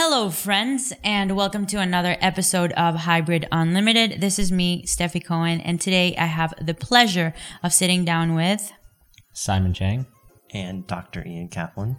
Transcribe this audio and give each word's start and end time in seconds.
Hello, 0.00 0.30
friends, 0.30 0.92
and 1.02 1.34
welcome 1.34 1.66
to 1.66 1.80
another 1.80 2.16
episode 2.20 2.70
of 2.74 2.94
Hybrid 2.94 3.48
Unlimited. 3.50 4.20
This 4.20 4.38
is 4.38 4.52
me, 4.52 4.84
Steffi 4.84 5.22
Cohen, 5.22 5.60
and 5.60 5.80
today 5.80 6.14
I 6.16 6.26
have 6.26 6.54
the 6.64 6.72
pleasure 6.72 7.34
of 7.64 7.72
sitting 7.72 8.04
down 8.04 8.36
with. 8.36 8.70
Simon 9.32 9.74
Chang. 9.74 10.06
and 10.54 10.86
Dr. 10.86 11.26
Ian 11.26 11.48
Kaplan. 11.48 11.96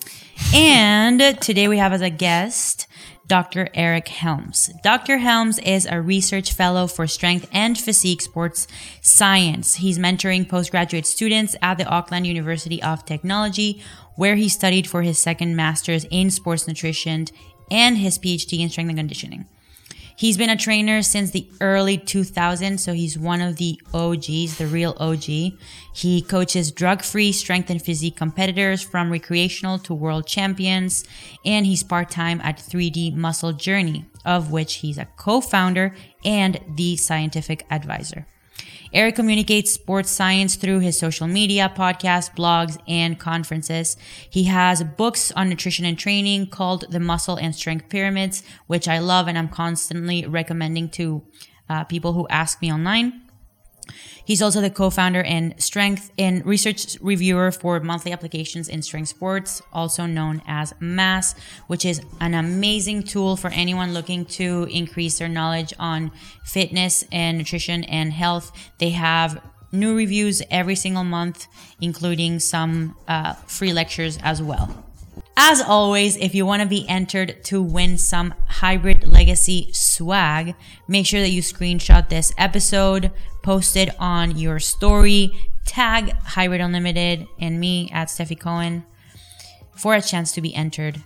And 0.55 1.19
today 1.41 1.67
we 1.67 1.77
have 1.77 1.91
as 1.91 1.99
a 1.99 2.09
guest 2.09 2.87
Dr. 3.27 3.67
Eric 3.75 4.07
Helms. 4.07 4.71
Dr. 4.81 5.17
Helms 5.17 5.59
is 5.59 5.85
a 5.85 6.01
research 6.01 6.53
fellow 6.53 6.87
for 6.87 7.05
strength 7.05 7.47
and 7.51 7.77
physique 7.77 8.21
sports 8.21 8.65
science. 9.01 9.75
He's 9.75 9.99
mentoring 9.99 10.47
postgraduate 10.49 11.05
students 11.05 11.55
at 11.61 11.77
the 11.77 11.85
Auckland 11.85 12.25
University 12.25 12.81
of 12.81 13.05
Technology, 13.05 13.83
where 14.15 14.35
he 14.35 14.49
studied 14.49 14.87
for 14.87 15.03
his 15.03 15.19
second 15.19 15.55
master's 15.55 16.05
in 16.05 16.31
sports 16.31 16.67
nutrition 16.67 17.27
and 17.71 17.97
his 17.97 18.17
PhD 18.17 18.59
in 18.59 18.69
strength 18.69 18.89
and 18.89 18.97
conditioning. 18.97 19.45
He's 20.19 20.35
been 20.35 20.49
a 20.49 20.57
trainer 20.57 21.01
since 21.01 21.31
the 21.31 21.47
early 21.61 21.97
2000s, 21.97 22.79
so 22.81 22.91
he's 22.91 23.17
one 23.17 23.39
of 23.39 23.55
the 23.55 23.79
OGs, 23.93 24.57
the 24.57 24.67
real 24.69 24.93
OG. 24.99 25.53
He 25.93 26.21
coaches 26.27 26.71
drug 26.71 27.03
free 27.03 27.31
strength 27.31 27.69
and 27.69 27.81
physique 27.81 28.17
competitors 28.17 28.81
from 28.81 29.13
recreational 29.13 29.79
to 29.79 29.93
world 29.93 30.27
champions, 30.27 31.05
and 31.45 31.65
he's 31.65 31.83
part 31.83 32.09
time 32.09 32.41
at 32.43 32.57
3D 32.57 33.15
Muscle 33.15 33.53
Journey, 33.53 34.07
of 34.25 34.51
which 34.51 34.75
he's 34.75 34.97
a 34.97 35.07
co 35.15 35.39
founder 35.39 35.95
and 36.25 36.59
the 36.75 36.97
scientific 36.97 37.65
advisor. 37.71 38.27
Eric 38.91 39.15
communicates 39.15 39.71
sports 39.71 40.09
science 40.09 40.55
through 40.55 40.79
his 40.79 40.97
social 40.97 41.27
media, 41.27 41.71
podcasts, 41.75 42.33
blogs, 42.35 42.77
and 42.87 43.19
conferences. 43.19 43.95
He 44.29 44.45
has 44.45 44.83
books 44.83 45.31
on 45.33 45.49
nutrition 45.49 45.85
and 45.85 45.97
training 45.97 46.47
called 46.47 46.85
The 46.89 46.99
Muscle 46.99 47.35
and 47.35 47.53
Strength 47.53 47.89
Pyramids, 47.89 48.41
which 48.67 48.87
I 48.87 48.97
love 48.97 49.27
and 49.27 49.37
I'm 49.37 49.49
constantly 49.49 50.25
recommending 50.25 50.89
to 50.89 51.23
uh, 51.69 51.83
people 51.83 52.13
who 52.13 52.27
ask 52.29 52.61
me 52.61 52.73
online. 52.73 53.28
He's 54.23 54.41
also 54.41 54.61
the 54.61 54.69
co-founder 54.69 55.23
and 55.23 55.59
strength 55.61 56.11
and 56.17 56.45
research 56.45 56.97
reviewer 57.01 57.51
for 57.51 57.79
monthly 57.79 58.11
applications 58.11 58.69
in 58.69 58.81
strength 58.81 59.09
sports, 59.09 59.61
also 59.73 60.05
known 60.05 60.41
as 60.47 60.73
MASS, 60.79 61.35
which 61.67 61.85
is 61.85 62.01
an 62.19 62.33
amazing 62.33 63.03
tool 63.03 63.35
for 63.35 63.49
anyone 63.49 63.93
looking 63.93 64.25
to 64.25 64.67
increase 64.71 65.17
their 65.17 65.29
knowledge 65.29 65.73
on 65.79 66.11
fitness 66.43 67.03
and 67.11 67.37
nutrition 67.37 67.83
and 67.85 68.13
health. 68.13 68.51
They 68.77 68.91
have 68.91 69.41
new 69.71 69.95
reviews 69.95 70.41
every 70.49 70.75
single 70.75 71.03
month, 71.03 71.47
including 71.81 72.39
some 72.39 72.95
uh, 73.07 73.33
free 73.33 73.73
lectures 73.73 74.17
as 74.23 74.41
well. 74.41 74.85
As 75.41 75.61
always, 75.61 76.17
if 76.17 76.35
you 76.35 76.45
want 76.45 76.63
to 76.63 76.67
be 76.67 76.85
entered 76.89 77.43
to 77.45 77.61
win 77.61 77.97
some 77.97 78.33
hybrid 78.47 79.07
legacy 79.07 79.69
swag, 79.71 80.53
make 80.85 81.05
sure 81.05 81.21
that 81.21 81.29
you 81.29 81.41
screenshot 81.41 82.09
this 82.09 82.33
episode, 82.37 83.11
post 83.41 83.75
it 83.75 83.89
on 83.99 84.37
your 84.37 84.59
story, 84.59 85.31
tag 85.65 86.11
Hybrid 86.23 86.61
Unlimited 86.61 87.27
and 87.39 87.59
me 87.59 87.89
at 87.93 88.07
Steffi 88.07 88.39
Cohen 88.39 88.83
for 89.75 89.95
a 89.95 90.01
chance 90.01 90.31
to 90.33 90.41
be 90.41 90.53
entered 90.53 91.01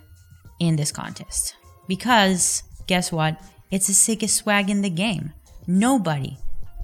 in 0.58 0.76
this 0.76 0.92
contest. 0.92 1.54
Because 1.86 2.62
guess 2.86 3.12
what? 3.12 3.40
It's 3.70 3.86
the 3.86 3.94
sickest 3.94 4.36
swag 4.36 4.70
in 4.70 4.82
the 4.82 4.90
game. 4.90 5.32
Nobody, 5.66 6.38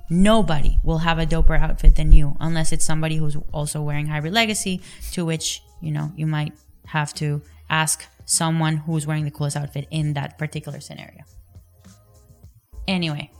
nobody 0.08 0.78
will 0.82 0.98
have 0.98 1.18
a 1.18 1.26
doper 1.26 1.58
outfit 1.58 1.96
than 1.96 2.12
you 2.12 2.36
unless 2.40 2.72
it's 2.72 2.84
somebody 2.84 3.16
who's 3.16 3.36
also 3.52 3.82
wearing 3.82 4.06
Hybrid 4.06 4.32
Legacy, 4.32 4.80
to 5.12 5.24
which, 5.24 5.62
you 5.80 5.90
know, 5.90 6.12
you 6.16 6.26
might 6.26 6.52
have 6.86 7.14
to 7.14 7.42
ask 7.68 8.06
someone 8.24 8.78
who's 8.78 9.06
wearing 9.06 9.24
the 9.24 9.30
coolest 9.30 9.56
outfit 9.56 9.86
in 9.90 10.14
that 10.14 10.38
particular 10.38 10.80
scenario. 10.80 11.22
Anyway, 12.88 13.30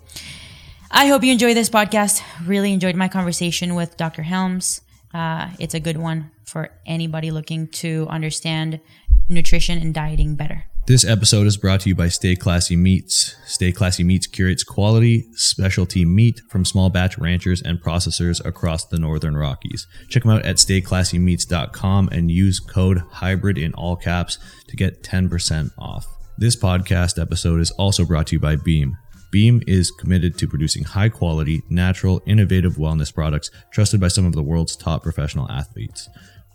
I 0.93 1.07
hope 1.07 1.23
you 1.23 1.31
enjoy 1.31 1.55
this 1.55 1.71
podcast. 1.71 2.21
Really 2.45 2.73
enjoyed 2.73 2.97
my 2.97 3.07
conversation 3.07 3.77
with 3.77 3.97
Dr. 3.97 4.23
Helms. 4.23 4.81
Uh, 5.15 5.49
it's 5.61 5.75
a 5.75 5.81
good 5.81 5.97
one 5.97 6.33
for 6.45 6.71
anybody 6.85 7.31
looking 7.31 7.69
to 7.69 8.09
understand 8.11 8.81
nutrition 9.29 9.79
and 9.79 9.95
dieting 9.95 10.35
better. 10.35 10.65
This 10.89 11.05
episode 11.05 11.47
is 11.47 11.57
brought 11.57 11.83
to 11.83 11.91
you 11.91 11.95
by 11.95 12.09
Stay 12.09 12.35
Classy 12.35 12.75
Meats. 12.75 13.37
Stay 13.47 13.71
Classy 13.71 14.03
Meats 14.03 14.27
curates 14.27 14.65
quality, 14.65 15.29
specialty 15.35 16.05
meat 16.05 16.41
from 16.49 16.65
small 16.65 16.91
batch 16.91 17.17
ranchers 17.19 17.63
and 17.63 17.81
processors 17.81 18.45
across 18.45 18.85
the 18.85 18.99
Northern 18.99 19.37
Rockies. 19.37 19.87
Check 20.09 20.25
them 20.25 20.33
out 20.33 20.45
at 20.45 20.57
stayclassymeats.com 20.57 22.09
and 22.11 22.33
use 22.33 22.59
code 22.59 22.99
HYBRID 23.15 23.63
in 23.63 23.75
all 23.75 23.95
caps 23.95 24.39
to 24.67 24.77
get 24.77 25.05
10% 25.05 25.71
off. 25.79 26.09
This 26.37 26.57
podcast 26.57 27.21
episode 27.21 27.61
is 27.61 27.71
also 27.73 28.05
brought 28.05 28.27
to 28.29 28.37
you 28.37 28.41
by 28.41 28.57
Beam. 28.57 28.97
Beam 29.31 29.63
is 29.67 29.91
committed 29.91 30.37
to 30.39 30.49
producing 30.49 30.85
high 30.85 31.09
quality, 31.09 31.63
natural, 31.69 32.21
innovative 32.27 32.75
wellness 32.75 33.15
products 33.15 33.51
trusted 33.73 34.01
by 34.01 34.09
some 34.09 34.27
of 34.27 34.33
the 34.33 34.43
world's 34.43 34.77
top 34.77 35.03
professional 35.03 35.51
athletes. 35.51 36.09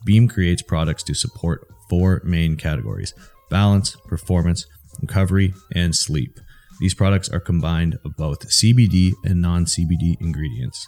Beam 0.06 0.28
creates 0.28 0.62
products 0.62 1.04
to 1.04 1.14
support 1.14 1.68
four 1.90 2.22
main 2.24 2.58
categories 2.58 3.14
balance, 3.50 3.96
performance, 4.08 4.66
recovery, 5.02 5.54
and 5.74 5.96
sleep. 5.96 6.40
These 6.80 6.94
products 6.94 7.30
are 7.30 7.40
combined 7.40 7.98
of 8.04 8.18
both 8.18 8.50
CBD 8.50 9.14
and 9.24 9.42
non 9.42 9.66
CBD 9.66 10.20
ingredients. 10.20 10.88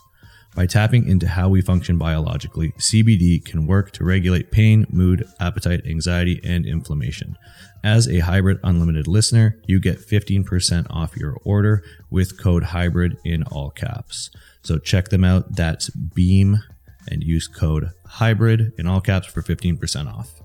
By 0.57 0.65
tapping 0.65 1.07
into 1.07 1.27
how 1.27 1.49
we 1.49 1.61
function 1.61 1.99
biologically, 1.99 2.71
CBD 2.79 3.45
can 3.45 3.67
work 3.67 3.91
to 3.91 4.03
regulate 4.03 4.49
pain, 4.49 4.87
mood, 4.89 5.23
appetite, 5.39 5.85
anxiety, 5.85 6.41
and 6.43 6.65
inflammation. 6.65 7.37
As 7.83 8.07
a 8.07 8.21
Hybrid 8.21 8.57
Unlimited 8.63 9.07
listener, 9.07 9.61
you 9.67 9.79
get 9.79 9.99
15% 9.99 10.87
off 10.89 11.15
your 11.15 11.37
order 11.43 11.83
with 12.09 12.41
code 12.41 12.63
HYBRID 12.63 13.17
in 13.23 13.43
all 13.43 13.69
caps. 13.69 14.31
So 14.63 14.79
check 14.79 15.09
them 15.09 15.23
out. 15.23 15.55
That's 15.55 15.91
Beam 15.91 16.63
and 17.07 17.23
use 17.23 17.47
code 17.47 17.91
HYBRID 18.13 18.79
in 18.79 18.87
all 18.87 18.99
caps 18.99 19.27
for 19.27 19.43
15% 19.43 20.11
off. 20.11 20.41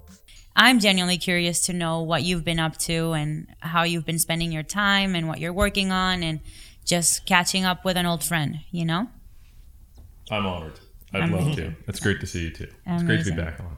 I'm 0.55 0.79
genuinely 0.79 1.17
curious 1.17 1.65
to 1.65 1.73
know 1.73 2.03
what 2.03 2.23
you've 2.23 2.45
been 2.45 2.61
up 2.61 2.77
to 2.81 3.13
and 3.13 3.47
how 3.61 3.85
you've 3.85 4.05
been 4.05 4.19
spending 4.19 4.53
your 4.53 4.63
time 4.63 5.15
and 5.15 5.27
what 5.27 5.41
you're 5.41 5.55
working 5.55 5.91
on 5.91 6.23
and 6.23 6.41
just 6.85 7.25
catching 7.25 7.65
up 7.65 7.83
with 7.83 7.97
an 7.97 8.05
old 8.05 8.23
friend, 8.23 8.59
you 8.71 8.85
know? 8.85 9.09
I'm 10.33 10.47
honored. 10.47 10.81
I'd 11.13 11.31
love 11.31 11.55
to. 11.57 11.75
It's 11.87 12.01
great 12.01 12.21
to 12.21 12.27
see 12.27 12.45
you 12.45 12.51
too. 12.51 12.69
It's 12.87 13.03
great 13.03 13.25
to 13.25 13.31
be 13.31 13.37
back 13.37 13.61
on. 13.61 13.77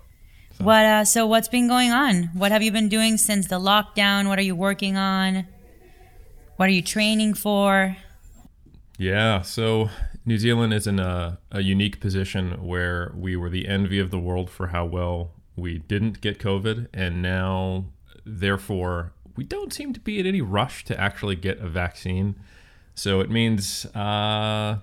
What 0.58 0.84
uh 0.84 1.04
so 1.04 1.26
what's 1.26 1.48
been 1.48 1.66
going 1.66 1.90
on? 1.90 2.30
What 2.32 2.52
have 2.52 2.62
you 2.62 2.70
been 2.70 2.88
doing 2.88 3.16
since 3.16 3.48
the 3.48 3.58
lockdown? 3.58 4.28
What 4.28 4.38
are 4.38 4.42
you 4.42 4.54
working 4.54 4.96
on? 4.96 5.46
What 6.56 6.68
are 6.68 6.72
you 6.72 6.82
training 6.82 7.34
for? 7.34 7.96
Yeah, 8.96 9.42
so 9.42 9.90
New 10.24 10.38
Zealand 10.38 10.72
is 10.72 10.86
in 10.86 11.00
a, 11.00 11.40
a 11.50 11.60
unique 11.60 11.98
position 12.00 12.64
where 12.64 13.12
we 13.16 13.34
were 13.34 13.50
the 13.50 13.66
envy 13.66 13.98
of 13.98 14.12
the 14.12 14.20
world 14.20 14.48
for 14.48 14.68
how 14.68 14.84
well 14.84 15.32
we 15.56 15.78
didn't 15.78 16.20
get 16.20 16.38
COVID, 16.38 16.86
and 16.94 17.20
now, 17.20 17.86
therefore, 18.24 19.12
we 19.36 19.42
don't 19.42 19.72
seem 19.72 19.92
to 19.92 20.00
be 20.00 20.20
in 20.20 20.26
any 20.26 20.40
rush 20.40 20.84
to 20.84 21.00
actually 21.00 21.34
get 21.34 21.58
a 21.58 21.68
vaccine. 21.68 22.36
So 22.94 23.18
it 23.18 23.30
means 23.30 23.84
uh, 23.86 24.78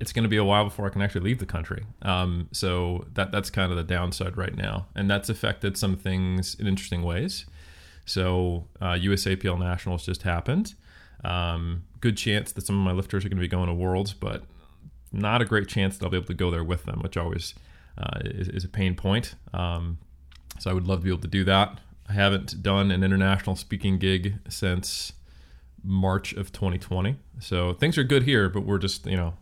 it's 0.00 0.12
going 0.12 0.24
to 0.24 0.28
be 0.28 0.36
a 0.36 0.44
while 0.44 0.64
before 0.64 0.86
I 0.86 0.90
can 0.90 1.02
actually 1.02 1.22
leave 1.22 1.38
the 1.38 1.46
country. 1.46 1.84
Um, 2.02 2.48
so 2.52 3.06
that 3.14 3.32
that's 3.32 3.50
kind 3.50 3.70
of 3.70 3.76
the 3.76 3.84
downside 3.84 4.36
right 4.36 4.56
now, 4.56 4.86
and 4.94 5.10
that's 5.10 5.28
affected 5.28 5.76
some 5.76 5.96
things 5.96 6.54
in 6.54 6.66
interesting 6.66 7.02
ways. 7.02 7.46
So 8.04 8.66
uh, 8.80 8.92
USAPL 8.92 9.58
Nationals 9.58 10.04
just 10.04 10.22
happened. 10.22 10.74
Um, 11.24 11.84
good 12.00 12.16
chance 12.16 12.52
that 12.52 12.66
some 12.66 12.78
of 12.78 12.84
my 12.84 12.92
lifters 12.92 13.24
are 13.24 13.28
going 13.28 13.38
to 13.38 13.40
be 13.40 13.48
going 13.48 13.68
to 13.68 13.74
Worlds, 13.74 14.12
but 14.12 14.44
not 15.10 15.40
a 15.40 15.44
great 15.44 15.68
chance 15.68 15.96
that 15.96 16.04
I'll 16.04 16.10
be 16.10 16.16
able 16.16 16.26
to 16.26 16.34
go 16.34 16.50
there 16.50 16.64
with 16.64 16.84
them, 16.84 17.00
which 17.00 17.16
always 17.16 17.54
uh, 17.96 18.20
is, 18.24 18.48
is 18.48 18.64
a 18.64 18.68
pain 18.68 18.94
point. 18.94 19.36
Um, 19.54 19.98
so 20.58 20.70
I 20.70 20.74
would 20.74 20.86
love 20.86 21.00
to 21.00 21.04
be 21.04 21.10
able 21.10 21.20
to 21.22 21.28
do 21.28 21.44
that. 21.44 21.80
I 22.08 22.12
haven't 22.12 22.62
done 22.62 22.90
an 22.90 23.02
international 23.02 23.56
speaking 23.56 23.98
gig 23.98 24.34
since 24.48 25.12
March 25.82 26.32
of 26.34 26.52
2020. 26.52 27.16
So 27.38 27.72
things 27.72 27.96
are 27.96 28.04
good 28.04 28.24
here, 28.24 28.48
but 28.48 28.62
we're 28.66 28.78
just, 28.78 29.06
you 29.06 29.16
know, 29.16 29.34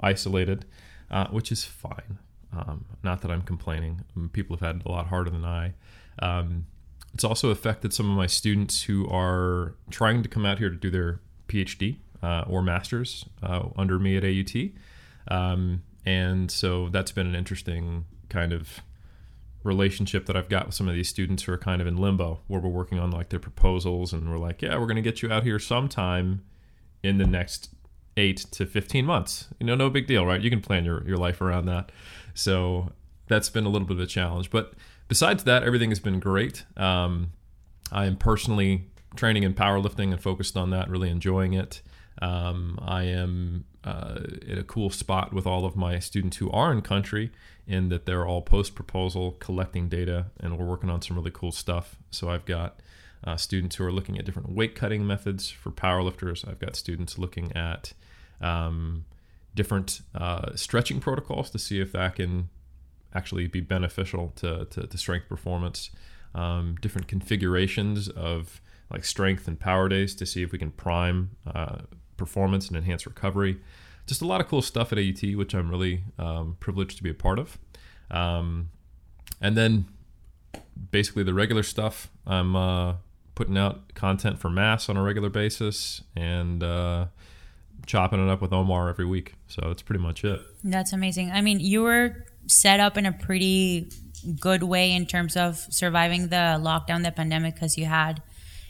isolated, 0.00 0.64
uh, 1.10 1.26
which 1.28 1.50
is 1.52 1.64
fine. 1.64 2.18
Um, 2.52 2.84
not 3.02 3.22
that 3.22 3.30
I'm 3.30 3.42
complaining. 3.42 4.02
Um, 4.16 4.28
People 4.28 4.56
have 4.56 4.66
had 4.66 4.76
it 4.76 4.86
a 4.86 4.90
lot 4.90 5.08
harder 5.08 5.30
than 5.30 5.44
I. 5.44 5.74
Um, 6.20 6.66
it's 7.12 7.24
also 7.24 7.50
affected 7.50 7.92
some 7.92 8.10
of 8.10 8.16
my 8.16 8.26
students 8.26 8.82
who 8.82 9.08
are 9.08 9.74
trying 9.90 10.22
to 10.22 10.28
come 10.28 10.44
out 10.44 10.58
here 10.58 10.70
to 10.70 10.76
do 10.76 10.90
their 10.90 11.20
PhD 11.48 11.96
uh, 12.22 12.44
or 12.46 12.62
master's 12.62 13.24
uh, 13.42 13.68
under 13.76 13.98
me 13.98 14.16
at 14.16 14.24
AUT. 14.24 14.70
Um, 15.28 15.82
and 16.04 16.50
so 16.50 16.88
that's 16.88 17.12
been 17.12 17.26
an 17.26 17.34
interesting 17.34 18.04
kind 18.28 18.52
of 18.52 18.80
relationship 19.64 20.26
that 20.26 20.36
I've 20.36 20.48
got 20.48 20.66
with 20.66 20.74
some 20.74 20.88
of 20.88 20.94
these 20.94 21.08
students 21.08 21.42
who 21.42 21.52
are 21.52 21.58
kind 21.58 21.80
of 21.80 21.86
in 21.86 21.96
limbo, 21.96 22.40
where 22.46 22.60
we're 22.60 22.68
working 22.68 22.98
on 22.98 23.10
like 23.10 23.30
their 23.30 23.40
proposals, 23.40 24.12
and 24.12 24.30
we're 24.30 24.38
like, 24.38 24.62
yeah, 24.62 24.78
we're 24.78 24.86
going 24.86 24.96
to 24.96 25.02
get 25.02 25.22
you 25.22 25.30
out 25.30 25.42
here 25.42 25.58
sometime 25.58 26.44
in 27.02 27.18
the 27.18 27.26
next 27.26 27.70
eight 28.16 28.38
to 28.52 28.66
15 28.66 29.04
months. 29.04 29.48
You 29.60 29.66
know, 29.66 29.74
no 29.74 29.90
big 29.90 30.06
deal, 30.06 30.24
right? 30.24 30.40
You 30.40 30.50
can 30.50 30.60
plan 30.60 30.84
your, 30.84 31.06
your 31.06 31.16
life 31.16 31.40
around 31.40 31.66
that. 31.66 31.92
So 32.34 32.92
that's 33.28 33.50
been 33.50 33.64
a 33.64 33.68
little 33.68 33.86
bit 33.86 33.96
of 33.96 34.02
a 34.02 34.06
challenge. 34.06 34.50
But 34.50 34.74
besides 35.08 35.44
that, 35.44 35.62
everything 35.62 35.90
has 35.90 36.00
been 36.00 36.20
great. 36.20 36.64
Um, 36.76 37.32
I 37.92 38.06
am 38.06 38.16
personally 38.16 38.86
training 39.16 39.42
in 39.42 39.54
powerlifting 39.54 40.12
and 40.12 40.20
focused 40.20 40.56
on 40.56 40.70
that, 40.70 40.88
really 40.88 41.10
enjoying 41.10 41.54
it. 41.54 41.82
Um, 42.22 42.78
I 42.82 43.04
am 43.04 43.64
uh, 43.84 44.20
in 44.46 44.58
a 44.58 44.64
cool 44.64 44.90
spot 44.90 45.32
with 45.32 45.46
all 45.46 45.64
of 45.64 45.76
my 45.76 45.98
students 45.98 46.38
who 46.38 46.50
are 46.50 46.72
in 46.72 46.82
country 46.82 47.30
in 47.66 47.88
that 47.88 48.06
they're 48.06 48.26
all 48.26 48.42
post 48.42 48.74
proposal 48.74 49.32
collecting 49.32 49.88
data 49.88 50.26
and 50.40 50.58
we're 50.58 50.66
working 50.66 50.90
on 50.90 51.02
some 51.02 51.16
really 51.16 51.30
cool 51.32 51.52
stuff. 51.52 51.96
So 52.10 52.30
I've 52.30 52.44
got 52.44 52.80
uh, 53.24 53.36
students 53.36 53.76
who 53.76 53.84
are 53.84 53.92
looking 53.92 54.18
at 54.18 54.24
different 54.24 54.50
weight 54.50 54.74
cutting 54.74 55.06
methods 55.06 55.50
for 55.50 55.70
powerlifters. 55.70 56.46
I've 56.48 56.58
got 56.58 56.76
students 56.76 57.18
looking 57.18 57.52
at 57.56 57.92
um, 58.40 59.04
different 59.54 60.00
uh, 60.14 60.54
stretching 60.54 61.00
protocols 61.00 61.50
to 61.50 61.58
see 61.58 61.80
if 61.80 61.92
that 61.92 62.16
can 62.16 62.48
actually 63.14 63.46
be 63.46 63.60
beneficial 63.60 64.32
to, 64.36 64.66
to, 64.66 64.86
to 64.86 64.98
strength 64.98 65.28
performance. 65.28 65.90
Um, 66.34 66.76
different 66.80 67.08
configurations 67.08 68.08
of 68.08 68.60
like 68.90 69.04
strength 69.04 69.48
and 69.48 69.58
power 69.58 69.88
days 69.88 70.14
to 70.16 70.26
see 70.26 70.42
if 70.42 70.52
we 70.52 70.58
can 70.58 70.70
prime 70.70 71.30
uh, 71.46 71.78
performance 72.16 72.68
and 72.68 72.76
enhance 72.76 73.06
recovery. 73.06 73.58
Just 74.06 74.22
a 74.22 74.26
lot 74.26 74.40
of 74.40 74.48
cool 74.48 74.62
stuff 74.62 74.92
at 74.92 74.98
AUT, 74.98 75.34
which 75.34 75.54
I'm 75.54 75.70
really 75.70 76.04
um, 76.18 76.56
privileged 76.60 76.96
to 76.98 77.02
be 77.02 77.10
a 77.10 77.14
part 77.14 77.38
of. 77.38 77.58
Um, 78.10 78.70
and 79.40 79.56
then 79.56 79.86
basically 80.90 81.22
the 81.22 81.34
regular 81.34 81.62
stuff. 81.62 82.10
I'm 82.26 82.54
uh, 82.54 82.94
putting 83.34 83.58
out 83.58 83.94
content 83.94 84.38
for 84.38 84.48
Mass 84.48 84.88
on 84.88 84.96
a 84.96 85.02
regular 85.02 85.30
basis 85.30 86.02
and 86.14 86.62
uh, 86.62 87.06
chopping 87.86 88.24
it 88.24 88.30
up 88.30 88.40
with 88.42 88.52
Omar 88.52 88.88
every 88.88 89.06
week. 89.06 89.34
So 89.48 89.62
that's 89.66 89.82
pretty 89.82 90.02
much 90.02 90.24
it. 90.24 90.40
That's 90.64 90.92
amazing. 90.92 91.30
I 91.30 91.40
mean, 91.40 91.60
you 91.60 91.82
were 91.82 92.24
set 92.46 92.80
up 92.80 92.96
in 92.96 93.06
a 93.06 93.12
pretty 93.12 93.90
good 94.40 94.62
way 94.62 94.92
in 94.92 95.06
terms 95.06 95.36
of 95.36 95.56
surviving 95.70 96.28
the 96.28 96.58
lockdown, 96.60 97.02
the 97.02 97.12
pandemic, 97.12 97.54
because 97.54 97.78
you 97.78 97.86
had, 97.86 98.22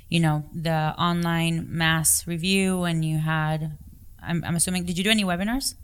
you 0.08 0.20
know, 0.20 0.44
the 0.54 0.94
online 0.98 1.66
mass 1.68 2.26
review 2.26 2.84
and 2.84 3.04
you 3.04 3.18
had, 3.18 3.76
I'm, 4.22 4.44
I'm 4.44 4.56
assuming, 4.56 4.84
did 4.84 4.98
you 4.98 5.04
do 5.04 5.10
any 5.10 5.24
webinars? 5.24 5.74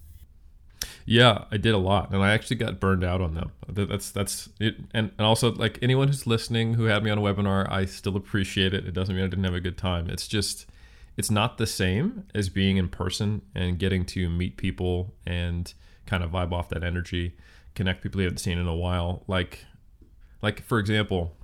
Yeah, 1.04 1.44
I 1.50 1.56
did 1.56 1.74
a 1.74 1.78
lot, 1.78 2.12
and 2.12 2.22
I 2.22 2.32
actually 2.32 2.56
got 2.56 2.78
burned 2.78 3.04
out 3.04 3.20
on 3.20 3.34
them. 3.34 3.52
That's 3.68 4.10
that's 4.10 4.48
it, 4.60 4.76
and 4.92 5.10
and 5.18 5.26
also 5.26 5.52
like 5.52 5.78
anyone 5.82 6.08
who's 6.08 6.26
listening 6.26 6.74
who 6.74 6.84
had 6.84 7.02
me 7.02 7.10
on 7.10 7.18
a 7.18 7.20
webinar, 7.20 7.70
I 7.70 7.86
still 7.86 8.16
appreciate 8.16 8.72
it. 8.72 8.86
It 8.86 8.92
doesn't 8.92 9.14
mean 9.14 9.24
I 9.24 9.28
didn't 9.28 9.44
have 9.44 9.54
a 9.54 9.60
good 9.60 9.78
time. 9.78 10.08
It's 10.08 10.28
just 10.28 10.66
it's 11.16 11.30
not 11.30 11.58
the 11.58 11.66
same 11.66 12.24
as 12.34 12.48
being 12.48 12.76
in 12.76 12.88
person 12.88 13.42
and 13.54 13.78
getting 13.78 14.04
to 14.06 14.28
meet 14.28 14.56
people 14.56 15.14
and 15.26 15.72
kind 16.06 16.24
of 16.24 16.30
vibe 16.30 16.52
off 16.52 16.68
that 16.70 16.82
energy, 16.82 17.36
connect 17.74 18.02
people 18.02 18.20
you 18.20 18.26
haven't 18.26 18.38
seen 18.38 18.58
in 18.58 18.66
a 18.66 18.74
while. 18.74 19.24
Like 19.26 19.66
like 20.40 20.62
for 20.62 20.78
example, 20.78 21.36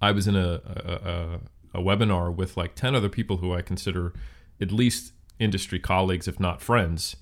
I 0.00 0.12
was 0.12 0.26
in 0.26 0.36
a 0.36 0.60
a, 0.64 1.40
a, 1.74 1.80
a 1.80 1.82
webinar 1.82 2.34
with 2.34 2.56
like 2.56 2.74
ten 2.74 2.94
other 2.94 3.08
people 3.08 3.38
who 3.38 3.54
I 3.54 3.62
consider 3.62 4.12
at 4.60 4.70
least 4.70 5.12
industry 5.38 5.78
colleagues, 5.78 6.28
if 6.28 6.38
not 6.38 6.60
friends 6.60 7.16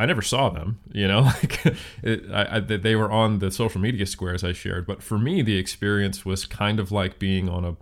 I 0.00 0.06
never 0.06 0.22
saw 0.22 0.48
them, 0.48 0.80
you 0.90 1.06
know, 1.06 1.20
like 1.42 1.66
it, 2.02 2.24
I, 2.32 2.56
I, 2.56 2.60
they 2.60 2.96
were 2.96 3.12
on 3.12 3.38
the 3.40 3.50
social 3.50 3.82
media 3.82 4.06
squares 4.06 4.42
I 4.42 4.52
shared. 4.52 4.86
But 4.86 5.02
for 5.02 5.18
me, 5.18 5.42
the 5.42 5.58
experience 5.58 6.24
was 6.24 6.46
kind 6.46 6.80
of 6.80 6.90
like 6.90 7.18
being 7.18 7.50
on 7.50 7.66
a, 7.66 7.76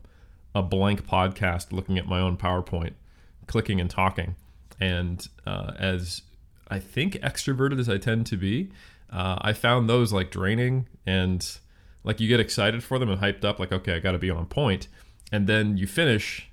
a 0.53 0.61
blank 0.61 1.07
podcast, 1.07 1.71
looking 1.71 1.97
at 1.97 2.09
my 2.09 2.19
own 2.19 2.37
PowerPoint, 2.37 2.95
clicking 3.49 3.81
and 3.81 3.91
talking. 3.91 4.37
And 4.81 5.27
uh, 5.47 5.73
as 5.77 6.23
I 6.69 6.79
think 6.79 7.15
extroverted 7.15 7.81
as 7.81 7.89
I 7.89 7.99
tend 7.99 8.27
to 8.27 8.37
be, 8.37 8.71
uh, 9.11 9.39
I 9.41 9.53
found 9.53 9.89
those 9.89 10.13
like 10.13 10.31
draining 10.31 10.87
and 11.05 11.59
like 12.05 12.21
you 12.21 12.29
get 12.29 12.39
excited 12.39 12.85
for 12.85 12.99
them 12.99 13.11
and 13.11 13.21
hyped 13.21 13.45
up, 13.45 13.59
like, 13.59 13.73
okay, 13.73 13.95
I 13.95 13.99
got 13.99 14.13
to 14.13 14.19
be 14.19 14.31
on 14.31 14.47
point. 14.47 14.87
And 15.33 15.47
then 15.47 15.77
you 15.77 15.87
finish 15.87 16.49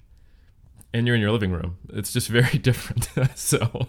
and 0.94 1.06
you're 1.06 1.16
in 1.16 1.22
your 1.22 1.32
living 1.32 1.52
room. 1.52 1.78
It's 1.94 2.12
just 2.12 2.28
very 2.40 2.58
different. 2.58 3.10
so, 3.38 3.88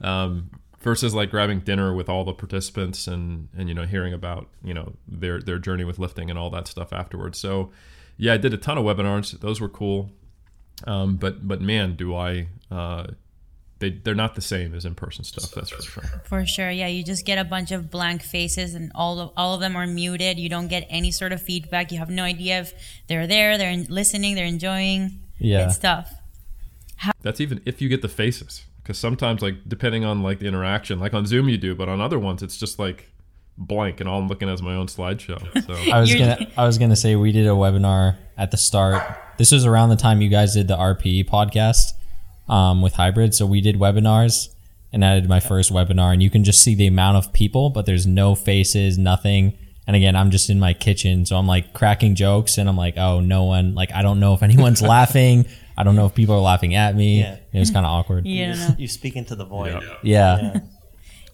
um, 0.00 0.50
versus 0.84 1.14
like 1.14 1.30
grabbing 1.30 1.60
dinner 1.60 1.94
with 1.94 2.08
all 2.10 2.24
the 2.24 2.34
participants 2.34 3.08
and 3.08 3.48
and 3.56 3.68
you 3.68 3.74
know 3.74 3.84
hearing 3.84 4.12
about 4.12 4.48
you 4.62 4.74
know 4.74 4.92
their 5.08 5.40
their 5.40 5.58
journey 5.58 5.82
with 5.82 5.98
lifting 5.98 6.28
and 6.28 6.38
all 6.38 6.50
that 6.50 6.68
stuff 6.68 6.92
afterwards 6.92 7.38
so 7.38 7.72
yeah 8.18 8.34
i 8.34 8.36
did 8.36 8.52
a 8.52 8.58
ton 8.58 8.76
of 8.76 8.84
webinars 8.84 9.40
those 9.40 9.62
were 9.62 9.68
cool 9.68 10.10
um, 10.86 11.16
but 11.16 11.46
but 11.46 11.60
man 11.60 11.94
do 11.94 12.14
i 12.14 12.46
uh, 12.70 13.06
they 13.78 13.90
they're 13.90 14.14
not 14.14 14.34
the 14.34 14.40
same 14.40 14.74
as 14.74 14.84
in-person 14.84 15.24
stuff 15.24 15.50
that's 15.50 15.70
for 15.70 15.82
sure. 15.82 16.02
For 16.24 16.46
sure 16.46 16.70
yeah 16.70 16.86
you 16.86 17.04
just 17.04 17.24
get 17.26 17.38
a 17.38 17.44
bunch 17.44 17.70
of 17.72 17.90
blank 17.90 18.22
faces 18.22 18.74
and 18.74 18.90
all 18.94 19.20
of 19.20 19.30
all 19.36 19.54
of 19.54 19.60
them 19.60 19.76
are 19.76 19.86
muted. 19.86 20.38
You 20.38 20.48
don't 20.48 20.68
get 20.68 20.86
any 20.88 21.10
sort 21.10 21.32
of 21.32 21.42
feedback. 21.42 21.92
You 21.92 21.98
have 21.98 22.10
no 22.10 22.22
idea 22.24 22.60
if 22.60 22.72
they're 23.08 23.26
there 23.26 23.58
they're 23.58 23.76
listening 23.88 24.34
they're 24.34 24.46
enjoying. 24.46 25.20
Yeah. 25.38 25.68
Stuff 25.68 26.12
How- 26.96 27.12
that's 27.22 27.40
even 27.40 27.60
if 27.64 27.82
you 27.82 27.88
get 27.88 28.02
the 28.02 28.08
faces 28.08 28.64
because 28.82 28.98
sometimes 28.98 29.42
like 29.42 29.56
depending 29.68 30.04
on 30.04 30.22
like 30.22 30.38
the 30.38 30.46
interaction 30.46 30.98
like 31.00 31.12
on 31.14 31.26
zoom 31.26 31.48
you 31.48 31.58
do 31.58 31.74
but 31.74 31.88
on 31.88 32.00
other 32.00 32.18
ones 32.18 32.42
it's 32.42 32.56
just 32.56 32.78
like 32.78 33.10
blank 33.56 34.00
and 34.00 34.08
all 34.08 34.20
i'm 34.20 34.28
looking 34.28 34.48
at 34.48 34.54
is 34.54 34.62
my 34.62 34.74
own 34.74 34.86
slideshow 34.86 35.38
so 35.64 35.74
i 35.92 36.00
was 36.00 36.12
gonna 36.12 36.50
i 36.56 36.66
was 36.66 36.78
gonna 36.78 36.96
say 36.96 37.14
we 37.14 37.30
did 37.30 37.46
a 37.46 37.50
webinar 37.50 38.16
at 38.36 38.50
the 38.50 38.56
start 38.56 39.02
this 39.38 39.52
was 39.52 39.64
around 39.64 39.90
the 39.90 39.96
time 39.96 40.20
you 40.20 40.28
guys 40.28 40.54
did 40.54 40.68
the 40.68 40.76
rpe 40.76 41.28
podcast 41.28 41.92
um, 42.48 42.82
with 42.82 42.94
hybrid 42.94 43.34
so 43.34 43.46
we 43.46 43.60
did 43.60 43.76
webinars 43.76 44.48
and 44.92 45.04
i 45.04 45.14
did 45.14 45.28
my 45.28 45.40
first 45.40 45.72
webinar 45.72 46.12
and 46.12 46.22
you 46.22 46.30
can 46.30 46.42
just 46.42 46.62
see 46.62 46.74
the 46.74 46.86
amount 46.86 47.16
of 47.16 47.32
people 47.32 47.70
but 47.70 47.86
there's 47.86 48.06
no 48.06 48.34
faces 48.34 48.98
nothing 48.98 49.56
and 49.86 49.94
again 49.94 50.16
i'm 50.16 50.30
just 50.30 50.50
in 50.50 50.58
my 50.58 50.74
kitchen 50.74 51.24
so 51.24 51.36
i'm 51.36 51.46
like 51.46 51.72
cracking 51.72 52.14
jokes 52.14 52.58
and 52.58 52.68
i'm 52.68 52.76
like 52.76 52.98
oh 52.98 53.20
no 53.20 53.44
one 53.44 53.74
like 53.74 53.92
i 53.92 54.02
don't 54.02 54.18
know 54.18 54.34
if 54.34 54.42
anyone's 54.48 54.82
laughing 54.82 55.46
I 55.76 55.82
don't 55.82 55.96
know 55.96 56.06
if 56.06 56.14
people 56.14 56.36
are 56.36 56.40
laughing 56.40 56.74
at 56.74 56.94
me. 56.94 57.20
Yeah. 57.20 57.38
It 57.52 57.58
was 57.58 57.70
kind 57.70 57.84
of 57.84 57.90
awkward. 57.90 58.26
Yeah, 58.26 58.46
you, 58.46 58.54
just, 58.54 58.80
you 58.80 58.88
speak 58.88 59.16
into 59.16 59.34
the 59.34 59.44
void. 59.44 59.72
Yeah. 59.72 59.96
yeah. 60.02 60.38
yeah. 60.40 60.60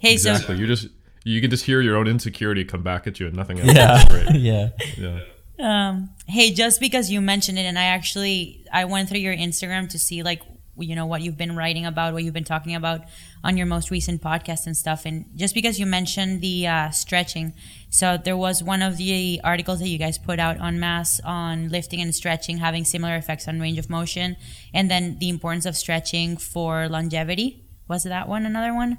Hey, 0.00 0.14
exactly. 0.14 0.56
so 0.56 0.58
you 0.58 0.66
just 0.66 0.88
you 1.30 1.40
can 1.40 1.50
just 1.50 1.64
hear 1.64 1.80
your 1.80 1.96
own 1.96 2.06
insecurity 2.06 2.64
come 2.64 2.82
back 2.82 3.06
at 3.06 3.20
you 3.20 3.26
and 3.26 3.36
nothing 3.36 3.60
else. 3.60 3.72
Yeah. 3.72 4.30
yeah. 4.34 4.68
Yeah. 4.96 5.20
Um, 5.60 6.10
hey, 6.26 6.52
just 6.52 6.80
because 6.80 7.10
you 7.10 7.20
mentioned 7.20 7.58
it, 7.58 7.62
and 7.62 7.78
I 7.78 7.84
actually 7.84 8.66
I 8.72 8.86
went 8.86 9.08
through 9.08 9.20
your 9.20 9.36
Instagram 9.36 9.88
to 9.90 9.98
see 9.98 10.22
like 10.22 10.42
you 10.78 10.96
know 10.96 11.04
what 11.04 11.20
you've 11.20 11.36
been 11.36 11.54
writing 11.54 11.84
about, 11.84 12.14
what 12.14 12.24
you've 12.24 12.34
been 12.34 12.44
talking 12.44 12.74
about 12.74 13.02
on 13.44 13.58
your 13.58 13.66
most 13.66 13.90
recent 13.90 14.22
podcast 14.22 14.66
and 14.66 14.74
stuff. 14.76 15.04
And 15.04 15.26
just 15.36 15.54
because 15.54 15.78
you 15.78 15.84
mentioned 15.84 16.40
the 16.40 16.66
uh, 16.66 16.90
stretching, 16.90 17.52
so 17.90 18.16
there 18.16 18.36
was 18.36 18.62
one 18.62 18.80
of 18.80 18.96
the 18.96 19.40
articles 19.44 19.80
that 19.80 19.88
you 19.88 19.98
guys 19.98 20.16
put 20.16 20.38
out 20.38 20.58
on 20.58 20.80
mass 20.80 21.20
on 21.24 21.68
lifting 21.68 22.00
and 22.00 22.14
stretching 22.14 22.58
having 22.58 22.84
similar 22.84 23.16
effects 23.16 23.46
on 23.46 23.60
range 23.60 23.78
of 23.78 23.90
motion, 23.90 24.36
and 24.72 24.90
then 24.90 25.18
the 25.18 25.28
importance 25.28 25.66
of 25.66 25.76
stretching 25.76 26.38
for 26.38 26.88
longevity. 26.88 27.66
Was 27.87 28.04
that 28.04 28.28
one 28.28 28.46
another 28.46 28.72
one? 28.72 28.96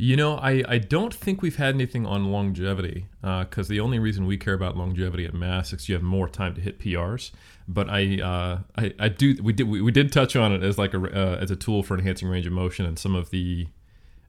You 0.00 0.16
know, 0.16 0.36
I, 0.36 0.64
I 0.66 0.78
don't 0.78 1.12
think 1.12 1.42
we've 1.42 1.56
had 1.56 1.74
anything 1.74 2.06
on 2.06 2.32
longevity 2.32 3.08
because 3.20 3.68
uh, 3.68 3.68
the 3.68 3.80
only 3.80 3.98
reason 3.98 4.24
we 4.24 4.38
care 4.38 4.54
about 4.54 4.74
longevity 4.74 5.26
at 5.26 5.34
Mass 5.34 5.74
is 5.74 5.90
you 5.90 5.94
have 5.94 6.02
more 6.02 6.26
time 6.26 6.54
to 6.54 6.60
hit 6.62 6.78
PRs. 6.78 7.32
But 7.68 7.90
I 7.90 8.18
uh, 8.18 8.60
I, 8.78 8.94
I 8.98 9.08
do 9.10 9.36
we 9.42 9.52
did 9.52 9.68
we, 9.68 9.82
we 9.82 9.92
did 9.92 10.10
touch 10.10 10.36
on 10.36 10.54
it 10.54 10.62
as 10.62 10.78
like 10.78 10.94
a 10.94 11.02
uh, 11.02 11.36
as 11.38 11.50
a 11.50 11.56
tool 11.56 11.82
for 11.82 11.98
enhancing 11.98 12.28
range 12.28 12.46
of 12.46 12.52
motion 12.54 12.86
and 12.86 12.98
some 12.98 13.14
of 13.14 13.28
the. 13.28 13.68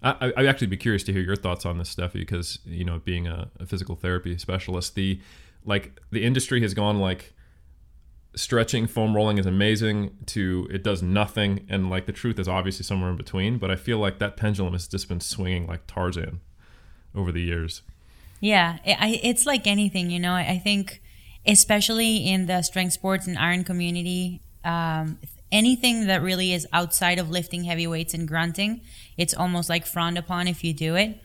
I, 0.03 0.33
I'd 0.35 0.45
actually 0.45 0.67
be 0.67 0.75
curious 0.75 1.03
to 1.03 1.13
hear 1.13 1.21
your 1.21 1.37
thoughts 1.37 1.65
on 1.65 1.77
this, 1.77 1.95
Steffi, 1.95 2.15
because 2.15 2.59
you 2.65 2.83
know, 2.83 2.99
being 3.05 3.27
a, 3.27 3.49
a 3.57 3.65
physical 3.65 3.95
therapy 3.95 4.37
specialist, 4.37 4.95
the 4.95 5.21
like 5.63 6.01
the 6.11 6.25
industry 6.25 6.61
has 6.63 6.73
gone 6.73 6.99
like 6.99 7.33
stretching 8.35 8.88
foam 8.88 9.15
rolling 9.15 9.38
is 9.38 9.45
amazing 9.45 10.11
to 10.25 10.67
it 10.71 10.83
does 10.83 11.03
nothing. 11.03 11.65
And 11.69 11.89
like 11.89 12.05
the 12.05 12.11
truth 12.11 12.39
is 12.39 12.47
obviously 12.47 12.83
somewhere 12.83 13.09
in 13.09 13.17
between 13.17 13.57
but 13.57 13.71
i 13.71 13.75
feel 13.75 13.97
like 13.97 14.19
that 14.19 14.38
pendulum 14.38 14.73
has 14.73 14.88
just 14.88 15.07
been 15.09 15.19
swinging 15.19 15.67
like 15.67 15.88
tarzan 15.88 16.41
over 17.13 17.31
the 17.31 17.41
years. 17.41 17.81
Yeah 18.39 18.79
it's 18.85 19.45
like 19.45 19.67
anything 19.67 20.09
you 20.09 20.19
know 20.19 20.33
i 20.33 20.57
think 20.57 21.01
especially 21.45 22.17
in 22.17 22.47
the 22.47 22.61
strength 22.61 22.93
sports 22.93 23.27
and 23.27 23.38
iron 23.38 23.63
community 23.63 24.41
um, 24.63 25.19
anything 25.51 26.07
that 26.07 26.21
really 26.21 26.53
is 26.53 26.67
outside 26.71 27.19
of 27.19 27.29
lifting 27.29 27.65
heavy 27.65 27.85
weights 27.85 28.13
and 28.13 28.27
grunting 28.27 28.81
it's 29.17 29.35
almost 29.35 29.69
like 29.69 29.85
frowned 29.85 30.17
upon 30.17 30.47
if 30.47 30.63
you 30.63 30.73
do 30.73 30.95
it. 30.95 31.19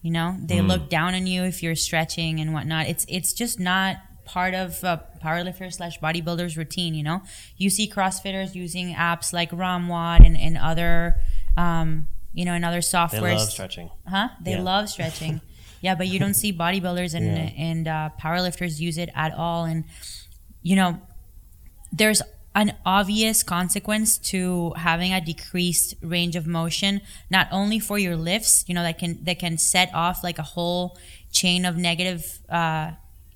You 0.00 0.10
know 0.10 0.36
they 0.40 0.58
mm. 0.58 0.66
look 0.66 0.88
down 0.88 1.14
on 1.14 1.26
you 1.26 1.42
if 1.44 1.62
you're 1.62 1.76
stretching 1.76 2.40
and 2.40 2.52
whatnot. 2.52 2.86
It's 2.86 3.04
it's 3.08 3.32
just 3.32 3.60
not 3.60 3.98
part 4.24 4.54
of 4.54 4.82
a 4.84 5.04
powerlifter 5.22 5.72
slash 5.72 5.98
bodybuilder's 6.00 6.56
routine. 6.56 6.94
You 6.94 7.02
know, 7.02 7.22
you 7.56 7.70
see 7.70 7.88
CrossFitters 7.88 8.54
using 8.54 8.94
apps 8.94 9.32
like 9.32 9.50
ROMWOD 9.50 10.26
and, 10.26 10.36
and 10.36 10.58
other, 10.58 11.16
um, 11.56 12.06
you 12.32 12.44
know, 12.44 12.52
and 12.52 12.64
other 12.64 12.80
softwares. 12.80 13.20
They 13.20 13.34
love 13.36 13.50
stretching. 13.50 13.90
Huh? 14.08 14.28
They 14.40 14.52
yeah. 14.52 14.62
love 14.62 14.88
stretching. 14.94 15.40
yeah, 15.80 15.94
but 15.94 16.08
you 16.08 16.18
don't 16.18 16.34
see 16.34 16.52
bodybuilders 16.52 17.14
and 17.14 17.26
yeah. 17.26 17.52
and 17.56 17.88
uh, 17.88 18.10
powerlifters 18.20 18.80
use 18.80 18.98
it 18.98 19.10
at 19.14 19.34
all. 19.34 19.64
And 19.64 19.84
you 20.62 20.76
know, 20.76 21.00
there's 21.92 22.22
an 22.54 22.74
obvious 22.84 23.42
consequence 23.42 24.18
to 24.18 24.72
having 24.76 25.12
a 25.12 25.20
decreased 25.20 25.94
range 26.02 26.36
of 26.36 26.46
motion 26.46 27.00
not 27.30 27.48
only 27.50 27.78
for 27.78 27.98
your 27.98 28.14
lifts 28.14 28.62
you 28.68 28.74
know 28.74 28.82
that 28.82 28.98
can 28.98 29.18
that 29.24 29.38
can 29.38 29.56
set 29.56 29.90
off 29.94 30.22
like 30.22 30.38
a 30.38 30.42
whole 30.42 30.98
chain 31.30 31.64
of 31.64 31.78
negative 31.78 32.40
uh, 32.50 32.90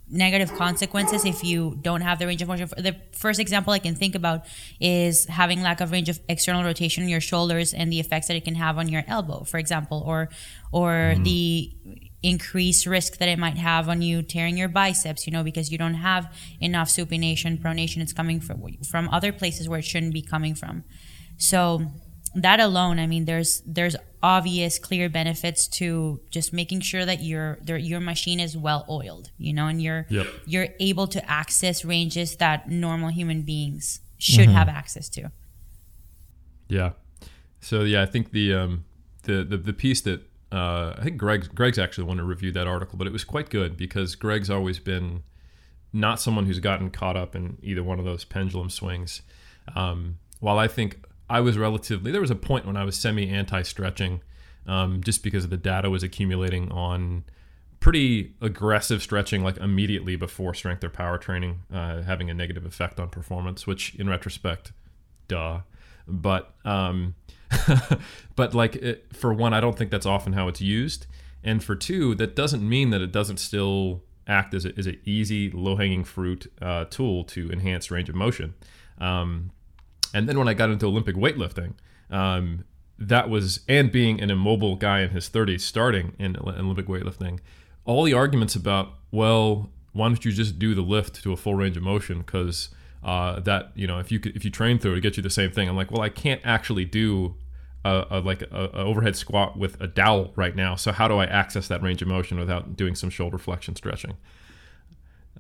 negative 0.09 0.55
consequences 0.55 1.25
if 1.25 1.43
you 1.43 1.77
don't 1.83 2.01
have 2.01 2.19
the 2.19 2.27
range 2.27 2.41
of 2.41 2.49
motion. 2.49 2.69
The 2.77 2.97
first 3.13 3.41
example 3.41 3.73
I 3.73 3.79
can 3.79 3.95
think 3.95 4.15
about 4.15 4.47
is 4.81 5.27
having 5.27 5.63
lack 5.63 5.81
of 5.81 5.91
range 5.91 6.09
of 6.09 6.21
external 6.29 6.63
rotation 6.63 7.03
in 7.03 7.09
your 7.09 7.21
shoulders 7.21 7.75
and 7.75 7.93
the 7.93 7.99
effects 7.99 8.29
that 8.29 8.37
it 8.37 8.45
can 8.45 8.55
have 8.55 8.79
on 8.79 8.89
your 8.89 9.03
elbow, 9.07 9.45
for 9.45 9.59
example, 9.59 10.03
or 10.07 10.29
or 10.73 11.13
mm-hmm. 11.15 11.23
the 11.25 11.77
increased 12.23 12.87
risk 12.87 13.19
that 13.19 13.29
it 13.29 13.39
might 13.39 13.57
have 13.57 13.89
on 13.89 14.03
you 14.03 14.23
tearing 14.23 14.57
your 14.57 14.69
biceps, 14.69 15.27
you 15.27 15.33
know, 15.33 15.43
because 15.43 15.71
you 15.73 15.79
don't 15.79 15.95
have 15.95 16.33
enough 16.61 16.89
supination, 16.89 17.61
pronation. 17.61 17.99
It's 17.99 18.13
coming 18.13 18.41
from 18.41 18.63
from 18.89 19.09
other 19.09 19.33
places 19.33 19.69
where 19.69 19.81
it 19.81 19.85
shouldn't 19.85 20.13
be 20.13 20.23
coming 20.23 20.55
from. 20.55 20.85
So 21.37 21.87
that 22.35 22.61
alone, 22.61 22.99
I 22.99 23.07
mean, 23.07 23.25
there's 23.25 23.63
there's 23.67 23.97
obvious, 24.27 24.79
clear 24.81 25.09
benefits 25.09 25.69
to 25.69 26.21
just 26.31 26.53
making 26.53 26.81
sure 26.81 27.05
that 27.07 27.23
your 27.23 27.59
your 27.65 28.01
machine 28.01 28.41
is 28.41 28.57
well 28.57 28.85
oiled, 28.89 29.31
you 29.39 29.53
know, 29.53 29.69
and 29.69 29.81
you're 29.81 30.05
Yep. 30.11 30.27
you're 30.47 30.69
able 30.81 31.07
to 31.07 31.31
access 31.31 31.85
ranges 31.85 32.37
that 32.37 32.69
normal 32.69 33.11
human 33.11 33.43
beings 33.43 34.01
should 34.19 34.49
have 34.49 34.69
access 34.69 35.09
to. 35.11 35.31
Yeah. 36.69 36.91
So 37.61 37.83
yeah, 37.83 38.03
I 38.03 38.07
think 38.07 38.33
the 38.33 38.53
um, 38.55 38.85
the, 39.23 39.45
the 39.45 39.57
the 39.57 39.73
piece 39.73 40.01
that 40.03 40.21
uh, 40.51 40.95
I 40.99 41.03
think 41.05 41.19
Greg 41.19 41.55
Greg's 41.55 41.79
actually 41.79 42.03
the 42.03 42.09
one 42.09 42.17
to 42.17 42.25
review 42.25 42.51
that 42.53 42.67
article, 42.67 42.99
but 42.99 43.07
it 43.07 43.13
was 43.13 43.25
quite 43.25 43.49
good 43.49 43.77
because 43.77 44.17
Greg's 44.17 44.51
always 44.51 44.81
been 44.81 45.23
not 45.93 46.21
someone 46.21 46.47
who's 46.47 46.59
gotten 46.61 46.91
caught 46.91 47.17
up 47.17 47.37
in 47.37 47.59
either 47.63 47.83
one 47.83 48.01
of 48.01 48.05
those 48.05 48.25
pendulum 48.25 48.71
swings. 48.71 49.23
Um, 49.75 50.19
while 50.41 50.59
I 50.59 50.69
think 50.69 51.06
I 51.29 51.41
was 51.41 51.59
relatively 51.59 52.13
there 52.13 52.21
was 52.21 52.31
a 52.31 52.37
point 52.37 52.67
when 52.67 52.77
I 52.77 52.85
was 52.85 52.97
semi 52.97 53.29
anti 53.29 53.63
stretching, 53.63 54.23
um, 54.67 55.03
just 55.03 55.23
because 55.23 55.49
the 55.49 55.57
data 55.57 55.91
was 55.91 56.03
accumulating 56.03 56.71
on 56.71 57.25
pretty 57.81 58.35
aggressive 58.41 59.03
stretching 59.03 59.45
like 59.45 59.57
immediately 59.59 60.17
before 60.17 60.55
strength 60.55 60.83
or 60.83 60.89
power 60.89 61.19
training 61.19 61.61
uh, 61.73 62.03
having 62.03 62.31
a 62.31 62.35
negative 62.35 62.65
effect 62.65 62.99
on 62.99 63.09
performance 63.09 63.67
which 63.67 63.95
in 63.97 64.09
retrospect 64.09 64.73
duh. 65.29 65.61
But 66.09 66.55
um 66.65 67.15
but 68.37 68.55
like 68.55 68.77
it, 68.77 69.07
for 69.15 69.33
one 69.33 69.55
i 69.55 69.61
don't 69.61 69.79
think 69.79 69.91
that's 69.91 70.07
often 70.07 70.33
how 70.33 70.49
it's 70.49 70.61
used. 70.61 71.07
And 71.45 71.63
for 71.63 71.77
two 71.77 72.15
that 72.17 72.35
doesn't 72.35 72.67
mean 72.67 72.91
that 72.91 73.03
it 73.03 73.13
doesn't 73.13 73.39
still 73.39 74.03
act 74.27 74.55
as, 74.55 74.65
a, 74.65 74.71
an 74.77 74.99
easy 75.05 75.51
low-hanging 75.51 76.05
fruit 76.05 76.53
uh, 76.61 76.85
tool 76.87 77.23
to 77.25 77.51
enhance 77.51 77.91
range 77.91 78.09
of 78.09 78.15
motion. 78.15 78.55
Um, 78.99 79.53
and 80.17 80.27
then 80.27 80.39
when 80.39 80.49
I 80.49 80.55
got 80.55 80.71
into 80.71 80.87
Olympic 80.87 81.15
weightlifting, 81.15 81.75
um, 82.11 82.65
that 82.99 83.29
was, 83.29 83.61
and 83.69 83.93
being 83.93 84.19
an 84.23 84.31
immobile 84.31 84.75
guy 84.75 85.01
in 85.01 85.11
his 85.11 85.29
30s 85.29 85.61
starting 85.61 86.15
in 86.19 86.39
Olympic 86.39 86.87
weightlifting, 86.87 87.41
all 87.85 88.03
the 88.03 88.15
arguments 88.15 88.55
about, 88.55 88.95
well, 89.11 89.69
why 89.93 90.09
don't 90.09 90.25
you 90.25 90.33
just 90.33 90.59
do 90.59 90.75
the 90.75 90.81
lift 90.81 91.23
to 91.23 91.33
a 91.33 91.37
full 91.37 91.55
range 91.55 91.77
of 91.77 91.83
motion? 91.83 92.21
Because 92.21 92.71
uh, 93.05 93.41
that, 93.41 93.73
you 93.75 93.87
know, 93.87 93.99
if 93.99 94.11
you 94.11 94.19
could, 94.19 94.35
if 94.35 94.43
you 94.43 94.51
train 94.51 94.79
through 94.79 94.95
it, 94.95 94.99
it 94.99 95.01
gets 95.03 95.19
you 95.19 95.23
the 95.23 95.29
same 95.29 95.51
thing. 95.51 95.69
I'm 95.69 95.77
like, 95.77 95.91
well, 95.91 96.01
I 96.01 96.09
can't 96.09 96.41
actually 96.45 96.87
do 96.87 97.35
a, 97.85 98.07
a 98.11 98.21
like 98.21 98.41
a, 98.41 98.71
a 98.73 98.85
overhead 98.85 99.17
squat 99.17 99.59
with 99.59 99.79
a 99.83 99.87
dowel 99.87 100.33
right 100.35 100.57
now. 100.57 100.77
So 100.77 100.93
how 100.93 101.09
do 101.09 101.19
I 101.19 101.27
access 101.27 101.69
that 101.69 101.83
range 101.83 102.01
of 102.01 102.09
motion 102.09 102.39
without 102.39 102.75
doing 102.75 102.95
some 102.95 103.11
shoulder 103.11 103.37
flexion 103.37 103.77
stretching? 103.77 104.17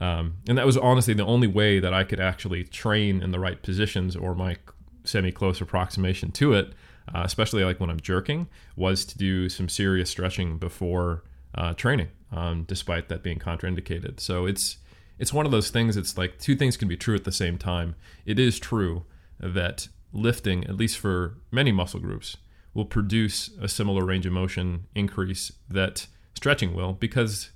Um, 0.00 0.38
and 0.49 0.59
that 0.59 0.67
was 0.67 0.76
honestly 0.76 1.15
the 1.15 1.25
only 1.25 1.47
way 1.47 1.79
that 1.79 1.95
I 1.95 2.05
could 2.05 2.21
actually 2.21 2.65
train 2.65 3.23
in 3.23 3.31
the 3.31 3.41
right 3.41 3.62
positions 3.62 4.15
or 4.15 4.35
my 4.35 4.57
semi 5.05 5.33
close 5.33 5.61
approximation 5.61 6.33
to 6.33 6.53
it, 6.53 6.73
uh, 7.15 7.23
especially 7.25 7.65
like 7.65 7.81
when 7.81 7.91
I'm 7.91 8.00
jerking, 8.00 8.49
was 8.76 9.05
to 9.07 9.19
do 9.19 9.49
some 9.49 9.69
serious 9.69 10.11
stretching 10.11 10.59
before 10.59 11.25
uh, 11.55 11.73
training, 11.75 12.09
um, 12.33 12.65
despite 12.65 13.09
that 13.09 13.23
being 13.23 13.38
contraindicated. 13.38 14.21
So 14.21 14.47
it's 14.47 14.79
it's 15.19 15.33
one 15.33 15.47
of 15.47 15.53
those 15.53 15.71
things. 15.71 15.97
It's 15.97 16.19
like 16.19 16.38
two 16.38 16.57
things 16.57 16.76
can 16.76 16.88
be 16.88 16.97
true 16.97 17.15
at 17.15 17.25
the 17.25 17.33
same 17.33 17.57
time. 17.57 17.95
It 18.26 18.38
is 18.38 18.59
true 18.59 19.05
that 19.41 19.88
lifting, 20.12 20.65
at 20.65 20.76
least 20.76 20.99
for 20.99 21.38
many 21.50 21.73
muscle 21.73 22.00
groups, 22.00 22.37
will 22.75 22.85
produce 22.85 23.50
a 23.61 23.69
similar 23.69 24.05
range 24.05 24.26
of 24.26 24.33
motion 24.33 24.87
increase 24.95 25.50
that 25.71 26.07
stretching 26.35 26.75
will 26.75 26.93
because 26.93 27.50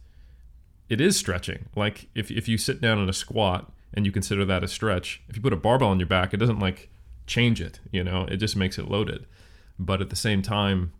it 0.91 1.01
is 1.01 1.17
stretching. 1.17 1.67
Like 1.75 2.09
if, 2.15 2.31
if 2.31 2.49
you 2.49 2.59
sit 2.59 2.81
down 2.81 2.99
in 2.99 3.09
a 3.09 3.15
squat 3.15 3.73
and 3.95 4.05
you 4.05 4.13
consider 4.13 4.45
that 4.45 4.65
a 4.65 4.69
stretch, 4.69 5.23
if 5.29 5.37
you 5.37 5.43
put 5.43 5.53
a 5.53 5.57
barbell 5.57 5.89
on 5.89 6.01
your 6.01 6.09
back, 6.09 6.35
it 6.35 6.39
doesn't 6.39 6.59
like 6.59 6.91
change 7.27 7.61
it, 7.61 7.81
you 7.93 8.05
know, 8.05 8.27
it 8.29 8.37
just 8.37 8.57
makes 8.57 8.79
it 8.79 8.91
loaded. 8.91 9.25
But 9.79 10.03
at 10.03 10.11
the 10.11 10.17
same 10.17 10.43
time, 10.43 10.93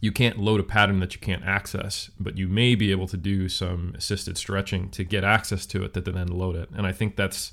you 0.00 0.12
can't 0.12 0.38
load 0.38 0.60
a 0.60 0.64
pattern 0.64 1.00
that 1.00 1.14
you 1.14 1.20
can't 1.20 1.44
access, 1.44 2.10
but 2.20 2.36
you 2.36 2.46
may 2.46 2.74
be 2.74 2.90
able 2.90 3.06
to 3.08 3.16
do 3.16 3.48
some 3.48 3.94
assisted 3.96 4.36
stretching 4.36 4.90
to 4.90 5.04
get 5.04 5.24
access 5.24 5.64
to 5.66 5.82
it 5.84 5.94
that 5.94 6.04
then 6.04 6.26
load 6.28 6.56
it. 6.56 6.68
And 6.76 6.86
I 6.86 6.92
think 6.92 7.16
that's 7.16 7.52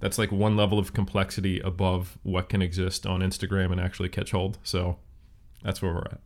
that's 0.00 0.18
like 0.18 0.32
one 0.32 0.56
level 0.56 0.78
of 0.78 0.92
complexity 0.92 1.60
above 1.60 2.18
what 2.22 2.48
can 2.48 2.60
exist 2.60 3.06
on 3.06 3.20
Instagram 3.20 3.70
and 3.70 3.80
actually 3.80 4.08
catch 4.08 4.32
hold. 4.32 4.58
So 4.62 4.98
that's 5.64 5.80
where 5.80 5.92
we're 5.92 6.00
at. 6.00 6.20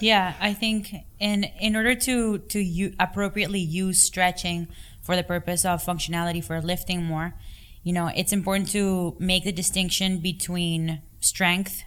Yeah, 0.00 0.34
I 0.40 0.54
think 0.54 0.94
in 1.18 1.44
in 1.60 1.76
order 1.76 1.94
to 1.94 2.38
to 2.38 2.58
u- 2.60 2.94
appropriately 2.98 3.60
use 3.60 4.02
stretching 4.02 4.68
for 5.02 5.16
the 5.16 5.22
purpose 5.22 5.64
of 5.64 5.84
functionality 5.84 6.42
for 6.42 6.60
lifting 6.60 7.04
more, 7.04 7.34
you 7.82 7.92
know, 7.92 8.10
it's 8.14 8.32
important 8.32 8.70
to 8.70 9.16
make 9.18 9.44
the 9.44 9.52
distinction 9.52 10.18
between 10.18 11.02
strength, 11.20 11.82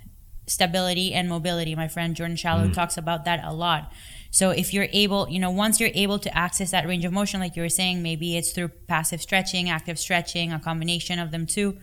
stability, 0.45 1.13
and 1.13 1.29
mobility. 1.29 1.75
My 1.75 1.87
friend 1.87 2.15
Jordan 2.15 2.35
Shallow 2.35 2.67
mm. 2.67 2.73
talks 2.73 2.97
about 2.97 3.25
that 3.25 3.43
a 3.43 3.53
lot. 3.53 3.91
So 4.29 4.51
if 4.51 4.73
you're 4.73 4.87
able, 4.93 5.27
you 5.29 5.39
know, 5.39 5.51
once 5.51 5.79
you're 5.79 5.91
able 5.93 6.17
to 6.19 6.37
access 6.37 6.71
that 6.71 6.87
range 6.87 7.03
of 7.03 7.11
motion, 7.11 7.39
like 7.39 7.55
you 7.55 7.61
were 7.61 7.69
saying, 7.69 8.01
maybe 8.01 8.37
it's 8.37 8.51
through 8.51 8.69
passive 8.87 9.21
stretching, 9.21 9.69
active 9.69 9.99
stretching, 9.99 10.53
a 10.53 10.59
combination 10.59 11.19
of 11.19 11.31
them 11.31 11.45
too, 11.45 11.77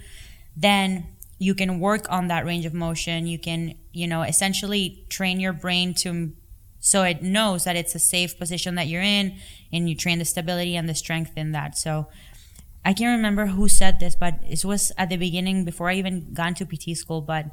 then 0.57 1.07
you 1.39 1.55
can 1.55 1.81
work 1.81 2.11
on 2.11 2.29
that 2.29 2.45
range 2.45 2.67
of 2.67 2.75
motion. 2.75 3.27
You 3.27 3.39
can, 3.39 3.75
you 3.93 4.07
know, 4.07 4.23
essentially 4.23 5.07
train 5.09 5.41
your 5.41 5.53
brain 5.53 5.95
to 5.95 6.33
so 6.81 7.03
it 7.03 7.23
knows 7.23 7.65
that 7.65 7.77
it's 7.77 7.95
a 7.95 7.99
safe 7.99 8.39
position 8.39 8.77
that 8.77 8.87
you're 8.87 9.03
in 9.03 9.37
and 9.73 9.89
you 9.89 9.97
train 9.97 10.19
the 10.19 10.25
stability 10.25 10.77
and 10.77 10.89
the 10.89 10.95
strength 10.95 11.33
in 11.37 11.53
that. 11.53 11.77
So 11.77 12.07
I 12.85 12.93
can't 12.93 13.17
remember 13.17 13.47
who 13.47 13.69
said 13.69 14.01
this, 14.01 14.15
but 14.15 14.35
it 14.49 14.65
was 14.65 14.93
at 14.97 15.09
the 15.09 15.17
beginning 15.17 15.65
before 15.65 15.91
I 15.91 15.95
even 15.95 16.33
got 16.33 16.61
into 16.61 16.65
PT 16.65 16.97
school, 16.97 17.21
but 17.21 17.47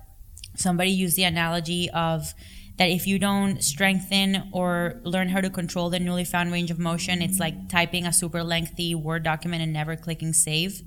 somebody 0.55 0.91
used 0.91 1.17
the 1.17 1.23
analogy 1.23 1.89
of 1.89 2.33
that 2.77 2.89
if 2.89 3.07
you 3.07 3.17
don't 3.17 3.63
strengthen 3.63 4.49
or 4.51 4.99
learn 5.03 5.29
how 5.29 5.41
to 5.41 5.49
control 5.49 5.89
the 5.89 5.99
newly 5.99 6.25
found 6.25 6.51
range 6.51 6.71
of 6.71 6.77
motion, 6.77 7.21
it's 7.21 7.39
like 7.39 7.69
typing 7.69 8.05
a 8.05 8.13
super 8.13 8.43
lengthy 8.43 8.93
Word 8.93 9.23
document 9.23 9.63
and 9.63 9.73
never 9.73 9.95
clicking 9.95 10.33
save. 10.33 10.83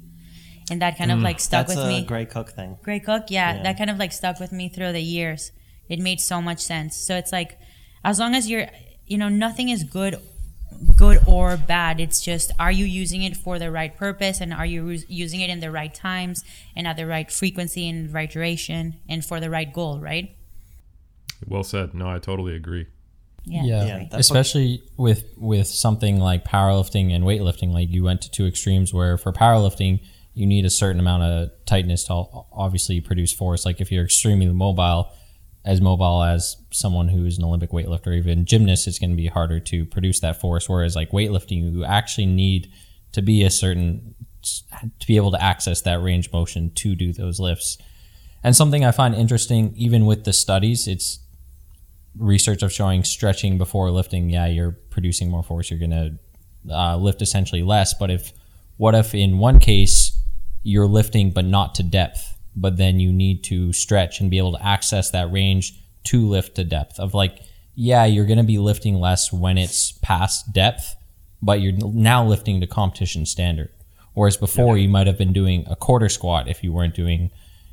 And 0.71 0.83
that 0.83 0.99
kind 0.99 1.11
of 1.11 1.19
mm. 1.19 1.25
like 1.25 1.41
stuck 1.41 1.67
That's 1.67 1.79
with 1.79 1.87
a 1.87 1.89
me. 1.89 2.05
Gray 2.05 2.27
Cook 2.27 2.51
thing. 2.51 2.79
Gray 2.83 3.01
Cook, 3.01 3.25
yeah, 3.31 3.57
Yeah. 3.57 3.63
that 3.63 3.79
kind 3.79 3.91
of 3.91 3.99
like 3.99 4.13
stuck 4.13 4.39
with 4.41 4.53
me 4.53 4.69
through 4.69 4.93
the 4.93 5.01
years. 5.01 5.53
It 5.89 5.99
made 5.99 6.21
so 6.21 6.43
much 6.43 6.61
sense. 6.61 6.97
So 6.97 7.17
it's 7.17 7.33
like, 7.33 7.59
as 8.05 8.19
long 8.19 8.35
as 8.35 8.49
you're, 8.51 8.67
you 9.07 9.17
know, 9.17 9.29
nothing 9.31 9.71
is 9.71 9.85
good, 9.85 10.21
good 10.97 11.21
or 11.27 11.57
bad. 11.57 11.99
It's 12.01 12.21
just, 12.21 12.53
are 12.59 12.71
you 12.71 12.85
using 12.85 13.23
it 13.23 13.37
for 13.37 13.59
the 13.59 13.71
right 13.71 13.97
purpose, 13.97 14.41
and 14.41 14.53
are 14.53 14.67
you 14.67 14.87
us- 14.91 15.05
using 15.09 15.41
it 15.41 15.49
in 15.49 15.61
the 15.61 15.71
right 15.71 15.95
times 15.95 16.45
and 16.77 16.87
at 16.87 16.97
the 16.97 17.07
right 17.07 17.31
frequency 17.33 17.89
and 17.89 18.13
right 18.13 18.31
duration 18.31 18.97
and 19.09 19.25
for 19.25 19.41
the 19.41 19.49
right 19.51 19.73
goal, 19.73 19.99
right? 20.01 20.35
well 21.47 21.63
said. 21.63 21.95
No, 21.95 22.09
I 22.11 22.19
totally 22.19 22.55
agree. 22.57 22.87
Yeah. 23.45 23.63
Yeah, 23.65 23.85
Yeah, 23.87 23.99
that's 23.99 24.13
what- 24.13 24.21
especially 24.21 24.83
with 24.97 25.25
with 25.37 25.69
something 25.69 26.19
like 26.21 26.45
powerlifting 26.45 27.15
and 27.15 27.25
weightlifting. 27.25 27.73
Like 27.73 27.89
you 27.91 28.05
went 28.05 28.21
to 28.23 28.31
two 28.31 28.47
extremes 28.47 28.93
where 28.93 29.17
for 29.17 29.33
powerlifting 29.33 30.01
you 30.39 30.47
need 30.47 30.65
a 30.65 30.71
certain 30.71 31.01
amount 31.01 31.25
of 31.25 31.51
tightness 31.67 32.05
to 32.05 32.13
obviously 32.53 33.01
produce 33.01 33.33
force. 33.33 33.67
Like 33.67 33.81
if 33.81 33.91
you're 33.91 34.05
extremely 34.05 34.47
mobile, 34.47 35.11
as 35.65 35.81
mobile 35.81 36.23
as 36.23 36.57
someone 36.71 37.09
who 37.09 37.27
is 37.27 37.39
an 37.39 37.45
Olympic 37.45 37.71
weightlifter, 37.71 38.17
even 38.17 38.45
gymnast, 38.45 38.87
it's 38.87 38.99
going 38.99 39.11
to 39.11 39.17
be 39.17 39.27
harder 39.27 39.59
to 39.59 39.85
produce 39.85 40.21
that 40.21 40.41
force. 40.41 40.69
Whereas 40.69 40.95
like 40.95 41.11
weightlifting, 41.11 41.73
you 41.73 41.85
actually 41.85 42.27
need 42.27 42.71
to 43.13 43.21
be 43.21 43.43
a 43.43 43.51
certain 43.51 44.15
to 45.01 45.07
be 45.07 45.17
able 45.17 45.33
to 45.33 45.43
access 45.43 45.83
that 45.83 46.01
range 46.01 46.33
motion 46.33 46.71
to 46.71 46.95
do 46.95 47.13
those 47.13 47.41
lifts. 47.41 47.77
And 48.45 48.55
something 48.55 48.85
I 48.85 48.93
find 48.93 49.15
interesting, 49.15 49.75
even 49.77 50.07
with 50.07 50.23
the 50.23 50.33
studies, 50.33 50.87
it's 50.87 51.19
research 52.17 52.63
of 52.63 52.73
showing 52.73 53.03
stretching 53.03 53.59
before 53.59 53.91
lifting, 53.91 54.31
yeah, 54.31 54.47
you're 54.47 54.79
producing 54.91 55.29
more 55.31 55.43
force. 55.43 55.71
You're 55.71 55.81
gonna 55.81 56.19
uh, 56.71 56.97
lift 56.97 57.21
essentially 57.21 57.65
less. 57.65 57.95
But 57.95 58.11
if 58.11 58.33
what 58.77 58.95
if 58.95 59.15
in 59.15 59.39
one 59.39 59.59
case 59.59 60.08
you're 60.69 60.87
lifting 60.87 61.31
but 61.31 61.45
not 61.45 61.75
to 61.77 61.83
depth, 61.83 62.37
but 62.55 62.77
then 62.77 63.01
you 63.01 63.13
need 63.13 63.43
to 63.45 63.73
stretch 63.73 64.21
and 64.21 64.31
be 64.31 64.39
able 64.39 64.53
to 64.53 64.65
access 64.65 65.11
that 65.11 65.33
range 65.33 65.81
to 66.05 66.27
lift 66.27 66.57
to 66.57 66.65
depth 66.65 67.01
of 67.01 67.15
like, 67.15 67.41
yeah, 67.75 68.05
you're 68.05 68.27
gonna 68.27 68.45
be 68.45 68.59
lifting 68.59 69.01
less 69.01 69.33
when 69.33 69.57
it's 69.57 69.93
past 70.03 70.53
depth, 70.53 70.95
but 71.41 71.61
you're 71.61 71.73
now 71.73 72.25
lifting 72.25 72.61
to 72.61 72.67
competition 72.67 73.25
standard. 73.25 73.71
Whereas 74.13 74.37
before 74.37 74.77
you 74.77 74.89
might 74.89 75.07
have 75.07 75.17
been 75.17 75.33
doing 75.33 75.65
a 75.69 75.77
quarter 75.77 76.09
squat 76.09 76.49
if 76.49 76.63
you 76.63 76.73
weren't 76.73 76.95
doing 76.95 77.31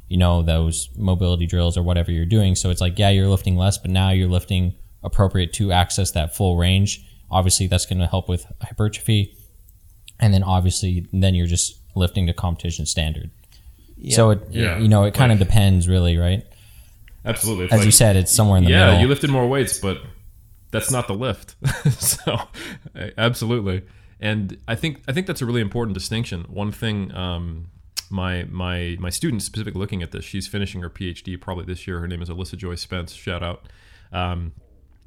you 0.08 0.18
know 0.18 0.44
those 0.44 0.90
mobility 0.96 1.48
drills 1.48 1.76
or 1.78 1.84
whatever 1.84 2.12
you're 2.12 2.26
doing. 2.26 2.56
So 2.56 2.70
it's 2.70 2.82
like 2.82 2.98
yeah 2.98 3.10
you're 3.10 3.28
lifting 3.28 3.58
less 3.58 3.78
but 3.78 3.92
now 3.92 4.12
you're 4.12 4.30
lifting 4.30 4.76
appropriate 5.04 5.52
to 5.54 5.72
access 5.72 6.12
that 6.12 6.36
full 6.36 6.56
range. 6.58 7.04
Obviously 7.30 7.68
that's 7.68 7.86
going 7.86 8.00
to 8.00 8.08
help 8.08 8.30
with 8.30 8.46
hypertrophy. 8.62 9.36
And 10.20 10.34
then 10.34 10.44
obviously 10.44 11.08
then 11.12 11.36
you're 11.36 11.48
just 11.48 11.82
lifting 11.96 12.28
to 12.28 12.34
competition 12.34 12.86
standard. 12.86 13.30
So 14.10 14.32
it 14.32 14.42
Yeah. 14.52 14.78
you 14.78 14.88
know 14.88 15.04
it 15.06 15.14
kind 15.14 15.32
of 15.32 15.40
Like- 15.40 15.48
depends 15.48 15.88
really, 15.88 16.18
right? 16.18 16.46
Absolutely. 17.24 17.66
It's 17.66 17.74
As 17.74 17.80
like- 17.80 17.86
you 17.86 17.92
said, 17.92 18.16
it's 18.16 18.32
somewhere 18.32 18.58
in 18.58 18.64
the 18.66 18.70
middle. 18.70 18.80
yeah, 18.86 18.92
middle. 18.92 19.02
you 19.02 19.08
lifted 19.08 19.30
more 19.32 19.48
weights, 19.48 19.80
but 19.80 20.02
that's 20.72 20.92
not 20.92 21.08
the 21.08 21.16
lift. 21.16 21.56
so, 22.00 22.40
absolutely. 23.18 23.84
And 24.20 24.58
I 24.68 24.76
think 24.76 25.02
I 25.08 25.12
think 25.14 25.28
that's 25.28 25.42
a 25.42 25.46
really 25.46 25.62
important 25.62 25.94
distinction. 25.94 26.42
One 26.50 26.72
thing, 26.72 27.14
um, 27.16 27.68
my 28.10 28.44
my 28.46 28.96
my 29.00 29.10
student 29.10 29.42
specifically 29.42 29.80
looking 29.80 30.04
at 30.04 30.12
this, 30.12 30.24
she's 30.24 30.48
finishing 30.48 30.82
her 30.82 30.90
PhD 30.90 31.40
probably 31.40 31.66
this 31.66 31.88
year. 31.88 32.00
Her 32.00 32.08
name 32.08 32.22
is 32.22 32.30
Alyssa 32.30 32.58
Joy 32.58 32.76
Spence. 32.76 33.14
Shout 33.14 33.44
out. 33.44 33.68
Um, 34.12 34.54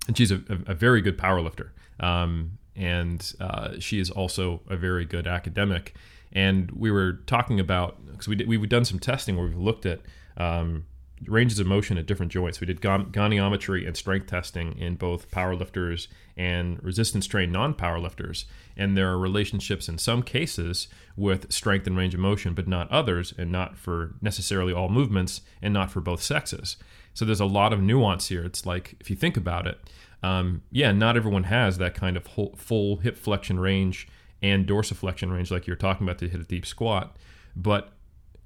and 0.07 0.17
she's 0.17 0.31
a, 0.31 0.37
a, 0.49 0.73
a 0.73 0.75
very 0.75 1.01
good 1.01 1.17
power 1.19 1.41
lifter. 1.41 1.73
Um, 2.01 2.59
and 2.77 3.33
uh, 3.41 3.79
she 3.79 3.99
is 3.99 4.11
also 4.11 4.61
a 4.69 4.77
very 4.77 5.05
good 5.05 5.27
academic. 5.27 5.95
And 6.33 6.71
we 6.73 6.91
were 6.91 7.15
talking 7.27 7.61
about 7.61 8.05
because 8.07 8.29
we 8.29 8.37
did, 8.37 8.49
we've 8.49 8.69
done 8.69 8.85
some 8.85 8.99
testing 8.99 9.37
where 9.37 9.47
we've 9.47 9.57
looked 9.57 9.87
at 9.87 10.01
um, 10.37 10.85
ranges 11.27 11.59
of 11.59 11.67
motion 11.67 11.99
at 11.99 12.07
different 12.07 12.31
joints. 12.31 12.61
We 12.61 12.67
did 12.67 12.81
goniometry 12.81 13.87
and 13.87 13.97
strength 13.97 14.27
testing 14.27 14.79
in 14.79 14.97
both 14.97 15.31
powerlifters 15.31 16.09
and 16.37 16.83
resistance 16.83 17.27
trained 17.27 17.53
non 17.53 17.75
powerlifters. 17.75 18.45
And 18.77 18.97
there 18.97 19.09
are 19.09 19.19
relationships 19.19 19.89
in 19.89 19.99
some 19.99 20.23
cases 20.23 20.89
with 21.17 21.53
strength 21.53 21.87
and 21.87 21.97
range 21.97 22.15
of 22.15 22.21
motion, 22.21 22.55
but 22.55 22.69
not 22.69 22.91
others, 22.91 23.35
and 23.37 23.51
not 23.51 23.77
for 23.77 24.15
necessarily 24.21 24.73
all 24.73 24.89
movements, 24.89 25.41
and 25.61 25.75
not 25.75 25.91
for 25.91 26.01
both 26.01 26.23
sexes. 26.23 26.77
So 27.15 27.25
there's 27.25 27.41
a 27.41 27.47
lot 27.47 27.73
of 27.73 27.81
nuance 27.81 28.29
here. 28.29 28.45
It's 28.45 28.65
like, 28.65 28.95
if 29.01 29.11
you 29.11 29.17
think 29.17 29.37
about 29.37 29.67
it, 29.67 29.79
um, 30.23 30.63
yeah, 30.71 30.93
not 30.93 31.17
everyone 31.17 31.45
has 31.45 31.79
that 31.79 31.95
kind 31.95 32.17
of 32.17 32.27
whole, 32.27 32.55
full 32.57 32.97
hip 32.99 33.17
flexion 33.17 33.59
range 33.59 34.09
and 34.43 34.67
dorsiflexion 34.67 35.33
range 35.33 35.51
like 35.51 35.67
you're 35.67 35.77
talking 35.77 36.07
about 36.07 36.19
to 36.19 36.29
hit 36.29 36.41
a 36.41 36.45
deep 36.45 36.67
squat. 36.67 37.17
But 37.57 37.93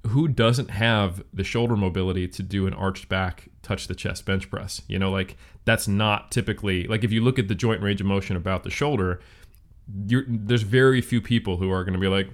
who 0.07 0.27
doesn't 0.27 0.69
have 0.69 1.23
the 1.33 1.43
shoulder 1.43 1.75
mobility 1.75 2.27
to 2.27 2.43
do 2.43 2.67
an 2.67 2.73
arched 2.73 3.07
back 3.07 3.49
touch 3.61 3.87
the 3.87 3.95
chest 3.95 4.25
bench 4.25 4.49
press? 4.49 4.81
You 4.87 4.99
know 4.99 5.11
like 5.11 5.37
that's 5.65 5.87
not 5.87 6.31
typically 6.31 6.85
like 6.87 7.03
if 7.03 7.11
you 7.11 7.21
look 7.21 7.39
at 7.39 7.47
the 7.47 7.55
joint 7.55 7.81
range 7.81 8.01
of 8.01 8.07
motion 8.07 8.35
about 8.35 8.63
the 8.63 8.69
shoulder 8.69 9.19
there's 9.87 10.61
very 10.61 11.01
few 11.01 11.21
people 11.21 11.57
who 11.57 11.69
are 11.69 11.83
going 11.83 11.93
to 11.93 11.99
be 11.99 12.07
like 12.07 12.29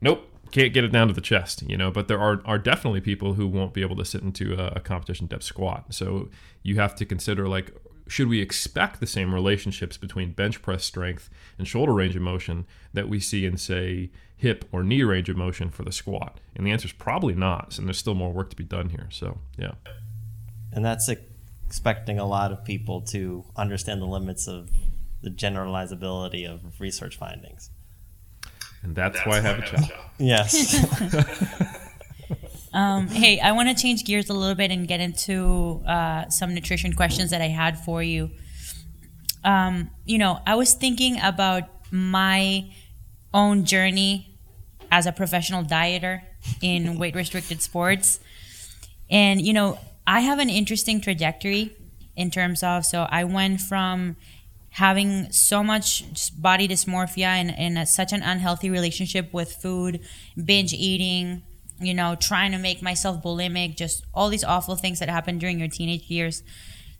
nope 0.00 0.28
can't 0.50 0.72
get 0.72 0.82
it 0.82 0.92
down 0.92 1.08
to 1.08 1.14
the 1.14 1.20
chest 1.20 1.62
you 1.66 1.76
know? 1.76 1.90
But 1.90 2.08
there 2.08 2.18
are, 2.18 2.40
are 2.44 2.58
definitely 2.58 3.00
people 3.00 3.34
who 3.34 3.46
won't 3.46 3.74
be 3.74 3.82
able 3.82 3.96
to 3.96 4.04
sit 4.04 4.22
into 4.22 4.54
a, 4.54 4.74
a 4.76 4.80
competition 4.80 5.26
depth 5.26 5.44
squat. 5.44 5.86
So 5.90 6.28
you 6.62 6.76
have 6.76 6.94
to 6.96 7.04
consider 7.04 7.48
like 7.48 7.72
should 8.08 8.28
we 8.28 8.40
expect 8.40 9.00
the 9.00 9.06
same 9.06 9.34
relationships 9.34 9.96
between 9.96 10.32
bench 10.32 10.60
press 10.62 10.84
strength 10.84 11.28
and 11.58 11.68
shoulder 11.68 11.92
range 11.92 12.16
of 12.16 12.22
motion 12.22 12.66
that 12.92 13.08
we 13.08 13.20
see 13.20 13.44
in 13.44 13.56
say 13.56 14.10
hip 14.36 14.64
or 14.72 14.82
knee 14.82 15.02
range 15.02 15.28
of 15.28 15.36
motion 15.36 15.68
for 15.70 15.82
the 15.84 15.92
squat 15.92 16.40
and 16.56 16.66
the 16.66 16.70
answer 16.70 16.86
is 16.86 16.92
probably 16.92 17.34
not 17.34 17.78
and 17.78 17.86
there's 17.86 17.98
still 17.98 18.14
more 18.14 18.32
work 18.32 18.50
to 18.50 18.56
be 18.56 18.64
done 18.64 18.88
here 18.90 19.08
so 19.10 19.38
yeah 19.56 19.72
And 20.72 20.84
that's 20.84 21.08
expecting 21.08 22.18
a 22.18 22.26
lot 22.26 22.52
of 22.52 22.64
people 22.64 23.00
to 23.02 23.44
understand 23.56 24.00
the 24.00 24.06
limits 24.06 24.46
of 24.48 24.70
the 25.22 25.30
generalizability 25.30 26.46
of 26.48 26.80
research 26.80 27.16
findings. 27.16 27.70
and 28.82 28.94
that's, 28.94 29.18
why 29.26 29.38
i 29.38 29.40
have 29.40 29.58
a 29.58 29.62
chat 29.62 29.90
Yes. 30.18 30.74
Um, 32.72 33.08
hey, 33.08 33.40
I 33.40 33.52
want 33.52 33.68
to 33.68 33.74
change 33.74 34.04
gears 34.04 34.28
a 34.28 34.34
little 34.34 34.54
bit 34.54 34.70
and 34.70 34.86
get 34.86 35.00
into 35.00 35.82
uh, 35.86 36.28
some 36.28 36.54
nutrition 36.54 36.92
questions 36.92 37.30
that 37.30 37.40
I 37.40 37.48
had 37.48 37.78
for 37.78 38.02
you. 38.02 38.30
Um, 39.44 39.90
you 40.04 40.18
know, 40.18 40.40
I 40.46 40.54
was 40.54 40.74
thinking 40.74 41.18
about 41.22 41.64
my 41.90 42.70
own 43.32 43.64
journey 43.64 44.38
as 44.90 45.06
a 45.06 45.12
professional 45.12 45.64
dieter 45.64 46.22
in 46.60 46.98
weight 46.98 47.14
restricted 47.14 47.62
sports. 47.62 48.20
And, 49.10 49.40
you 49.40 49.52
know, 49.52 49.78
I 50.06 50.20
have 50.20 50.38
an 50.38 50.50
interesting 50.50 51.00
trajectory 51.00 51.74
in 52.16 52.30
terms 52.30 52.62
of, 52.62 52.84
so 52.84 53.06
I 53.10 53.24
went 53.24 53.60
from 53.60 54.16
having 54.70 55.30
so 55.32 55.62
much 55.62 56.04
body 56.40 56.68
dysmorphia 56.68 57.26
and, 57.26 57.56
and 57.58 57.78
a, 57.78 57.86
such 57.86 58.12
an 58.12 58.22
unhealthy 58.22 58.68
relationship 58.68 59.32
with 59.32 59.52
food, 59.52 60.00
binge 60.44 60.72
eating, 60.72 61.42
you 61.80 61.94
know, 61.94 62.16
trying 62.16 62.52
to 62.52 62.58
make 62.58 62.82
myself 62.82 63.22
bulimic, 63.22 63.76
just 63.76 64.04
all 64.12 64.28
these 64.28 64.44
awful 64.44 64.76
things 64.76 64.98
that 64.98 65.08
happen 65.08 65.38
during 65.38 65.58
your 65.58 65.68
teenage 65.68 66.08
years. 66.08 66.42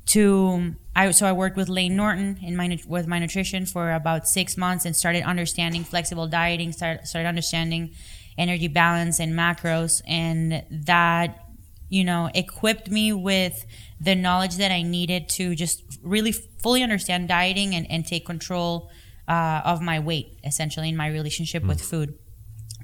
To 0.06 0.74
I 0.96 1.10
so 1.10 1.26
I 1.26 1.32
worked 1.32 1.56
with 1.56 1.68
Layne 1.68 1.94
Norton 1.94 2.38
in 2.42 2.56
my 2.56 2.78
with 2.86 3.06
my 3.06 3.18
nutrition 3.18 3.66
for 3.66 3.92
about 3.92 4.26
six 4.26 4.56
months 4.56 4.86
and 4.86 4.96
started 4.96 5.22
understanding 5.22 5.84
flexible 5.84 6.26
dieting, 6.26 6.72
started 6.72 7.06
started 7.06 7.28
understanding 7.28 7.90
energy 8.38 8.68
balance 8.68 9.20
and 9.20 9.34
macros, 9.34 10.00
and 10.06 10.64
that 10.70 11.44
you 11.90 12.04
know 12.04 12.30
equipped 12.34 12.90
me 12.90 13.12
with 13.12 13.66
the 14.00 14.14
knowledge 14.14 14.56
that 14.56 14.70
I 14.70 14.80
needed 14.80 15.28
to 15.30 15.54
just 15.54 15.82
really 16.02 16.32
fully 16.32 16.82
understand 16.82 17.28
dieting 17.28 17.74
and, 17.74 17.90
and 17.90 18.06
take 18.06 18.24
control 18.24 18.90
uh, 19.26 19.60
of 19.64 19.82
my 19.82 19.98
weight, 20.00 20.38
essentially 20.42 20.88
in 20.88 20.96
my 20.96 21.08
relationship 21.08 21.64
with 21.64 21.82
food, 21.82 22.18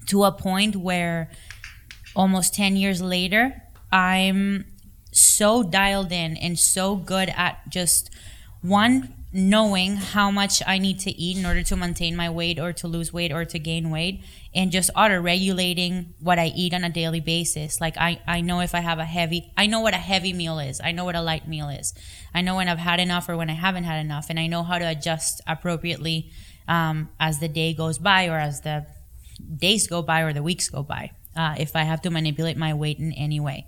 to 0.09 0.25
a 0.25 0.33
point 0.33 0.77
where 0.77 1.31
almost 2.15 2.55
10 2.55 2.77
years 2.77 3.03
later, 3.03 3.63
I'm 3.93 4.67
so 5.13 5.63
dialed 5.63 6.13
in 6.13 6.37
and 6.37 6.59
so 6.59 6.97
good 6.97 7.33
at 7.37 7.69
just 7.69 8.11
one, 8.61 9.15
knowing 9.33 9.97
how 9.97 10.31
much 10.31 10.63
I 10.67 10.79
need 10.79 11.01
to 11.01 11.11
eat 11.11 11.37
in 11.37 11.45
order 11.45 11.63
to 11.65 11.77
maintain 11.77 12.17
my 12.17 12.31
weight 12.31 12.59
or 12.59 12.73
to 12.75 12.89
lose 12.89 13.13
weight 13.13 13.33
or 13.33 13.45
to 13.45 13.59
gain 13.59 13.91
weight, 13.91 14.23
and 14.55 14.71
just 14.71 14.91
auto 14.97 15.21
regulating 15.21 16.15
what 16.21 16.39
I 16.39 16.47
eat 16.47 16.73
on 16.73 16.85
a 16.85 16.89
daily 16.89 17.21
basis. 17.21 17.81
Like, 17.81 17.97
I, 17.99 18.21
I 18.27 18.41
know 18.41 18.61
if 18.61 18.75
I 18.75 18.81
have 18.81 18.99
a 18.99 19.05
heavy, 19.05 19.53
I 19.57 19.67
know 19.67 19.81
what 19.81 19.93
a 19.93 19.99
heavy 19.99 20.33
meal 20.33 20.59
is, 20.59 20.81
I 20.83 20.93
know 20.93 21.05
what 21.05 21.17
a 21.17 21.21
light 21.21 21.47
meal 21.47 21.69
is, 21.69 21.95
I 22.33 22.41
know 22.41 22.57
when 22.57 22.69
I've 22.69 22.79
had 22.79 23.01
enough 23.01 23.29
or 23.29 23.37
when 23.37 23.51
I 23.51 23.55
haven't 23.55 23.85
had 23.85 24.05
enough, 24.05 24.31
and 24.31 24.39
I 24.39 24.47
know 24.47 24.63
how 24.63 24.79
to 24.79 24.89
adjust 24.89 25.41
appropriately 25.47 26.31
um, 26.67 27.11
as 27.21 27.41
the 27.41 27.49
day 27.49 27.75
goes 27.75 27.99
by 27.99 28.29
or 28.29 28.39
as 28.39 28.63
the 28.63 28.87
days 29.59 29.89
go 29.89 30.01
by 30.01 30.21
or 30.21 30.33
the 30.33 30.43
weeks 30.43 30.69
go 30.69 30.83
by 30.83 31.11
uh, 31.37 31.55
if 31.59 31.75
I 31.77 31.83
have 31.83 32.03
to 32.03 32.11
manipulate 32.11 32.57
my 32.57 32.75
weight 32.75 32.99
in 32.99 33.13
any 33.13 33.41
way. 33.41 33.67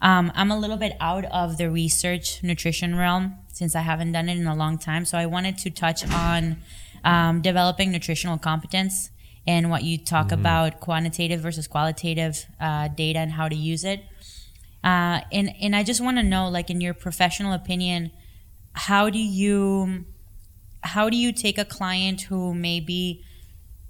Um, 0.00 0.30
I'm 0.34 0.50
a 0.50 0.58
little 0.58 0.76
bit 0.76 0.96
out 1.00 1.24
of 1.26 1.58
the 1.58 1.70
research 1.70 2.42
nutrition 2.42 2.96
realm 2.96 3.36
since 3.52 3.74
I 3.74 3.80
haven't 3.80 4.12
done 4.12 4.28
it 4.28 4.38
in 4.38 4.46
a 4.46 4.54
long 4.54 4.78
time. 4.78 5.04
So 5.04 5.18
I 5.18 5.26
wanted 5.26 5.58
to 5.58 5.70
touch 5.70 6.08
on 6.08 6.58
um, 7.04 7.42
developing 7.42 7.90
nutritional 7.90 8.38
competence 8.38 9.10
and 9.46 9.70
what 9.70 9.82
you 9.82 9.98
talk 9.98 10.30
about 10.30 10.78
quantitative 10.78 11.40
versus 11.40 11.66
qualitative 11.66 12.46
uh, 12.60 12.88
data 12.88 13.18
and 13.18 13.32
how 13.32 13.48
to 13.48 13.56
use 13.56 13.82
it. 13.82 14.00
Uh, 14.84 15.20
and 15.32 15.52
and 15.60 15.74
I 15.74 15.82
just 15.82 16.00
want 16.00 16.18
to 16.18 16.22
know, 16.22 16.48
like 16.48 16.70
in 16.70 16.80
your 16.80 16.94
professional 16.94 17.52
opinion, 17.52 18.12
how 18.74 19.10
do 19.10 19.18
you 19.18 20.04
how 20.82 21.10
do 21.10 21.16
you 21.16 21.32
take 21.32 21.58
a 21.58 21.64
client 21.64 22.22
who 22.22 22.54
maybe 22.54 23.24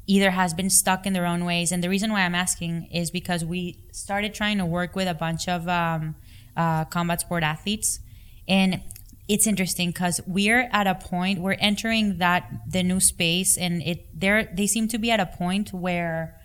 either 0.09 0.31
has 0.31 0.55
been 0.55 0.71
stuck 0.71 1.07
in 1.07 1.13
their 1.13 1.27
own 1.27 1.45
ways. 1.45 1.71
And 1.71 1.85
the 1.85 1.89
reason 1.91 2.11
why 2.11 2.23
I'm 2.23 2.35
asking 2.35 2.89
is 2.91 3.11
because 3.11 3.45
we 3.45 3.79
started 3.93 4.33
trying 4.33 4.57
to 4.57 4.65
work 4.65 4.97
with 4.97 5.07
a 5.07 5.15
bunch 5.15 5.47
of 5.47 5.69
um, 5.69 6.17
uh, 6.57 6.87
combat 6.87 7.21
sport 7.21 7.43
athletes. 7.43 8.01
And 8.49 8.81
it's 9.29 9.47
interesting 9.47 9.91
because 9.91 10.23
we're 10.27 10.71
at 10.73 10.87
a 10.87 10.95
point, 10.95 11.41
we're 11.41 11.59
entering 11.61 12.17
that, 12.17 12.51
the 12.67 12.83
new 12.83 13.01
space, 13.01 13.59
and 13.59 13.83
it, 13.83 14.19
they're, 14.19 14.45
they 14.45 14.67
seem 14.67 14.89
to 14.89 14.99
be 14.99 15.11
at 15.11 15.21
a 15.21 15.27
point 15.27 15.75
where 15.75 16.41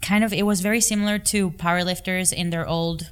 kind 0.00 0.22
of, 0.22 0.32
it 0.32 0.44
was 0.44 0.60
very 0.60 0.80
similar 0.80 1.18
to 1.18 1.50
powerlifters 1.50 2.32
in 2.32 2.50
their 2.50 2.66
old, 2.68 3.10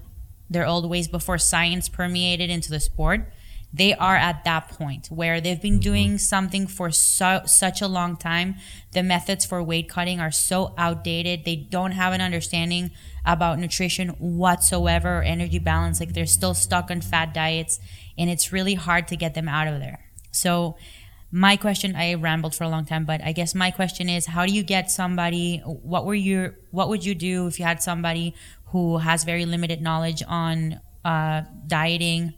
their 0.49 0.65
old 0.65 0.89
ways 0.89 1.09
before 1.09 1.37
science 1.37 1.89
permeated 1.89 2.49
into 2.49 2.71
the 2.71 2.79
sport 2.79 3.33
they 3.77 3.93
are 3.95 4.17
at 4.17 4.45
that 4.45 4.69
point 4.69 5.09
where 5.09 5.41
they've 5.41 5.61
been 5.61 5.79
doing 5.79 6.17
something 6.17 6.67
for 6.67 6.91
so, 6.91 7.43
such 7.45 7.83
a 7.83 7.89
long 7.89 8.17
time. 8.17 8.57
The 8.93 9.03
methods 9.03 9.45
for 9.45 9.63
weight 9.63 9.89
cutting 9.89 10.19
are 10.19 10.31
so 10.31 10.73
outdated. 10.79 11.45
They 11.45 11.57
don't 11.57 11.93
have 11.93 12.15
an 12.15 12.23
understanding 12.23 12.91
about 13.27 13.59
nutrition 13.59 14.11
whatsoever 14.11 15.19
or 15.19 15.23
energy 15.23 15.59
balance. 15.59 16.01
Like 16.01 16.15
they're 16.15 16.27
still 16.27 16.55
stuck 16.55 16.91
on 16.91 17.03
fat 17.03 17.35
diets, 17.35 17.79
and 18.17 18.31
it's 18.31 18.51
really 18.51 18.75
hard 18.75 19.09
to 19.09 19.17
get 19.17 19.35
them 19.35 19.49
out 19.49 19.69
of 19.69 19.79
there. 19.79 20.07
So, 20.31 20.77
my 21.31 21.57
question 21.57 21.97
I 21.97 22.15
rambled 22.15 22.55
for 22.55 22.65
a 22.65 22.69
long 22.69 22.87
time, 22.87 23.05
but 23.05 23.21
I 23.23 23.33
guess 23.33 23.55
my 23.55 23.71
question 23.71 24.09
is 24.09 24.27
how 24.27 24.47
do 24.47 24.55
you 24.55 24.63
get 24.63 24.91
somebody 24.91 25.59
what 25.59 26.07
were 26.07 26.15
your 26.15 26.55
what 26.71 26.89
would 26.89 27.05
you 27.05 27.15
do 27.15 27.47
if 27.47 27.59
you 27.59 27.67
had 27.67 27.83
somebody 27.83 28.35
who 28.67 28.99
has 28.99 29.25
very 29.25 29.45
limited 29.45 29.83
knowledge 29.83 30.23
on 30.27 30.81
uh, 31.05 31.43
dieting 31.67 32.35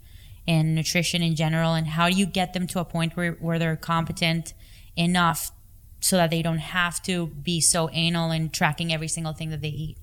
and 0.48 0.74
nutrition 0.74 1.22
in 1.22 1.36
general 1.36 1.74
and 1.74 1.86
how 1.86 2.08
do 2.08 2.16
you 2.16 2.24
get 2.24 2.54
them 2.54 2.66
to 2.66 2.80
a 2.80 2.84
point 2.84 3.14
where, 3.16 3.32
where 3.32 3.58
they're 3.58 3.76
competent 3.76 4.54
enough 4.96 5.52
so 6.00 6.16
that 6.16 6.30
they 6.30 6.40
don't 6.40 6.58
have 6.58 7.02
to 7.02 7.26
be 7.26 7.60
so 7.60 7.90
anal 7.92 8.30
in 8.30 8.48
tracking 8.48 8.92
every 8.92 9.08
single 9.08 9.34
thing 9.34 9.50
that 9.50 9.60
they 9.60 9.68
eat? 9.68 9.98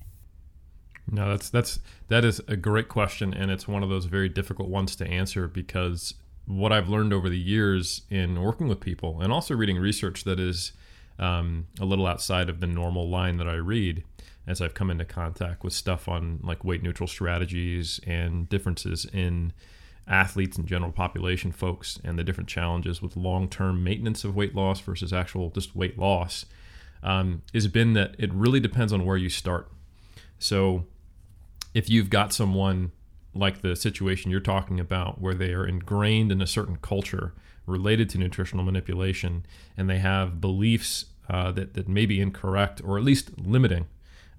No, 1.10 1.30
that's 1.30 1.50
that's 1.50 1.78
that 2.08 2.24
is 2.24 2.40
a 2.48 2.56
great 2.56 2.88
question, 2.88 3.32
and 3.32 3.50
it's 3.50 3.68
one 3.68 3.84
of 3.84 3.88
those 3.88 4.06
very 4.06 4.28
difficult 4.28 4.68
ones 4.68 4.96
to 4.96 5.06
answer 5.06 5.46
because 5.46 6.14
what 6.46 6.72
I've 6.72 6.88
learned 6.88 7.12
over 7.12 7.28
the 7.28 7.38
years 7.38 8.02
in 8.10 8.40
working 8.42 8.66
with 8.66 8.80
people, 8.80 9.20
and 9.20 9.32
also 9.32 9.54
reading 9.54 9.78
research 9.78 10.24
that 10.24 10.40
is 10.40 10.72
um, 11.18 11.66
a 11.80 11.84
little 11.84 12.06
outside 12.06 12.48
of 12.48 12.58
the 12.58 12.66
normal 12.66 13.08
line 13.08 13.36
that 13.36 13.48
I 13.48 13.54
read 13.54 14.02
as 14.48 14.60
I've 14.60 14.74
come 14.74 14.90
into 14.90 15.04
contact 15.04 15.62
with 15.64 15.72
stuff 15.72 16.08
on 16.08 16.40
like 16.42 16.64
weight 16.64 16.82
neutral 16.82 17.06
strategies 17.08 18.00
and 18.06 18.48
differences 18.48 19.06
in 19.12 19.52
athletes 20.08 20.56
and 20.56 20.66
general 20.66 20.92
population 20.92 21.50
folks 21.50 21.98
and 22.04 22.18
the 22.18 22.24
different 22.24 22.48
challenges 22.48 23.02
with 23.02 23.16
long 23.16 23.48
term 23.48 23.82
maintenance 23.82 24.24
of 24.24 24.36
weight 24.36 24.54
loss 24.54 24.80
versus 24.80 25.12
actual 25.12 25.50
just 25.50 25.74
weight 25.74 25.98
loss 25.98 26.46
um, 27.02 27.42
has 27.52 27.66
been 27.68 27.92
that 27.94 28.14
it 28.18 28.32
really 28.32 28.60
depends 28.60 28.92
on 28.92 29.04
where 29.04 29.16
you 29.16 29.28
start. 29.28 29.70
So 30.38 30.86
if 31.74 31.90
you've 31.90 32.10
got 32.10 32.32
someone 32.32 32.92
like 33.34 33.62
the 33.62 33.76
situation 33.76 34.30
you're 34.30 34.40
talking 34.40 34.80
about 34.80 35.20
where 35.20 35.34
they 35.34 35.52
are 35.52 35.66
ingrained 35.66 36.32
in 36.32 36.40
a 36.40 36.46
certain 36.46 36.76
culture 36.76 37.34
related 37.66 38.08
to 38.10 38.18
nutritional 38.18 38.64
manipulation 38.64 39.44
and 39.76 39.90
they 39.90 39.98
have 39.98 40.40
beliefs 40.40 41.06
uh, 41.28 41.50
that, 41.52 41.74
that 41.74 41.88
may 41.88 42.06
be 42.06 42.20
incorrect 42.20 42.80
or 42.84 42.96
at 42.96 43.04
least 43.04 43.30
limiting 43.38 43.86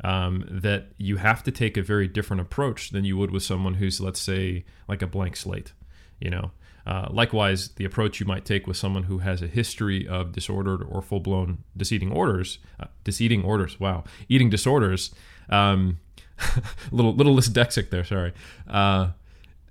um, 0.03 0.45
that 0.49 0.91
you 0.97 1.17
have 1.17 1.43
to 1.43 1.51
take 1.51 1.77
a 1.77 1.81
very 1.81 2.07
different 2.07 2.41
approach 2.41 2.91
than 2.91 3.05
you 3.05 3.17
would 3.17 3.31
with 3.31 3.43
someone 3.43 3.75
who's, 3.75 3.99
let's 3.99 4.19
say, 4.19 4.65
like 4.87 5.01
a 5.01 5.07
blank 5.07 5.35
slate. 5.35 5.73
You 6.19 6.29
know, 6.29 6.51
uh, 6.85 7.07
likewise, 7.11 7.69
the 7.75 7.85
approach 7.85 8.19
you 8.19 8.25
might 8.25 8.45
take 8.45 8.65
with 8.65 8.77
someone 8.77 9.03
who 9.03 9.19
has 9.19 9.41
a 9.41 9.47
history 9.47 10.07
of 10.07 10.31
disordered 10.31 10.81
or 10.83 11.01
full-blown 11.01 11.63
diseating 11.75 12.11
orders, 12.11 12.59
uh, 12.79 12.85
diseating 13.03 13.43
orders. 13.43 13.79
Wow, 13.79 14.03
eating 14.29 14.49
disorders. 14.49 15.13
Um, 15.49 15.99
little 16.91 17.13
little 17.13 17.35
dyslexic 17.35 17.89
there. 17.89 18.03
Sorry. 18.03 18.33
Uh, 18.67 19.09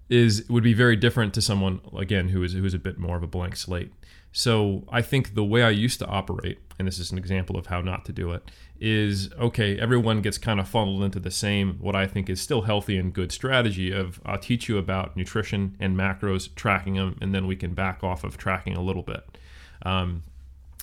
is 0.08 0.48
would 0.48 0.62
be 0.62 0.74
very 0.74 0.96
different 0.96 1.34
to 1.34 1.42
someone 1.42 1.80
again 1.96 2.28
who 2.28 2.42
is 2.42 2.52
who 2.52 2.64
is 2.64 2.74
a 2.74 2.78
bit 2.78 2.98
more 2.98 3.16
of 3.16 3.22
a 3.22 3.26
blank 3.26 3.56
slate. 3.56 3.92
So 4.36 4.84
I 4.90 5.00
think 5.00 5.34
the 5.34 5.42
way 5.42 5.62
I 5.62 5.70
used 5.70 5.98
to 6.00 6.06
operate, 6.06 6.58
and 6.78 6.86
this 6.86 6.98
is 6.98 7.10
an 7.10 7.16
example 7.16 7.56
of 7.56 7.68
how 7.68 7.80
not 7.80 8.04
to 8.04 8.12
do 8.12 8.32
it, 8.32 8.50
is 8.78 9.32
okay, 9.40 9.80
everyone 9.80 10.20
gets 10.20 10.36
kind 10.36 10.60
of 10.60 10.68
funneled 10.68 11.02
into 11.02 11.18
the 11.18 11.30
same, 11.30 11.78
what 11.80 11.96
I 11.96 12.06
think 12.06 12.28
is 12.28 12.38
still 12.38 12.60
healthy 12.60 12.98
and 12.98 13.14
good 13.14 13.32
strategy 13.32 13.92
of 13.92 14.20
I'll 14.26 14.36
teach 14.36 14.68
you 14.68 14.76
about 14.76 15.16
nutrition 15.16 15.74
and 15.80 15.96
macros, 15.96 16.54
tracking 16.54 16.96
them, 16.96 17.16
and 17.22 17.34
then 17.34 17.46
we 17.46 17.56
can 17.56 17.72
back 17.72 18.04
off 18.04 18.24
of 18.24 18.36
tracking 18.36 18.76
a 18.76 18.82
little 18.82 19.02
bit. 19.02 19.38
Um, 19.86 20.22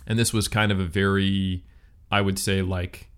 and 0.08 0.18
this 0.18 0.34
was 0.34 0.48
kind 0.48 0.72
of 0.72 0.80
a 0.80 0.86
very, 0.86 1.64
I 2.10 2.22
would 2.22 2.40
say, 2.40 2.64
like 2.64 3.12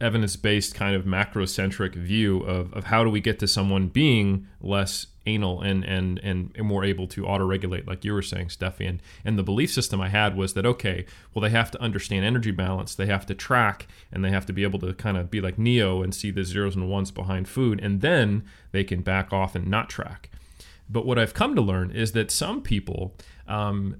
evidence 0.00 0.36
based 0.36 0.74
kind 0.74 0.96
of 0.96 1.04
macrocentric 1.04 1.94
view 1.94 2.40
of, 2.40 2.72
of 2.72 2.84
how 2.84 3.04
do 3.04 3.10
we 3.10 3.20
get 3.20 3.38
to 3.38 3.46
someone 3.46 3.88
being 3.88 4.46
less 4.60 5.06
anal 5.26 5.60
and 5.60 5.84
and 5.84 6.18
and 6.22 6.56
more 6.62 6.82
able 6.82 7.06
to 7.06 7.26
auto 7.26 7.44
regulate 7.44 7.86
like 7.86 8.04
you 8.04 8.12
were 8.12 8.22
saying 8.22 8.48
Steffi. 8.48 8.88
And, 8.88 9.02
and 9.24 9.38
the 9.38 9.42
belief 9.42 9.70
system 9.70 10.00
I 10.00 10.08
had 10.08 10.36
was 10.36 10.54
that 10.54 10.64
okay 10.64 11.04
well 11.34 11.42
they 11.42 11.50
have 11.50 11.70
to 11.72 11.80
understand 11.80 12.24
energy 12.24 12.50
balance 12.50 12.94
they 12.94 13.06
have 13.06 13.26
to 13.26 13.34
track 13.34 13.86
and 14.10 14.24
they 14.24 14.30
have 14.30 14.46
to 14.46 14.52
be 14.52 14.62
able 14.62 14.78
to 14.80 14.94
kind 14.94 15.16
of 15.16 15.30
be 15.30 15.40
like 15.40 15.58
Neo 15.58 16.02
and 16.02 16.14
see 16.14 16.30
the 16.30 16.44
zeros 16.44 16.74
and 16.74 16.88
ones 16.88 17.10
behind 17.10 17.48
food 17.48 17.80
and 17.82 18.00
then 18.00 18.44
they 18.72 18.84
can 18.84 19.02
back 19.02 19.32
off 19.32 19.54
and 19.54 19.66
not 19.66 19.90
track. 19.90 20.30
But 20.88 21.06
what 21.06 21.18
I've 21.18 21.34
come 21.34 21.54
to 21.54 21.62
learn 21.62 21.90
is 21.90 22.12
that 22.12 22.30
some 22.30 22.62
people 22.62 23.14
um, 23.46 23.96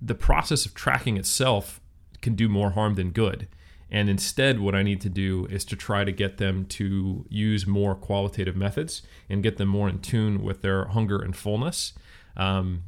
the 0.00 0.14
process 0.14 0.64
of 0.64 0.74
tracking 0.74 1.16
itself 1.16 1.80
can 2.22 2.34
do 2.34 2.48
more 2.48 2.70
harm 2.70 2.94
than 2.94 3.10
good 3.10 3.48
and 3.94 4.10
instead, 4.10 4.58
what 4.58 4.74
I 4.74 4.82
need 4.82 5.00
to 5.02 5.08
do 5.08 5.46
is 5.46 5.64
to 5.66 5.76
try 5.76 6.02
to 6.02 6.10
get 6.10 6.38
them 6.38 6.64
to 6.64 7.24
use 7.28 7.64
more 7.64 7.94
qualitative 7.94 8.56
methods 8.56 9.02
and 9.30 9.40
get 9.40 9.56
them 9.56 9.68
more 9.68 9.88
in 9.88 10.00
tune 10.00 10.42
with 10.42 10.62
their 10.62 10.86
hunger 10.86 11.22
and 11.22 11.36
fullness. 11.36 11.92
Um, 12.36 12.82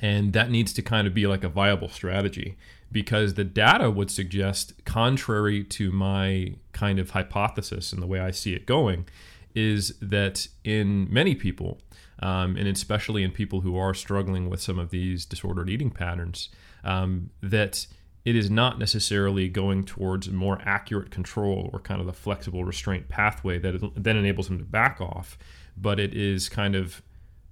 and 0.00 0.32
that 0.34 0.48
needs 0.48 0.72
to 0.74 0.80
kind 0.80 1.08
of 1.08 1.12
be 1.12 1.26
like 1.26 1.42
a 1.42 1.48
viable 1.48 1.88
strategy 1.88 2.56
because 2.92 3.34
the 3.34 3.42
data 3.42 3.90
would 3.90 4.12
suggest, 4.12 4.84
contrary 4.84 5.64
to 5.64 5.90
my 5.90 6.54
kind 6.70 7.00
of 7.00 7.10
hypothesis 7.10 7.92
and 7.92 8.00
the 8.00 8.06
way 8.06 8.20
I 8.20 8.30
see 8.30 8.54
it 8.54 8.64
going, 8.64 9.08
is 9.56 9.98
that 10.00 10.46
in 10.62 11.12
many 11.12 11.34
people, 11.34 11.80
um, 12.22 12.56
and 12.56 12.68
especially 12.68 13.24
in 13.24 13.32
people 13.32 13.62
who 13.62 13.76
are 13.76 13.92
struggling 13.92 14.48
with 14.48 14.60
some 14.60 14.78
of 14.78 14.90
these 14.90 15.24
disordered 15.24 15.68
eating 15.68 15.90
patterns, 15.90 16.48
um, 16.84 17.30
that 17.42 17.88
it 18.28 18.36
is 18.36 18.50
not 18.50 18.78
necessarily 18.78 19.48
going 19.48 19.84
towards 19.84 20.28
more 20.28 20.60
accurate 20.62 21.10
control 21.10 21.70
or 21.72 21.80
kind 21.80 21.98
of 21.98 22.06
the 22.06 22.12
flexible 22.12 22.62
restraint 22.62 23.08
pathway 23.08 23.58
that 23.58 23.80
then 23.96 24.18
enables 24.18 24.48
them 24.48 24.58
to 24.58 24.64
back 24.64 25.00
off, 25.00 25.38
but 25.78 25.98
it 25.98 26.12
is 26.12 26.50
kind 26.50 26.74
of 26.74 27.00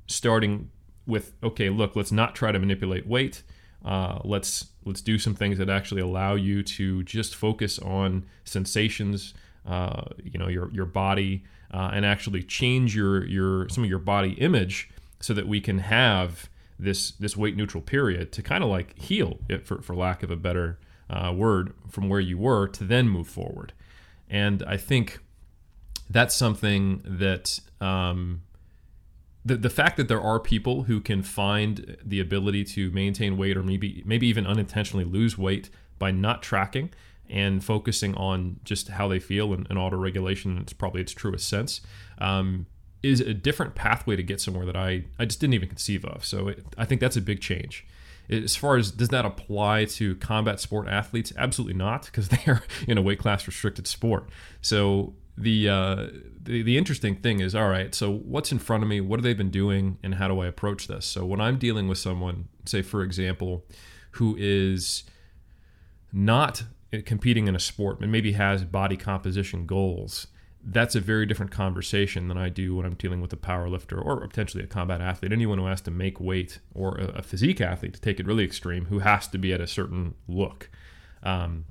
starting 0.06 0.70
with 1.06 1.32
okay, 1.42 1.70
look, 1.70 1.96
let's 1.96 2.12
not 2.12 2.34
try 2.34 2.52
to 2.52 2.58
manipulate 2.58 3.06
weight. 3.06 3.42
Uh, 3.86 4.18
let's 4.22 4.66
let's 4.84 5.00
do 5.00 5.18
some 5.18 5.34
things 5.34 5.56
that 5.56 5.70
actually 5.70 6.02
allow 6.02 6.34
you 6.34 6.62
to 6.62 7.02
just 7.04 7.34
focus 7.34 7.78
on 7.78 8.26
sensations, 8.44 9.32
uh, 9.64 10.02
you 10.22 10.38
know, 10.38 10.48
your 10.48 10.70
your 10.72 10.84
body, 10.84 11.42
uh, 11.72 11.88
and 11.94 12.04
actually 12.04 12.42
change 12.42 12.94
your 12.94 13.24
your 13.26 13.66
some 13.70 13.82
of 13.82 13.88
your 13.88 13.98
body 13.98 14.32
image 14.32 14.90
so 15.20 15.32
that 15.32 15.48
we 15.48 15.58
can 15.58 15.78
have 15.78 16.50
this 16.78 17.12
this 17.12 17.36
weight 17.36 17.56
neutral 17.56 17.82
period 17.82 18.32
to 18.32 18.42
kind 18.42 18.62
of 18.62 18.70
like 18.70 18.98
heal 18.98 19.38
it 19.48 19.66
for, 19.66 19.80
for 19.82 19.94
lack 19.94 20.22
of 20.22 20.30
a 20.30 20.36
better 20.36 20.78
uh, 21.08 21.32
word 21.34 21.72
from 21.88 22.08
where 22.08 22.20
you 22.20 22.36
were 22.36 22.66
to 22.68 22.84
then 22.84 23.08
move 23.08 23.28
forward. 23.28 23.72
And 24.28 24.62
i 24.66 24.76
think 24.76 25.20
that's 26.08 26.34
something 26.34 27.02
that 27.04 27.60
um, 27.80 28.42
the, 29.44 29.56
the 29.56 29.70
fact 29.70 29.96
that 29.96 30.08
there 30.08 30.20
are 30.20 30.40
people 30.40 30.84
who 30.84 31.00
can 31.00 31.22
find 31.22 31.96
the 32.04 32.20
ability 32.20 32.64
to 32.64 32.90
maintain 32.90 33.36
weight 33.36 33.56
or 33.56 33.62
maybe 33.62 34.02
maybe 34.04 34.26
even 34.26 34.46
unintentionally 34.46 35.04
lose 35.04 35.38
weight 35.38 35.70
by 35.98 36.10
not 36.10 36.42
tracking 36.42 36.90
and 37.28 37.64
focusing 37.64 38.14
on 38.14 38.60
just 38.64 38.88
how 38.88 39.08
they 39.08 39.18
feel 39.18 39.52
and, 39.52 39.66
and 39.70 39.78
auto 39.78 39.96
regulation 39.96 40.58
it's 40.58 40.72
probably 40.72 41.00
its 41.00 41.12
truest 41.12 41.48
sense 41.48 41.80
um, 42.18 42.66
is 43.06 43.20
a 43.20 43.34
different 43.34 43.74
pathway 43.74 44.16
to 44.16 44.22
get 44.22 44.40
somewhere 44.40 44.66
that 44.66 44.76
I, 44.76 45.04
I 45.18 45.24
just 45.24 45.40
didn't 45.40 45.54
even 45.54 45.68
conceive 45.68 46.04
of. 46.04 46.24
So 46.24 46.48
it, 46.48 46.64
I 46.76 46.84
think 46.84 47.00
that's 47.00 47.16
a 47.16 47.20
big 47.20 47.40
change. 47.40 47.86
As 48.28 48.56
far 48.56 48.76
as 48.76 48.90
does 48.90 49.08
that 49.10 49.24
apply 49.24 49.84
to 49.84 50.16
combat 50.16 50.58
sport 50.58 50.88
athletes? 50.88 51.32
Absolutely 51.36 51.74
not, 51.74 52.06
because 52.06 52.28
they 52.30 52.42
are 52.46 52.62
in 52.88 52.98
a 52.98 53.02
weight 53.02 53.18
class 53.18 53.46
restricted 53.46 53.86
sport. 53.86 54.28
So 54.60 55.14
the, 55.38 55.68
uh, 55.68 56.06
the 56.42 56.62
the 56.62 56.78
interesting 56.78 57.16
thing 57.16 57.40
is, 57.40 57.54
all 57.54 57.68
right. 57.68 57.94
So 57.94 58.10
what's 58.10 58.50
in 58.52 58.58
front 58.58 58.82
of 58.82 58.88
me? 58.88 59.00
What 59.00 59.18
have 59.18 59.24
they 59.24 59.34
been 59.34 59.50
doing, 59.50 59.98
and 60.02 60.14
how 60.14 60.28
do 60.28 60.40
I 60.40 60.46
approach 60.46 60.86
this? 60.86 61.04
So 61.04 61.24
when 61.24 61.40
I'm 61.40 61.58
dealing 61.58 61.88
with 61.88 61.98
someone, 61.98 62.48
say 62.64 62.82
for 62.82 63.02
example, 63.02 63.64
who 64.12 64.34
is 64.38 65.04
not 66.12 66.64
competing 67.04 67.48
in 67.48 67.54
a 67.54 67.60
sport, 67.60 68.00
but 68.00 68.08
maybe 68.08 68.32
has 68.32 68.64
body 68.64 68.96
composition 68.96 69.66
goals, 69.66 70.28
that's 70.68 70.96
a 70.96 71.00
very 71.00 71.26
different 71.26 71.52
conversation 71.52 72.26
than 72.26 72.36
I 72.36 72.48
do 72.48 72.74
when 72.74 72.84
I'm 72.84 72.94
dealing 72.94 73.20
with 73.20 73.32
a 73.32 73.36
power 73.36 73.68
lifter 73.68 74.00
or 74.00 74.26
potentially 74.26 74.64
a 74.64 74.66
combat 74.66 75.00
athlete. 75.00 75.30
Anyone 75.30 75.58
who 75.58 75.66
has 75.66 75.80
to 75.82 75.92
make 75.92 76.20
weight 76.20 76.58
or 76.74 76.96
a, 76.98 77.22
physique 77.22 77.60
athlete 77.60 77.94
to 77.94 78.00
take 78.00 78.18
it 78.18 78.26
really 78.26 78.44
extreme 78.44 78.86
who 78.86 78.98
has 78.98 79.28
to 79.28 79.38
be 79.38 79.52
at 79.52 79.60
a 79.60 79.66
certain 79.66 80.14
look. 80.26 80.68
Um, 81.22 81.66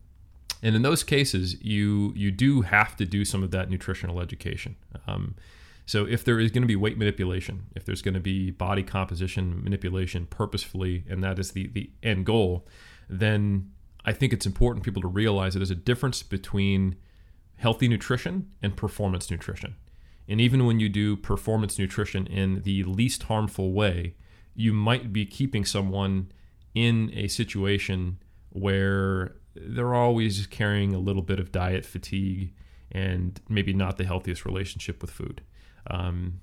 and 0.63 0.77
in 0.77 0.81
those 0.81 1.03
cases, 1.03 1.62
you 1.62 2.13
you 2.15 2.31
do 2.31 2.62
have 2.62 2.95
to 2.95 3.05
do 3.05 3.25
some 3.25 3.43
of 3.43 3.51
that 3.51 3.69
nutritional 3.69 4.21
education. 4.21 4.77
Um, 5.08 5.36
so 5.86 6.05
if 6.05 6.23
there 6.23 6.39
is 6.39 6.51
going 6.51 6.63
to 6.63 6.67
be 6.67 6.77
weight 6.77 6.97
manipulation, 6.97 7.67
if 7.75 7.86
there's 7.86 8.01
going 8.01 8.13
to 8.13 8.21
be 8.21 8.49
body 8.49 8.81
composition 8.81 9.62
manipulation 9.62 10.25
purposefully, 10.25 11.03
and 11.10 11.21
that 11.21 11.38
is 11.38 11.51
the 11.51 11.67
the 11.67 11.89
end 12.01 12.25
goal, 12.25 12.65
then 13.10 13.71
I 14.05 14.13
think 14.13 14.31
it's 14.31 14.45
important 14.45 14.86
people 14.86 15.01
to 15.01 15.08
realize 15.10 15.53
that 15.53 15.60
there's 15.60 15.69
a 15.69 15.75
difference 15.75 16.23
between 16.23 16.95
healthy 17.58 17.88
nutrition 17.88 18.52
and 18.62 18.76
performance 18.76 19.32
nutrition. 19.32 19.76
And 20.28 20.41
even 20.41 20.65
when 20.65 20.80
you 20.80 20.89
do 20.89 21.15
performance 21.15 21.78
nutrition 21.78 22.26
in 22.28 22.62
the 22.63 22.84
least 22.84 23.24
harmful 23.24 23.72
way, 23.74 24.15
you 24.56 24.74
might 24.74 25.13
be 25.13 25.26
keeping 25.26 25.65
someone 25.65 26.32
in 26.74 27.12
a 27.13 27.28
situation 27.28 28.18
where 28.50 29.36
they're 29.56 29.94
always 29.94 30.48
carrying 30.48 30.94
a 30.94 31.00
little 31.00 31.22
bit 31.22 31.39
of 31.39 31.52
diet 31.52 31.86
fatigue 31.86 32.54
and 32.91 33.39
maybe 33.50 33.74
not 33.74 33.98
the 33.98 34.04
healthiest 34.04 34.46
relationship 34.46 35.02
with 35.02 35.12
food. 35.12 35.41
Um, 35.89 36.41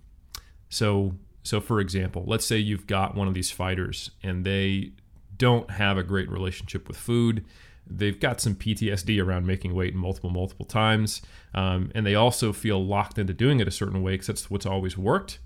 so, 0.69 1.15
so 1.43 1.61
for 1.61 1.81
example, 1.81 2.25
let's 2.27 2.47
say 2.47 2.57
you've 2.59 2.87
got 2.87 3.15
one 3.15 3.29
of 3.29 3.35
these 3.35 3.51
fighters 3.51 4.11
and 4.23 4.45
they 4.45 4.93
don't 5.37 5.71
have 5.71 5.99
a 5.99 6.03
great 6.03 6.31
relationship 6.31 6.89
with 6.89 6.97
food. 6.97 7.45
They've 7.87 8.19
got 8.19 8.41
some 8.41 8.55
PTSD 8.55 9.23
around 9.23 9.47
making 9.47 9.75
weight 9.75 9.95
multiple, 9.95 10.31
multiple 10.31 10.65
times. 10.65 11.23
Um, 11.55 11.91
and 11.95 12.07
they 12.07 12.15
also 12.15 12.53
feel 12.53 12.85
locked 12.85 13.19
into 13.19 13.35
doing 13.35 13.61
it 13.61 13.69
a 13.69 13.73
certain 13.73 14.03
way 14.03 14.13
because 14.13 14.29
that's 14.29 14.51
what's 14.51 14.67
always 14.67 14.97
worked. 14.97 15.39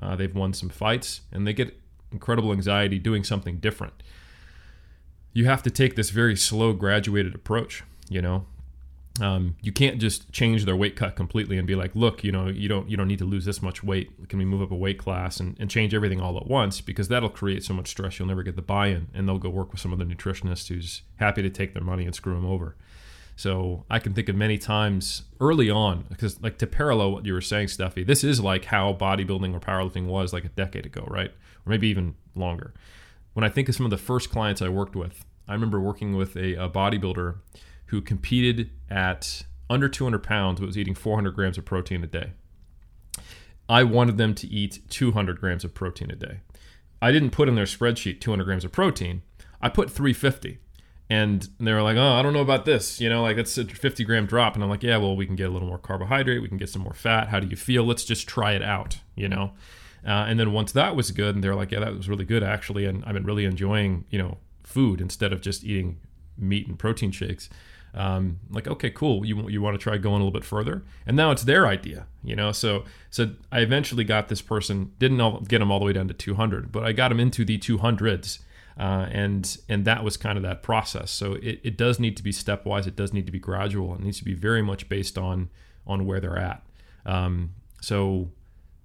Uh, 0.00 0.16
they've 0.16 0.34
won 0.34 0.52
some 0.52 0.68
fights 0.68 1.20
and 1.30 1.46
they 1.46 1.52
get 1.52 1.78
incredible 2.10 2.52
anxiety 2.52 2.98
doing 2.98 3.24
something 3.24 3.58
different. 3.58 4.02
You 5.32 5.46
have 5.46 5.62
to 5.62 5.70
take 5.70 5.96
this 5.96 6.10
very 6.10 6.36
slow, 6.36 6.72
graduated 6.72 7.34
approach, 7.34 7.84
you 8.08 8.20
know? 8.20 8.46
Um, 9.20 9.56
you 9.60 9.72
can't 9.72 10.00
just 10.00 10.32
change 10.32 10.64
their 10.64 10.74
weight 10.74 10.96
cut 10.96 11.16
completely 11.16 11.58
and 11.58 11.66
be 11.66 11.74
like, 11.74 11.94
look, 11.94 12.24
you 12.24 12.32
know, 12.32 12.48
you 12.48 12.68
don't 12.68 12.88
you 12.88 12.96
don't 12.96 13.08
need 13.08 13.18
to 13.18 13.26
lose 13.26 13.44
this 13.44 13.60
much 13.60 13.84
weight. 13.84 14.28
Can 14.28 14.38
we 14.38 14.44
move 14.44 14.62
up 14.62 14.70
a 14.70 14.76
weight 14.76 14.98
class 14.98 15.38
and, 15.38 15.56
and 15.60 15.68
change 15.68 15.92
everything 15.92 16.20
all 16.20 16.36
at 16.38 16.46
once? 16.46 16.80
Because 16.80 17.08
that'll 17.08 17.28
create 17.28 17.62
so 17.62 17.74
much 17.74 17.88
stress, 17.88 18.18
you'll 18.18 18.28
never 18.28 18.42
get 18.42 18.56
the 18.56 18.62
buy-in, 18.62 19.08
and 19.12 19.28
they'll 19.28 19.38
go 19.38 19.50
work 19.50 19.70
with 19.70 19.80
some 19.80 19.92
other 19.92 20.06
nutritionist 20.06 20.68
who's 20.68 21.02
happy 21.16 21.42
to 21.42 21.50
take 21.50 21.74
their 21.74 21.84
money 21.84 22.06
and 22.06 22.14
screw 22.14 22.34
them 22.34 22.46
over. 22.46 22.74
So 23.36 23.84
I 23.90 23.98
can 23.98 24.14
think 24.14 24.28
of 24.28 24.36
many 24.36 24.58
times 24.58 25.22
early 25.40 25.70
on, 25.70 26.04
because 26.08 26.40
like 26.42 26.58
to 26.58 26.66
parallel 26.66 27.12
what 27.12 27.26
you 27.26 27.32
were 27.32 27.40
saying, 27.40 27.68
Steffi, 27.68 28.06
this 28.06 28.24
is 28.24 28.40
like 28.40 28.66
how 28.66 28.92
bodybuilding 28.94 29.54
or 29.54 29.60
powerlifting 29.60 30.06
was 30.06 30.32
like 30.32 30.44
a 30.44 30.50
decade 30.50 30.86
ago, 30.86 31.04
right? 31.08 31.30
Or 31.30 31.70
maybe 31.70 31.88
even 31.88 32.14
longer. 32.34 32.72
When 33.34 33.44
I 33.44 33.48
think 33.48 33.68
of 33.68 33.74
some 33.74 33.86
of 33.86 33.90
the 33.90 33.98
first 33.98 34.30
clients 34.30 34.62
I 34.62 34.68
worked 34.68 34.94
with, 34.96 35.24
I 35.48 35.54
remember 35.54 35.80
working 35.80 36.16
with 36.16 36.36
a, 36.36 36.54
a 36.54 36.68
bodybuilder 36.68 37.36
who 37.92 38.00
competed 38.00 38.70
at 38.90 39.42
under 39.68 39.86
200 39.86 40.22
pounds 40.22 40.58
but 40.58 40.66
was 40.66 40.78
eating 40.78 40.94
400 40.94 41.34
grams 41.34 41.58
of 41.58 41.66
protein 41.66 42.02
a 42.02 42.06
day. 42.06 42.32
I 43.68 43.84
wanted 43.84 44.16
them 44.16 44.34
to 44.36 44.46
eat 44.46 44.80
200 44.88 45.38
grams 45.38 45.62
of 45.62 45.74
protein 45.74 46.10
a 46.10 46.16
day. 46.16 46.40
I 47.02 47.12
didn't 47.12 47.30
put 47.30 47.50
in 47.50 47.54
their 47.54 47.66
spreadsheet 47.66 48.18
200 48.18 48.44
grams 48.44 48.64
of 48.64 48.72
protein. 48.72 49.20
I 49.60 49.68
put 49.68 49.90
350. 49.90 50.58
And 51.10 51.46
they 51.60 51.70
were 51.74 51.82
like, 51.82 51.98
oh, 51.98 52.12
I 52.12 52.22
don't 52.22 52.32
know 52.32 52.40
about 52.40 52.64
this. 52.64 52.98
You 52.98 53.10
know, 53.10 53.20
like 53.20 53.36
that's 53.36 53.58
a 53.58 53.66
50 53.66 54.04
gram 54.04 54.24
drop. 54.24 54.54
And 54.54 54.64
I'm 54.64 54.70
like, 54.70 54.82
yeah, 54.82 54.96
well, 54.96 55.14
we 55.14 55.26
can 55.26 55.36
get 55.36 55.50
a 55.50 55.52
little 55.52 55.68
more 55.68 55.76
carbohydrate. 55.76 56.40
We 56.40 56.48
can 56.48 56.56
get 56.56 56.70
some 56.70 56.80
more 56.80 56.94
fat. 56.94 57.28
How 57.28 57.40
do 57.40 57.46
you 57.46 57.56
feel? 57.56 57.84
Let's 57.84 58.06
just 58.06 58.26
try 58.26 58.52
it 58.52 58.62
out, 58.62 59.00
you 59.14 59.28
know? 59.28 59.52
Uh, 60.02 60.24
and 60.28 60.40
then 60.40 60.52
once 60.52 60.72
that 60.72 60.96
was 60.96 61.10
good, 61.10 61.34
and 61.34 61.44
they're 61.44 61.54
like, 61.54 61.72
yeah, 61.72 61.80
that 61.80 61.94
was 61.94 62.08
really 62.08 62.24
good, 62.24 62.42
actually. 62.42 62.86
And 62.86 63.04
I've 63.04 63.12
been 63.12 63.26
really 63.26 63.44
enjoying, 63.44 64.06
you 64.08 64.18
know, 64.18 64.38
food 64.64 65.02
instead 65.02 65.34
of 65.34 65.42
just 65.42 65.62
eating 65.62 65.98
meat 66.38 66.66
and 66.66 66.78
protein 66.78 67.10
shakes 67.10 67.50
um, 67.94 68.38
like 68.50 68.66
okay 68.66 68.90
cool 68.90 69.24
you, 69.26 69.48
you 69.48 69.60
want 69.60 69.78
to 69.78 69.82
try 69.82 69.96
going 69.98 70.20
a 70.20 70.24
little 70.24 70.30
bit 70.30 70.44
further? 70.44 70.82
And 71.06 71.16
now 71.16 71.30
it's 71.30 71.42
their 71.42 71.66
idea 71.66 72.06
you 72.24 72.36
know? 72.36 72.52
So 72.52 72.84
so 73.10 73.32
i 73.50 73.60
eventually 73.60 74.04
got 74.04 74.28
this 74.28 74.42
person 74.42 74.92
didn't 74.98 75.48
get 75.48 75.60
him 75.60 75.70
all 75.70 75.78
the 75.78 75.84
way 75.84 75.92
down 75.92 76.08
to 76.08 76.14
200 76.14 76.70
but 76.72 76.84
i 76.84 76.92
got 76.92 77.10
him 77.10 77.20
into 77.20 77.44
the 77.44 77.58
200s 77.58 78.38
uh, 78.78 79.06
and 79.10 79.58
and 79.68 79.84
that 79.84 80.02
was 80.02 80.16
kind 80.16 80.36
of 80.36 80.42
that 80.42 80.62
process. 80.62 81.10
So 81.10 81.34
it, 81.34 81.60
it 81.62 81.76
does 81.76 81.98
need 81.98 82.16
to 82.16 82.22
be 82.22 82.32
stepwise 82.32 82.86
it 82.86 82.96
does 82.96 83.12
need 83.12 83.26
to 83.26 83.32
be 83.32 83.38
gradual 83.38 83.94
it 83.94 84.00
needs 84.00 84.18
to 84.18 84.24
be 84.24 84.34
very 84.34 84.62
much 84.62 84.88
based 84.88 85.18
on 85.18 85.50
on 85.86 86.06
where 86.06 86.20
they're 86.20 86.38
at. 86.38 86.64
Um, 87.04 87.54
so 87.80 88.30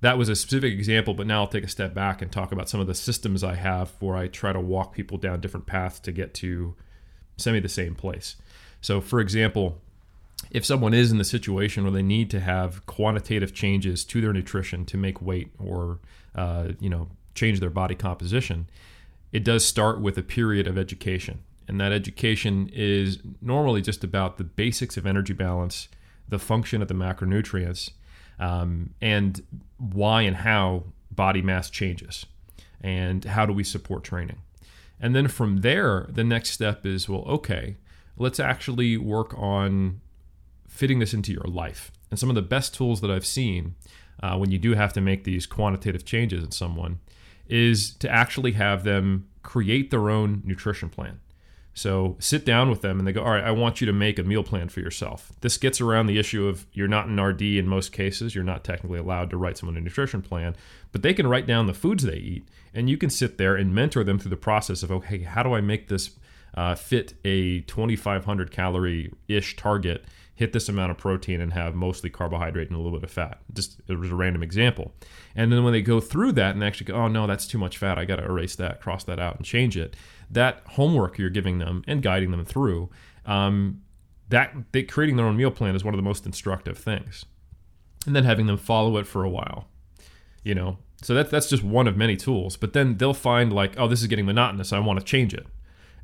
that 0.01 0.17
was 0.17 0.29
a 0.29 0.35
specific 0.35 0.73
example 0.73 1.13
but 1.13 1.25
now 1.25 1.41
i'll 1.41 1.47
take 1.47 1.63
a 1.63 1.67
step 1.67 1.93
back 1.93 2.21
and 2.21 2.31
talk 2.31 2.51
about 2.51 2.69
some 2.69 2.79
of 2.79 2.87
the 2.87 2.93
systems 2.93 3.43
i 3.43 3.55
have 3.55 3.91
where 3.99 4.15
i 4.15 4.27
try 4.27 4.53
to 4.53 4.59
walk 4.59 4.93
people 4.93 5.17
down 5.17 5.39
different 5.39 5.65
paths 5.65 5.99
to 5.99 6.11
get 6.11 6.33
to 6.33 6.75
semi 7.35 7.59
the 7.59 7.69
same 7.69 7.95
place 7.95 8.35
so, 8.87 9.01
for 9.01 9.19
example, 9.19 9.81
if 10.49 10.65
someone 10.65 10.93
is 10.93 11.11
in 11.11 11.17
the 11.17 11.25
situation 11.25 11.83
where 11.83 11.91
they 11.91 12.01
need 12.01 12.29
to 12.29 12.39
have 12.39 12.85
quantitative 12.85 13.53
changes 13.53 14.05
to 14.05 14.21
their 14.21 14.31
nutrition 14.31 14.85
to 14.85 14.95
make 14.95 15.21
weight 15.21 15.51
or 15.59 15.99
uh, 16.35 16.69
you 16.79 16.89
know 16.89 17.09
change 17.35 17.59
their 17.59 17.69
body 17.69 17.95
composition, 17.95 18.69
it 19.33 19.43
does 19.43 19.65
start 19.65 19.99
with 19.99 20.17
a 20.17 20.23
period 20.23 20.67
of 20.67 20.77
education, 20.77 21.39
and 21.67 21.81
that 21.81 21.91
education 21.91 22.69
is 22.71 23.19
normally 23.41 23.81
just 23.81 24.05
about 24.05 24.37
the 24.37 24.45
basics 24.45 24.95
of 24.95 25.05
energy 25.05 25.33
balance, 25.33 25.89
the 26.29 26.39
function 26.39 26.81
of 26.81 26.87
the 26.87 26.93
macronutrients, 26.93 27.89
um, 28.39 28.91
and 29.01 29.43
why 29.79 30.21
and 30.21 30.37
how 30.37 30.85
body 31.11 31.41
mass 31.41 31.69
changes, 31.69 32.25
and 32.79 33.25
how 33.25 33.45
do 33.45 33.51
we 33.51 33.65
support 33.65 34.05
training. 34.05 34.37
And 34.97 35.13
then 35.13 35.27
from 35.27 35.57
there, 35.57 36.07
the 36.07 36.23
next 36.23 36.51
step 36.51 36.85
is 36.85 37.09
well, 37.09 37.25
okay, 37.27 37.75
let's 38.17 38.39
actually 38.39 38.97
work 38.97 39.37
on 39.37 40.01
fitting 40.67 40.99
this 40.99 41.13
into 41.13 41.31
your 41.31 41.45
life. 41.45 41.91
And 42.09 42.19
some 42.19 42.29
of 42.29 42.35
the 42.35 42.41
best 42.41 42.73
tools 42.73 43.01
that 43.01 43.11
I've 43.11 43.25
seen 43.25 43.75
uh, 44.21 44.37
when 44.37 44.51
you 44.51 44.57
do 44.57 44.73
have 44.73 44.93
to 44.93 45.01
make 45.01 45.23
these 45.23 45.45
quantitative 45.45 46.05
changes 46.05 46.43
in 46.43 46.51
someone 46.51 46.99
is 47.47 47.93
to 47.95 48.09
actually 48.09 48.53
have 48.53 48.83
them 48.83 49.27
create 49.43 49.91
their 49.91 50.09
own 50.09 50.41
nutrition 50.45 50.89
plan. 50.89 51.19
So 51.73 52.17
sit 52.17 52.43
down 52.43 52.71
with 52.71 52.81
them 52.81 52.97
and 52.97 53.07
they 53.07 53.13
go, 53.13 53.21
All 53.23 53.29
right, 53.31 53.43
I 53.43 53.51
want 53.51 53.81
you 53.81 53.85
to 53.85 53.93
make 53.93 54.17
a 54.17 54.23
meal 54.23 54.41
plan 54.41 54.67
for 54.67 54.79
yourself. 54.79 55.31
This 55.41 55.57
gets 55.57 55.79
around 55.79 56.07
the 56.07 56.17
issue 56.17 56.47
of 56.47 56.65
you're 56.73 56.87
not 56.87 57.07
an 57.07 57.21
RD 57.21 57.43
in 57.43 57.67
most 57.67 57.91
cases. 57.91 58.33
You're 58.33 58.43
not 58.43 58.63
technically 58.63 58.97
allowed 58.97 59.29
to 59.29 59.37
write 59.37 59.59
someone 59.59 59.77
a 59.77 59.81
nutrition 59.81 60.23
plan, 60.23 60.55
but 60.91 61.03
they 61.03 61.13
can 61.13 61.27
write 61.27 61.45
down 61.45 61.67
the 61.67 61.75
foods 61.75 62.03
they 62.03 62.15
eat 62.15 62.47
and 62.73 62.89
you 62.89 62.97
can 62.97 63.11
sit 63.11 63.37
there 63.37 63.55
and 63.55 63.75
mentor 63.75 64.03
them 64.03 64.17
through 64.17 64.31
the 64.31 64.37
process 64.37 64.81
of, 64.81 64.91
Okay, 64.91 65.19
how 65.19 65.43
do 65.43 65.53
I 65.53 65.61
make 65.61 65.87
this 65.87 66.11
uh, 66.53 66.75
fit 66.75 67.13
a 67.23 67.61
2,500 67.61 68.51
calorie 68.51 69.13
ish 69.27 69.55
target, 69.55 70.05
hit 70.35 70.53
this 70.53 70.69
amount 70.69 70.91
of 70.91 70.97
protein, 70.97 71.41
and 71.41 71.53
have 71.53 71.75
mostly 71.75 72.09
carbohydrate 72.09 72.69
and 72.69 72.75
a 72.75 72.81
little 72.81 72.97
bit 72.97 73.03
of 73.03 73.11
fat. 73.11 73.39
Just 73.53 73.79
it 73.87 73.95
was 73.95 74.11
a 74.11 74.15
random 74.15 74.43
example. 74.43 74.93
And 75.35 75.51
then 75.51 75.63
when 75.63 75.73
they 75.73 75.81
go 75.81 75.99
through 75.99 76.33
that 76.33 76.55
and 76.55 76.63
actually 76.63 76.85
go, 76.85 76.95
oh 76.95 77.07
no, 77.07 77.27
that's 77.27 77.47
too 77.47 77.57
much 77.57 77.77
fat, 77.77 77.97
I 77.97 78.05
got 78.05 78.17
to 78.17 78.25
erase 78.25 78.55
that, 78.55 78.81
cross 78.81 79.03
that 79.05 79.19
out, 79.19 79.37
and 79.37 79.45
change 79.45 79.77
it. 79.77 79.95
That 80.29 80.61
homework 80.69 81.17
you're 81.17 81.29
giving 81.29 81.59
them 81.59 81.83
and 81.87 82.01
guiding 82.01 82.31
them 82.31 82.43
through, 82.43 82.89
um, 83.25 83.81
that 84.29 84.53
they, 84.71 84.83
creating 84.83 85.15
their 85.15 85.25
own 85.25 85.37
meal 85.37 85.51
plan 85.51 85.75
is 85.75 85.83
one 85.83 85.93
of 85.93 85.97
the 85.97 86.03
most 86.03 86.25
instructive 86.25 86.77
things. 86.77 87.25
And 88.05 88.15
then 88.15 88.23
having 88.23 88.47
them 88.47 88.57
follow 88.57 88.97
it 88.97 89.05
for 89.05 89.23
a 89.23 89.29
while, 89.29 89.67
you 90.43 90.55
know. 90.55 90.77
So 91.03 91.13
that's 91.13 91.29
that's 91.29 91.49
just 91.49 91.63
one 91.63 91.87
of 91.87 91.95
many 91.95 92.15
tools. 92.15 92.57
But 92.57 92.73
then 92.73 92.97
they'll 92.97 93.13
find 93.13 93.53
like, 93.53 93.77
oh, 93.77 93.87
this 93.87 94.01
is 94.01 94.07
getting 94.07 94.25
monotonous. 94.25 94.73
I 94.73 94.79
want 94.79 94.97
to 94.99 95.05
change 95.05 95.33
it 95.33 95.45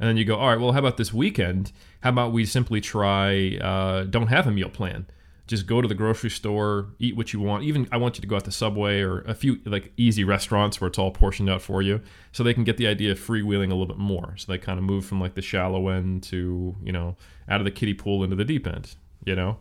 and 0.03 0.09
then 0.09 0.17
you 0.17 0.25
go, 0.25 0.35
all 0.35 0.49
right, 0.49 0.59
well, 0.59 0.73
how 0.73 0.79
about 0.79 0.97
this 0.97 1.13
weekend? 1.13 1.71
How 2.01 2.09
about 2.09 2.33
we 2.33 2.45
simply 2.45 2.81
try, 2.81 3.55
uh, 3.55 4.03
don't 4.03 4.27
have 4.27 4.45
a 4.45 4.51
meal 4.51 4.67
plan. 4.67 5.05
Just 5.47 5.65
go 5.65 5.81
to 5.81 5.87
the 5.87 5.95
grocery 5.95 6.29
store, 6.29 6.89
eat 6.99 7.15
what 7.15 7.31
you 7.31 7.39
want. 7.39 7.63
Even 7.63 7.87
I 7.89 7.95
want 7.95 8.17
you 8.17 8.21
to 8.21 8.27
go 8.27 8.35
out 8.35 8.43
to 8.43 8.51
Subway 8.51 8.99
or 8.99 9.19
a 9.19 9.33
few 9.33 9.61
like 9.63 9.93
easy 9.95 10.25
restaurants 10.25 10.81
where 10.81 10.89
it's 10.89 10.99
all 10.99 11.11
portioned 11.11 11.49
out 11.49 11.61
for 11.61 11.81
you, 11.81 12.01
so 12.33 12.43
they 12.43 12.53
can 12.53 12.65
get 12.65 12.75
the 12.75 12.85
idea 12.85 13.13
of 13.13 13.17
freewheeling 13.17 13.67
a 13.67 13.75
little 13.75 13.85
bit 13.85 13.97
more. 13.97 14.35
So 14.35 14.51
they 14.51 14.57
kind 14.57 14.77
of 14.77 14.83
move 14.83 15.05
from 15.05 15.21
like 15.21 15.35
the 15.35 15.41
shallow 15.41 15.87
end 15.87 16.23
to 16.23 16.75
you 16.83 16.91
know 16.91 17.15
out 17.47 17.61
of 17.61 17.65
the 17.65 17.71
kiddie 17.71 17.93
pool 17.93 18.25
into 18.25 18.35
the 18.35 18.43
deep 18.43 18.67
end. 18.67 18.95
You 19.25 19.35
know, 19.35 19.59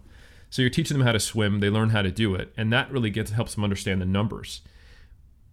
so 0.51 0.61
you're 0.61 0.71
teaching 0.71 0.99
them 0.99 1.07
how 1.07 1.13
to 1.13 1.21
swim. 1.21 1.61
They 1.61 1.71
learn 1.71 1.91
how 1.91 2.03
to 2.03 2.11
do 2.11 2.35
it, 2.35 2.53
and 2.57 2.73
that 2.73 2.91
really 2.91 3.11
gets 3.11 3.31
helps 3.31 3.55
them 3.55 3.63
understand 3.63 4.01
the 4.01 4.07
numbers. 4.07 4.61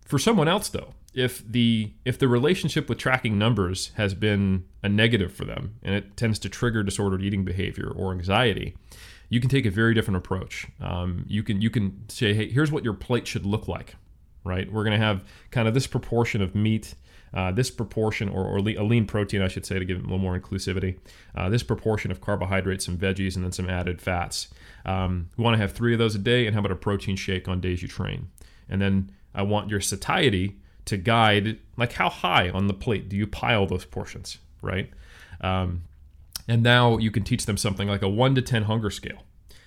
For 0.06 0.18
someone 0.18 0.48
else 0.48 0.68
though, 0.70 0.96
if 1.14 1.44
the 1.50 1.92
if 2.06 2.20
the 2.20 2.28
relationship 2.28 2.88
with 2.88 2.98
tracking 2.98 3.38
numbers 3.38 3.92
has 3.96 4.14
been 4.14 4.66
a 4.84 4.90
negative 4.90 5.34
for 5.34 5.46
them 5.46 5.76
and 5.82 5.96
it 5.96 6.16
tends 6.16 6.40
to 6.40 6.50
trigger 6.50 6.84
disordered 6.84 7.22
eating 7.22 7.44
behavior 7.44 7.92
or 7.96 8.12
anxiety 8.12 8.76
you 9.30 9.40
can 9.40 9.50
take 9.50 9.66
a 9.66 9.72
very 9.72 9.94
different 9.94 10.18
approach 10.18 10.68
um, 10.82 11.26
you 11.28 11.44
can 11.44 11.62
you 11.62 11.70
can 11.70 12.04
say 12.10 12.34
hey 12.34 12.50
here's 12.50 12.72
what 12.72 12.84
your 12.84 12.94
plate 12.94 13.28
should 13.28 13.46
look 13.46 13.68
like 13.68 13.96
right 14.44 14.72
we're 14.72 14.84
going 14.84 14.98
to 14.98 15.04
have 15.04 15.24
kind 15.52 15.68
of 15.68 15.74
this 15.74 15.88
proportion 15.88 16.42
of 16.42 16.54
meat 16.56 16.94
uh, 17.34 17.52
this 17.52 17.70
proportion, 17.70 18.28
or, 18.30 18.44
or, 18.44 18.58
a 18.58 18.62
lean 18.84 19.06
protein, 19.06 19.42
I 19.42 19.48
should 19.48 19.66
say, 19.66 19.78
to 19.78 19.86
give 19.86 19.98
it 19.98 20.00
a 20.00 20.04
little 20.04 20.18
more 20.18 20.40
inclusivity. 20.40 20.98
Uh, 21.36 21.50
this 21.50 21.62
proportion 21.62 22.10
of 22.10 22.22
carbohydrates, 22.22 22.86
some 22.86 22.98
veggies, 22.98 23.36
and 23.36 23.46
then 23.46 23.52
some 23.52 23.70
added 23.70 24.02
fats. 24.02 24.48
Um, 24.86 25.30
we 25.38 25.44
want 25.44 25.54
to 25.54 25.60
have 25.60 25.72
three 25.72 25.94
of 25.94 26.00
those 26.00 26.16
a 26.16 26.20
day, 26.20 26.48
and 26.48 26.56
how 26.56 26.60
about 26.60 26.72
a 26.72 26.76
protein 26.76 27.16
shake 27.16 27.48
on 27.48 27.62
days 27.62 27.82
you 27.82 27.88
train? 27.88 28.30
And 28.68 28.82
then 28.82 29.12
I 29.36 29.44
want 29.44 29.70
your 29.70 29.80
satiety 29.80 30.58
to 30.90 30.98
guide 30.98 31.60
like 31.78 31.94
how 31.94 32.10
high 32.10 32.50
on 32.50 32.68
the 32.68 32.74
plate 32.74 33.10
do 33.10 33.16
you 33.16 33.28
pile 33.28 33.68
those 33.68 33.86
portions, 33.86 34.40
right? 34.62 34.90
Um, 35.40 35.84
and 36.48 36.64
now 36.64 36.98
you 36.98 37.12
can 37.12 37.24
teach 37.24 37.46
them 37.46 37.58
something 37.58 37.88
like 37.88 38.02
a 38.02 38.10
one 38.10 38.34
to 38.36 38.42
ten 38.42 38.64
hunger 38.64 38.90
scale. 38.90 39.24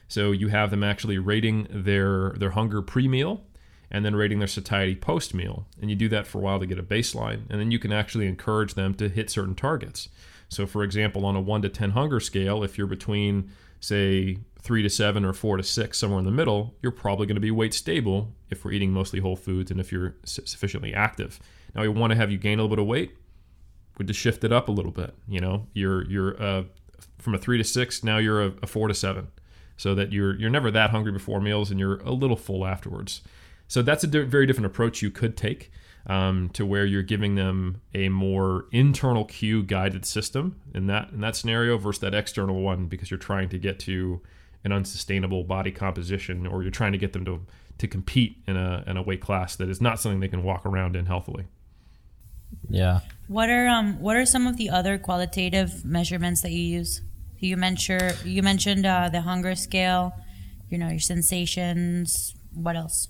So 0.09 0.33
you 0.33 0.49
have 0.49 0.71
them 0.71 0.83
actually 0.83 1.19
rating 1.19 1.69
their 1.71 2.31
their 2.31 2.51
hunger 2.51 2.83
pre 2.83 3.07
meal 3.07 3.45
and 3.91 4.05
then 4.05 4.17
rating 4.17 4.41
their 4.41 4.49
satiety 4.49 4.97
post 4.97 5.33
meal, 5.33 5.67
and 5.81 5.91
you 5.91 5.97
do 5.97 6.09
that 6.09 6.27
for 6.27 6.39
a 6.39 6.41
while 6.41 6.59
to 6.59 6.67
get 6.67 6.79
a 6.79 6.83
baseline, 6.83 7.43
and 7.51 7.61
then 7.61 7.71
you 7.71 7.79
can 7.79 7.93
actually 7.93 8.27
encourage 8.27 8.75
them 8.75 8.95
to 8.95 9.09
hit 9.09 9.31
certain 9.31 9.55
targets. 9.55 10.09
So, 10.49 10.67
for 10.67 10.83
example, 10.83 11.25
on 11.25 11.37
a 11.37 11.41
one 11.41 11.63
to 11.63 11.69
ten 11.69 11.91
hunger 11.91 12.19
scale, 12.19 12.65
if 12.65 12.77
you're 12.77 12.87
between 12.87 13.51
say 13.81 14.39
three 14.63 14.83
to 14.83 14.89
seven 14.89 15.25
or 15.25 15.33
four 15.33 15.57
to 15.57 15.63
six, 15.63 15.99
somewhere 15.99 16.21
in 16.21 16.25
the 16.25 16.31
middle, 16.31 16.75
you're 16.83 16.93
probably 16.93 17.27
going 17.27 17.35
to 17.35 17.41
be 17.41 17.51
weight 17.51 17.75
stable 17.75 18.33
if 18.51 18.65
we're 18.65 18.73
eating 18.73 18.93
mostly 18.93 19.21
whole 19.21 19.37
foods 19.37 19.71
and 19.71 19.81
if 19.81 19.91
you're 19.91 20.15
sufficiently 20.25 20.95
active. 20.95 21.41
Now, 21.75 21.83
we 21.83 21.89
want 21.89 22.13
to 22.13 22.17
have 22.17 22.31
you 22.31 22.39
gain 22.39 22.59
a 22.59 22.63
little 22.63 22.77
bit 22.77 22.81
of 22.81 22.87
weight. 22.87 23.17
We 23.99 24.05
just 24.05 24.21
shift 24.21 24.45
it 24.45 24.53
up 24.53 24.69
a 24.69 24.73
little 24.73 24.93
bit. 24.93 25.15
You 25.29 25.41
know, 25.41 25.67
you're 25.75 26.05
you're 26.05 26.43
uh, 26.43 26.65
from 27.19 27.35
a 27.35 27.39
three 27.39 27.59
to 27.59 27.65
six, 27.65 28.03
now 28.03 28.19
you're 28.19 28.43
a, 28.43 28.53
a 28.63 28.67
four 28.67 28.89
to 28.89 28.95
seven, 28.95 29.29
so 29.77 29.95
that 29.95 30.13
you're 30.13 30.35
you're 30.37 30.51
never 30.51 30.71
that 30.71 30.91
hungry 30.91 31.13
before 31.13 31.41
meals 31.41 31.71
and 31.71 31.79
you're 31.79 31.99
a 31.99 32.13
little 32.13 32.37
full 32.37 32.67
afterwards. 32.67 33.21
So 33.69 33.83
that's 33.83 34.05
a 34.05 34.07
di- 34.07 34.23
very 34.23 34.47
different 34.47 34.67
approach 34.67 35.03
you 35.03 35.11
could 35.11 35.37
take 35.37 35.71
um, 36.07 36.51
to 36.51 36.67
where 36.67 36.85
you're 36.85 37.03
giving 37.03 37.35
them 37.35 37.81
a 37.95 38.09
more 38.09 38.67
internal 38.73 39.25
cue 39.25 39.63
guided 39.63 40.05
system 40.05 40.61
in 40.75 40.87
that 40.87 41.11
in 41.11 41.21
that 41.21 41.37
scenario 41.37 41.79
versus 41.79 42.01
that 42.01 42.15
external 42.15 42.61
one 42.61 42.87
because 42.87 43.11
you're 43.11 43.19
trying 43.19 43.49
to 43.51 43.59
get 43.59 43.79
to 43.81 44.21
an 44.65 44.73
unsustainable 44.73 45.45
body 45.45 45.73
composition 45.73 46.47
or 46.47 46.63
you're 46.63 46.71
trying 46.71 46.93
to 46.93 46.99
get 46.99 47.13
them 47.13 47.25
to 47.25 47.41
to 47.79 47.89
compete 47.89 48.37
in 48.47 48.57
a 48.57 48.85
in 48.87 48.97
a 48.97 49.03
weight 49.03 49.21
class 49.21 49.57
that 49.57 49.69
is 49.69 49.81
not 49.81 49.99
something 50.01 50.21
they 50.21 50.29
can 50.29 50.43
walk 50.43 50.65
around 50.65 50.97
in 50.97 51.07
healthily. 51.07 51.47
Yeah. 52.69 53.01
What 53.29 53.51
are 53.51 53.67
um 53.67 54.01
what 54.01 54.17
are 54.17 54.27
some 54.27 54.47
of 54.47 54.57
the 54.57 54.71
other 54.71 54.99
qualitative 54.99 55.85
measurements 55.85 56.43
that 56.43 56.53
you 56.53 56.63
use? 56.63 57.03
You 57.39 57.57
mentioned 57.57 58.17
you 58.25 58.43
mentioned 58.43 58.87
uh, 58.87 59.09
the 59.09 59.23
hunger 59.23 59.55
scale. 59.55 60.13
You 60.69 60.79
know 60.79 60.89
your 60.89 61.01
sensations. 61.01 62.35
What 62.55 62.77
else? 62.77 63.09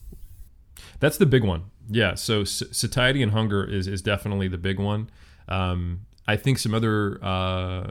That's 1.00 1.18
the 1.18 1.26
big 1.26 1.44
one. 1.44 1.64
Yeah. 1.88 2.14
So 2.14 2.42
s- 2.42 2.62
satiety 2.70 3.22
and 3.22 3.32
hunger 3.32 3.64
is 3.64 3.86
is 3.86 4.00
definitely 4.00 4.48
the 4.48 4.58
big 4.58 4.78
one. 4.78 5.10
Um, 5.48 6.06
I 6.26 6.36
think 6.36 6.58
some 6.58 6.72
other 6.72 7.22
uh, 7.22 7.90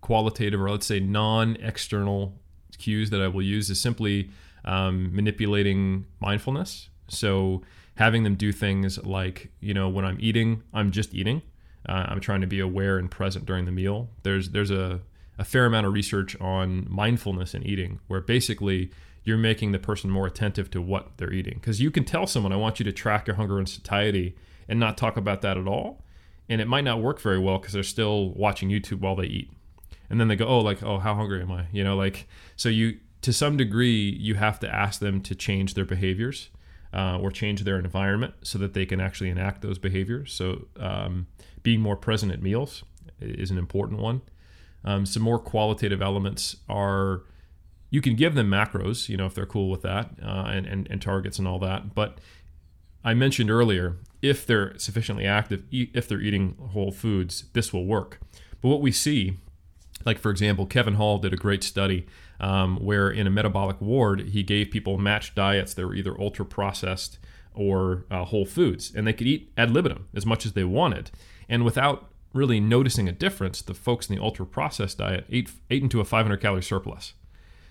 qualitative 0.00 0.60
or 0.60 0.70
let's 0.70 0.86
say 0.86 1.00
non-external 1.00 2.34
cues 2.78 3.10
that 3.10 3.20
I 3.20 3.28
will 3.28 3.42
use 3.42 3.70
is 3.70 3.80
simply 3.80 4.30
um, 4.64 5.14
manipulating 5.14 6.06
mindfulness. 6.20 6.88
So 7.08 7.62
having 7.96 8.22
them 8.22 8.34
do 8.34 8.52
things 8.52 8.98
like 9.04 9.50
you 9.60 9.74
know 9.74 9.88
when 9.88 10.04
I'm 10.04 10.18
eating, 10.20 10.62
I'm 10.72 10.90
just 10.90 11.14
eating. 11.14 11.42
Uh, 11.88 12.06
I'm 12.08 12.20
trying 12.20 12.40
to 12.42 12.46
be 12.46 12.60
aware 12.60 12.98
and 12.98 13.10
present 13.10 13.46
during 13.46 13.64
the 13.64 13.72
meal. 13.72 14.10
There's 14.22 14.50
there's 14.50 14.70
a 14.70 15.00
a 15.38 15.44
fair 15.44 15.66
amount 15.66 15.86
of 15.86 15.92
research 15.92 16.38
on 16.40 16.86
mindfulness 16.90 17.54
in 17.54 17.62
eating, 17.62 18.00
where 18.08 18.20
basically 18.20 18.90
you're 19.24 19.38
making 19.38 19.72
the 19.72 19.78
person 19.78 20.10
more 20.10 20.26
attentive 20.26 20.70
to 20.70 20.82
what 20.82 21.16
they're 21.18 21.32
eating. 21.32 21.54
Because 21.54 21.80
you 21.80 21.90
can 21.90 22.04
tell 22.04 22.26
someone, 22.26 22.52
I 22.52 22.56
want 22.56 22.80
you 22.80 22.84
to 22.84 22.92
track 22.92 23.26
your 23.26 23.36
hunger 23.36 23.58
and 23.58 23.68
satiety 23.68 24.34
and 24.68 24.80
not 24.80 24.96
talk 24.96 25.16
about 25.16 25.42
that 25.42 25.56
at 25.56 25.68
all. 25.68 26.02
And 26.48 26.60
it 26.60 26.66
might 26.66 26.84
not 26.84 27.00
work 27.00 27.20
very 27.20 27.38
well 27.38 27.58
because 27.58 27.74
they're 27.74 27.82
still 27.82 28.30
watching 28.30 28.70
YouTube 28.70 29.00
while 29.00 29.14
they 29.14 29.26
eat. 29.26 29.50
And 30.10 30.20
then 30.20 30.28
they 30.28 30.36
go, 30.36 30.46
oh, 30.46 30.60
like, 30.60 30.82
oh, 30.82 30.98
how 30.98 31.14
hungry 31.14 31.42
am 31.42 31.50
I? 31.50 31.66
You 31.72 31.84
know, 31.84 31.96
like, 31.96 32.28
so 32.56 32.68
you, 32.68 32.98
to 33.22 33.32
some 33.32 33.56
degree, 33.56 34.10
you 34.18 34.34
have 34.36 34.58
to 34.60 34.74
ask 34.74 35.00
them 35.00 35.20
to 35.22 35.34
change 35.34 35.74
their 35.74 35.84
behaviors 35.84 36.50
uh, 36.94 37.18
or 37.18 37.30
change 37.30 37.64
their 37.64 37.78
environment 37.78 38.34
so 38.42 38.58
that 38.58 38.72
they 38.72 38.86
can 38.86 39.00
actually 39.00 39.28
enact 39.28 39.62
those 39.62 39.78
behaviors. 39.78 40.32
So 40.32 40.66
um, 40.78 41.26
being 41.62 41.80
more 41.80 41.96
present 41.96 42.32
at 42.32 42.42
meals 42.42 42.84
is 43.20 43.50
an 43.50 43.58
important 43.58 44.00
one. 44.00 44.22
Um, 44.84 45.04
some 45.04 45.22
more 45.22 45.38
qualitative 45.38 46.00
elements 46.00 46.56
are 46.68 47.22
you 47.90 48.00
can 48.00 48.14
give 48.16 48.34
them 48.34 48.50
macros, 48.50 49.08
you 49.08 49.16
know, 49.16 49.26
if 49.26 49.34
they're 49.34 49.46
cool 49.46 49.70
with 49.70 49.82
that, 49.82 50.10
uh, 50.22 50.44
and, 50.46 50.66
and, 50.66 50.86
and 50.90 51.02
targets 51.02 51.38
and 51.38 51.48
all 51.48 51.58
that. 51.58 51.94
But 51.94 52.18
I 53.04 53.14
mentioned 53.14 53.50
earlier, 53.50 53.96
if 54.22 54.46
they're 54.46 54.78
sufficiently 54.78 55.26
active, 55.26 55.64
if 55.70 56.06
they're 56.08 56.20
eating 56.20 56.56
whole 56.72 56.92
foods, 56.92 57.44
this 57.52 57.72
will 57.72 57.86
work. 57.86 58.20
But 58.60 58.68
what 58.68 58.80
we 58.80 58.92
see, 58.92 59.38
like 60.04 60.18
for 60.18 60.30
example, 60.30 60.66
Kevin 60.66 60.94
Hall 60.94 61.18
did 61.18 61.32
a 61.32 61.36
great 61.36 61.62
study 61.62 62.06
um, 62.40 62.76
where 62.76 63.10
in 63.10 63.26
a 63.26 63.30
metabolic 63.30 63.80
ward, 63.80 64.20
he 64.28 64.42
gave 64.42 64.70
people 64.70 64.98
matched 64.98 65.34
diets 65.34 65.74
that 65.74 65.86
were 65.86 65.94
either 65.94 66.18
ultra 66.20 66.44
processed 66.44 67.18
or 67.54 68.06
uh, 68.10 68.24
whole 68.24 68.46
foods, 68.46 68.92
and 68.94 69.06
they 69.06 69.12
could 69.12 69.26
eat 69.26 69.52
ad 69.56 69.70
libitum 69.70 70.06
as 70.14 70.24
much 70.24 70.46
as 70.46 70.52
they 70.52 70.64
wanted. 70.64 71.10
And 71.48 71.64
without 71.64 72.10
really 72.32 72.60
noticing 72.60 73.08
a 73.08 73.12
difference, 73.12 73.62
the 73.62 73.74
folks 73.74 74.08
in 74.08 74.14
the 74.14 74.22
ultra 74.22 74.46
processed 74.46 74.98
diet 74.98 75.26
ate, 75.30 75.50
ate 75.70 75.82
into 75.82 76.00
a 76.00 76.04
500 76.04 76.36
calorie 76.40 76.62
surplus. 76.62 77.14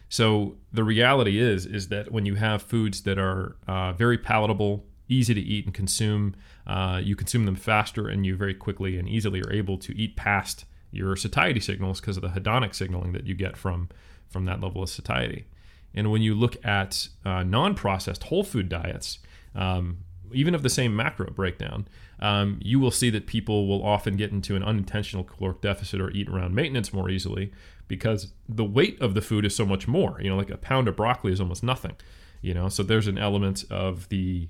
So 0.09 0.57
the 0.71 0.83
reality 0.83 1.39
is 1.39 1.65
is 1.65 1.89
that 1.89 2.11
when 2.11 2.25
you 2.25 2.35
have 2.35 2.61
foods 2.61 3.01
that 3.03 3.17
are 3.17 3.57
uh, 3.67 3.93
very 3.93 4.17
palatable, 4.17 4.85
easy 5.09 5.33
to 5.33 5.41
eat 5.41 5.65
and 5.65 5.73
consume, 5.73 6.35
uh, 6.65 7.01
you 7.03 7.15
consume 7.15 7.45
them 7.45 7.55
faster, 7.55 8.07
and 8.07 8.25
you 8.25 8.35
very 8.35 8.53
quickly 8.53 8.97
and 8.97 9.07
easily 9.07 9.41
are 9.41 9.51
able 9.51 9.77
to 9.77 9.97
eat 9.97 10.15
past 10.15 10.65
your 10.91 11.15
satiety 11.15 11.59
signals 11.59 11.99
because 11.99 12.17
of 12.17 12.23
the 12.23 12.29
hedonic 12.29 12.73
signaling 12.73 13.13
that 13.13 13.25
you 13.25 13.35
get 13.35 13.57
from 13.57 13.89
from 14.29 14.45
that 14.45 14.61
level 14.61 14.83
of 14.83 14.89
satiety. 14.89 15.45
And 15.93 16.11
when 16.11 16.21
you 16.21 16.35
look 16.35 16.63
at 16.65 17.07
uh, 17.25 17.43
non-processed 17.43 18.23
whole 18.23 18.43
food 18.43 18.67
diets, 18.69 19.19
um, 19.55 19.99
even 20.33 20.53
of 20.53 20.61
the 20.61 20.69
same 20.69 20.95
macro 20.95 21.31
breakdown, 21.31 21.87
um, 22.19 22.59
you 22.61 22.79
will 22.79 22.91
see 22.91 23.09
that 23.09 23.25
people 23.25 23.67
will 23.67 23.83
often 23.83 24.17
get 24.17 24.31
into 24.31 24.55
an 24.55 24.63
unintentional 24.63 25.23
caloric 25.23 25.61
deficit 25.61 26.01
or 26.01 26.11
eat 26.11 26.27
around 26.27 26.53
maintenance 26.53 26.91
more 26.91 27.09
easily 27.09 27.51
because 27.87 28.33
the 28.49 28.65
weight 28.65 28.99
of 29.01 29.13
the 29.13 29.21
food 29.21 29.45
is 29.45 29.55
so 29.55 29.65
much 29.65 29.87
more. 29.87 30.19
You 30.21 30.29
know, 30.29 30.35
like 30.35 30.49
a 30.49 30.57
pound 30.57 30.87
of 30.87 30.95
broccoli 30.95 31.31
is 31.31 31.39
almost 31.39 31.63
nothing. 31.63 31.95
You 32.41 32.53
know, 32.53 32.69
so 32.69 32.83
there's 32.83 33.07
an 33.07 33.17
element 33.17 33.63
of 33.69 34.09
the 34.09 34.49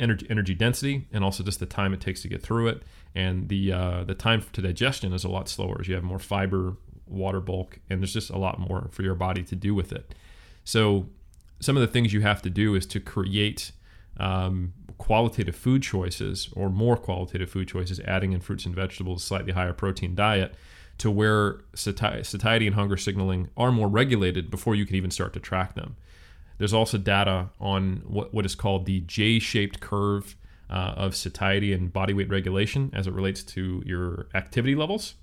energy 0.00 0.26
energy 0.30 0.54
density 0.54 1.06
and 1.12 1.24
also 1.24 1.42
just 1.42 1.60
the 1.60 1.66
time 1.66 1.92
it 1.92 2.00
takes 2.00 2.22
to 2.22 2.28
get 2.28 2.42
through 2.42 2.68
it, 2.68 2.82
and 3.14 3.48
the 3.48 3.72
uh, 3.72 4.04
the 4.04 4.14
time 4.14 4.42
to 4.52 4.62
digestion 4.62 5.12
is 5.12 5.24
a 5.24 5.28
lot 5.28 5.48
slower 5.48 5.78
as 5.80 5.88
you 5.88 5.94
have 5.94 6.04
more 6.04 6.18
fiber, 6.18 6.76
water 7.06 7.40
bulk, 7.40 7.78
and 7.88 8.00
there's 8.00 8.12
just 8.12 8.30
a 8.30 8.38
lot 8.38 8.58
more 8.58 8.88
for 8.90 9.02
your 9.02 9.14
body 9.14 9.42
to 9.42 9.56
do 9.56 9.74
with 9.74 9.92
it. 9.92 10.14
So 10.64 11.06
some 11.60 11.76
of 11.76 11.80
the 11.80 11.88
things 11.88 12.12
you 12.12 12.20
have 12.20 12.42
to 12.42 12.50
do 12.50 12.74
is 12.74 12.86
to 12.86 13.00
create 13.00 13.72
um, 14.18 14.72
qualitative 14.98 15.56
food 15.56 15.82
choices 15.82 16.48
or 16.54 16.68
more 16.68 16.96
qualitative 16.96 17.50
food 17.50 17.68
choices, 17.68 18.00
adding 18.00 18.32
in 18.32 18.40
fruits 18.40 18.66
and 18.66 18.74
vegetables, 18.74 19.24
slightly 19.24 19.52
higher 19.52 19.72
protein 19.72 20.14
diet 20.14 20.54
to 20.98 21.10
where 21.10 21.60
sati- 21.74 22.24
satiety 22.24 22.66
and 22.66 22.74
hunger 22.74 22.96
signaling 22.96 23.48
are 23.56 23.70
more 23.70 23.88
regulated 23.88 24.50
before 24.50 24.74
you 24.74 24.84
can 24.84 24.96
even 24.96 25.10
start 25.10 25.32
to 25.32 25.40
track 25.40 25.74
them. 25.74 25.96
There's 26.58 26.74
also 26.74 26.98
data 26.98 27.50
on 27.60 28.02
what, 28.06 28.34
what 28.34 28.44
is 28.44 28.54
called 28.54 28.86
the 28.86 29.00
J 29.00 29.38
shaped 29.38 29.80
curve 29.80 30.36
uh, 30.70 30.94
of 30.96 31.16
satiety 31.16 31.72
and 31.72 31.92
body 31.92 32.12
weight 32.12 32.28
regulation 32.28 32.90
as 32.92 33.06
it 33.06 33.14
relates 33.14 33.42
to 33.42 33.82
your 33.86 34.28
activity 34.34 34.74
levels. 34.74 35.14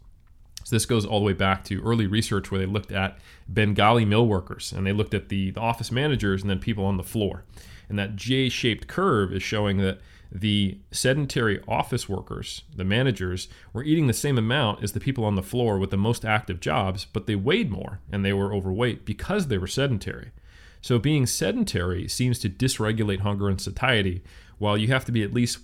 So 0.64 0.76
this 0.76 0.88
goes 0.88 1.06
all 1.06 1.20
the 1.20 1.26
way 1.26 1.34
back 1.34 1.64
to 1.66 1.84
early 1.84 2.08
research 2.08 2.50
where 2.50 2.60
they 2.60 2.66
looked 2.66 2.92
at 2.92 3.20
Bengali 3.48 4.04
mill 4.04 4.26
workers 4.26 4.74
and 4.76 4.88
they 4.88 4.94
looked 4.94 5.14
at 5.14 5.30
the, 5.30 5.52
the 5.52 5.60
office 5.60 5.92
managers 5.92 6.42
and 6.42 6.50
then 6.50 6.58
people 6.58 6.86
on 6.86 6.98
the 6.98 7.04
floor. 7.04 7.44
And 7.88 8.00
that 8.00 8.16
J 8.16 8.50
shaped 8.50 8.88
curve 8.88 9.32
is 9.32 9.44
showing 9.44 9.78
that 9.78 10.00
the 10.32 10.80
sedentary 10.92 11.62
office 11.68 12.10
workers, 12.10 12.64
the 12.76 12.84
managers, 12.84 13.48
were 13.74 13.84
eating 13.84 14.08
the 14.08 14.14
same 14.14 14.40
amount 14.40 14.84
as 14.84 14.94
the 14.94 15.00
people 15.00 15.24
on 15.24 15.36
the 15.36 15.44
floor 15.44 15.78
with 15.78 15.92
the 15.92 15.98
most 15.98 16.26
active 16.26 16.60
jobs, 16.60 17.06
but 17.06 17.28
they 17.28 17.36
weighed 17.36 17.70
more 17.70 18.00
and 18.12 18.26
they 18.26 18.34
were 18.34 18.54
overweight 18.54 19.06
because 19.06 19.48
they 19.48 19.60
were 19.60 19.68
sedentary. 19.68 20.32
So 20.86 21.00
being 21.00 21.26
sedentary 21.26 22.08
seems 22.08 22.38
to 22.38 22.48
dysregulate 22.48 23.22
hunger 23.22 23.50
and 23.50 23.60
satiety, 23.60 24.22
while 24.60 24.78
you 24.78 24.90
have 24.90 25.04
to 25.06 25.12
be 25.12 25.24
at 25.24 25.34
least 25.34 25.58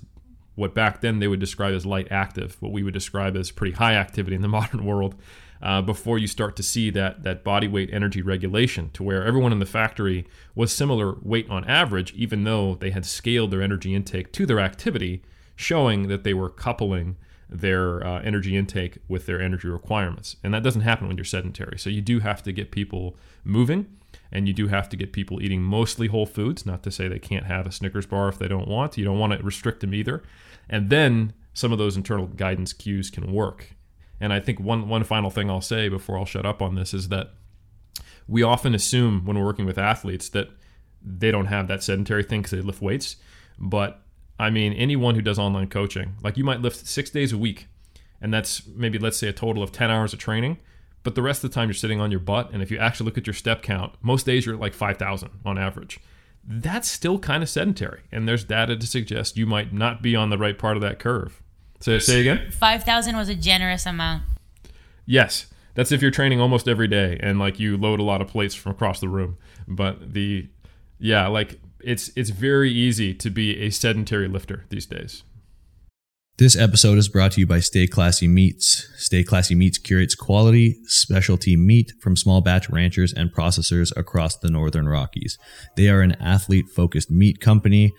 what 0.55 0.73
back 0.73 1.01
then 1.01 1.19
they 1.19 1.27
would 1.27 1.39
describe 1.39 1.75
as 1.75 1.85
light 1.85 2.11
active, 2.11 2.57
what 2.59 2.71
we 2.71 2.81
would 2.81 2.95
describe 2.95 3.37
as 3.37 3.51
pretty 3.51 3.75
high 3.75 3.93
activity 3.93 4.35
in 4.35 4.41
the 4.41 4.47
modern 4.57 4.83
world 4.83 5.13
uh, 5.61 5.79
before 5.79 6.17
you 6.17 6.25
start 6.25 6.55
to 6.55 6.63
see 6.63 6.89
that 6.89 7.21
that 7.21 7.43
body 7.43 7.67
weight 7.67 7.91
energy 7.93 8.23
regulation 8.23 8.89
to 8.93 9.03
where 9.03 9.23
everyone 9.23 9.51
in 9.51 9.59
the 9.59 9.65
factory 9.67 10.25
was 10.55 10.73
similar 10.73 11.13
weight 11.21 11.47
on 11.51 11.65
average, 11.65 12.11
even 12.13 12.43
though 12.43 12.73
they 12.73 12.89
had 12.89 13.05
scaled 13.05 13.51
their 13.51 13.61
energy 13.61 13.93
intake 13.93 14.31
to 14.31 14.47
their 14.47 14.59
activity, 14.59 15.21
showing 15.55 16.07
that 16.07 16.23
they 16.23 16.33
were 16.33 16.49
coupling 16.49 17.15
their 17.47 18.03
uh, 18.03 18.23
energy 18.23 18.57
intake 18.57 18.97
with 19.07 19.27
their 19.27 19.39
energy 19.39 19.67
requirements. 19.67 20.37
And 20.43 20.51
that 20.55 20.63
doesn't 20.63 20.81
happen 20.81 21.07
when 21.07 21.15
you're 21.15 21.25
sedentary. 21.25 21.77
So 21.77 21.91
you 21.91 22.01
do 22.01 22.21
have 22.21 22.41
to 22.41 22.51
get 22.51 22.71
people 22.71 23.15
moving 23.43 23.85
and 24.31 24.47
you 24.47 24.53
do 24.53 24.67
have 24.67 24.87
to 24.89 24.97
get 24.97 25.11
people 25.11 25.41
eating 25.41 25.61
mostly 25.61 26.07
whole 26.07 26.25
foods, 26.25 26.65
not 26.65 26.83
to 26.83 26.91
say 26.91 27.07
they 27.07 27.19
can't 27.19 27.45
have 27.45 27.67
a 27.67 27.71
Snickers 27.71 28.05
bar 28.05 28.29
if 28.29 28.39
they 28.39 28.47
don't 28.47 28.67
want. 28.67 28.97
You 28.97 29.05
don't 29.05 29.19
want 29.19 29.33
to 29.33 29.43
restrict 29.43 29.81
them 29.81 29.93
either. 29.93 30.23
And 30.69 30.89
then 30.89 31.33
some 31.53 31.71
of 31.71 31.77
those 31.77 31.97
internal 31.97 32.27
guidance 32.27 32.73
cues 32.73 33.09
can 33.09 33.31
work. 33.31 33.75
And 34.19 34.31
I 34.31 34.39
think 34.39 34.59
one 34.59 34.87
one 34.87 35.03
final 35.03 35.29
thing 35.29 35.49
I'll 35.49 35.61
say 35.61 35.89
before 35.89 36.17
I'll 36.17 36.25
shut 36.25 36.45
up 36.45 36.61
on 36.61 36.75
this 36.75 36.93
is 36.93 37.09
that 37.09 37.31
we 38.27 38.43
often 38.43 38.73
assume 38.73 39.25
when 39.25 39.37
we're 39.37 39.45
working 39.45 39.65
with 39.65 39.77
athletes 39.77 40.29
that 40.29 40.49
they 41.03 41.31
don't 41.31 41.47
have 41.47 41.67
that 41.67 41.83
sedentary 41.83 42.23
thing 42.23 42.41
because 42.41 42.51
they 42.51 42.61
lift 42.61 42.81
weights. 42.81 43.17
But 43.59 44.01
I 44.39 44.49
mean, 44.49 44.73
anyone 44.73 45.15
who 45.15 45.21
does 45.21 45.39
online 45.39 45.67
coaching, 45.67 46.15
like 46.23 46.37
you 46.37 46.43
might 46.43 46.61
lift 46.61 46.87
six 46.87 47.09
days 47.09 47.33
a 47.33 47.37
week, 47.37 47.67
and 48.21 48.33
that's 48.33 48.65
maybe 48.67 48.97
let's 48.97 49.17
say 49.17 49.27
a 49.27 49.33
total 49.33 49.63
of 49.63 49.71
10 49.71 49.89
hours 49.91 50.13
of 50.13 50.19
training. 50.19 50.57
But 51.03 51.15
the 51.15 51.21
rest 51.21 51.43
of 51.43 51.49
the 51.49 51.53
time 51.53 51.67
you're 51.67 51.73
sitting 51.73 51.99
on 51.99 52.11
your 52.11 52.19
butt, 52.19 52.51
and 52.51 52.61
if 52.61 52.69
you 52.69 52.77
actually 52.77 53.05
look 53.05 53.17
at 53.17 53.25
your 53.25 53.33
step 53.33 53.61
count, 53.61 53.93
most 54.01 54.25
days 54.25 54.45
you're 54.45 54.55
at 54.55 54.61
like 54.61 54.73
5,000 54.73 55.29
on 55.45 55.57
average. 55.57 55.99
That's 56.43 56.89
still 56.89 57.19
kind 57.19 57.43
of 57.43 57.49
sedentary, 57.49 58.01
and 58.11 58.27
there's 58.27 58.43
data 58.43 58.75
to 58.75 58.87
suggest 58.87 59.37
you 59.37 59.45
might 59.45 59.73
not 59.73 60.01
be 60.01 60.15
on 60.15 60.29
the 60.29 60.37
right 60.37 60.57
part 60.57 60.75
of 60.75 60.81
that 60.81 60.97
curve. 60.99 61.41
Say, 61.79 61.99
say 61.99 62.21
again. 62.21 62.51
Five 62.51 62.83
thousand 62.83 63.15
was 63.15 63.29
a 63.29 63.35
generous 63.35 63.85
amount. 63.85 64.23
Yes, 65.05 65.47
that's 65.73 65.91
if 65.91 66.01
you're 66.01 66.11
training 66.11 66.39
almost 66.39 66.67
every 66.67 66.87
day 66.87 67.19
and 67.21 67.39
like 67.39 67.59
you 67.59 67.77
load 67.77 67.99
a 67.99 68.03
lot 68.03 68.21
of 68.21 68.27
plates 68.27 68.55
from 68.55 68.71
across 68.71 68.99
the 68.99 69.09
room. 69.09 69.37
But 69.67 70.13
the, 70.13 70.47
yeah, 70.99 71.27
like 71.27 71.59
it's 71.79 72.11
it's 72.15 72.29
very 72.29 72.71
easy 72.71 73.13
to 73.15 73.29
be 73.29 73.57
a 73.59 73.69
sedentary 73.69 74.27
lifter 74.27 74.65
these 74.69 74.85
days. 74.85 75.23
This 76.41 76.57
episode 76.57 76.97
is 76.97 77.07
brought 77.07 77.33
to 77.33 77.39
you 77.39 77.45
by 77.45 77.59
Stay 77.59 77.85
Classy 77.85 78.27
Meats. 78.27 78.89
Stay 78.97 79.23
Classy 79.23 79.53
Meats 79.53 79.77
curates 79.77 80.15
quality, 80.15 80.79
specialty 80.85 81.55
meat 81.55 81.93
from 81.99 82.15
small 82.15 82.41
batch 82.41 82.67
ranchers 82.67 83.13
and 83.13 83.31
processors 83.31 83.95
across 83.95 84.37
the 84.37 84.49
Northern 84.49 84.89
Rockies. 84.89 85.37
They 85.75 85.87
are 85.87 86.01
an 86.01 86.13
athlete 86.13 86.67
focused 86.67 87.11
meat 87.11 87.41
company. 87.41 87.93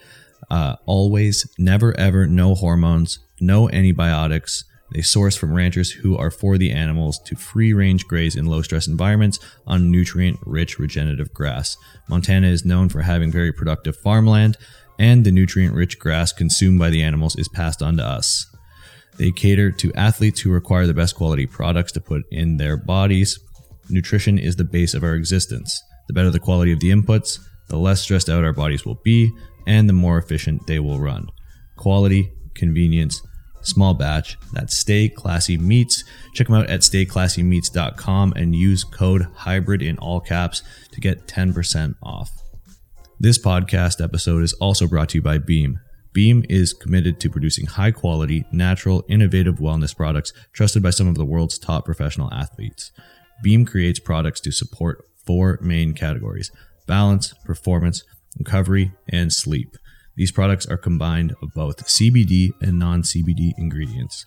Uh, 0.51 0.75
always, 0.87 1.49
never, 1.57 1.97
ever, 1.97 2.27
no 2.27 2.57
hormones, 2.57 3.21
no 3.41 3.71
antibiotics. 3.71 4.65
They 4.93 5.03
source 5.03 5.37
from 5.37 5.55
ranchers 5.55 5.93
who 5.93 6.19
are 6.19 6.33
for 6.33 6.59
the 6.59 6.73
animals 6.73 7.21
to 7.27 7.37
free 7.37 7.73
range 7.73 8.07
graze 8.07 8.35
in 8.35 8.47
low 8.47 8.63
stress 8.63 8.89
environments 8.89 9.39
on 9.69 9.91
nutrient 9.91 10.41
rich 10.45 10.81
regenerative 10.81 11.33
grass. 11.33 11.77
Montana 12.09 12.49
is 12.49 12.65
known 12.65 12.89
for 12.89 13.03
having 13.03 13.31
very 13.31 13.53
productive 13.53 13.97
farmland, 13.97 14.59
and 14.99 15.25
the 15.25 15.33
nutrient 15.33 15.75
rich 15.75 15.99
grass 15.99 16.33
consumed 16.33 16.79
by 16.79 16.91
the 16.91 17.03
animals 17.03 17.37
is 17.37 17.49
passed 17.49 17.83
on 17.83 17.97
to 17.97 18.05
us. 18.05 18.47
They 19.19 19.31
cater 19.31 19.71
to 19.73 19.93
athletes 19.95 20.41
who 20.41 20.51
require 20.51 20.87
the 20.87 20.95
best 20.95 21.17
quality 21.17 21.47
products 21.47 21.93
to 21.93 22.01
put 22.01 22.23
in 22.31 22.57
their 22.57 22.77
bodies. 22.77 23.39
Nutrition 23.91 24.39
is 24.39 24.57
the 24.57 24.65
base 24.65 24.95
of 24.95 25.03
our 25.03 25.15
existence. 25.15 25.83
The 26.09 26.15
better 26.15 26.31
the 26.31 26.39
quality 26.39 26.73
of 26.73 26.81
the 26.81 26.91
inputs, 26.91 27.39
the 27.69 27.77
less 27.77 28.01
stressed 28.01 28.29
out 28.29 28.45
our 28.45 28.53
bodies 28.53 28.85
will 28.85 29.01
be, 29.05 29.31
and 29.67 29.89
the 29.89 29.93
more 29.95 30.19
efficient 30.19 30.67
they 30.67 30.79
will 30.79 30.99
run. 30.99 31.29
Quality, 31.77 32.33
convenience, 32.55 33.23
small 33.63 33.95
batch. 33.95 34.39
That's 34.53 34.77
Stay 34.77 35.09
Classy 35.09 35.57
Meats. 35.57 36.05
Check 36.35 36.49
them 36.49 36.57
out 36.57 36.69
at 36.69 36.81
stayclassymeats.com 36.81 38.33
and 38.37 38.55
use 38.55 38.85
code 38.85 39.23
HYBRID 39.39 39.83
in 39.83 39.99
all 39.99 40.21
caps 40.21 40.63
to 40.93 41.01
get 41.01 41.27
10% 41.27 41.95
off. 42.03 42.42
This 43.23 43.39
podcast 43.39 44.03
episode 44.03 44.43
is 44.43 44.53
also 44.55 44.89
brought 44.89 45.11
to 45.11 45.19
you 45.19 45.23
by 45.23 45.39
Beam. 45.39 45.79
Beam 46.13 46.45
is 46.49 46.73
committed 46.73 47.21
to 47.21 47.31
producing 47.31 47.67
high 47.67 47.93
quality, 47.93 48.45
natural, 48.51 49.05
innovative 49.09 49.59
wellness 49.61 49.97
products 49.97 50.33
trusted 50.53 50.83
by 50.83 50.91
some 50.91 51.07
of 51.07 51.15
the 51.15 51.25
world's 51.25 51.57
top 51.57 51.85
professional 51.85 52.35
athletes. 52.35 52.91
Beam 53.41 53.65
creates 53.65 54.01
products 54.01 54.41
to 54.41 54.51
support 54.51 55.05
four 55.25 55.61
main 55.63 55.95
categories 55.95 56.51
balance, 56.89 57.33
performance, 57.45 58.03
recovery, 58.41 58.91
and 59.09 59.33
sleep. 59.33 59.77
These 60.17 60.33
products 60.33 60.67
are 60.67 60.77
combined 60.77 61.33
of 61.41 61.55
both 61.55 61.87
CBD 61.87 62.51
and 62.61 62.77
non 62.77 63.03
CBD 63.03 63.53
ingredients. 63.57 64.27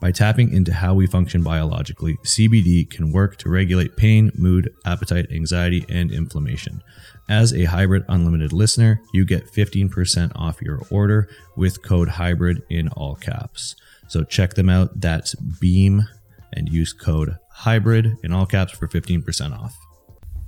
By 0.00 0.10
tapping 0.10 0.52
into 0.52 0.72
how 0.72 0.94
we 0.94 1.06
function 1.06 1.44
biologically, 1.44 2.16
CBD 2.24 2.90
can 2.90 3.12
work 3.12 3.36
to 3.36 3.48
regulate 3.48 3.96
pain, 3.96 4.32
mood, 4.34 4.74
appetite, 4.84 5.30
anxiety, 5.30 5.84
and 5.88 6.10
inflammation. 6.10 6.82
As 7.28 7.54
a 7.54 7.64
Hybrid 7.64 8.04
Unlimited 8.08 8.52
listener, 8.52 9.00
you 9.14 9.24
get 9.24 9.46
15% 9.46 10.32
off 10.34 10.60
your 10.60 10.82
order 10.90 11.28
with 11.56 11.82
code 11.82 12.08
HYBRID 12.08 12.62
in 12.68 12.88
all 12.88 13.14
caps. 13.14 13.76
So 14.08 14.24
check 14.24 14.54
them 14.54 14.68
out. 14.68 15.00
That's 15.00 15.34
Beam 15.34 16.08
and 16.52 16.68
use 16.68 16.92
code 16.92 17.38
HYBRID 17.60 18.24
in 18.24 18.32
all 18.32 18.46
caps 18.46 18.72
for 18.72 18.88
15% 18.88 19.58
off. 19.58 19.76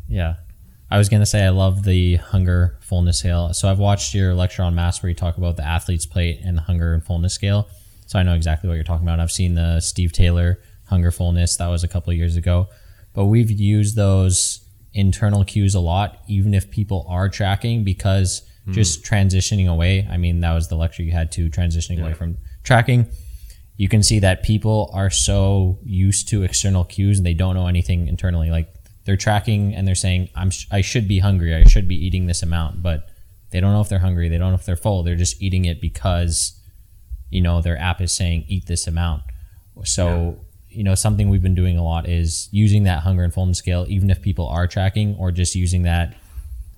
Yeah. 0.08 0.36
I 0.90 0.98
was 0.98 1.08
gonna 1.08 1.26
say 1.26 1.44
I 1.44 1.48
love 1.48 1.84
the 1.84 2.16
hunger 2.16 2.76
fullness 2.80 3.18
scale. 3.18 3.52
So 3.54 3.70
I've 3.70 3.78
watched 3.78 4.14
your 4.14 4.34
lecture 4.34 4.62
on 4.62 4.74
mass 4.74 5.02
where 5.02 5.08
you 5.08 5.14
talk 5.14 5.38
about 5.38 5.56
the 5.56 5.66
athlete's 5.66 6.06
plate 6.06 6.40
and 6.44 6.56
the 6.58 6.62
hunger 6.62 6.92
and 6.92 7.02
fullness 7.02 7.32
scale. 7.32 7.68
So 8.06 8.18
I 8.18 8.22
know 8.22 8.34
exactly 8.34 8.68
what 8.68 8.74
you're 8.74 8.84
talking 8.84 9.06
about. 9.06 9.18
I've 9.18 9.32
seen 9.32 9.54
the 9.54 9.80
Steve 9.80 10.12
Taylor 10.12 10.60
hunger 10.86 11.10
fullness 11.10 11.56
that 11.56 11.68
was 11.68 11.82
a 11.82 11.88
couple 11.88 12.12
years 12.12 12.36
ago, 12.36 12.68
but 13.14 13.24
we've 13.24 13.50
used 13.50 13.96
those 13.96 14.63
internal 14.94 15.44
cues 15.44 15.74
a 15.74 15.80
lot, 15.80 16.20
even 16.28 16.54
if 16.54 16.70
people 16.70 17.06
are 17.08 17.28
tracking, 17.28 17.84
because 17.84 18.42
just 18.70 19.06
hmm. 19.06 19.14
transitioning 19.14 19.68
away. 19.68 20.08
I 20.10 20.16
mean, 20.16 20.40
that 20.40 20.54
was 20.54 20.68
the 20.68 20.76
lecture 20.76 21.02
you 21.02 21.12
had 21.12 21.30
to 21.32 21.50
transitioning 21.50 22.00
away 22.00 22.14
from 22.14 22.38
tracking. 22.62 23.06
You 23.76 23.88
can 23.88 24.02
see 24.02 24.20
that 24.20 24.42
people 24.42 24.90
are 24.94 25.10
so 25.10 25.78
used 25.82 26.28
to 26.28 26.44
external 26.44 26.84
cues 26.84 27.18
and 27.18 27.26
they 27.26 27.34
don't 27.34 27.54
know 27.54 27.66
anything 27.66 28.06
internally. 28.06 28.50
Like 28.50 28.72
they're 29.04 29.16
tracking 29.16 29.74
and 29.74 29.86
they're 29.86 29.94
saying, 29.94 30.30
"I'm 30.34 30.50
sh- 30.50 30.66
I 30.70 30.80
should 30.80 31.06
be 31.08 31.18
hungry. 31.18 31.54
I 31.54 31.64
should 31.64 31.88
be 31.88 31.96
eating 31.96 32.26
this 32.26 32.42
amount," 32.42 32.82
but 32.82 33.10
they 33.50 33.60
don't 33.60 33.72
know 33.72 33.80
if 33.80 33.88
they're 33.88 33.98
hungry. 33.98 34.28
They 34.28 34.38
don't 34.38 34.50
know 34.50 34.56
if 34.56 34.64
they're 34.64 34.76
full. 34.76 35.02
They're 35.02 35.16
just 35.16 35.42
eating 35.42 35.66
it 35.66 35.80
because 35.80 36.58
you 37.30 37.42
know 37.42 37.60
their 37.60 37.76
app 37.76 38.00
is 38.00 38.12
saying 38.12 38.44
eat 38.48 38.66
this 38.66 38.86
amount 38.86 39.24
so 39.82 40.38
you 40.74 40.84
know 40.84 40.94
something 40.94 41.28
we've 41.28 41.42
been 41.42 41.54
doing 41.54 41.78
a 41.78 41.82
lot 41.82 42.08
is 42.08 42.48
using 42.50 42.84
that 42.84 43.02
hunger 43.02 43.22
and 43.22 43.32
fullness 43.32 43.58
scale 43.58 43.86
even 43.88 44.10
if 44.10 44.20
people 44.20 44.46
are 44.48 44.66
tracking 44.66 45.16
or 45.16 45.30
just 45.30 45.54
using 45.54 45.82
that 45.82 46.16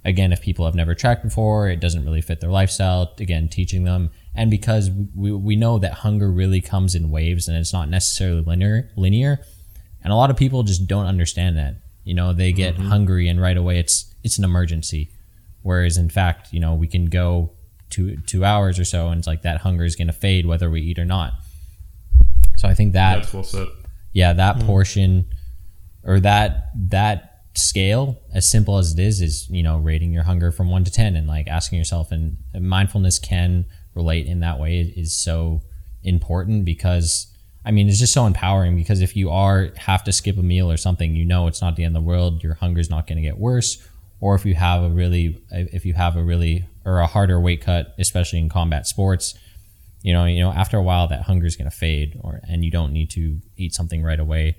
again 0.04 0.32
if 0.32 0.40
people 0.40 0.64
have 0.64 0.74
never 0.74 0.94
tracked 0.94 1.22
before 1.22 1.68
it 1.68 1.80
doesn't 1.80 2.04
really 2.04 2.20
fit 2.20 2.40
their 2.40 2.50
lifestyle 2.50 3.12
again 3.18 3.48
teaching 3.48 3.84
them. 3.84 4.10
And 4.34 4.50
because 4.50 4.90
we, 5.14 5.32
we 5.32 5.56
know 5.56 5.78
that 5.78 5.94
hunger 5.94 6.30
really 6.30 6.60
comes 6.60 6.94
in 6.94 7.10
waves 7.10 7.48
and 7.48 7.56
it's 7.56 7.72
not 7.72 7.88
necessarily 7.88 8.42
linear 8.42 8.90
linear 8.96 9.40
and 10.04 10.12
a 10.12 10.16
lot 10.16 10.30
of 10.30 10.36
people 10.36 10.62
just 10.62 10.86
don't 10.86 11.06
understand 11.06 11.56
that. 11.58 11.76
You 12.04 12.14
know 12.14 12.32
they 12.32 12.52
get 12.52 12.74
mm-hmm. 12.74 12.88
hungry 12.88 13.28
and 13.28 13.40
right 13.40 13.56
away 13.56 13.78
it's 13.78 14.14
it's 14.22 14.38
an 14.38 14.44
emergency. 14.44 15.10
Whereas 15.62 15.96
in 15.96 16.08
fact 16.08 16.52
you 16.52 16.60
know 16.60 16.74
we 16.74 16.86
can 16.86 17.06
go 17.06 17.50
two 17.90 18.18
two 18.18 18.44
hours 18.44 18.78
or 18.78 18.84
so 18.84 19.08
and 19.08 19.18
it's 19.18 19.26
like 19.26 19.42
that 19.42 19.62
hunger 19.62 19.84
is 19.84 19.96
going 19.96 20.06
to 20.06 20.12
fade 20.12 20.46
whether 20.46 20.70
we 20.70 20.82
eat 20.82 20.98
or 20.98 21.04
not. 21.04 21.32
So 22.58 22.68
i 22.68 22.74
think 22.74 22.92
that 22.92 23.16
That's 23.16 23.34
well 23.34 23.42
said. 23.42 23.66
Yeah 24.16 24.32
that 24.32 24.56
hmm. 24.56 24.66
portion 24.66 25.26
or 26.02 26.18
that 26.20 26.70
that 26.74 27.42
scale 27.54 28.18
as 28.32 28.50
simple 28.50 28.78
as 28.78 28.94
it 28.94 28.98
is 28.98 29.20
is 29.20 29.48
you 29.50 29.62
know 29.62 29.76
rating 29.76 30.10
your 30.10 30.22
hunger 30.22 30.50
from 30.50 30.70
1 30.70 30.84
to 30.84 30.90
10 30.90 31.16
and 31.16 31.26
like 31.26 31.46
asking 31.48 31.78
yourself 31.78 32.10
and 32.10 32.38
mindfulness 32.58 33.18
can 33.18 33.66
relate 33.94 34.26
in 34.26 34.40
that 34.40 34.58
way 34.58 34.80
is 34.80 35.14
so 35.14 35.60
important 36.02 36.64
because 36.64 37.26
i 37.66 37.70
mean 37.70 37.88
it's 37.88 37.98
just 37.98 38.14
so 38.14 38.24
empowering 38.24 38.74
because 38.74 39.02
if 39.02 39.16
you 39.16 39.30
are 39.30 39.68
have 39.76 40.02
to 40.02 40.12
skip 40.12 40.38
a 40.38 40.42
meal 40.42 40.70
or 40.70 40.78
something 40.78 41.14
you 41.14 41.24
know 41.24 41.46
it's 41.46 41.60
not 41.60 41.76
the 41.76 41.84
end 41.84 41.94
of 41.94 42.02
the 42.02 42.08
world 42.08 42.42
your 42.42 42.54
hunger's 42.54 42.88
not 42.88 43.06
going 43.06 43.16
to 43.16 43.22
get 43.22 43.38
worse 43.38 43.86
or 44.20 44.34
if 44.34 44.46
you 44.46 44.54
have 44.54 44.82
a 44.82 44.88
really 44.88 45.42
if 45.50 45.84
you 45.84 45.92
have 45.92 46.16
a 46.16 46.22
really 46.22 46.64
or 46.86 47.00
a 47.00 47.06
harder 47.06 47.38
weight 47.38 47.60
cut 47.60 47.94
especially 47.98 48.38
in 48.38 48.48
combat 48.48 48.86
sports 48.86 49.34
you 50.06 50.12
know 50.12 50.24
you 50.24 50.40
know 50.40 50.52
after 50.52 50.76
a 50.76 50.82
while 50.82 51.06
that 51.08 51.22
hunger 51.22 51.46
is 51.46 51.56
going 51.56 51.70
to 51.70 51.76
fade 51.76 52.18
or 52.22 52.40
and 52.48 52.64
you 52.64 52.70
don't 52.70 52.92
need 52.92 53.10
to 53.10 53.38
eat 53.56 53.74
something 53.74 54.02
right 54.02 54.20
away. 54.20 54.56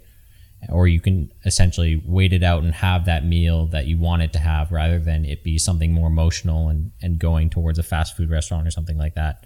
Or 0.70 0.88
you 0.88 1.00
can 1.00 1.32
essentially 1.45 2.02
wait 2.04 2.34
it 2.34 2.41
out 2.41 2.64
and 2.64 2.74
have 2.74 3.06
that 3.06 3.24
meal 3.24 3.68
that 3.68 3.86
you 3.86 3.95
wanted 3.95 4.34
to 4.34 4.39
have 4.39 4.72
rather 4.72 4.98
than 4.98 5.24
it 5.24 5.43
be 5.43 5.60
something 5.60 5.93
more 5.93 6.08
emotional 6.08 6.70
and, 6.70 6.91
and 7.00 7.20
going 7.20 7.52
towards 7.52 7.78
a 7.78 7.84
fast 7.84 8.18
food 8.18 8.32
restaurant 8.32 8.66
or 8.66 8.72
something 8.72 8.98
like 8.98 9.14
that. 9.14 9.45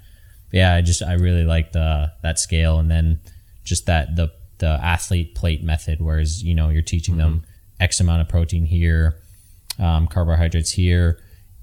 But 0.52 0.58
yeah 0.58 0.76
i 0.76 0.82
just 0.82 1.02
i 1.02 1.14
really 1.14 1.46
like 1.46 1.72
the 1.72 2.12
that 2.22 2.38
scale 2.38 2.78
and 2.78 2.92
then 2.92 3.20
just 3.64 3.86
that 3.86 4.16
the 4.16 4.32
the 4.60 4.80
athlete 4.84 5.34
plate 5.34 5.64
method 5.64 6.02
whereas 6.02 6.44
you 6.44 6.54
know 6.54 6.70
you're 6.70 6.82
teaching 6.82 7.18
them 7.18 7.44
x 7.80 8.00
amount 8.00 8.22
of 8.22 8.30
protein 8.30 8.66
here 8.66 9.16
um, 9.80 10.08
carbohydrates 10.08 10.72
here 10.72 11.20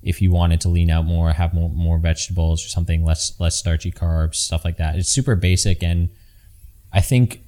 if 0.09 0.21
you 0.23 0.31
wanted 0.31 0.61
to 0.61 0.69
lean 0.69 0.91
out 0.91 1.05
more 1.05 1.31
have 1.33 1.53
more, 1.53 1.71
more 1.71 1.99
vegetables 1.99 2.65
or 2.65 2.69
something 2.69 3.05
less 3.05 3.39
less 3.39 3.57
starchy 3.57 3.93
carbs 3.93 4.37
stuff 4.37 4.65
like 4.65 4.77
that 4.77 4.97
it's 4.97 5.11
super 5.19 5.37
basic 5.37 5.83
and 5.83 6.09
i 6.93 7.01
think 7.01 7.41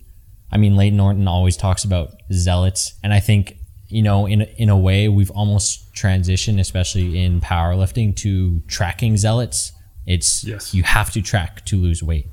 I 0.52 0.56
mean, 0.56 0.76
Layne 0.76 0.96
Norton 0.96 1.28
always 1.28 1.56
talks 1.56 1.84
about 1.84 2.10
zealots, 2.32 2.94
and 3.02 3.12
I 3.12 3.20
think 3.20 3.56
you 3.88 4.02
know, 4.02 4.26
in 4.26 4.42
in 4.42 4.68
a 4.68 4.76
way, 4.76 5.08
we've 5.08 5.30
almost 5.32 5.92
transitioned, 5.94 6.60
especially 6.60 7.22
in 7.22 7.40
powerlifting, 7.40 8.14
to 8.16 8.60
tracking 8.68 9.16
zealots. 9.16 9.72
It's 10.06 10.44
Yes. 10.44 10.74
you 10.74 10.82
have 10.82 11.12
to 11.12 11.22
track 11.22 11.64
to 11.66 11.76
lose 11.76 12.02
weight. 12.02 12.28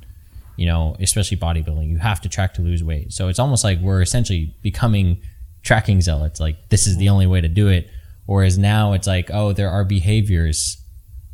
You 0.56 0.66
know, 0.66 0.96
especially 1.00 1.38
bodybuilding, 1.38 1.88
you 1.90 1.98
have 2.00 2.22
to 2.22 2.30
track 2.30 2.56
to 2.56 2.62
lose 2.62 2.84
weight. 2.84 3.14
So 3.14 3.28
it's 3.28 3.38
almost 3.40 3.64
like 3.64 3.80
we're 3.80 4.02
essentially 4.02 4.56
becoming 4.64 5.22
tracking 5.62 6.02
zealots. 6.02 6.40
Like 6.40 6.70
this 6.70 6.88
is 6.88 6.98
the 6.98 7.10
only 7.10 7.28
way 7.28 7.42
to 7.42 7.48
do 7.48 7.68
it. 7.68 7.90
Whereas 8.28 8.58
now 8.58 8.94
it's 8.94 9.08
like, 9.08 9.32
oh, 9.34 9.54
there 9.54 9.72
are 9.72 9.84
behaviors 9.84 10.78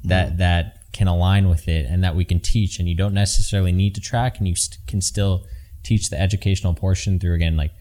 that 0.05 0.33
mm. 0.33 0.37
that 0.37 0.77
can 0.93 1.07
align 1.07 1.49
with 1.49 1.67
it 1.67 1.87
and 1.87 2.03
that 2.03 2.15
we 2.15 2.23
can 2.23 2.39
teach, 2.39 2.79
and 2.79 2.87
you 2.87 2.95
don't 2.95 3.13
necessarily 3.13 3.71
need 3.71 3.95
to 3.95 4.01
track, 4.01 4.37
and 4.37 4.47
you 4.47 4.55
st- 4.55 4.85
can 4.87 5.01
still 5.01 5.45
teach 5.83 6.09
the 6.09 6.19
educational 6.19 6.73
portion 6.73 7.19
through 7.19 7.33
again 7.33 7.57
like 7.57 7.71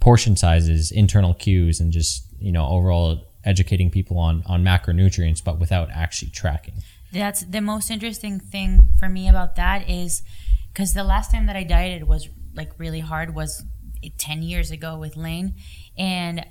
portion 0.00 0.36
sizes, 0.36 0.90
internal 0.90 1.32
cues, 1.32 1.80
and 1.80 1.92
just 1.92 2.26
you 2.38 2.52
know 2.52 2.68
overall 2.68 3.24
educating 3.44 3.90
people 3.90 4.18
on 4.18 4.42
on 4.46 4.62
macronutrients, 4.62 5.42
but 5.42 5.58
without 5.58 5.88
actually 5.90 6.30
tracking. 6.30 6.74
That's 7.12 7.42
the 7.42 7.60
most 7.60 7.90
interesting 7.90 8.40
thing 8.40 8.88
for 8.98 9.08
me 9.08 9.28
about 9.28 9.54
that 9.54 9.88
is 9.88 10.22
because 10.72 10.92
the 10.92 11.04
last 11.04 11.30
time 11.30 11.46
that 11.46 11.54
I 11.54 11.62
dieted 11.62 12.08
was 12.08 12.28
like 12.56 12.72
really 12.78 12.98
hard 12.98 13.34
was 13.34 13.64
10 14.18 14.42
years 14.42 14.70
ago 14.70 14.98
with 14.98 15.16
Layne. 15.16 15.54
And 15.96 16.44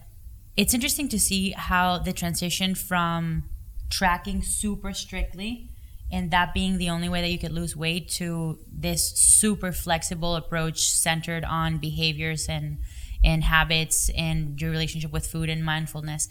it's 0.55 0.73
interesting 0.73 1.07
to 1.09 1.19
see 1.19 1.51
how 1.51 1.97
the 1.97 2.13
transition 2.13 2.75
from 2.75 3.49
tracking 3.89 4.41
super 4.41 4.93
strictly 4.93 5.69
and 6.11 6.29
that 6.31 6.53
being 6.53 6.77
the 6.77 6.89
only 6.89 7.09
way 7.09 7.21
that 7.21 7.29
you 7.29 7.39
could 7.39 7.51
lose 7.51 7.75
weight 7.75 8.07
to 8.07 8.59
this 8.71 9.09
super 9.17 9.71
flexible 9.71 10.35
approach 10.35 10.79
centered 10.91 11.43
on 11.43 11.77
behaviors 11.77 12.47
and 12.47 12.77
and 13.23 13.43
habits 13.43 14.09
and 14.17 14.59
your 14.61 14.69
relationship 14.71 15.11
with 15.11 15.25
food 15.25 15.49
and 15.49 15.63
mindfulness 15.63 16.27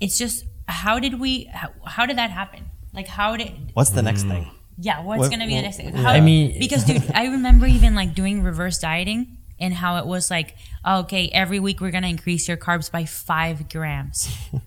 it's 0.00 0.16
just 0.18 0.44
how 0.66 0.98
did 0.98 1.20
we 1.20 1.44
how, 1.52 1.68
how 1.86 2.06
did 2.06 2.16
that 2.16 2.30
happen 2.30 2.70
like 2.94 3.06
how 3.08 3.36
did 3.36 3.70
What's 3.74 3.90
the 3.90 4.02
next 4.02 4.24
mm. 4.24 4.30
thing? 4.30 4.50
yeah, 4.78 5.02
what's 5.02 5.20
What- 5.20 5.30
gonna 5.30 5.46
be 5.46 5.54
the 5.54 5.62
next 5.62 5.76
thing? 5.76 5.96
yeah. 5.96 6.08
I 6.10 6.20
mean- 6.20 6.58
because 6.58 6.84
dude, 6.88 7.10
I 7.14 7.26
remember 7.26 7.66
even 7.66 7.94
like 7.94 8.14
doing 8.14 8.42
reverse 8.42 8.78
dieting 8.78 9.38
and 9.62 9.72
how 9.72 9.96
it 9.96 10.06
was 10.06 10.30
like, 10.30 10.56
oh, 10.84 11.00
okay, 11.00 11.30
every 11.32 11.60
week 11.60 11.80
we're 11.80 11.90
gonna 11.90 12.08
increase 12.08 12.46
your 12.48 12.56
carbs 12.58 12.90
by 12.90 13.04
five 13.06 13.68
grams. 13.70 14.28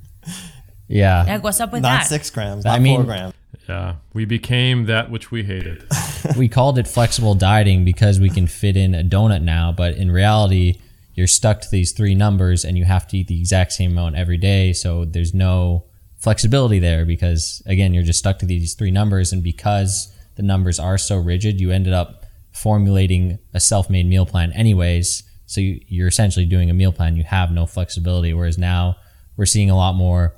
Yeah, 0.87 1.23
Like, 1.27 1.43
what's 1.43 1.59
up 1.59 1.71
with 1.73 1.81
that? 1.81 1.97
Not 1.97 2.05
six 2.05 2.29
grams, 2.29 2.65
I 2.65 2.73
not 2.73 2.81
mean- 2.81 2.97
four 2.97 3.05
grams. 3.05 3.33
Yeah, 3.67 3.95
we 4.13 4.25
became 4.25 4.85
that 4.85 5.09
which 5.09 5.31
we 5.31 5.43
hated. 5.43 5.83
we 6.37 6.47
called 6.47 6.77
it 6.77 6.87
flexible 6.87 7.33
dieting 7.33 7.83
because 7.83 8.19
we 8.19 8.29
can 8.29 8.45
fit 8.45 8.77
in 8.77 8.93
a 8.93 9.03
donut 9.03 9.41
now, 9.41 9.71
but 9.71 9.95
in 9.95 10.11
reality, 10.11 10.79
you're 11.15 11.25
stuck 11.25 11.61
to 11.61 11.67
these 11.71 11.91
three 11.91 12.13
numbers 12.13 12.63
and 12.63 12.77
you 12.77 12.85
have 12.85 13.07
to 13.07 13.17
eat 13.17 13.27
the 13.27 13.39
exact 13.39 13.71
same 13.71 13.93
amount 13.93 14.15
every 14.17 14.37
day. 14.37 14.71
So 14.73 15.03
there's 15.05 15.33
no 15.33 15.85
flexibility 16.17 16.77
there 16.77 17.05
because 17.05 17.63
again, 17.65 17.95
you're 17.95 18.03
just 18.03 18.19
stuck 18.19 18.37
to 18.39 18.45
these 18.45 18.75
three 18.75 18.91
numbers, 18.91 19.33
and 19.33 19.41
because 19.41 20.13
the 20.35 20.43
numbers 20.43 20.77
are 20.79 20.99
so 20.99 21.17
rigid, 21.17 21.59
you 21.59 21.71
ended 21.71 21.93
up 21.93 22.24
formulating 22.55 23.37
a 23.53 23.59
self-made 23.59 24.07
meal 24.07 24.25
plan 24.25 24.51
anyways 24.53 25.23
So 25.45 25.61
you, 25.61 25.79
you're 25.87 26.07
essentially 26.07 26.45
doing 26.45 26.69
a 26.69 26.73
meal 26.73 26.91
plan. 26.91 27.15
You 27.15 27.23
have 27.23 27.51
no 27.51 27.65
flexibility. 27.67 28.33
Whereas 28.33 28.57
now 28.57 28.95
we're 29.37 29.45
seeing 29.45 29.69
a 29.69 29.75
lot 29.75 29.93
more 29.93 30.33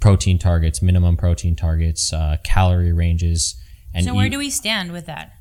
protein 0.00 0.38
targets, 0.38 0.82
minimum 0.82 1.16
protein 1.16 1.54
targets, 1.56 2.12
uh, 2.12 2.36
calorie 2.44 2.92
ranges. 2.92 3.54
And 3.94 4.04
So 4.04 4.12
where 4.14 4.26
eat- 4.26 4.30
do 4.32 4.38
we 4.38 4.50
stand 4.50 4.92
with 4.92 5.06
that? 5.06 5.32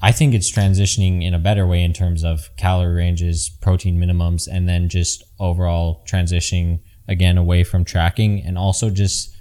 I 0.00 0.12
think 0.12 0.34
it's 0.34 0.50
transitioning 0.50 1.24
in 1.24 1.32
a 1.34 1.38
better 1.38 1.66
way 1.66 1.82
in 1.82 1.92
terms 1.92 2.22
of 2.24 2.50
calorie 2.56 2.94
ranges, 2.94 3.48
protein 3.48 3.98
minimums, 3.98 4.46
and 4.50 4.68
then 4.68 4.88
just 4.88 5.24
overall 5.40 6.04
transitioning 6.08 6.80
again 7.08 7.38
away 7.38 7.64
from 7.64 7.84
tracking 7.84 8.42
and 8.46 8.58
also 8.58 8.90
just 8.90 9.34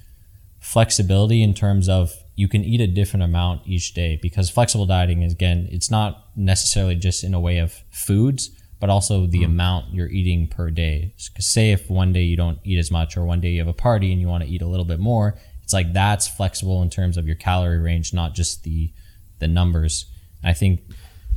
flexibility 0.59 1.41
in 1.43 1.53
terms 1.53 1.89
of 1.89 2.13
you 2.41 2.47
can 2.47 2.63
eat 2.63 2.81
a 2.81 2.87
different 2.87 3.23
amount 3.23 3.61
each 3.67 3.93
day 3.93 4.17
because 4.19 4.49
flexible 4.49 4.87
dieting 4.87 5.21
is 5.21 5.31
again 5.31 5.67
it's 5.71 5.91
not 5.91 6.25
necessarily 6.35 6.95
just 6.95 7.23
in 7.23 7.35
a 7.35 7.39
way 7.39 7.59
of 7.59 7.83
foods 7.91 8.49
but 8.79 8.89
also 8.89 9.27
the 9.27 9.43
hmm. 9.43 9.51
amount 9.51 9.93
you're 9.93 10.09
eating 10.09 10.47
per 10.47 10.71
day 10.71 11.13
'Cause 11.35 11.45
say 11.45 11.71
if 11.71 11.87
one 11.87 12.11
day 12.11 12.23
you 12.23 12.35
don't 12.35 12.57
eat 12.63 12.79
as 12.79 12.89
much 12.89 13.15
or 13.15 13.23
one 13.25 13.41
day 13.41 13.51
you 13.51 13.59
have 13.59 13.67
a 13.67 13.73
party 13.89 14.11
and 14.11 14.19
you 14.19 14.27
want 14.27 14.43
to 14.43 14.49
eat 14.49 14.63
a 14.63 14.67
little 14.67 14.85
bit 14.85 14.99
more 14.99 15.37
it's 15.61 15.71
like 15.71 15.93
that's 15.93 16.27
flexible 16.27 16.81
in 16.81 16.89
terms 16.89 17.15
of 17.15 17.27
your 17.27 17.35
calorie 17.35 17.77
range 17.77 18.11
not 18.11 18.33
just 18.33 18.63
the 18.63 18.91
the 19.37 19.47
numbers 19.47 20.05
i 20.43 20.51
think 20.51 20.81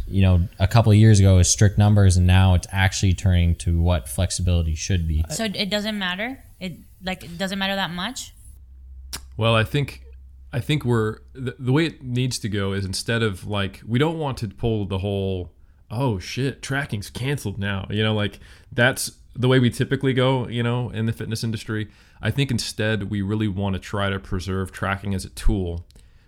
you 0.06 0.22
know 0.22 0.48
a 0.58 0.66
couple 0.66 0.90
of 0.90 0.96
years 0.96 1.20
ago 1.20 1.34
it 1.34 1.38
was 1.38 1.50
strict 1.50 1.76
numbers 1.76 2.16
and 2.16 2.26
now 2.26 2.54
it's 2.54 2.66
actually 2.72 3.12
turning 3.12 3.54
to 3.54 3.78
what 3.78 4.08
flexibility 4.08 4.74
should 4.74 5.06
be 5.06 5.22
So 5.30 5.44
it 5.44 5.70
doesn't 5.70 5.98
matter. 5.98 6.42
It 6.60 6.78
like 7.02 7.24
it 7.24 7.36
doesn't 7.38 7.58
matter 7.58 7.76
that 7.76 7.90
much. 7.90 8.32
Well, 9.36 9.54
I 9.56 9.64
think 9.64 10.03
I 10.54 10.60
think 10.60 10.84
we're 10.84 11.18
the, 11.32 11.56
the 11.58 11.72
way 11.72 11.86
it 11.86 12.04
needs 12.04 12.38
to 12.38 12.48
go 12.48 12.74
is 12.74 12.84
instead 12.84 13.24
of 13.24 13.44
like 13.44 13.80
we 13.84 13.98
don't 13.98 14.20
want 14.20 14.38
to 14.38 14.46
pull 14.46 14.84
the 14.84 14.98
whole 14.98 15.50
oh 15.90 16.20
shit 16.20 16.62
tracking's 16.62 17.10
canceled 17.10 17.58
now 17.58 17.88
you 17.90 18.04
know 18.04 18.14
like 18.14 18.38
that's 18.70 19.10
the 19.34 19.48
way 19.48 19.58
we 19.58 19.68
typically 19.68 20.12
go 20.12 20.46
you 20.46 20.62
know 20.62 20.90
in 20.90 21.06
the 21.06 21.12
fitness 21.12 21.42
industry. 21.42 21.88
I 22.22 22.30
think 22.30 22.52
instead 22.52 23.10
we 23.10 23.20
really 23.20 23.48
want 23.48 23.74
to 23.74 23.80
try 23.80 24.08
to 24.10 24.20
preserve 24.20 24.70
tracking 24.70 25.12
as 25.12 25.24
a 25.24 25.30
tool 25.30 25.86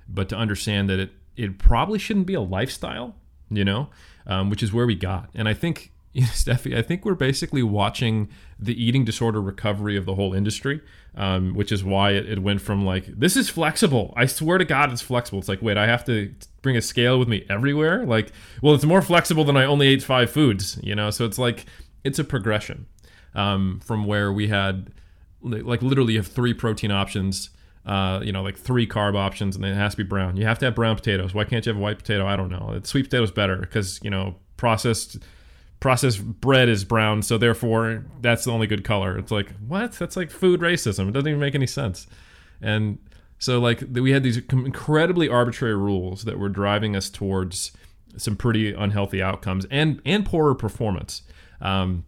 but 0.08 0.28
to 0.30 0.36
understand 0.36 0.90
that 0.90 0.98
it 0.98 1.12
it 1.36 1.56
probably 1.58 2.00
shouldn't 2.00 2.26
be 2.26 2.34
a 2.34 2.40
lifestyle 2.40 3.14
you 3.48 3.64
know 3.64 3.90
um, 4.26 4.50
which 4.50 4.60
is 4.60 4.72
where 4.72 4.86
we 4.86 4.96
got. 4.96 5.30
And 5.36 5.48
i 5.48 5.54
think 5.54 5.92
you 6.20 6.22
know, 6.22 6.28
Steffi, 6.28 6.74
I 6.74 6.80
think 6.80 7.04
we're 7.04 7.14
basically 7.14 7.62
watching 7.62 8.30
the 8.58 8.72
eating 8.82 9.04
disorder 9.04 9.38
recovery 9.38 9.98
of 9.98 10.06
the 10.06 10.14
whole 10.14 10.32
industry, 10.32 10.80
um, 11.14 11.52
which 11.52 11.70
is 11.70 11.84
why 11.84 12.12
it, 12.12 12.26
it 12.26 12.38
went 12.38 12.62
from 12.62 12.86
like, 12.86 13.04
this 13.04 13.36
is 13.36 13.50
flexible. 13.50 14.14
I 14.16 14.24
swear 14.24 14.56
to 14.56 14.64
God, 14.64 14.90
it's 14.90 15.02
flexible. 15.02 15.40
It's 15.40 15.48
like, 15.48 15.60
wait, 15.60 15.76
I 15.76 15.86
have 15.86 16.06
to 16.06 16.34
bring 16.62 16.74
a 16.74 16.80
scale 16.80 17.18
with 17.18 17.28
me 17.28 17.44
everywhere? 17.50 18.06
Like, 18.06 18.32
well, 18.62 18.74
it's 18.74 18.86
more 18.86 19.02
flexible 19.02 19.44
than 19.44 19.58
I 19.58 19.66
only 19.66 19.88
ate 19.88 20.02
five 20.02 20.30
foods, 20.30 20.80
you 20.82 20.94
know? 20.94 21.10
So 21.10 21.26
it's 21.26 21.36
like, 21.36 21.66
it's 22.02 22.18
a 22.18 22.24
progression 22.24 22.86
um, 23.34 23.80
from 23.84 24.06
where 24.06 24.32
we 24.32 24.48
had, 24.48 24.94
like, 25.42 25.82
literally 25.82 26.14
you 26.14 26.18
have 26.20 26.28
three 26.28 26.54
protein 26.54 26.90
options. 26.90 27.50
Uh, 27.84 28.20
you 28.20 28.32
know, 28.32 28.42
like 28.42 28.56
three 28.56 28.84
carb 28.84 29.14
options, 29.14 29.54
and 29.54 29.62
then 29.64 29.70
it 29.70 29.76
has 29.76 29.92
to 29.92 29.98
be 29.98 30.02
brown. 30.02 30.36
You 30.36 30.44
have 30.44 30.58
to 30.58 30.64
have 30.64 30.74
brown 30.74 30.96
potatoes. 30.96 31.34
Why 31.34 31.44
can't 31.44 31.64
you 31.64 31.70
have 31.70 31.76
a 31.76 31.80
white 31.80 31.98
potato? 31.98 32.26
I 32.26 32.34
don't 32.34 32.50
know. 32.50 32.80
Sweet 32.82 33.04
potato's 33.04 33.30
better 33.30 33.58
because 33.58 34.00
you 34.02 34.10
know 34.10 34.34
processed 34.56 35.18
processed 35.86 36.40
bread 36.40 36.68
is 36.68 36.82
brown, 36.82 37.22
so 37.22 37.38
therefore 37.38 38.04
that's 38.20 38.42
the 38.42 38.50
only 38.50 38.66
good 38.66 38.82
color. 38.82 39.16
It's 39.16 39.30
like 39.30 39.52
what? 39.68 39.92
That's 39.92 40.16
like 40.16 40.32
food 40.32 40.58
racism. 40.58 41.08
It 41.08 41.12
doesn't 41.12 41.28
even 41.28 41.38
make 41.38 41.54
any 41.54 41.68
sense. 41.68 42.08
And 42.60 42.98
so 43.38 43.60
like 43.60 43.84
we 43.92 44.10
had 44.10 44.24
these 44.24 44.36
incredibly 44.36 45.28
arbitrary 45.28 45.76
rules 45.76 46.24
that 46.24 46.40
were 46.40 46.48
driving 46.48 46.96
us 46.96 47.08
towards 47.08 47.70
some 48.16 48.34
pretty 48.34 48.72
unhealthy 48.72 49.22
outcomes 49.22 49.64
and 49.70 50.02
and 50.04 50.26
poorer 50.26 50.56
performance. 50.56 51.22
Um, 51.60 52.04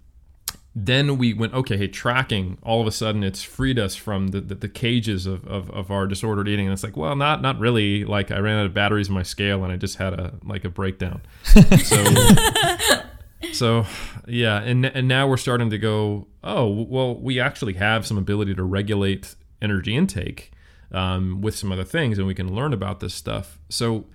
then 0.74 1.16
we 1.16 1.33
went 1.33 1.55
okay 1.55 1.76
hey 1.76 1.89
tracking 1.89 2.59
all 2.62 2.81
of 2.81 2.87
a 2.87 2.93
sudden 2.93 3.24
it's 3.24 3.43
freed 3.43 3.79
us 3.79 3.97
from 3.97 4.29
the, 4.29 4.41
the, 4.41 4.55
the 4.55 4.68
cages 4.68 5.26
of, 5.26 5.45
of, 5.47 5.70
of 5.70 5.91
our 5.91 6.07
disordered 6.07 6.47
eating 6.47 6.66
and 6.66 6.72
it's 6.72 6.85
like 6.85 6.97
well 6.97 7.16
not 7.16 7.43
not 7.43 7.59
really 7.59 8.05
like 8.05 8.31
i 8.31 8.39
ran 8.39 8.61
out 8.61 8.66
of 8.66 8.74
batteries 8.74 9.09
in 9.09 9.14
my 9.14 9.24
scale 9.24 9.64
and 9.64 9.72
i 9.72 9.76
just 9.76 9.97
had 9.97 10.12
a 10.12 10.35
like 10.45 10.64
a 10.64 10.68
breakdown 10.68 11.20
so 11.83 12.05
so 13.53 13.84
yeah 14.26 14.61
and, 14.62 14.84
and 14.86 15.07
now 15.07 15.26
we're 15.26 15.36
starting 15.36 15.70
to 15.70 15.78
go 15.78 16.26
oh 16.43 16.68
well 16.68 17.14
we 17.14 17.39
actually 17.39 17.74
have 17.74 18.07
some 18.07 18.18
ability 18.18 18.55
to 18.55 18.62
regulate 18.62 19.34
energy 19.62 19.95
intake 19.95 20.53
um, 20.93 21.41
with 21.41 21.55
some 21.55 21.70
other 21.70 21.84
things 21.84 22.18
and 22.18 22.26
we 22.26 22.34
can 22.34 22.55
learn 22.55 22.72
about 22.72 23.01
this 23.01 23.14
stuff 23.14 23.59
so 23.68 24.07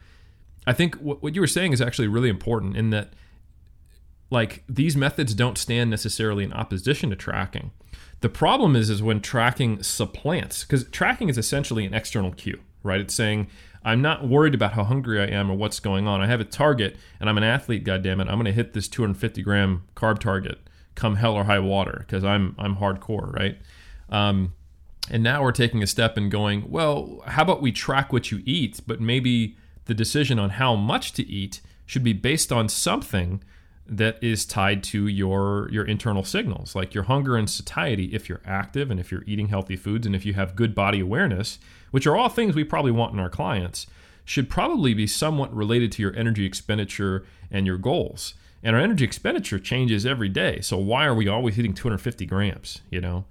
i 0.68 0.74
think 0.74 0.96
what, 0.96 1.22
what 1.22 1.36
you 1.36 1.42
were 1.42 1.48
saying 1.48 1.72
is 1.72 1.82
actually 1.82 2.08
really 2.08 2.30
important 2.30 2.76
in 2.76 2.90
that 2.90 3.14
like 4.34 4.64
these 4.68 4.98
methods 4.98 5.36
don't 5.36 5.60
stand 5.60 5.92
necessarily 5.92 6.44
in 6.44 6.52
opposition 6.52 7.12
to 7.12 7.16
tracking. 7.16 7.72
The 8.22 8.30
problem 8.30 8.76
is 8.76 8.90
is 8.90 9.04
when 9.04 9.22
tracking 9.22 9.84
supplants 9.84 10.64
because 10.64 10.86
tracking 10.90 11.30
is 11.30 11.38
essentially 11.38 11.86
an 11.86 11.94
external 11.94 12.32
cue, 12.32 12.60
right? 12.82 13.00
It's 13.00 13.14
saying 13.14 13.48
I'm 13.86 14.02
not 14.02 14.28
worried 14.28 14.56
about 14.56 14.74
how 14.74 14.84
hungry 14.84 15.20
I 15.20 15.26
am 15.26 15.52
or 15.52 15.56
what's 15.56 15.80
going 15.80 16.08
on. 16.08 16.22
I 16.22 16.28
have 16.28 16.40
a 16.40 16.46
target 16.46 16.96
and 17.20 17.30
I'm 17.30 17.38
an 17.38 17.44
athlete. 17.44 17.84
God 17.84 18.04
damn 18.04 18.22
it, 18.22 18.28
I'm 18.28 18.36
going 18.36 18.46
to 18.46 18.52
hit 18.52 18.74
this 18.74 18.88
250 18.88 19.42
gram 19.42 19.84
carb 19.96 20.20
target, 20.20 20.60
come 20.96 21.18
hell 21.18 21.36
or 21.36 21.46
high 21.46 21.60
water, 21.60 21.98
because 22.00 22.24
I'm 22.24 22.56
I'm 22.58 22.78
hardcore, 22.78 23.34
right? 23.34 23.58
Um, 24.10 24.54
and 25.10 25.22
now 25.22 25.44
we're 25.44 25.52
taking 25.52 25.84
a 25.84 25.88
step 25.88 26.16
and 26.16 26.32
going, 26.32 26.70
well, 26.70 27.22
how 27.26 27.44
about 27.44 27.62
we 27.62 27.72
track 27.72 28.14
what 28.14 28.32
you 28.32 28.42
eat, 28.46 28.80
but 28.88 29.02
maybe 29.02 29.58
the 29.86 29.94
decision 29.94 30.40
on 30.40 30.52
how 30.52 30.76
much 30.76 31.12
to 31.14 31.28
eat 31.28 31.60
should 31.86 32.04
be 32.04 32.14
based 32.14 32.52
on 32.52 32.70
something 32.70 33.44
that 33.86 34.22
is 34.24 34.46
tied 34.46 34.82
to 34.82 35.08
your 35.08 35.70
your 35.72 35.86
internal 35.86 36.24
signals 36.24 36.74
like 36.74 36.94
your 36.94 37.04
hunger 37.04 37.36
and 37.36 37.50
satiety 37.50 38.06
if 38.14 38.30
you're 38.30 38.42
active 38.46 38.90
and 38.90 39.00
if 39.00 39.12
you're 39.12 39.26
eating 39.28 39.50
healthy 39.50 39.76
foods 39.76 40.06
and 40.06 40.16
if 40.16 40.26
you 40.26 40.34
have 40.34 40.56
good 40.56 40.74
body 40.74 41.02
awareness 41.02 41.60
which 41.92 42.08
are 42.08 42.16
all 42.16 42.30
things 42.30 42.56
we 42.56 42.64
probably 42.64 42.92
want 42.92 43.14
in 43.14 43.20
our 43.20 43.30
clients 43.30 43.88
should 44.26 44.50
probably 44.50 44.94
be 44.94 45.08
somewhat 45.08 45.54
related 45.54 45.92
to 45.94 46.02
your 46.02 46.16
energy 46.16 46.46
expenditure 46.46 47.26
and 47.52 47.66
your 47.66 47.78
goals. 47.78 48.34
And 48.64 48.76
our 48.76 48.82
energy 48.82 49.04
expenditure 49.04 49.60
changes 49.60 50.06
every 50.06 50.30
day. 50.30 50.62
So 50.62 50.78
why 50.78 51.06
are 51.06 51.14
we 51.14 51.28
always 51.28 51.56
hitting 51.56 51.74
250 51.74 52.26
grams 52.26 52.82
you 52.90 53.02
know? 53.02 53.26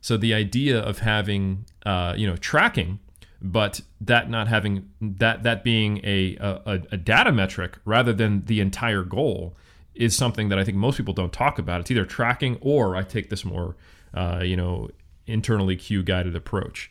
So 0.00 0.16
the 0.16 0.32
idea 0.32 0.80
of 0.80 1.00
having 1.00 1.66
uh, 1.84 2.14
you 2.16 2.26
know 2.26 2.36
tracking 2.36 3.00
but 3.40 3.80
that 4.00 4.28
not 4.28 4.48
having 4.48 4.88
that 5.00 5.42
that 5.44 5.62
being 5.62 6.00
a, 6.02 6.36
a 6.40 6.82
a 6.92 6.96
data 6.96 7.30
metric 7.30 7.78
rather 7.84 8.12
than 8.12 8.44
the 8.46 8.60
entire 8.60 9.02
goal 9.02 9.56
is 9.98 10.16
something 10.16 10.48
that 10.48 10.58
I 10.58 10.64
think 10.64 10.78
most 10.78 10.96
people 10.96 11.12
don't 11.12 11.32
talk 11.32 11.58
about. 11.58 11.80
It's 11.80 11.90
either 11.90 12.06
tracking 12.06 12.56
or 12.60 12.96
I 12.96 13.02
take 13.02 13.28
this 13.28 13.44
more, 13.44 13.76
uh, 14.14 14.40
you 14.42 14.56
know, 14.56 14.90
internally 15.26 15.76
cue 15.76 16.02
guided 16.02 16.36
approach. 16.36 16.90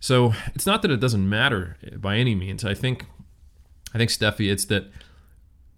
So 0.00 0.32
it's 0.54 0.66
not 0.66 0.82
that 0.82 0.90
it 0.90 0.98
doesn't 0.98 1.28
matter 1.28 1.76
by 1.96 2.16
any 2.16 2.34
means. 2.34 2.64
I 2.64 2.74
think, 2.74 3.06
I 3.94 3.98
think 3.98 4.10
Steffi, 4.10 4.50
it's 4.50 4.64
that 4.66 4.90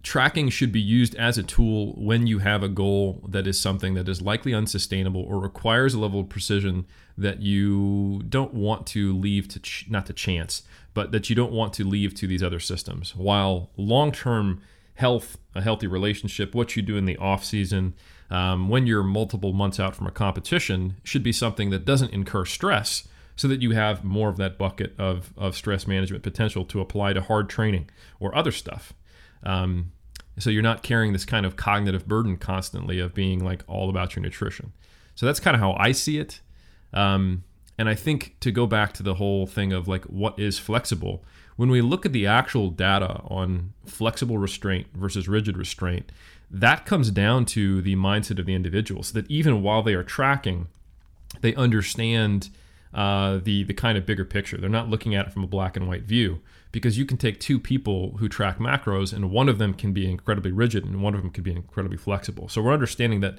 tracking 0.01 0.49
should 0.49 0.71
be 0.71 0.81
used 0.81 1.13
as 1.15 1.37
a 1.37 1.43
tool 1.43 1.93
when 1.93 2.25
you 2.25 2.39
have 2.39 2.63
a 2.63 2.69
goal 2.69 3.21
that 3.27 3.45
is 3.45 3.59
something 3.59 3.93
that 3.95 4.07
is 4.07 4.21
likely 4.21 4.53
unsustainable 4.53 5.21
or 5.21 5.39
requires 5.39 5.93
a 5.93 5.99
level 5.99 6.21
of 6.21 6.29
precision 6.29 6.85
that 7.17 7.41
you 7.41 8.23
don't 8.29 8.53
want 8.53 8.87
to 8.87 9.13
leave 9.13 9.47
to 9.49 9.59
ch- 9.59 9.87
not 9.89 10.05
to 10.05 10.13
chance, 10.13 10.63
but 10.93 11.11
that 11.11 11.29
you 11.29 11.35
don't 11.35 11.51
want 11.51 11.73
to 11.73 11.83
leave 11.83 12.15
to 12.15 12.27
these 12.27 12.41
other 12.41 12.59
systems. 12.59 13.15
While 13.15 13.69
long-term 13.75 14.61
health, 14.95 15.37
a 15.55 15.61
healthy 15.61 15.87
relationship, 15.87 16.53
what 16.53 16.75
you 16.75 16.81
do 16.81 16.97
in 16.97 17.05
the 17.05 17.17
off 17.17 17.43
season, 17.43 17.93
um, 18.29 18.69
when 18.69 18.87
you're 18.87 19.03
multiple 19.03 19.53
months 19.53 19.79
out 19.79 19.95
from 19.95 20.07
a 20.07 20.11
competition, 20.11 20.95
should 21.03 21.23
be 21.23 21.33
something 21.33 21.69
that 21.69 21.85
doesn't 21.85 22.11
incur 22.11 22.45
stress, 22.45 23.07
so 23.35 23.47
that 23.47 23.61
you 23.61 23.71
have 23.71 24.03
more 24.03 24.29
of 24.29 24.37
that 24.37 24.57
bucket 24.57 24.93
of 24.99 25.33
of 25.37 25.55
stress 25.55 25.87
management 25.87 26.23
potential 26.23 26.63
to 26.65 26.79
apply 26.79 27.13
to 27.13 27.21
hard 27.21 27.49
training 27.49 27.89
or 28.19 28.35
other 28.35 28.51
stuff. 28.51 28.93
Um, 29.43 29.91
so 30.37 30.49
you're 30.49 30.61
not 30.61 30.83
carrying 30.83 31.13
this 31.13 31.25
kind 31.25 31.45
of 31.45 31.55
cognitive 31.55 32.07
burden 32.07 32.37
constantly 32.37 32.99
of 32.99 33.13
being 33.13 33.43
like 33.43 33.63
all 33.67 33.89
about 33.89 34.15
your 34.15 34.23
nutrition. 34.23 34.71
So 35.15 35.25
that's 35.25 35.39
kind 35.39 35.55
of 35.55 35.61
how 35.61 35.73
I 35.73 35.91
see 35.91 36.17
it. 36.17 36.41
Um, 36.93 37.43
and 37.77 37.89
I 37.89 37.95
think 37.95 38.35
to 38.41 38.51
go 38.51 38.67
back 38.67 38.93
to 38.93 39.03
the 39.03 39.15
whole 39.15 39.45
thing 39.45 39.73
of 39.73 39.87
like 39.87 40.05
what 40.05 40.37
is 40.39 40.59
flexible, 40.59 41.23
when 41.61 41.69
we 41.69 41.79
look 41.79 42.07
at 42.07 42.11
the 42.11 42.25
actual 42.25 42.71
data 42.71 43.21
on 43.25 43.71
flexible 43.85 44.39
restraint 44.39 44.87
versus 44.95 45.27
rigid 45.27 45.55
restraint, 45.55 46.11
that 46.49 46.87
comes 46.87 47.11
down 47.11 47.45
to 47.45 47.83
the 47.83 47.95
mindset 47.95 48.39
of 48.39 48.47
the 48.47 48.55
individual. 48.55 49.03
So 49.03 49.13
that 49.21 49.29
even 49.29 49.61
while 49.61 49.83
they 49.83 49.93
are 49.93 50.01
tracking, 50.03 50.69
they 51.41 51.53
understand 51.53 52.49
uh, 52.95 53.41
the 53.43 53.61
the 53.61 53.75
kind 53.75 53.95
of 53.95 54.07
bigger 54.07 54.25
picture. 54.25 54.57
They're 54.57 54.71
not 54.71 54.89
looking 54.89 55.13
at 55.13 55.27
it 55.27 55.33
from 55.33 55.43
a 55.43 55.47
black 55.47 55.77
and 55.77 55.87
white 55.87 56.01
view 56.01 56.39
because 56.71 56.97
you 56.97 57.05
can 57.05 57.17
take 57.17 57.39
two 57.39 57.59
people 57.59 58.17
who 58.17 58.27
track 58.27 58.57
macros 58.57 59.13
and 59.13 59.29
one 59.29 59.47
of 59.47 59.59
them 59.59 59.75
can 59.75 59.93
be 59.93 60.09
incredibly 60.09 60.51
rigid 60.51 60.83
and 60.83 61.03
one 61.03 61.13
of 61.13 61.21
them 61.21 61.29
can 61.29 61.43
be 61.43 61.51
incredibly 61.51 61.97
flexible. 61.97 62.49
So 62.49 62.63
we're 62.63 62.73
understanding 62.73 63.19
that 63.19 63.37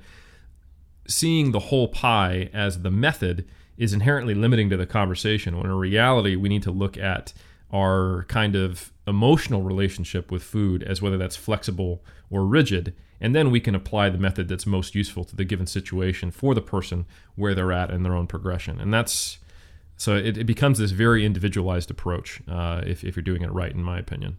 seeing 1.08 1.50
the 1.50 1.58
whole 1.58 1.88
pie 1.88 2.50
as 2.52 2.82
the 2.82 2.90
method 2.92 3.48
is 3.76 3.92
inherently 3.92 4.34
limiting 4.34 4.70
to 4.70 4.76
the 4.76 4.86
conversation 4.86 5.56
when 5.56 5.66
in 5.66 5.72
reality 5.72 6.36
we 6.36 6.48
need 6.48 6.62
to 6.62 6.70
look 6.70 6.96
at 6.96 7.32
our 7.72 8.24
kind 8.28 8.54
of 8.54 8.92
emotional 9.06 9.62
relationship 9.62 10.30
with 10.30 10.42
food 10.42 10.82
as 10.82 11.00
whether 11.02 11.16
that's 11.18 11.36
flexible 11.36 12.04
or 12.30 12.46
rigid. 12.46 12.94
And 13.20 13.34
then 13.34 13.50
we 13.50 13.60
can 13.60 13.74
apply 13.74 14.10
the 14.10 14.18
method 14.18 14.48
that's 14.48 14.66
most 14.66 14.94
useful 14.94 15.24
to 15.24 15.36
the 15.36 15.44
given 15.44 15.66
situation 15.66 16.30
for 16.30 16.54
the 16.54 16.60
person 16.60 17.06
where 17.34 17.54
they're 17.54 17.72
at 17.72 17.90
in 17.90 18.02
their 18.02 18.14
own 18.14 18.26
progression. 18.26 18.80
And 18.80 18.92
that's 18.92 19.38
so 19.96 20.16
it, 20.16 20.36
it 20.36 20.44
becomes 20.44 20.78
this 20.78 20.90
very 20.90 21.24
individualized 21.24 21.90
approach 21.90 22.42
uh, 22.48 22.82
if, 22.84 23.04
if 23.04 23.14
you're 23.14 23.22
doing 23.22 23.42
it 23.42 23.52
right, 23.52 23.72
in 23.72 23.82
my 23.82 23.98
opinion. 23.98 24.38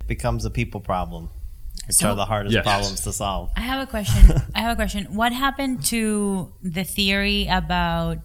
It 0.00 0.08
becomes 0.08 0.44
a 0.44 0.50
people 0.50 0.80
problem, 0.80 1.30
which 1.86 1.96
So- 1.96 2.10
are 2.10 2.14
the 2.16 2.24
hardest 2.24 2.54
Yes. 2.54 2.64
problems 2.64 3.00
to 3.02 3.12
solve. 3.12 3.50
I 3.56 3.60
have 3.60 3.80
a 3.86 3.90
question. 3.90 4.42
I 4.54 4.60
have 4.60 4.72
a 4.72 4.76
question. 4.76 5.04
What 5.14 5.32
happened 5.32 5.84
to 5.86 6.52
the 6.62 6.82
theory 6.84 7.46
about, 7.48 8.18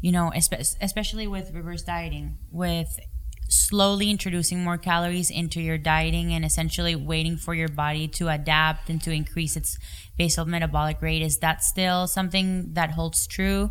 you 0.00 0.12
know, 0.12 0.30
especially 0.34 1.26
with 1.26 1.52
reverse 1.52 1.82
dieting, 1.82 2.38
with 2.52 3.00
slowly 3.48 4.10
introducing 4.10 4.62
more 4.62 4.78
calories 4.78 5.30
into 5.30 5.60
your 5.60 5.78
dieting 5.78 6.32
and 6.32 6.44
essentially 6.44 6.96
waiting 6.96 7.36
for 7.36 7.54
your 7.54 7.68
body 7.68 8.08
to 8.08 8.28
adapt 8.28 8.90
and 8.90 9.02
to 9.02 9.12
increase 9.12 9.56
its 9.56 9.78
basal 10.16 10.44
metabolic 10.44 11.00
rate? 11.00 11.22
Is 11.22 11.38
that 11.38 11.62
still 11.62 12.06
something 12.06 12.72
that 12.74 12.92
holds 12.92 13.26
true, 13.26 13.70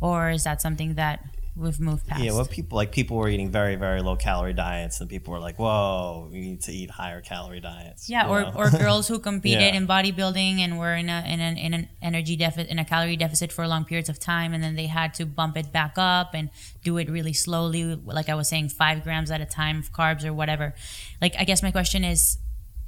or 0.00 0.30
is 0.30 0.44
that 0.44 0.60
something 0.60 0.94
that 0.94 1.24
we've 1.54 1.78
moved 1.80 2.06
past? 2.06 2.22
Yeah, 2.22 2.32
what 2.32 2.50
people 2.50 2.76
like 2.76 2.92
people 2.92 3.16
were 3.16 3.28
eating 3.28 3.50
very 3.50 3.76
very 3.76 4.00
low 4.02 4.16
calorie 4.16 4.52
diets, 4.52 5.00
and 5.00 5.08
people 5.08 5.32
were 5.32 5.40
like, 5.40 5.58
"Whoa, 5.58 6.28
we 6.30 6.40
need 6.40 6.62
to 6.62 6.72
eat 6.72 6.90
higher 6.90 7.20
calorie 7.20 7.60
diets." 7.60 8.08
Yeah, 8.08 8.28
or, 8.28 8.42
know? 8.42 8.52
or 8.56 8.70
girls 8.70 9.08
who 9.08 9.18
competed 9.18 9.60
Yeah. 9.72 9.74
in 9.74 9.86
bodybuilding 9.86 10.58
and 10.58 10.78
were 10.78 10.94
in 10.94 11.08
a 11.08 11.24
in 11.26 11.40
an 11.40 11.56
in 11.56 11.74
an 11.74 11.88
energy 12.00 12.36
deficit 12.36 12.68
in 12.68 12.78
a 12.78 12.84
calorie 12.84 13.16
deficit 13.16 13.52
for 13.52 13.66
long 13.66 13.84
periods 13.84 14.08
of 14.08 14.18
time, 14.18 14.54
and 14.54 14.62
then 14.62 14.76
they 14.76 14.86
had 14.86 15.14
to 15.14 15.26
bump 15.26 15.56
it 15.56 15.72
back 15.72 15.94
up 15.96 16.34
and 16.34 16.50
do 16.82 16.98
it 16.98 17.10
really 17.10 17.32
slowly, 17.32 17.94
like 17.94 18.28
I 18.28 18.34
was 18.34 18.48
saying, 18.48 18.70
five 18.70 19.02
grams 19.02 19.30
at 19.30 19.40
a 19.40 19.46
time 19.46 19.78
of 19.78 19.92
carbs 19.92 20.24
or 20.24 20.32
whatever. 20.32 20.74
Like, 21.20 21.34
I 21.38 21.44
guess 21.44 21.62
my 21.62 21.70
question 21.70 22.04
is 22.04 22.38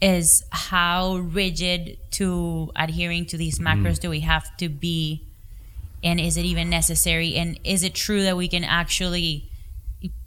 is 0.00 0.44
how 0.50 1.16
rigid 1.16 1.98
to 2.10 2.70
adhering 2.76 3.26
to 3.26 3.36
these 3.36 3.58
macros 3.58 3.96
mm. 3.96 4.00
do 4.00 4.10
we 4.10 4.20
have 4.20 4.54
to 4.58 4.68
be, 4.68 5.26
and 6.05 6.20
is 6.20 6.36
it 6.36 6.44
even 6.44 6.70
necessary? 6.70 7.34
And 7.34 7.59
is 7.64 7.82
it 7.82 7.94
true 7.94 8.22
that 8.22 8.36
we 8.36 8.46
can 8.46 8.62
actually 8.62 9.50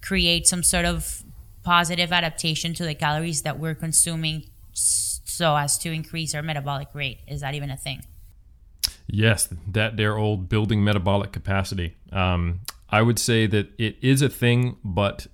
create 0.01 0.47
some 0.47 0.63
sort 0.63 0.85
of 0.85 1.23
positive 1.63 2.11
adaptation 2.11 2.73
to 2.73 2.83
the 2.83 2.95
calories 2.95 3.43
that 3.43 3.59
we're 3.59 3.75
consuming 3.75 4.43
so 4.73 5.55
as 5.55 5.77
to 5.77 5.91
increase 5.91 6.33
our 6.33 6.41
metabolic 6.41 6.87
rate. 6.93 7.19
Is 7.27 7.41
that 7.41 7.53
even 7.55 7.69
a 7.69 7.77
thing? 7.77 8.03
Yes, 9.07 9.49
that 9.67 9.97
their 9.97 10.17
old 10.17 10.49
building 10.49 10.83
metabolic 10.83 11.31
capacity. 11.31 11.95
Um, 12.11 12.61
I 12.89 13.01
would 13.01 13.19
say 13.19 13.47
that 13.47 13.69
it 13.77 13.97
is 14.01 14.21
a 14.21 14.29
thing, 14.29 14.77
but 14.83 15.27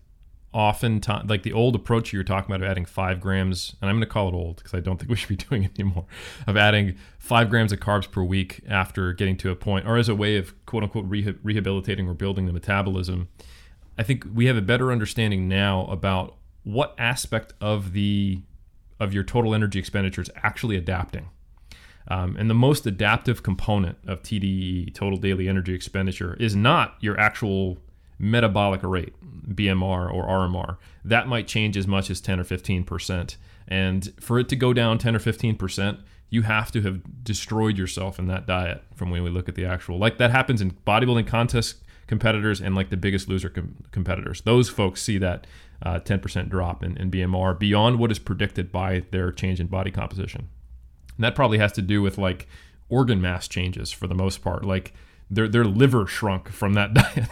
oftentimes, 0.53 1.29
like 1.29 1.43
the 1.43 1.53
old 1.53 1.75
approach 1.75 2.13
you 2.13 2.19
were 2.19 2.23
talking 2.23 2.53
about 2.53 2.63
of 2.63 2.69
adding 2.69 2.85
five 2.85 3.19
grams, 3.19 3.75
and 3.81 3.89
I'm 3.89 3.95
going 3.95 4.07
to 4.07 4.11
call 4.11 4.29
it 4.29 4.33
old 4.33 4.57
because 4.57 4.73
I 4.73 4.79
don't 4.79 4.97
think 4.97 5.09
we 5.09 5.15
should 5.15 5.29
be 5.29 5.35
doing 5.49 5.63
it 5.63 5.79
anymore, 5.79 6.05
of 6.47 6.55
adding 6.55 6.95
five 7.17 7.49
grams 7.49 7.71
of 7.71 7.79
carbs 7.79 8.09
per 8.09 8.23
week 8.23 8.61
after 8.67 9.13
getting 9.13 9.37
to 9.37 9.51
a 9.51 9.55
point, 9.55 9.87
or 9.87 9.97
as 9.97 10.09
a 10.09 10.15
way 10.15 10.37
of 10.37 10.53
quote 10.65 10.83
unquote 10.83 11.09
reha- 11.09 11.37
rehabilitating 11.43 12.07
or 12.07 12.13
building 12.13 12.45
the 12.45 12.53
metabolism. 12.53 13.29
I 13.97 14.03
think 14.03 14.25
we 14.33 14.45
have 14.47 14.57
a 14.57 14.61
better 14.61 14.91
understanding 14.91 15.47
now 15.47 15.85
about 15.85 16.35
what 16.63 16.95
aspect 16.97 17.53
of 17.59 17.93
the 17.93 18.41
of 18.99 19.13
your 19.13 19.23
total 19.23 19.53
energy 19.53 19.79
expenditure 19.79 20.21
is 20.21 20.31
actually 20.43 20.77
adapting. 20.77 21.29
Um, 22.07 22.35
and 22.37 22.49
the 22.49 22.55
most 22.55 22.85
adaptive 22.85 23.43
component 23.43 23.97
of 24.05 24.21
TDE, 24.23 24.93
total 24.93 25.17
daily 25.17 25.47
energy 25.47 25.73
expenditure, 25.73 26.35
is 26.39 26.55
not 26.55 26.95
your 26.99 27.19
actual 27.19 27.77
metabolic 28.19 28.81
rate, 28.83 29.13
BMR 29.47 30.13
or 30.13 30.27
RMR. 30.27 30.77
That 31.03 31.27
might 31.27 31.47
change 31.47 31.77
as 31.77 31.87
much 31.87 32.09
as 32.09 32.21
10 32.21 32.39
or 32.39 32.43
15%. 32.43 33.35
And 33.67 34.13
for 34.19 34.39
it 34.39 34.49
to 34.49 34.55
go 34.55 34.73
down 34.73 34.97
10 34.97 35.15
or 35.15 35.19
15%, 35.19 35.99
you 36.29 36.41
have 36.41 36.71
to 36.71 36.81
have 36.81 37.23
destroyed 37.23 37.77
yourself 37.77 38.17
in 38.17 38.27
that 38.27 38.47
diet 38.47 38.83
from 38.95 39.11
when 39.11 39.23
we 39.23 39.29
look 39.29 39.47
at 39.47 39.55
the 39.55 39.65
actual. 39.65 39.97
Like 39.97 40.17
that 40.17 40.31
happens 40.31 40.61
in 40.61 40.71
bodybuilding 40.71 41.27
contest 41.27 41.83
competitors 42.07 42.59
and 42.59 42.75
like 42.75 42.89
the 42.89 42.97
biggest 42.97 43.29
loser 43.29 43.49
com- 43.49 43.75
competitors. 43.91 44.41
Those 44.41 44.69
folks 44.69 45.01
see 45.01 45.17
that 45.19 45.45
uh, 45.83 45.99
10% 45.99 46.49
drop 46.49 46.83
in, 46.83 46.97
in 46.97 47.11
BMR 47.11 47.57
beyond 47.57 47.99
what 47.99 48.11
is 48.11 48.19
predicted 48.19 48.71
by 48.71 49.03
their 49.11 49.31
change 49.31 49.59
in 49.59 49.67
body 49.67 49.91
composition. 49.91 50.49
And 51.15 51.23
that 51.23 51.35
probably 51.35 51.59
has 51.59 51.71
to 51.73 51.81
do 51.81 52.01
with 52.01 52.17
like 52.17 52.47
organ 52.89 53.21
mass 53.21 53.47
changes 53.47 53.91
for 53.91 54.07
the 54.07 54.15
most 54.15 54.41
part. 54.41 54.65
Like 54.65 54.93
their 55.29 55.47
their 55.47 55.65
liver 55.65 56.05
shrunk 56.07 56.49
from 56.49 56.73
that 56.73 56.93
diet. 56.93 57.29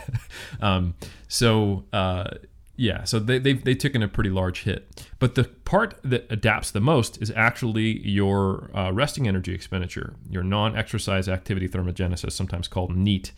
um, 0.61 0.95
so 1.27 1.85
uh, 1.93 2.29
yeah, 2.75 3.03
so 3.03 3.19
they 3.19 3.37
they've, 3.37 3.63
they 3.63 3.75
took 3.75 3.93
in 3.95 4.01
a 4.01 4.07
pretty 4.07 4.29
large 4.29 4.63
hit. 4.63 5.05
But 5.19 5.35
the 5.35 5.43
part 5.43 5.95
that 6.03 6.25
adapts 6.29 6.71
the 6.71 6.81
most 6.81 7.21
is 7.21 7.31
actually 7.35 8.05
your 8.07 8.71
uh, 8.75 8.91
resting 8.91 9.27
energy 9.27 9.53
expenditure, 9.53 10.15
your 10.29 10.43
non-exercise 10.43 11.29
activity 11.29 11.67
thermogenesis, 11.67 12.31
sometimes 12.31 12.67
called 12.67 12.95
NEAT, 12.95 13.31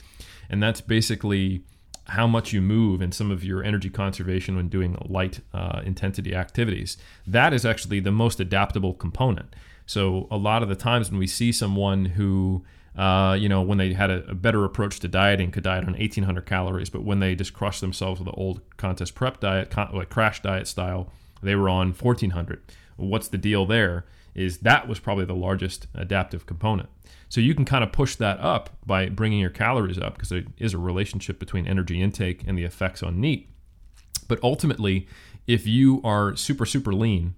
and 0.50 0.64
that's 0.64 0.82
basically 0.82 1.64
how 2.08 2.28
much 2.28 2.52
you 2.52 2.62
move 2.62 3.02
and 3.02 3.14
some 3.14 3.32
of 3.32 3.44
your 3.44 3.64
energy 3.64 3.90
conservation 3.90 4.56
when 4.56 4.68
doing 4.68 4.98
light 5.06 5.40
uh, 5.54 5.82
intensity 5.86 6.36
activities. 6.36 6.98
That 7.26 7.54
is 7.54 7.66
actually 7.66 8.02
the 8.02 8.12
most 8.12 8.40
adaptable 8.40 8.94
component. 8.94 9.56
So 9.86 10.28
a 10.30 10.38
lot 10.38 10.64
of 10.64 10.70
the 10.70 10.76
times 10.76 11.10
when 11.10 11.20
we 11.20 11.28
see 11.28 11.52
someone 11.52 12.06
who, 12.06 12.64
uh, 12.96 13.36
you 13.40 13.50
know, 13.50 13.62
when 13.62 13.78
they 13.78 13.94
had 13.94 14.12
a, 14.12 14.24
a 14.30 14.36
better 14.36 14.64
approach 14.64 15.00
to 15.00 15.08
dieting, 15.08 15.52
could 15.52 15.64
diet 15.64 15.86
on 15.86 15.94
1,800 15.94 16.46
calories, 16.46 16.90
but 16.90 17.04
when 17.04 17.20
they 17.20 17.36
just 17.36 17.54
crushed 17.54 17.82
themselves 17.82 18.20
with 18.20 18.28
the 18.28 18.34
old 18.34 18.62
contest 18.78 19.16
prep 19.16 19.40
diet, 19.40 19.70
con- 19.70 19.92
like 19.94 20.10
crash 20.10 20.42
diet 20.42 20.68
style, 20.68 21.12
they 21.42 21.56
were 21.56 21.70
on 21.70 21.94
1,400. 21.94 22.62
What's 22.98 23.28
the 23.28 23.38
deal 23.38 23.66
there? 23.66 24.06
Is 24.36 24.60
that 24.60 24.88
was 24.88 25.00
probably 25.00 25.26
the 25.26 25.36
largest 25.36 25.88
adaptive 25.94 26.46
component. 26.46 26.90
So 27.30 27.42
you 27.42 27.56
can 27.56 27.66
kind 27.66 27.84
of 27.84 27.92
push 27.92 28.16
that 28.18 28.40
up 28.40 28.70
by 28.86 29.10
bringing 29.10 29.40
your 29.40 29.50
calories 29.50 29.98
up 29.98 30.14
because 30.14 30.30
there 30.30 30.44
is 30.60 30.74
a 30.74 30.78
relationship 30.78 31.40
between 31.40 31.68
energy 31.68 32.00
intake 32.00 32.44
and 32.46 32.58
the 32.58 32.64
effects 32.64 33.02
on 33.02 33.20
NEAT. 33.20 33.50
But 34.28 34.40
ultimately, 34.44 35.08
if 35.48 35.66
you 35.66 36.00
are 36.04 36.36
super, 36.36 36.66
super 36.66 36.94
lean, 36.94 37.36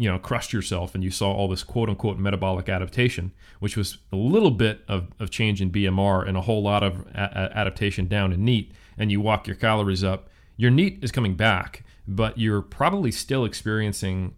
you 0.00 0.10
know, 0.10 0.18
crushed 0.18 0.54
yourself 0.54 0.94
and 0.94 1.04
you 1.04 1.10
saw 1.10 1.30
all 1.30 1.46
this 1.46 1.62
quote 1.62 1.90
unquote 1.90 2.18
metabolic 2.18 2.70
adaptation, 2.70 3.32
which 3.58 3.76
was 3.76 3.98
a 4.10 4.16
little 4.16 4.50
bit 4.50 4.80
of, 4.88 5.08
of 5.18 5.30
change 5.30 5.60
in 5.60 5.70
BMR 5.70 6.26
and 6.26 6.38
a 6.38 6.40
whole 6.40 6.62
lot 6.62 6.82
of 6.82 7.06
a- 7.08 7.52
adaptation 7.54 8.08
down 8.08 8.32
in 8.32 8.42
NEAT, 8.42 8.72
and 8.96 9.12
you 9.12 9.20
walk 9.20 9.46
your 9.46 9.56
calories 9.56 10.02
up, 10.02 10.30
your 10.56 10.70
NEAT 10.70 11.00
is 11.02 11.12
coming 11.12 11.34
back, 11.34 11.84
but 12.08 12.38
you're 12.38 12.62
probably 12.62 13.12
still 13.12 13.44
experiencing 13.44 14.34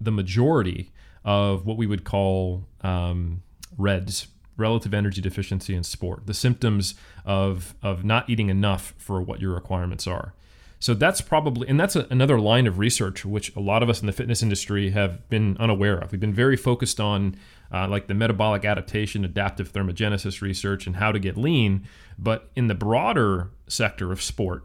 the 0.00 0.12
majority 0.12 0.92
of 1.24 1.66
what 1.66 1.76
we 1.76 1.88
would 1.88 2.04
call 2.04 2.68
um, 2.82 3.42
REDS, 3.76 4.28
relative 4.56 4.94
energy 4.94 5.20
deficiency 5.20 5.74
in 5.74 5.82
sport, 5.82 6.26
the 6.26 6.34
symptoms 6.34 6.94
of, 7.24 7.74
of 7.82 8.04
not 8.04 8.30
eating 8.30 8.48
enough 8.48 8.94
for 8.96 9.20
what 9.20 9.40
your 9.40 9.52
requirements 9.52 10.06
are. 10.06 10.34
So 10.82 10.94
that's 10.94 11.20
probably, 11.20 11.68
and 11.68 11.78
that's 11.78 11.94
a, 11.94 12.06
another 12.10 12.40
line 12.40 12.66
of 12.66 12.78
research 12.78 13.24
which 13.26 13.54
a 13.54 13.60
lot 13.60 13.82
of 13.82 13.90
us 13.90 14.00
in 14.00 14.06
the 14.06 14.12
fitness 14.12 14.42
industry 14.42 14.90
have 14.90 15.28
been 15.28 15.56
unaware 15.60 15.98
of. 15.98 16.10
We've 16.10 16.20
been 16.20 16.32
very 16.34 16.56
focused 16.56 16.98
on 16.98 17.36
uh, 17.70 17.86
like 17.86 18.06
the 18.08 18.14
metabolic 18.14 18.64
adaptation, 18.64 19.22
adaptive 19.24 19.72
thermogenesis 19.72 20.40
research, 20.40 20.86
and 20.86 20.96
how 20.96 21.12
to 21.12 21.18
get 21.18 21.36
lean. 21.36 21.86
But 22.18 22.48
in 22.56 22.68
the 22.68 22.74
broader 22.74 23.50
sector 23.68 24.10
of 24.10 24.22
sport, 24.22 24.64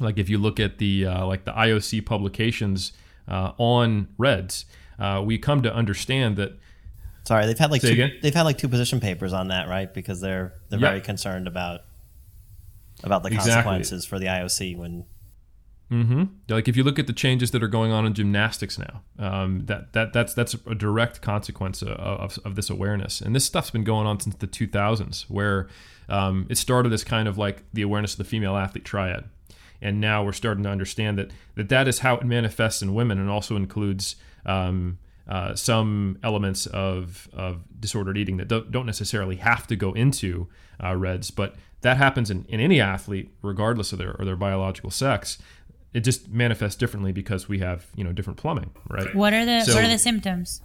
like 0.00 0.16
if 0.16 0.28
you 0.28 0.38
look 0.38 0.60
at 0.60 0.78
the 0.78 1.06
uh, 1.06 1.26
like 1.26 1.44
the 1.44 1.52
IOC 1.52 2.06
publications 2.06 2.92
uh, 3.28 3.52
on 3.58 4.08
REDS, 4.18 4.64
uh, 5.00 5.22
we 5.26 5.38
come 5.38 5.62
to 5.62 5.74
understand 5.74 6.36
that 6.36 6.52
Sorry, 7.24 7.46
they've 7.46 7.58
had 7.58 7.70
like 7.72 7.80
two, 7.82 7.88
again? 7.92 8.12
they've 8.22 8.34
had 8.34 8.42
like 8.42 8.58
two 8.58 8.68
position 8.68 9.00
papers 9.00 9.32
on 9.32 9.48
that, 9.48 9.68
right? 9.68 9.92
Because 9.92 10.20
they're 10.20 10.54
they're 10.68 10.78
Yep. 10.80 10.88
very 10.90 11.00
concerned 11.00 11.46
about 11.48 11.80
about 13.02 13.22
the 13.24 13.28
Exactly. 13.28 13.52
consequences 13.52 14.06
for 14.06 14.18
the 14.20 14.26
IOC 14.26 14.76
when 14.76 15.04
hmm 15.92 16.24
Like 16.48 16.68
if 16.68 16.76
you 16.76 16.84
look 16.84 16.98
at 16.98 17.06
the 17.06 17.12
changes 17.12 17.50
that 17.50 17.62
are 17.62 17.68
going 17.68 17.92
on 17.92 18.06
in 18.06 18.14
gymnastics 18.14 18.78
now, 18.78 19.02
um, 19.18 19.66
that 19.66 19.92
that 19.92 20.14
that's 20.14 20.32
that's 20.32 20.54
a 20.66 20.74
direct 20.74 21.20
consequence 21.20 21.82
of, 21.82 21.90
of, 21.90 22.38
of 22.46 22.54
this 22.54 22.70
awareness. 22.70 23.20
And 23.20 23.36
this 23.36 23.44
stuff's 23.44 23.70
been 23.70 23.84
going 23.84 24.06
on 24.06 24.18
since 24.18 24.34
the 24.36 24.46
2000s, 24.46 25.24
where 25.28 25.68
um, 26.08 26.46
it 26.48 26.56
started 26.56 26.94
as 26.94 27.04
kind 27.04 27.28
of 27.28 27.36
like 27.36 27.64
the 27.74 27.82
awareness 27.82 28.12
of 28.12 28.18
the 28.18 28.24
female 28.24 28.56
athlete 28.56 28.86
triad, 28.86 29.24
and 29.82 30.00
now 30.00 30.24
we're 30.24 30.32
starting 30.32 30.64
to 30.64 30.70
understand 30.70 31.18
that 31.18 31.30
that 31.56 31.68
that 31.68 31.86
is 31.86 31.98
how 31.98 32.16
it 32.16 32.24
manifests 32.24 32.80
in 32.80 32.94
women, 32.94 33.18
and 33.18 33.28
also 33.28 33.54
includes. 33.54 34.16
Um, 34.46 34.98
uh, 35.28 35.54
some 35.54 36.18
elements 36.24 36.66
of, 36.66 37.28
of 37.32 37.62
disordered 37.78 38.18
eating 38.18 38.38
that 38.38 38.48
don't, 38.48 38.72
don't 38.72 38.86
necessarily 38.86 39.36
have 39.36 39.68
to 39.68 39.76
go 39.76 39.92
into 39.92 40.48
uh, 40.82 40.96
REDS, 40.96 41.30
but 41.30 41.54
that 41.82 41.96
happens 41.96 42.30
in, 42.30 42.44
in 42.48 42.60
any 42.60 42.80
athlete, 42.80 43.30
regardless 43.42 43.92
of 43.92 43.98
their 43.98 44.16
or 44.18 44.24
their 44.24 44.36
biological 44.36 44.90
sex. 44.90 45.38
It 45.94 46.00
just 46.00 46.28
manifests 46.30 46.76
differently 46.76 47.12
because 47.12 47.48
we 47.48 47.58
have 47.58 47.86
you 47.96 48.04
know 48.04 48.12
different 48.12 48.38
plumbing, 48.38 48.70
right? 48.88 49.14
What 49.14 49.32
are 49.34 49.44
the 49.44 49.60
So- 49.64 49.74
What 49.74 49.84
are 49.84 49.88
the 49.88 49.98
symptoms? 49.98 50.62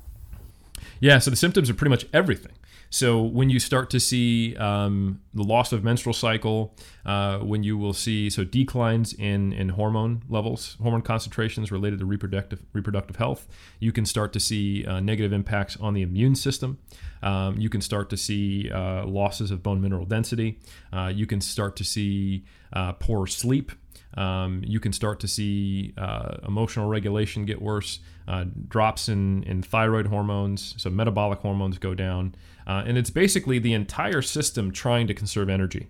Yeah, 0.99 1.19
so 1.19 1.29
the 1.29 1.37
symptoms 1.37 1.69
are 1.69 1.73
pretty 1.73 1.89
much 1.89 2.05
everything. 2.13 2.53
So 2.89 3.21
when 3.21 3.49
you 3.49 3.59
start 3.59 3.89
to 3.89 3.99
see 3.99 4.55
um, 4.55 5.19
the 5.33 5.43
loss 5.43 5.73
of 5.73 5.83
menstrual 5.83 6.13
cycle, 6.13 6.73
uh, 7.05 7.39
when 7.39 7.61
you 7.61 7.77
will 7.77 7.91
see 7.93 8.29
so 8.29 8.45
declines 8.45 9.11
in 9.13 9.51
in 9.51 9.69
hormone 9.69 10.23
levels, 10.29 10.77
hormone 10.81 11.01
concentrations 11.01 11.69
related 11.71 11.99
to 11.99 12.05
reproductive 12.05 12.63
reproductive 12.73 13.17
health, 13.17 13.45
you 13.79 13.91
can 13.91 14.05
start 14.05 14.31
to 14.33 14.39
see 14.39 14.85
uh, 14.85 15.01
negative 15.01 15.33
impacts 15.33 15.75
on 15.77 15.93
the 15.95 16.01
immune 16.01 16.35
system. 16.35 16.77
Um, 17.21 17.57
you 17.57 17.67
can 17.69 17.81
start 17.81 18.09
to 18.11 18.17
see 18.17 18.71
uh, 18.71 19.05
losses 19.05 19.51
of 19.51 19.61
bone 19.61 19.81
mineral 19.81 20.05
density. 20.05 20.59
Uh, 20.93 21.11
you 21.13 21.25
can 21.25 21.41
start 21.41 21.75
to 21.77 21.83
see 21.83 22.45
uh, 22.71 22.93
poor 22.93 23.27
sleep. 23.27 23.71
Um, 24.15 24.63
you 24.65 24.79
can 24.79 24.93
start 24.93 25.19
to 25.21 25.27
see 25.27 25.93
uh, 25.97 26.37
emotional 26.47 26.87
regulation 26.87 27.45
get 27.45 27.61
worse, 27.61 27.99
uh, 28.27 28.45
drops 28.67 29.09
in, 29.09 29.43
in 29.43 29.61
thyroid 29.61 30.07
hormones, 30.07 30.75
so 30.77 30.89
metabolic 30.89 31.39
hormones 31.39 31.77
go 31.77 31.93
down. 31.93 32.35
Uh, 32.65 32.83
and 32.85 32.97
it's 32.97 33.09
basically 33.09 33.59
the 33.59 33.73
entire 33.73 34.21
system 34.21 34.71
trying 34.71 35.07
to 35.07 35.13
conserve 35.13 35.49
energy. 35.49 35.87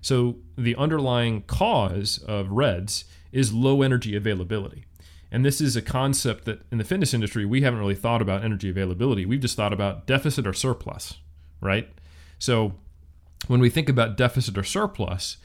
So 0.00 0.36
the 0.56 0.74
underlying 0.76 1.42
cause 1.42 2.18
of 2.26 2.50
RED-S 2.50 3.04
is 3.32 3.52
low 3.52 3.82
energy 3.82 4.16
availability. 4.16 4.84
And 5.30 5.44
this 5.44 5.60
is 5.60 5.76
a 5.76 5.82
concept 5.82 6.44
that 6.46 6.62
in 6.72 6.78
the 6.78 6.84
fitness 6.84 7.14
industry, 7.14 7.44
we 7.44 7.62
haven't 7.62 7.78
really 7.78 7.94
thought 7.94 8.20
about 8.20 8.42
energy 8.42 8.68
availability. 8.68 9.24
We've 9.24 9.40
just 9.40 9.56
thought 9.56 9.72
about 9.72 10.06
deficit 10.06 10.46
or 10.46 10.52
surplus, 10.52 11.18
right? 11.60 11.88
So 12.38 12.74
when 13.46 13.60
we 13.60 13.70
think 13.70 13.88
about 13.88 14.16
deficit 14.16 14.58
or 14.58 14.64
surplus, 14.64 15.36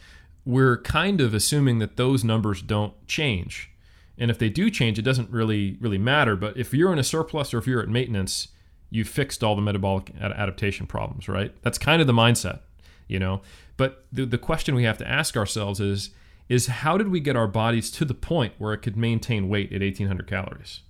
we're 0.45 0.77
kind 0.81 1.19
of 1.21 1.33
assuming 1.33 1.79
that 1.79 1.97
those 1.97 2.23
numbers 2.23 2.61
don't 2.61 2.93
change. 3.07 3.71
And 4.17 4.31
if 4.31 4.37
they 4.37 4.49
do 4.49 4.69
change, 4.69 4.97
it 4.97 5.01
doesn't 5.01 5.29
really 5.29 5.77
really 5.81 5.97
matter. 5.97 6.35
But 6.35 6.57
if 6.57 6.73
you're 6.73 6.93
in 6.93 6.99
a 6.99 7.03
surplus 7.03 7.53
or 7.53 7.57
if 7.57 7.67
you're 7.67 7.81
at 7.81 7.89
maintenance, 7.89 8.49
you've 8.89 9.09
fixed 9.09 9.43
all 9.43 9.55
the 9.55 9.61
metabolic 9.61 10.11
adaptation 10.21 10.87
problems, 10.87 11.27
right? 11.27 11.53
That's 11.63 11.77
kind 11.77 12.01
of 12.01 12.07
the 12.07 12.13
mindset, 12.13 12.59
you 13.07 13.19
know. 13.19 13.41
But 13.77 14.05
the, 14.11 14.25
the 14.25 14.37
question 14.37 14.75
we 14.75 14.83
have 14.83 14.97
to 14.99 15.07
ask 15.07 15.35
ourselves 15.35 15.79
is 15.79 16.11
is 16.47 16.67
how 16.67 16.97
did 16.97 17.09
we 17.09 17.19
get 17.19 17.35
our 17.35 17.47
bodies 17.47 17.89
to 17.89 18.05
the 18.05 18.13
point 18.13 18.53
where 18.59 18.71
it 18.71 18.77
could 18.77 18.95
maintain 18.95 19.49
weight 19.49 19.73
at 19.73 19.81
1800 19.81 20.27
calories? 20.27 20.81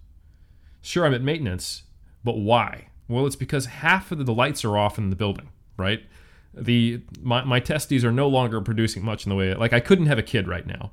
Sure, 0.81 1.05
I'm 1.05 1.13
at 1.13 1.21
maintenance, 1.21 1.83
but 2.23 2.37
why? 2.37 2.89
Well, 3.07 3.25
it's 3.25 3.37
because 3.37 3.67
half 3.67 4.11
of 4.11 4.25
the 4.25 4.33
lights 4.33 4.65
are 4.65 4.77
off 4.77 4.97
in 4.97 5.09
the 5.09 5.15
building, 5.15 5.49
right? 5.77 6.03
The 6.57 7.01
my, 7.21 7.43
my 7.43 7.59
testes 7.59 8.03
are 8.03 8.11
no 8.11 8.27
longer 8.27 8.61
producing 8.61 9.03
much 9.03 9.25
in 9.25 9.29
the 9.29 9.35
way 9.35 9.53
like 9.53 9.73
I 9.73 9.79
couldn't 9.79 10.05
have 10.07 10.17
a 10.17 10.23
kid 10.23 10.47
right 10.47 10.65
now. 10.65 10.91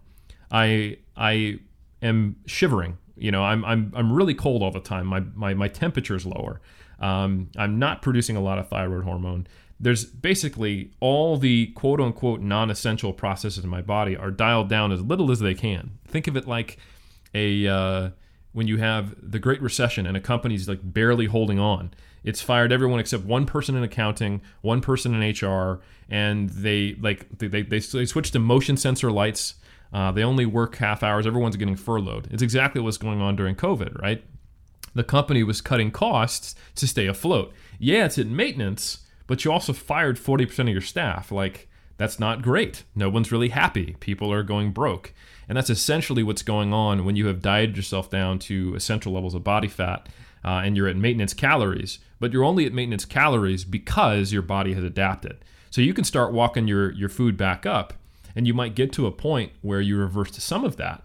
I 0.51 0.99
I 1.17 1.61
am 2.03 2.37
shivering. 2.47 2.99
You 3.17 3.31
know, 3.31 3.45
I'm 3.45 3.65
I'm 3.65 3.93
I'm 3.95 4.13
really 4.13 4.35
cold 4.35 4.63
all 4.63 4.71
the 4.71 4.81
time. 4.81 5.07
My 5.07 5.21
my 5.35 5.55
my 5.55 5.69
temperature 5.69 6.17
is 6.17 6.27
lower. 6.27 6.61
Um, 6.99 7.51
I'm 7.57 7.79
not 7.79 8.01
producing 8.01 8.37
a 8.37 8.41
lot 8.41 8.59
of 8.59 8.69
thyroid 8.69 9.05
hormone 9.05 9.47
there's 9.83 10.05
basically 10.05 10.93
all 11.01 11.37
the 11.37 11.67
quote 11.75 12.01
unquote 12.01 12.41
non 12.41 12.71
essential 12.71 13.13
processes 13.13 13.65
in 13.65 13.69
my 13.69 13.83
body 13.83 14.17
are 14.17 14.31
dialed 14.31 14.69
down 14.69 14.93
as 14.93 15.03
little 15.03 15.31
as 15.33 15.41
they 15.41 15.55
can. 15.55 15.99
Think 16.07 16.29
of 16.29 16.37
it 16.37 16.47
like 16.47 16.79
a 17.35 17.67
uh, 17.67 18.11
when 18.53 18.69
you 18.69 18.79
have 18.79 19.15
the 19.21 19.41
Great 19.41 19.61
Recession 19.61 20.07
and 20.07 20.17
a 20.17 20.21
company's 20.21 20.69
like 20.69 20.81
barely 20.83 21.27
holding 21.27 21.59
on. 21.59 21.93
It's 22.25 22.41
fired 22.41 22.73
everyone 22.73 23.01
except 23.01 23.25
one 23.25 23.47
person 23.47 23.77
in 23.77 23.83
accounting, 23.83 24.43
one 24.61 24.81
person 24.81 25.21
in 25.21 25.31
HR, 25.31 25.81
and 26.09 26.51
they 26.51 26.97
like 27.01 27.39
they 27.39 27.49
they, 27.49 27.63
they, 27.63 27.79
they 27.81 28.07
switch 28.07 28.31
to 28.31 28.39
motion 28.39 28.77
sensor 28.77 29.11
lights. 29.11 29.55
Uh, 29.93 30.11
they 30.11 30.25
only 30.25 30.47
work 30.47 30.77
half 30.77 31.03
hours. 31.03 31.27
Everyone's 31.27 31.57
getting 31.57 31.77
furloughed. 31.77 32.29
It's 32.31 32.43
exactly 32.43 32.81
what's 32.81 32.97
going 32.97 33.21
on 33.21 33.37
during 33.37 33.55
COVID, 33.55 34.01
right? 34.01 34.25
The 34.95 35.05
company 35.05 35.43
was 35.43 35.61
cutting 35.61 35.91
costs 35.91 36.55
to 36.77 36.87
stay 36.87 37.07
afloat. 37.07 37.53
Yeah, 37.79 38.07
it's 38.07 38.19
in 38.19 38.35
maintenance, 38.35 39.07
but 39.27 39.45
you 39.45 39.53
also 39.53 39.73
fired 39.73 40.17
40% 40.17 40.61
of 40.61 40.69
your 40.69 40.81
staff. 40.81 41.33
Like, 41.33 41.69
that's 41.97 42.19
not 42.19 42.43
great. 42.43 42.85
No 42.95 43.09
one's 43.09 43.33
really 43.33 43.51
happy. 43.51 43.97
People 44.01 44.33
are 44.33 44.43
going 44.43 44.73
broke. 44.73 45.13
And 45.49 45.57
that's 45.57 45.71
essentially 45.71 46.23
what's 46.23 46.43
going 46.43 46.73
on 46.73 47.05
when 47.05 47.17
you 47.17 47.27
have 47.27 47.43
dieted 47.43 47.77
yourself 47.77 48.11
down 48.11 48.39
to 48.41 48.75
essential 48.75 49.13
levels 49.13 49.35
of 49.35 49.45
body 49.45 49.69
fat 49.69 50.09
uh, 50.45 50.63
and 50.65 50.77
you're 50.77 50.89
at 50.89 50.97
maintenance 50.97 51.35
calories. 51.35 51.99
But 52.21 52.33
you're 52.33 52.45
only 52.45 52.67
at 52.67 52.73
maintenance 52.73 53.05
calories 53.05 53.65
because 53.65 54.33
your 54.33 54.43
body 54.43 54.75
has 54.75 54.85
adapted. 54.85 55.45
So 55.71 55.81
you 55.81 55.95
can 55.95 56.05
start 56.05 56.33
walking 56.33 56.69
your, 56.69 56.93
your 56.93 57.09
food 57.09 57.37
back 57.37 57.67
up 57.67 57.95
and 58.35 58.47
you 58.47 58.55
might 58.55 58.75
get 58.75 58.93
to 58.93 59.07
a 59.07 59.13
point 59.13 59.53
where 59.63 59.81
you 59.81 59.97
reverse 59.97 60.31
to 60.33 60.41
some 60.41 60.65
of 60.65 60.77
that. 60.77 61.03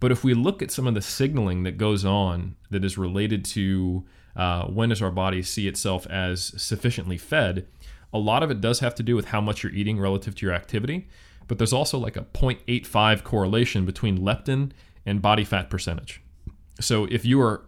But 0.00 0.12
if 0.12 0.24
we 0.24 0.34
look 0.34 0.62
at 0.62 0.70
some 0.70 0.86
of 0.86 0.94
the 0.94 1.02
signaling 1.02 1.62
that 1.62 1.78
goes 1.78 2.04
on 2.04 2.56
that 2.70 2.84
is 2.84 2.98
related 2.98 3.44
to 3.46 4.04
uh, 4.34 4.64
when 4.64 4.88
does 4.88 5.02
our 5.02 5.10
body 5.10 5.42
see 5.42 5.68
itself 5.68 6.06
as 6.08 6.60
sufficiently 6.60 7.18
fed? 7.18 7.66
A 8.12 8.18
lot 8.18 8.42
of 8.42 8.50
it 8.50 8.60
does 8.60 8.80
have 8.80 8.94
to 8.96 9.02
do 9.02 9.14
with 9.16 9.26
how 9.26 9.40
much 9.40 9.62
you're 9.62 9.72
eating 9.72 9.98
relative 9.98 10.34
to 10.36 10.46
your 10.46 10.54
activity, 10.54 11.08
but 11.48 11.58
there's 11.58 11.72
also 11.72 11.98
like 11.98 12.16
a 12.16 12.22
0.85 12.22 13.24
correlation 13.24 13.86
between 13.86 14.18
leptin 14.18 14.72
and 15.04 15.22
body 15.22 15.44
fat 15.44 15.70
percentage. 15.70 16.20
So 16.80 17.06
if 17.06 17.24
you 17.24 17.40
are 17.40 17.64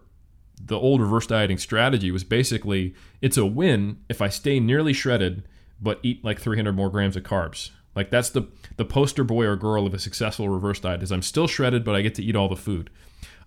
the 0.59 0.77
old 0.77 1.01
reverse 1.01 1.27
dieting 1.27 1.57
strategy 1.57 2.11
was 2.11 2.23
basically 2.23 2.95
it's 3.21 3.37
a 3.37 3.45
win 3.45 3.97
if 4.09 4.21
I 4.21 4.29
stay 4.29 4.59
nearly 4.59 4.93
shredded 4.93 5.47
but 5.81 5.99
eat 6.03 6.23
like 6.23 6.39
300 6.39 6.73
more 6.73 6.89
grams 6.89 7.15
of 7.15 7.23
carbs. 7.23 7.71
Like 7.95 8.09
that's 8.09 8.29
the 8.29 8.43
the 8.77 8.85
poster 8.85 9.23
boy 9.23 9.45
or 9.45 9.55
girl 9.55 9.85
of 9.85 9.93
a 9.93 9.99
successful 9.99 10.49
reverse 10.49 10.79
diet 10.79 11.03
is 11.03 11.11
I'm 11.11 11.21
still 11.21 11.47
shredded 11.47 11.83
but 11.83 11.95
I 11.95 12.01
get 12.01 12.15
to 12.15 12.23
eat 12.23 12.35
all 12.35 12.49
the 12.49 12.55
food. 12.55 12.89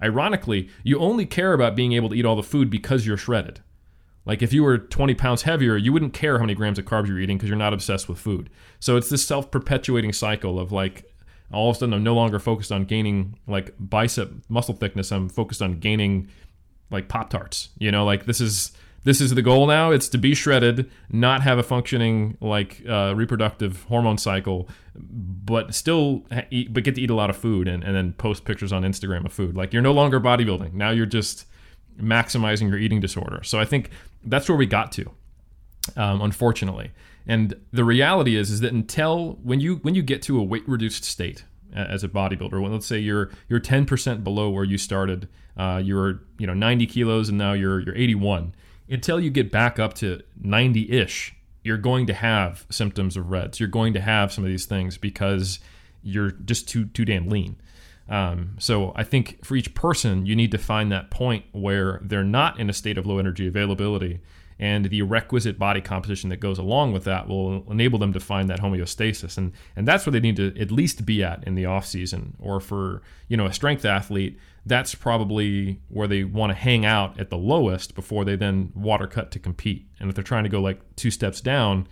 Ironically, 0.02 0.68
you 0.84 0.98
only 0.98 1.26
care 1.26 1.52
about 1.52 1.76
being 1.76 1.92
able 1.92 2.08
to 2.10 2.14
eat 2.14 2.24
all 2.24 2.36
the 2.36 2.42
food 2.42 2.70
because 2.70 3.06
you're 3.06 3.16
shredded. 3.16 3.60
Like 4.24 4.42
if 4.42 4.52
you 4.52 4.62
were 4.62 4.78
20 4.78 5.14
pounds 5.14 5.42
heavier, 5.42 5.76
you 5.76 5.92
wouldn't 5.92 6.12
care 6.12 6.38
how 6.38 6.44
many 6.44 6.54
grams 6.54 6.78
of 6.78 6.84
carbs 6.84 7.08
you're 7.08 7.18
eating 7.18 7.38
because 7.38 7.48
you're 7.48 7.58
not 7.58 7.72
obsessed 7.72 8.08
with 8.08 8.18
food. 8.18 8.50
So 8.78 8.96
it's 8.96 9.08
this 9.08 9.26
self-perpetuating 9.26 10.12
cycle 10.12 10.60
of 10.60 10.70
like 10.70 11.10
all 11.50 11.70
of 11.70 11.76
a 11.76 11.78
sudden 11.78 11.94
I'm 11.94 12.04
no 12.04 12.14
longer 12.14 12.38
focused 12.38 12.70
on 12.70 12.84
gaining 12.84 13.38
like 13.46 13.74
bicep 13.78 14.32
muscle 14.48 14.74
thickness. 14.74 15.10
I'm 15.12 15.28
focused 15.28 15.62
on 15.62 15.80
gaining 15.80 16.28
like 16.90 17.08
Pop 17.08 17.30
Tarts. 17.30 17.68
You 17.78 17.90
know, 17.90 18.04
like 18.04 18.26
this 18.26 18.40
is 18.40 18.72
this 19.04 19.20
is 19.20 19.34
the 19.34 19.42
goal 19.42 19.66
now. 19.66 19.90
It's 19.90 20.08
to 20.10 20.18
be 20.18 20.34
shredded, 20.34 20.90
not 21.10 21.42
have 21.42 21.58
a 21.58 21.62
functioning 21.62 22.36
like 22.40 22.82
uh, 22.88 23.14
reproductive 23.16 23.84
hormone 23.84 24.18
cycle, 24.18 24.68
but 24.94 25.74
still 25.74 26.24
eat, 26.50 26.72
but 26.72 26.84
get 26.84 26.96
to 26.96 27.00
eat 27.00 27.10
a 27.10 27.14
lot 27.14 27.30
of 27.30 27.36
food 27.36 27.68
and, 27.68 27.84
and 27.84 27.94
then 27.94 28.12
post 28.12 28.44
pictures 28.44 28.72
on 28.72 28.82
Instagram 28.82 29.24
of 29.24 29.32
food. 29.32 29.56
Like 29.56 29.72
you're 29.72 29.82
no 29.82 29.92
longer 29.92 30.20
bodybuilding. 30.20 30.74
Now 30.74 30.90
you're 30.90 31.06
just 31.06 31.46
maximizing 32.00 32.68
your 32.68 32.78
eating 32.78 33.00
disorder. 33.00 33.42
So 33.44 33.58
I 33.58 33.64
think 33.64 33.90
that's 34.24 34.48
where 34.48 34.58
we 34.58 34.66
got 34.66 34.92
to, 34.92 35.10
um, 35.96 36.20
unfortunately. 36.20 36.90
And 37.26 37.54
the 37.72 37.84
reality 37.84 38.36
is, 38.36 38.50
is 38.50 38.60
that 38.60 38.72
until 38.72 39.38
when 39.42 39.60
you 39.60 39.76
when 39.76 39.94
you 39.94 40.02
get 40.02 40.22
to 40.22 40.38
a 40.38 40.42
weight 40.42 40.68
reduced 40.68 41.04
state 41.04 41.44
as 41.74 42.02
a 42.02 42.08
bodybuilder, 42.08 42.60
when 42.60 42.72
let's 42.72 42.86
say 42.86 42.98
you're 42.98 43.30
you're 43.48 43.60
10% 43.60 44.24
below 44.24 44.48
where 44.48 44.64
you 44.64 44.78
started, 44.78 45.28
uh, 45.58 45.82
you're 45.84 46.20
you 46.38 46.46
know 46.46 46.54
90 46.54 46.86
kilos 46.86 47.28
and 47.28 47.36
now 47.36 47.52
you're 47.52 47.80
you're 47.80 47.96
81 47.96 48.54
until 48.88 49.20
you 49.20 49.30
get 49.30 49.50
back 49.50 49.78
up 49.78 49.94
to 49.94 50.22
90 50.40 50.90
ish, 50.90 51.34
you're 51.62 51.76
going 51.76 52.06
to 52.06 52.14
have 52.14 52.66
symptoms 52.70 53.16
of 53.16 53.30
RED-S. 53.30 53.60
You're 53.60 53.68
going 53.68 53.92
to 53.92 54.00
have 54.00 54.32
some 54.32 54.44
of 54.44 54.50
these 54.50 54.66
things 54.66 54.96
because 54.96 55.58
you're 56.02 56.30
just 56.30 56.68
too 56.68 56.86
too 56.86 57.04
damn 57.04 57.28
lean. 57.28 57.56
Um, 58.08 58.56
so 58.58 58.92
I 58.96 59.04
think 59.04 59.44
for 59.44 59.54
each 59.54 59.74
person, 59.74 60.24
you 60.24 60.34
need 60.34 60.50
to 60.52 60.58
find 60.58 60.90
that 60.90 61.10
point 61.10 61.44
where 61.52 62.00
they're 62.02 62.24
not 62.24 62.58
in 62.58 62.70
a 62.70 62.72
state 62.72 62.96
of 62.96 63.06
low 63.06 63.18
energy 63.18 63.46
availability, 63.46 64.20
and 64.58 64.86
the 64.86 65.02
requisite 65.02 65.58
body 65.58 65.82
composition 65.82 66.30
that 66.30 66.38
goes 66.38 66.58
along 66.58 66.92
with 66.92 67.04
that 67.04 67.28
will 67.28 67.70
enable 67.70 67.98
them 67.98 68.14
to 68.14 68.20
find 68.20 68.48
that 68.48 68.60
homeostasis, 68.60 69.36
and 69.36 69.52
and 69.76 69.86
that's 69.86 70.06
where 70.06 70.12
they 70.12 70.20
need 70.20 70.36
to 70.36 70.58
at 70.58 70.70
least 70.70 71.04
be 71.04 71.22
at 71.22 71.44
in 71.44 71.54
the 71.54 71.66
off 71.66 71.84
season. 71.84 72.34
Or 72.40 72.60
for 72.60 73.02
you 73.28 73.36
know 73.36 73.44
a 73.44 73.52
strength 73.52 73.84
athlete, 73.84 74.38
that's 74.68 74.94
probably 74.94 75.80
where 75.88 76.06
they 76.06 76.24
want 76.24 76.50
to 76.50 76.54
hang 76.54 76.84
out 76.84 77.18
at 77.18 77.30
the 77.30 77.38
lowest 77.38 77.94
before 77.94 78.24
they 78.24 78.36
then 78.36 78.70
water 78.74 79.06
cut 79.06 79.30
to 79.32 79.38
compete. 79.38 79.86
And 79.98 80.08
if 80.08 80.14
they're 80.14 80.24
trying 80.24 80.44
to 80.44 80.50
go 80.50 80.60
like 80.60 80.80
two 80.96 81.10
steps 81.10 81.40
down, 81.40 81.88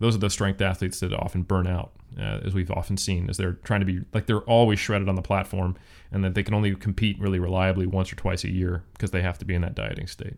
those 0.00 0.16
are 0.16 0.18
the 0.18 0.30
strength 0.30 0.60
athletes 0.60 1.00
that 1.00 1.12
often 1.12 1.42
burn 1.42 1.66
out, 1.66 1.92
uh, 2.18 2.40
as 2.44 2.54
we've 2.54 2.70
often 2.70 2.96
seen, 2.96 3.28
as 3.28 3.36
they're 3.36 3.52
trying 3.52 3.80
to 3.80 3.86
be 3.86 4.00
like 4.12 4.26
they're 4.26 4.40
always 4.40 4.78
shredded 4.78 5.08
on 5.08 5.14
the 5.14 5.22
platform, 5.22 5.76
and 6.10 6.24
that 6.24 6.34
they 6.34 6.42
can 6.42 6.54
only 6.54 6.74
compete 6.74 7.18
really 7.20 7.38
reliably 7.38 7.86
once 7.86 8.12
or 8.12 8.16
twice 8.16 8.42
a 8.42 8.50
year 8.50 8.82
because 8.94 9.10
they 9.10 9.22
have 9.22 9.38
to 9.38 9.44
be 9.44 9.54
in 9.54 9.62
that 9.62 9.74
dieting 9.74 10.06
state. 10.06 10.36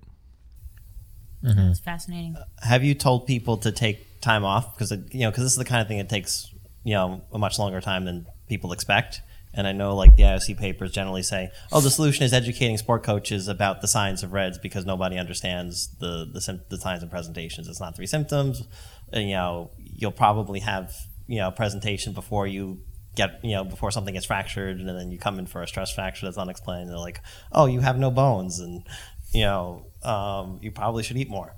Mm-hmm. 1.43 1.71
It's 1.71 1.81
fascinating. 1.81 2.37
Have 2.63 2.83
you 2.85 2.95
told 2.95 3.27
people 3.27 3.57
to 3.59 3.73
take 3.73 4.21
time 4.21 4.45
off 4.45 4.77
because 4.77 4.91
you 5.13 5.21
know 5.21 5.31
because 5.31 5.45
this 5.45 5.53
is 5.53 5.59
the 5.59 5.65
kind 5.65 5.81
of 5.81 5.89
thing 5.89 5.99
that 5.99 6.09
takes 6.09 6.53
you 6.85 6.95
know 6.95 7.23
a 7.33 7.39
much 7.39 7.59
longer 7.59 7.81
time 7.81 8.05
than 8.05 8.27
people 8.49 8.73
expect? 8.73 9.21
And 9.57 9.67
I 9.67 9.73
know 9.73 9.97
like 9.97 10.17
the 10.17 10.25
IOC 10.25 10.59
papers 10.59 10.93
generally 10.93 11.23
say, 11.23 11.51
oh, 11.73 11.81
the 11.81 11.91
solution 11.91 12.25
is 12.25 12.33
educating 12.33 12.77
sport 12.77 13.03
coaches 13.03 13.49
about 13.49 13.81
the 13.81 13.89
signs 13.89 14.23
of 14.23 14.33
RED-S 14.33 14.59
because 14.59 14.85
nobody 14.85 15.19
understands 15.19 15.89
the 15.99 16.29
the, 16.31 16.61
the 16.69 16.79
signs 16.79 17.03
and 17.03 17.11
presentations. 17.11 17.67
It's 17.69 17.81
not 17.81 17.97
three 17.97 18.07
symptoms. 18.07 18.69
And, 19.13 19.29
you 19.29 19.37
know, 19.37 19.71
you'll 19.79 20.13
probably 20.13 20.61
have 20.61 20.95
you 21.27 21.39
know 21.39 21.49
a 21.49 21.53
presentation 21.53 22.13
before 22.13 22.47
you 22.47 22.81
get 23.17 23.41
you 23.43 23.53
know 23.53 23.65
before 23.65 23.91
something 23.91 24.15
gets 24.15 24.27
fractured, 24.27 24.79
and 24.79 24.89
then 24.89 25.11
you 25.11 25.19
come 25.19 25.39
in 25.39 25.47
for 25.47 25.63
a 25.63 25.67
stress 25.67 25.93
fracture 25.93 26.27
that's 26.27 26.39
unexplained. 26.39 26.91
They're 26.91 26.99
like, 26.99 27.21
oh, 27.51 27.67
you 27.67 27.81
have 27.81 27.99
no 27.99 28.11
bones, 28.11 28.61
and 28.61 28.87
you 29.33 29.43
know. 29.43 29.87
Um, 30.03 30.61
you 30.63 30.71
probably 30.71 31.03
should 31.03 31.17
eat 31.17 31.29
more. 31.29 31.53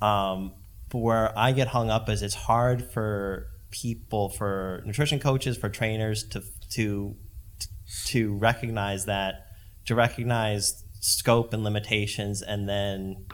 Um, 0.00 0.54
but 0.88 0.98
where 0.98 1.38
I 1.38 1.52
get 1.52 1.68
hung 1.68 1.90
up 1.90 2.08
is 2.08 2.22
it's 2.22 2.34
hard 2.34 2.82
for 2.82 3.48
people, 3.70 4.30
for 4.30 4.82
nutrition 4.86 5.18
coaches, 5.18 5.58
for 5.58 5.68
trainers 5.68 6.24
to 6.28 6.42
to 6.70 7.16
to 8.06 8.34
recognize 8.34 9.06
that, 9.06 9.46
to 9.86 9.94
recognize 9.94 10.84
scope 11.00 11.52
and 11.52 11.64
limitations, 11.64 12.42
and 12.42 12.68
then 12.68 13.26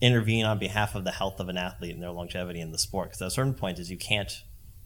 intervene 0.00 0.44
on 0.44 0.58
behalf 0.58 0.94
of 0.94 1.04
the 1.04 1.12
health 1.12 1.40
of 1.40 1.48
an 1.48 1.56
athlete 1.56 1.94
and 1.94 2.02
their 2.02 2.10
longevity 2.10 2.60
in 2.60 2.72
the 2.72 2.78
sport. 2.78 3.08
Because 3.08 3.22
at 3.22 3.28
a 3.28 3.30
certain 3.30 3.54
point, 3.54 3.78
is 3.78 3.90
you 3.90 3.98
can't 3.98 4.42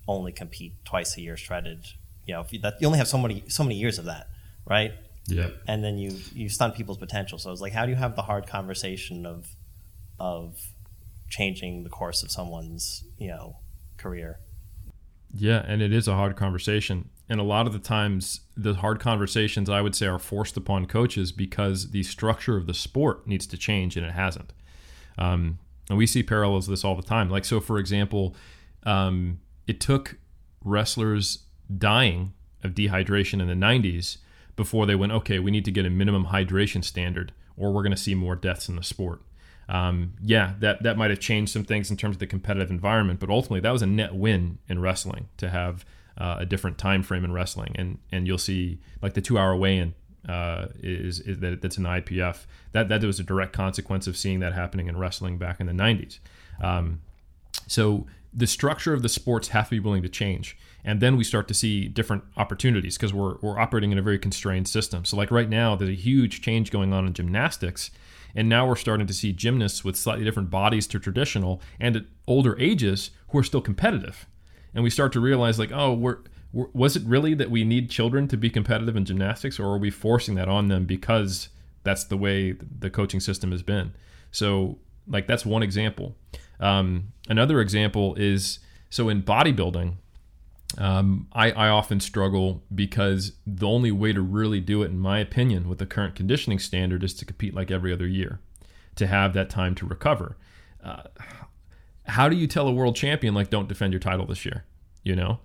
only 0.07 0.33
compete 0.33 0.85
twice 0.85 1.17
a 1.17 1.21
year 1.21 1.37
shredded. 1.37 1.87
You 2.27 2.35
know, 2.35 2.41
if 2.43 2.53
you, 2.53 2.61
that, 2.61 2.75
you 2.81 2.87
only 2.87 2.99
have 2.99 3.09
so 3.09 3.19
many 3.19 3.45
so 3.49 3.63
many 3.63 3.77
years 3.77 3.99
of 3.99 4.05
that, 4.07 4.29
right? 4.67 4.93
Yeah. 5.27 5.51
and 5.69 5.85
then 5.85 5.97
you 5.99 6.17
you 6.35 6.49
stunt 6.49 6.75
people's 6.75 6.99
potential. 6.99 7.39
So 7.39 7.53
it's 7.53 7.61
like, 7.61 7.73
how 7.73 7.85
do 7.85 7.91
you 7.91 7.97
have 7.97 8.17
the 8.17 8.23
hard 8.23 8.47
conversation 8.47 9.27
of 9.27 9.47
of 10.19 10.59
changing 11.29 11.85
the 11.85 11.91
course 11.91 12.23
of 12.23 12.31
someone's 12.31 13.05
you 13.19 13.29
know 13.29 13.57
career? 13.97 14.41
Yeah, 15.33 15.63
and 15.67 15.81
it 15.81 15.93
is 15.93 16.09
a 16.09 16.15
hard 16.15 16.37
conversation. 16.37 17.11
And 17.31 17.39
a 17.41 17.45
lot 17.45 17.68
of 17.68 17.72
the 17.72 17.78
times, 17.78 18.41
the 18.57 18.74
hard 18.74 18.99
conversations 18.99 19.70
I 19.70 19.81
would 19.81 19.95
say 19.95 20.07
are 20.07 20.18
forced 20.18 20.57
upon 20.57 20.87
coaches 20.87 21.31
because 21.31 21.93
the 21.93 22.03
structure 22.03 22.57
of 22.57 22.66
the 22.66 22.74
sport 22.74 23.24
needs 23.24 23.47
to 23.47 23.57
change 23.57 23.97
and 23.97 24.05
it 24.05 24.12
hasn't. 24.12 24.53
Um, 25.16 25.61
and 25.89 25.97
we 25.97 26.09
see 26.09 26.24
parallels 26.24 26.66
this 26.66 26.85
all 26.85 26.97
the 26.97 27.03
time. 27.03 27.31
Like, 27.31 27.45
so 27.45 27.61
for 27.61 27.78
example, 27.78 28.35
um, 28.83 29.39
it 29.68 29.81
took 29.81 30.16
wrestlers 30.64 31.45
dying 31.78 32.33
of 32.64 32.72
dehydration 32.72 33.41
in 33.41 33.47
the 33.47 33.55
90s 33.55 34.18
before 34.57 34.85
they 34.85 34.97
went, 34.97 35.12
okay, 35.12 35.39
we 35.39 35.53
need 35.53 35.64
to 35.66 35.70
get 35.70 35.87
a 35.87 35.91
minimum 35.91 36.26
hydration 36.26 36.83
standard 36.83 37.33
or 37.57 37.70
we're 37.70 37.83
going 37.83 37.93
to 37.93 37.97
see 37.97 38.16
more 38.16 38.35
deaths 38.35 38.68
in 38.68 38.74
the 38.74 38.83
sport. 38.83 39.22
Um, 39.68 40.14
yeah, 40.20 40.55
that, 40.59 40.83
that 40.83 40.99
might 40.99 41.11
have 41.11 41.20
changed 41.20 41.53
some 41.53 41.62
things 41.62 41.93
in 41.93 41.97
terms 41.97 42.16
of 42.16 42.20
the 42.20 42.26
competitive 42.26 42.70
environment, 42.70 43.20
but 43.20 43.31
ultimately 43.31 43.61
that 43.61 43.70
was 43.70 43.83
a 43.83 43.87
net 43.87 44.16
win 44.16 44.59
in 44.68 44.81
wrestling 44.81 45.28
to 45.37 45.49
have 45.49 45.85
uh, 46.21 46.37
a 46.39 46.47
different 46.47 46.79
time 46.79 47.03
frame 47.03 47.25
in 47.25 47.33
wrestling. 47.33 47.73
And 47.75 47.99
and 48.12 48.27
you'll 48.27 48.39
see 48.39 48.79
like 49.03 49.14
the 49.14 49.21
two 49.21 49.39
hour 49.39 49.57
weigh 49.57 49.79
in 49.79 49.95
uh, 50.29 50.66
is, 50.83 51.21
is 51.21 51.39
that 51.41 51.62
that's 51.62 51.79
an 51.79 51.85
IPF. 51.85 52.45
That 52.73 52.89
that 52.89 53.03
was 53.03 53.18
a 53.18 53.25
direct 53.25 53.53
consequence 53.53 54.07
of 54.07 54.16
seeing 54.16 54.41
that 54.41 54.53
happening 54.53 54.87
in 54.87 54.97
wrestling 54.97 55.39
back 55.39 55.61
in 55.61 55.66
the 55.66 55.73
90s. 55.73 56.18
Um, 56.61 57.01
so 57.66 58.07
the 58.33 58.47
structure 58.47 58.93
of 58.93 59.03
the 59.03 59.09
sports 59.09 59.49
have 59.49 59.66
to 59.66 59.71
be 59.71 59.81
willing 59.81 60.03
to 60.03 60.09
change. 60.09 60.57
And 60.85 61.01
then 61.01 61.16
we 61.16 61.25
start 61.25 61.49
to 61.49 61.55
see 61.55 61.89
different 61.89 62.25
opportunities 62.37 62.97
because 62.97 63.12
we're, 63.12 63.37
we're 63.43 63.59
operating 63.59 63.93
in 63.93 63.99
a 63.99 64.03
very 64.03 64.18
constrained 64.18 64.68
system. 64.68 65.05
So, 65.05 65.16
like 65.16 65.31
right 65.31 65.49
now, 65.49 65.77
there's 65.77 65.91
a 65.91 65.95
huge 65.95 66.41
change 66.41 66.71
going 66.71 66.93
on 66.93 67.07
in 67.07 67.12
gymnastics. 67.12 67.91
And 68.35 68.49
now 68.49 68.66
we're 68.66 68.77
starting 68.77 69.09
to 69.09 69.12
see 69.12 69.33
gymnasts 69.33 69.85
with 69.85 69.97
slightly 69.97 70.25
different 70.25 70.51
bodies 70.51 70.87
to 70.89 71.01
traditional 71.01 71.61
and 71.81 71.97
at 71.97 72.05
older 72.29 72.59
ages 72.61 73.11
who 73.29 73.39
are 73.39 73.43
still 73.43 73.61
competitive. 73.61 74.27
And 74.75 74.85
we 74.85 74.91
start 74.91 75.12
to 75.12 75.21
realize, 75.21 75.59
like, 75.59 75.73
oh, 75.73 75.93
we're, 75.95 76.18
was 76.53 76.97
it 76.97 77.03
really 77.05 77.35
that 77.35 77.51
we 77.51 77.64
need 77.64 77.91
children 77.91 78.29
to 78.29 78.37
be 78.37 78.51
competitive 78.51 78.97
in 78.97 79.05
gymnastics, 79.05 79.59
or 79.59 79.66
are 79.66 79.79
we 79.79 79.91
forcing 79.91 80.35
that 80.37 80.49
on 80.49 80.68
them 80.68 80.85
because 80.85 81.49
that's 81.83 82.05
the 82.05 82.16
way 82.16 82.53
the 82.53 82.91
coaching 82.91 83.21
system 83.21 83.51
has 83.53 83.62
been? 83.62 83.93
So, 84.31 84.79
like, 85.09 85.27
that's 85.27 85.47
one 85.47 85.62
example. 85.62 86.16
Um, 86.61 87.12
another 87.29 87.61
example 87.61 88.14
is 88.16 88.59
so 88.91 89.09
in 89.09 89.23
bodybuilding, 89.23 89.95
um, 90.79 91.27
I, 91.33 91.51
I 91.51 91.68
often 91.68 92.01
struggle 92.01 92.62
because 92.73 93.33
the 93.47 93.66
only 93.66 93.91
way 93.91 94.12
to 94.12 94.21
really 94.21 94.61
do 94.61 94.83
it, 94.83 94.87
in 94.87 94.99
my 94.99 95.18
opinion, 95.18 95.68
with 95.68 95.79
the 95.79 95.87
current 95.87 96.14
conditioning 96.14 96.59
standard 96.59 97.03
is 97.03 97.14
to 97.14 97.25
compete 97.25 97.55
like 97.55 97.71
every 97.71 97.93
other 97.93 98.07
year, 98.07 98.41
to 98.97 99.07
have 99.07 99.33
that 99.35 99.51
time 99.51 99.75
to 99.77 99.87
recover. 99.87 100.37
Uh, 100.83 101.03
how 102.11 102.29
do 102.29 102.37
you 102.37 102.47
tell 102.47 102.69
a 102.69 102.73
world 102.73 102.97
champion, 102.97 103.35
like, 103.35 103.51
don't 103.51 103.69
defend 103.69 103.93
your 103.93 104.01
title 104.01 104.27
this 104.27 104.45
year? 104.45 104.65
You 105.03 105.17
know, 105.17 105.41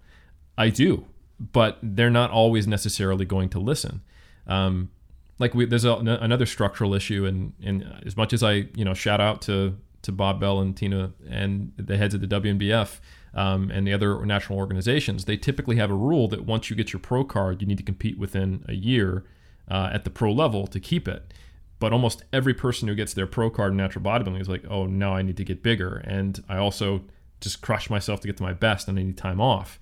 I 0.57 0.69
do, 0.69 1.05
but 1.39 1.77
they're 1.81 2.09
not 2.09 2.31
always 2.31 2.67
necessarily 2.67 3.25
going 3.25 3.49
to 3.49 3.59
listen. 3.59 4.01
Um, 4.47 4.91
like 5.37 5.53
we, 5.53 5.65
there's 5.65 5.85
another 5.85 6.45
structural 6.45 6.93
issue, 6.93 7.25
and, 7.25 7.53
and 7.63 8.01
as 8.05 8.15
much 8.15 8.33
as 8.33 8.41
I, 8.41 8.67
you 8.75 8.85
know, 8.85 8.93
shout 8.93 9.21
out 9.21 9.41
to 9.43 9.77
to 10.01 10.11
Bob 10.11 10.39
Bell 10.39 10.59
and 10.59 10.77
Tina 10.77 11.13
and 11.27 11.73
the 11.77 11.97
heads 11.97 12.13
of 12.13 12.21
the 12.21 12.27
WNBF 12.27 12.99
um, 13.33 13.71
and 13.71 13.87
the 13.87 13.93
other 13.93 14.23
national 14.23 14.59
organizations, 14.59 15.25
they 15.25 15.35
typically 15.35 15.77
have 15.77 15.89
a 15.89 15.95
rule 15.95 16.27
that 16.27 16.45
once 16.45 16.69
you 16.69 16.75
get 16.75 16.93
your 16.93 16.99
pro 16.99 17.23
card, 17.23 17.59
you 17.59 17.67
need 17.67 17.79
to 17.79 17.83
compete 17.83 18.19
within 18.19 18.63
a 18.67 18.73
year 18.73 19.25
uh, 19.67 19.89
at 19.91 20.03
the 20.03 20.11
pro 20.11 20.31
level 20.31 20.67
to 20.67 20.79
keep 20.79 21.07
it. 21.07 21.33
But 21.79 21.91
almost 21.91 22.23
every 22.31 22.53
person 22.53 22.87
who 22.87 22.95
gets 22.95 23.13
their 23.13 23.27
pro 23.27 23.49
card 23.49 23.71
in 23.71 23.77
natural 23.77 24.03
bodybuilding 24.03 24.39
is 24.39 24.49
like, 24.49 24.63
oh, 24.69 24.85
now 24.85 25.13
I 25.13 25.21
need 25.21 25.37
to 25.37 25.43
get 25.43 25.61
bigger. 25.61 25.97
And 26.05 26.41
I 26.47 26.57
also 26.57 27.01
just 27.41 27.61
crush 27.61 27.89
myself 27.89 28.21
to 28.21 28.27
get 28.27 28.37
to 28.37 28.43
my 28.43 28.53
best 28.53 28.87
and 28.87 28.97
I 28.97 29.03
need 29.03 29.17
time 29.17 29.41
off. 29.41 29.79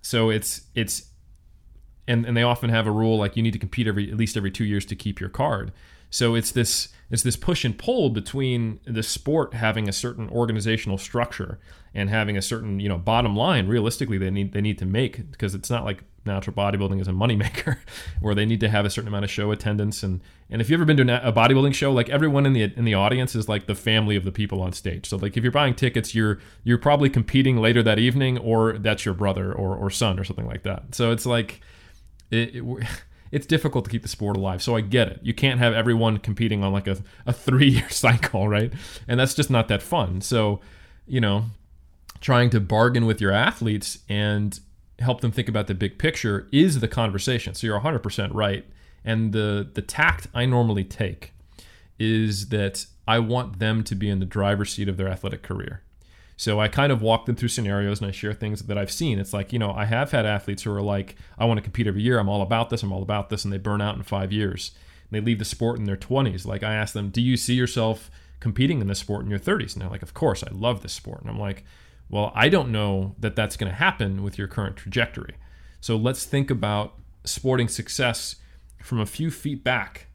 So 0.00 0.30
it's, 0.30 0.62
it's, 0.74 1.10
and, 2.08 2.24
and 2.26 2.36
they 2.36 2.42
often 2.42 2.70
have 2.70 2.86
a 2.86 2.90
rule 2.90 3.18
like 3.18 3.36
you 3.36 3.42
need 3.42 3.52
to 3.52 3.58
compete 3.58 3.86
every 3.86 4.10
at 4.10 4.16
least 4.16 4.36
every 4.36 4.50
two 4.50 4.64
years 4.64 4.84
to 4.86 4.96
keep 4.96 5.20
your 5.20 5.28
card. 5.28 5.72
So 6.10 6.34
it's 6.34 6.50
this 6.50 6.88
it's 7.10 7.22
this 7.22 7.36
push 7.36 7.64
and 7.64 7.76
pull 7.76 8.10
between 8.10 8.80
the 8.84 9.02
sport 9.02 9.54
having 9.54 9.88
a 9.88 9.92
certain 9.92 10.28
organizational 10.28 10.98
structure 10.98 11.58
and 11.94 12.10
having 12.10 12.36
a 12.36 12.42
certain 12.42 12.80
you 12.80 12.88
know 12.88 12.98
bottom 12.98 13.36
line. 13.36 13.66
Realistically, 13.66 14.18
they 14.18 14.30
need 14.30 14.52
they 14.52 14.60
need 14.60 14.78
to 14.78 14.86
make 14.86 15.30
because 15.30 15.54
it's 15.54 15.70
not 15.70 15.84
like 15.84 16.04
natural 16.24 16.54
bodybuilding 16.54 17.00
is 17.00 17.08
a 17.08 17.12
moneymaker 17.12 17.78
where 18.20 18.34
they 18.34 18.46
need 18.46 18.60
to 18.60 18.68
have 18.68 18.84
a 18.84 18.90
certain 18.90 19.08
amount 19.08 19.24
of 19.24 19.30
show 19.30 19.50
attendance 19.50 20.04
and 20.04 20.20
and 20.48 20.60
if 20.60 20.70
you've 20.70 20.78
ever 20.78 20.84
been 20.84 20.96
to 20.96 21.28
a 21.28 21.32
bodybuilding 21.32 21.74
show 21.74 21.92
like 21.92 22.08
everyone 22.10 22.46
in 22.46 22.52
the 22.52 22.62
in 22.62 22.84
the 22.84 22.94
audience 22.94 23.34
is 23.34 23.48
like 23.48 23.66
the 23.66 23.74
family 23.74 24.14
of 24.14 24.24
the 24.24 24.30
people 24.30 24.62
on 24.62 24.72
stage 24.72 25.08
so 25.08 25.16
like 25.16 25.36
if 25.36 25.42
you're 25.42 25.50
buying 25.50 25.74
tickets 25.74 26.14
you're 26.14 26.38
you're 26.62 26.78
probably 26.78 27.10
competing 27.10 27.56
later 27.56 27.82
that 27.82 27.98
evening 27.98 28.38
or 28.38 28.78
that's 28.78 29.04
your 29.04 29.14
brother 29.14 29.52
or, 29.52 29.74
or 29.74 29.90
son 29.90 30.16
or 30.16 30.22
something 30.22 30.46
like 30.46 30.62
that 30.62 30.94
so 30.94 31.10
it's 31.10 31.26
like 31.26 31.60
it, 32.30 32.54
it 32.54 32.64
it's 33.32 33.46
difficult 33.46 33.86
to 33.86 33.90
keep 33.90 34.02
the 34.02 34.08
sport 34.08 34.36
alive. 34.36 34.62
So 34.62 34.76
I 34.76 34.82
get 34.82 35.08
it. 35.08 35.20
You 35.22 35.32
can't 35.32 35.58
have 35.58 35.72
everyone 35.72 36.18
competing 36.18 36.62
on 36.62 36.70
like 36.70 36.86
a, 36.86 36.98
a 37.26 37.32
three 37.32 37.70
year 37.70 37.88
cycle, 37.90 38.46
right? 38.46 38.72
And 39.08 39.18
that's 39.18 39.34
just 39.34 39.50
not 39.50 39.68
that 39.68 39.82
fun. 39.82 40.20
So, 40.20 40.60
you 41.06 41.20
know, 41.20 41.46
trying 42.22 42.48
to 42.48 42.60
bargain 42.60 43.04
with 43.04 43.20
your 43.20 43.32
athletes 43.32 43.98
and 44.08 44.60
help 45.00 45.20
them 45.20 45.32
think 45.32 45.48
about 45.48 45.66
the 45.66 45.74
big 45.74 45.98
picture 45.98 46.48
is 46.52 46.80
the 46.80 46.88
conversation. 46.88 47.52
So 47.52 47.66
you're 47.66 47.80
100% 47.80 48.30
right. 48.32 48.64
And 49.04 49.32
the, 49.32 49.68
the 49.74 49.82
tact 49.82 50.28
I 50.32 50.46
normally 50.46 50.84
take 50.84 51.32
is 51.98 52.48
that 52.48 52.86
I 53.06 53.18
want 53.18 53.58
them 53.58 53.82
to 53.84 53.94
be 53.94 54.08
in 54.08 54.20
the 54.20 54.24
driver's 54.24 54.72
seat 54.72 54.88
of 54.88 54.96
their 54.96 55.08
athletic 55.08 55.42
career. 55.42 55.82
So 56.36 56.60
I 56.60 56.68
kind 56.68 56.92
of 56.92 57.02
walk 57.02 57.26
them 57.26 57.36
through 57.36 57.48
scenarios 57.48 58.00
and 58.00 58.08
I 58.08 58.12
share 58.12 58.32
things 58.32 58.62
that 58.62 58.78
I've 58.78 58.90
seen. 58.92 59.18
It's 59.18 59.32
like, 59.32 59.52
you 59.52 59.58
know, 59.58 59.72
I 59.72 59.84
have 59.84 60.12
had 60.12 60.24
athletes 60.24 60.62
who 60.62 60.72
are 60.72 60.80
like, 60.80 61.16
I 61.38 61.44
want 61.44 61.58
to 61.58 61.62
compete 61.62 61.86
every 61.86 62.02
year. 62.02 62.18
I'm 62.18 62.28
all 62.28 62.42
about 62.42 62.70
this. 62.70 62.82
I'm 62.82 62.92
all 62.92 63.02
about 63.02 63.28
this. 63.28 63.44
And 63.44 63.52
they 63.52 63.58
burn 63.58 63.80
out 63.80 63.96
in 63.96 64.02
five 64.02 64.32
years. 64.32 64.70
And 65.10 65.20
they 65.20 65.24
leave 65.24 65.40
the 65.40 65.44
sport 65.44 65.78
in 65.78 65.84
their 65.84 65.96
20s. 65.96 66.46
Like 66.46 66.62
I 66.62 66.74
ask 66.74 66.94
them, 66.94 67.10
do 67.10 67.20
you 67.20 67.36
see 67.36 67.54
yourself 67.54 68.10
competing 68.40 68.80
in 68.80 68.86
this 68.86 69.00
sport 69.00 69.24
in 69.24 69.30
your 69.30 69.38
30s? 69.38 69.72
And 69.72 69.82
they're 69.82 69.90
like, 69.90 70.02
of 70.02 70.14
course, 70.14 70.42
I 70.42 70.50
love 70.52 70.82
this 70.82 70.92
sport. 70.92 71.20
And 71.20 71.30
I'm 71.30 71.38
like, 71.38 71.64
well, 72.12 72.30
I 72.34 72.48
don't 72.48 72.70
know 72.70 73.16
that 73.18 73.34
that's 73.34 73.56
going 73.56 73.72
to 73.72 73.76
happen 73.76 74.22
with 74.22 74.36
your 74.38 74.46
current 74.46 74.76
trajectory. 74.76 75.34
So 75.80 75.96
let's 75.96 76.24
think 76.24 76.50
about 76.50 76.94
sporting 77.24 77.68
success 77.68 78.36
from 78.82 79.00
a 79.00 79.06
few 79.06 79.30
feet 79.30 79.64
back. 79.64 80.08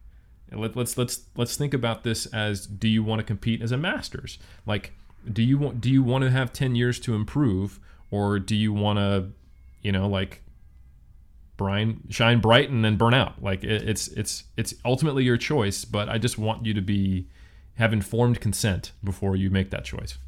Let, 0.50 0.76
let's 0.76 0.96
let's 0.96 1.24
let's 1.36 1.56
think 1.56 1.74
about 1.74 2.04
this 2.04 2.24
as 2.26 2.66
do 2.66 2.88
you 2.88 3.02
want 3.02 3.18
to 3.18 3.24
compete 3.24 3.60
as 3.60 3.72
a 3.72 3.76
masters? 3.76 4.38
Like 4.64 4.94
do 5.30 5.42
you 5.42 5.58
want 5.58 5.80
do 5.80 5.90
you 5.90 6.02
want 6.02 6.22
to 6.22 6.30
have 6.30 6.52
10 6.52 6.74
years 6.74 7.00
to 7.00 7.14
improve 7.14 7.80
or 8.10 8.38
do 8.38 8.54
you 8.54 8.72
want 8.72 8.98
to 8.98 9.28
you 9.82 9.92
know 9.92 10.08
like 10.08 10.42
brine 11.56 12.00
shine 12.08 12.40
bright 12.40 12.70
and 12.70 12.84
then 12.84 12.96
burn 12.96 13.12
out 13.12 13.42
like 13.42 13.64
it, 13.64 13.88
it's 13.88 14.08
it's 14.08 14.44
it's 14.56 14.74
ultimately 14.84 15.24
your 15.24 15.36
choice 15.36 15.84
but 15.84 16.08
i 16.08 16.16
just 16.16 16.38
want 16.38 16.64
you 16.64 16.72
to 16.72 16.80
be 16.80 17.26
have 17.74 17.92
informed 17.92 18.40
consent 18.40 18.92
before 19.02 19.34
you 19.36 19.50
make 19.50 19.70
that 19.70 19.84
choice 19.84 20.18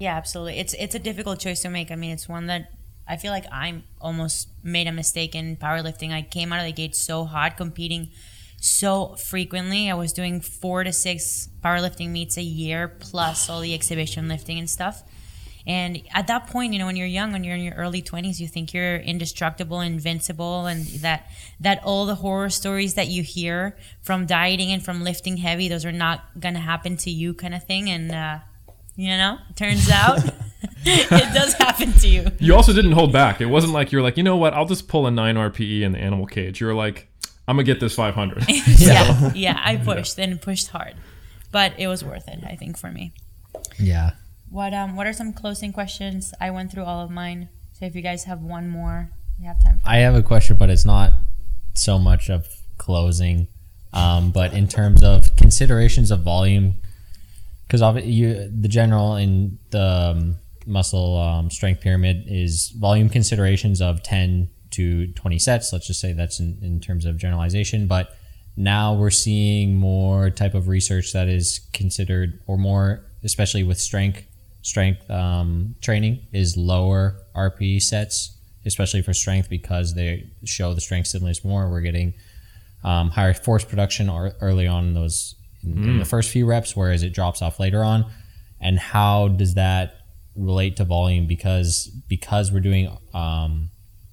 Yeah, 0.00 0.16
absolutely. 0.16 0.58
It's 0.58 0.74
it's 0.74 0.94
a 0.94 0.98
difficult 0.98 1.38
choice 1.38 1.60
to 1.60 1.68
make. 1.68 1.90
I 1.90 1.94
mean, 1.94 2.10
it's 2.10 2.26
one 2.26 2.46
that 2.46 2.72
I 3.06 3.18
feel 3.18 3.32
like 3.32 3.44
I 3.52 3.82
almost 4.00 4.48
made 4.64 4.86
a 4.86 4.92
mistake 4.92 5.34
in 5.34 5.56
powerlifting. 5.56 6.10
I 6.10 6.22
came 6.22 6.54
out 6.54 6.60
of 6.60 6.64
the 6.64 6.72
gate 6.72 6.96
so 6.96 7.26
hot, 7.26 7.58
competing 7.58 8.08
so 8.58 9.14
frequently. 9.16 9.90
I 9.90 9.94
was 9.94 10.14
doing 10.14 10.40
four 10.40 10.84
to 10.84 10.92
six 10.92 11.50
powerlifting 11.62 12.08
meets 12.08 12.38
a 12.38 12.42
year, 12.42 12.88
plus 12.88 13.50
all 13.50 13.60
the 13.60 13.74
exhibition 13.74 14.26
lifting 14.26 14.58
and 14.58 14.70
stuff. 14.70 15.02
And 15.66 16.00
at 16.14 16.26
that 16.28 16.46
point, 16.46 16.72
you 16.72 16.78
know, 16.78 16.86
when 16.86 16.96
you're 16.96 17.06
young, 17.06 17.32
when 17.32 17.44
you're 17.44 17.54
in 17.54 17.60
your 17.60 17.74
early 17.74 18.00
20s, 18.00 18.40
you 18.40 18.48
think 18.48 18.72
you're 18.72 18.96
indestructible, 18.96 19.80
invincible, 19.80 20.64
and 20.64 20.86
that 21.04 21.30
that 21.60 21.78
all 21.84 22.06
the 22.06 22.14
horror 22.14 22.48
stories 22.48 22.94
that 22.94 23.08
you 23.08 23.22
hear 23.22 23.76
from 24.00 24.24
dieting 24.24 24.72
and 24.72 24.82
from 24.82 25.04
lifting 25.04 25.36
heavy, 25.36 25.68
those 25.68 25.84
are 25.84 25.92
not 25.92 26.40
gonna 26.40 26.60
happen 26.60 26.96
to 26.96 27.10
you, 27.10 27.34
kind 27.34 27.54
of 27.54 27.64
thing. 27.64 27.90
And 27.90 28.10
uh, 28.12 28.38
you 29.00 29.16
know, 29.16 29.38
turns 29.56 29.88
out 29.90 30.18
it 30.84 31.34
does 31.34 31.54
happen 31.54 31.92
to 31.92 32.06
you. 32.08 32.26
you 32.38 32.54
also 32.54 32.72
didn't 32.72 32.92
hold 32.92 33.12
back 33.12 33.40
it 33.40 33.46
wasn't 33.46 33.72
like 33.72 33.92
you're 33.92 34.02
like 34.02 34.16
you 34.18 34.22
know 34.22 34.36
what 34.36 34.52
i'll 34.52 34.66
just 34.66 34.88
pull 34.88 35.06
a 35.06 35.10
9 35.10 35.34
rpe 35.36 35.80
in 35.82 35.92
the 35.92 35.98
animal 35.98 36.26
cage 36.26 36.60
you're 36.60 36.74
like 36.74 37.08
i'm 37.48 37.56
gonna 37.56 37.64
get 37.64 37.80
this 37.80 37.94
500 37.94 38.44
yeah, 38.78 39.32
yeah. 39.34 39.58
I 39.70 39.76
pushed 39.76 40.18
and 40.18 40.40
pushed 40.40 40.68
hard. 40.68 40.94
but 41.50 41.72
it 41.78 41.86
was 41.88 42.04
worth 42.04 42.28
it. 42.28 42.40
I 42.46 42.56
think 42.56 42.76
for 42.78 42.90
me. 42.90 43.12
Yeah. 43.78 44.10
What 44.50 44.72
um 44.74 44.96
what 44.96 45.06
are 45.06 45.12
some 45.14 45.32
closing 45.32 45.72
questions? 45.72 46.34
I 46.40 46.50
went 46.50 46.70
through 46.70 46.84
all 46.84 47.00
of 47.02 47.10
mine. 47.10 47.48
So 47.72 47.86
if 47.86 47.94
you 47.96 48.02
guys 48.02 48.24
have 48.24 48.40
one 48.42 48.68
more, 48.68 49.10
we 49.38 49.46
have 49.46 49.62
time. 49.64 49.78
For 49.78 49.88
I 49.88 49.96
have 50.06 50.14
a 50.14 50.22
question, 50.22 50.56
but 50.58 50.68
it's 50.70 50.84
not 50.84 51.12
so 51.74 51.98
much 51.98 52.28
of 52.28 52.46
closing, 52.78 53.48
um, 53.92 54.30
but 54.30 54.52
in 54.52 54.68
terms 54.68 55.02
of 55.02 55.34
considerations 55.36 56.10
of 56.10 56.20
volume, 56.22 56.74
because 57.70 58.04
you 58.04 58.50
the 58.50 58.68
general 58.68 59.14
in 59.14 59.58
the 59.70 59.80
um, 59.80 60.36
muscle 60.66 61.16
um, 61.16 61.50
strength 61.50 61.80
pyramid 61.80 62.24
is 62.26 62.70
volume 62.70 63.08
considerations 63.08 63.80
of 63.80 64.02
ten 64.02 64.48
to 64.70 65.06
twenty 65.12 65.38
sets. 65.38 65.72
Let's 65.72 65.86
just 65.86 66.00
say 66.00 66.12
that's 66.12 66.40
in, 66.40 66.58
in 66.62 66.80
terms 66.80 67.04
of 67.04 67.16
generalization, 67.16 67.86
but 67.86 68.16
now 68.56 68.94
we're 68.94 69.10
seeing 69.10 69.76
more 69.76 70.30
type 70.30 70.54
of 70.54 70.66
research 70.66 71.12
that 71.12 71.28
is 71.28 71.60
considered 71.72 72.40
or 72.46 72.58
more 72.58 73.04
especially 73.22 73.62
with 73.62 73.78
strength 73.78 74.26
strength 74.62 75.08
um, 75.08 75.74
training 75.80 76.20
is 76.32 76.56
lower 76.56 77.16
rp 77.36 77.80
sets 77.80 78.36
especially 78.66 79.02
for 79.02 79.14
strength 79.14 79.48
because 79.48 79.94
they 79.94 80.28
show 80.44 80.74
the 80.74 80.80
strength 80.80 81.06
stimulus 81.06 81.44
more 81.44 81.70
we're 81.70 81.80
getting 81.80 82.12
um, 82.82 83.10
higher 83.10 83.32
force 83.32 83.64
production 83.64 84.08
or 84.08 84.32
early 84.40 84.66
on 84.66 84.88
in 84.88 84.94
those 84.94 85.36
in, 85.62 85.84
in 85.84 85.98
the 85.98 86.04
first 86.04 86.30
few 86.30 86.46
reps 86.46 86.74
whereas 86.76 87.02
it 87.02 87.12
drops 87.12 87.42
off 87.42 87.60
later 87.60 87.82
on? 87.82 88.06
And 88.60 88.78
how 88.78 89.28
does 89.28 89.54
that 89.54 89.96
relate 90.36 90.76
to 90.76 90.84
volume? 90.84 91.26
Because 91.26 91.86
because 92.08 92.52
we're 92.52 92.60
doing 92.60 92.96
um, 93.14 93.70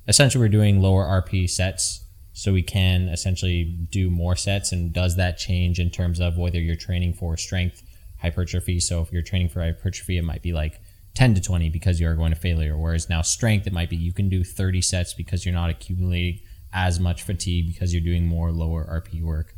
essentially 0.08 0.44
we're 0.44 0.50
doing 0.50 0.82
lower 0.82 1.06
rp 1.22 1.50
sets 1.50 2.06
so 2.34 2.54
we 2.54 2.62
can 2.62 3.10
essentially 3.10 3.64
do 3.92 4.12
more 4.12 4.36
sets. 4.36 4.72
And 4.72 4.94
does 4.94 5.16
that 5.16 5.40
change 5.40 5.80
in 5.80 5.90
terms 5.90 6.20
of 6.20 6.38
whether 6.38 6.60
you're 6.60 6.76
training 6.76 7.14
for 7.14 7.36
strength 7.36 7.82
hypertrophy? 8.22 8.80
So 8.80 9.02
if 9.02 9.12
you're 9.12 9.24
training 9.24 9.50
for 9.50 9.62
hypertrophy 9.62 10.18
it 10.18 10.24
might 10.24 10.44
be 10.44 10.54
like 10.54 10.80
10 11.18 11.34
to 11.34 11.42
20 11.42 11.70
because 11.70 12.00
you 12.00 12.08
are 12.08 12.14
going 12.14 12.32
to 12.32 12.40
failure 12.40 12.78
whereas 12.78 13.10
now 13.10 13.24
strength 13.24 13.66
it 13.66 13.74
might 13.74 13.90
be 13.90 13.96
you 13.96 14.14
can 14.14 14.30
do 14.30 14.44
30 14.44 14.84
sets 14.84 15.16
because 15.16 15.44
you're 15.44 15.54
not 15.54 15.72
accumulating 15.72 16.40
as 16.72 17.00
much 17.00 17.24
fatigue 17.24 17.66
because 17.66 17.92
you're 17.92 18.04
doing 18.04 18.28
more 18.28 18.52
lower 18.52 18.86
rp 18.86 19.20
work 19.24 19.56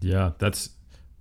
Yeah, 0.00 0.32
that's 0.38 0.70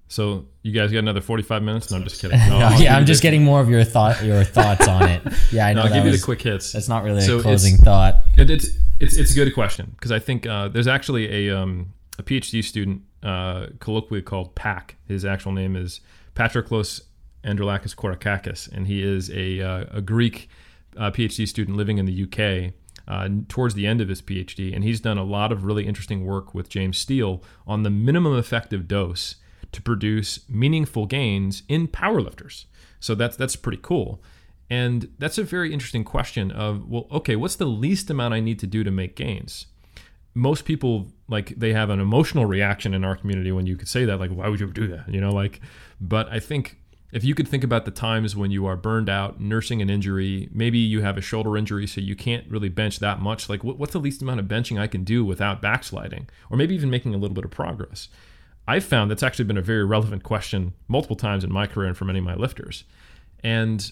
so. 0.07 0.45
You 0.63 0.71
guys 0.71 0.91
got 0.91 0.99
another 0.99 1.21
forty-five 1.21 1.61
minutes? 1.63 1.91
No, 1.91 1.97
I'm 1.97 2.03
just 2.03 2.19
kidding. 2.21 2.37
No, 2.49 2.59
No, 2.59 2.77
yeah 2.77 2.97
i'm 2.97 3.05
just 3.05 3.21
getting 3.21 3.43
more 3.43 3.59
of 3.61 3.69
your 3.69 3.83
thought 3.83 4.23
your 4.23 4.43
thoughts 4.43 4.87
on 4.87 5.07
it 5.09 5.21
yeah 5.51 5.67
i 5.67 5.73
know 5.73 5.81
No, 5.83 5.87
I'll 5.87 5.93
give 5.93 6.05
you 6.05 6.11
the 6.11 6.23
quick 6.23 6.41
hits. 6.41 6.71
that's 6.71 6.89
not 6.89 7.03
really 7.03 7.21
So 7.21 7.33
a 7.35 7.39
it's- 7.39 7.43
closing 7.43 7.77
thought 7.77 8.15
It, 8.37 8.49
it's 8.49 8.67
it's 8.99 9.15
it's 9.17 9.31
a 9.31 9.35
good 9.35 9.53
question 9.53 9.91
because 9.95 10.11
I 10.11 10.19
think 10.19 10.45
uh, 10.47 10.67
there's 10.69 10.87
actually 10.87 11.47
a 11.49 11.55
um, 11.57 11.93
a 12.17 12.23
PhD 12.23 12.63
student 12.63 13.01
uh, 13.23 13.67
colloquially 13.79 14.21
called 14.21 14.55
PAC. 14.55 14.95
His 15.07 15.25
actual 15.25 15.51
name 15.51 15.75
is 15.75 15.99
Patroklos 16.35 17.01
Androulakis 17.43 17.93
Korakakis, 17.95 18.71
and 18.71 18.87
he 18.87 19.03
is 19.03 19.29
a 19.31 19.61
uh, 19.61 19.85
a 19.91 20.01
Greek 20.01 20.49
uh, 20.97 21.11
PhD 21.11 21.45
student 21.47 21.75
living 21.77 21.97
in 21.97 22.05
the 22.05 22.23
UK. 22.23 22.73
Uh, 23.07 23.29
towards 23.47 23.75
the 23.75 23.85
end 23.85 24.01
of 24.01 24.09
his 24.09 24.19
PhD, 24.19 24.73
and 24.73 24.83
he's 24.83 24.99
done 24.99 25.19
a 25.19 25.23
lot 25.23 25.51
of 25.51 25.63
really 25.63 25.85
interesting 25.85 26.25
work 26.25 26.55
with 26.55 26.69
James 26.69 26.97
Steele 26.97 27.43
on 27.67 27.83
the 27.83 27.91
minimum 27.91 28.35
effective 28.35 28.87
dose 28.87 29.35
to 29.71 29.81
produce 29.81 30.39
meaningful 30.49 31.05
gains 31.05 31.61
in 31.67 31.87
powerlifters. 31.87 32.65
So 32.99 33.13
that's 33.13 33.37
that's 33.37 33.55
pretty 33.55 33.79
cool. 33.81 34.23
And 34.69 35.09
that's 35.19 35.37
a 35.37 35.43
very 35.43 35.71
interesting 35.71 36.03
question 36.03 36.49
of, 36.49 36.89
well, 36.89 37.05
okay, 37.11 37.35
what's 37.35 37.55
the 37.55 37.65
least 37.65 38.09
amount 38.09 38.33
I 38.33 38.39
need 38.39 38.57
to 38.59 38.67
do 38.67 38.83
to 38.83 38.89
make 38.89 39.15
gains? 39.15 39.67
Most 40.33 40.65
people 40.65 41.11
like 41.27 41.49
they 41.55 41.73
have 41.73 41.91
an 41.91 41.99
emotional 41.99 42.45
reaction 42.45 42.93
in 42.93 43.05
our 43.05 43.15
community 43.15 43.51
when 43.51 43.67
you 43.67 43.77
could 43.77 43.87
say 43.87 44.05
that, 44.05 44.19
like, 44.19 44.31
why 44.31 44.49
would 44.49 44.59
you 44.59 44.71
do 44.71 44.87
that? 44.87 45.07
You 45.13 45.21
know, 45.21 45.31
like, 45.31 45.61
but 46.01 46.27
I 46.31 46.39
think 46.39 46.79
if 47.15 47.23
you 47.23 47.33
could 47.33 47.47
think 47.47 47.63
about 47.63 47.85
the 47.85 47.91
times 47.91 48.35
when 48.35 48.51
you 48.51 48.65
are 48.65 48.75
burned 48.75 49.09
out, 49.09 49.39
nursing 49.39 49.81
an 49.81 49.89
injury, 49.89 50.49
maybe 50.51 50.77
you 50.77 50.99
have 50.99 51.17
a 51.17 51.21
shoulder 51.21 51.55
injury, 51.55 51.87
so 51.87 52.01
you 52.01 52.13
can't 52.13 52.45
really 52.49 52.67
bench 52.67 52.99
that 52.99 53.21
much. 53.21 53.47
Like, 53.47 53.63
what's 53.63 53.93
the 53.93 53.99
least 53.99 54.21
amount 54.21 54.41
of 54.41 54.47
benching 54.47 54.77
I 54.77 54.87
can 54.87 55.05
do 55.05 55.23
without 55.23 55.61
backsliding, 55.61 56.27
or 56.49 56.57
maybe 56.57 56.75
even 56.75 56.89
making 56.89 57.15
a 57.15 57.17
little 57.17 57.33
bit 57.33 57.45
of 57.45 57.51
progress? 57.51 58.09
I've 58.67 58.83
found 58.83 59.09
that's 59.09 59.23
actually 59.23 59.45
been 59.45 59.55
a 59.55 59.61
very 59.61 59.85
relevant 59.85 60.23
question 60.23 60.73
multiple 60.89 61.15
times 61.15 61.45
in 61.45 61.53
my 61.53 61.67
career 61.67 61.87
and 61.87 61.97
for 61.97 62.03
many 62.03 62.19
of 62.19 62.25
my 62.25 62.35
lifters. 62.35 62.83
And 63.41 63.89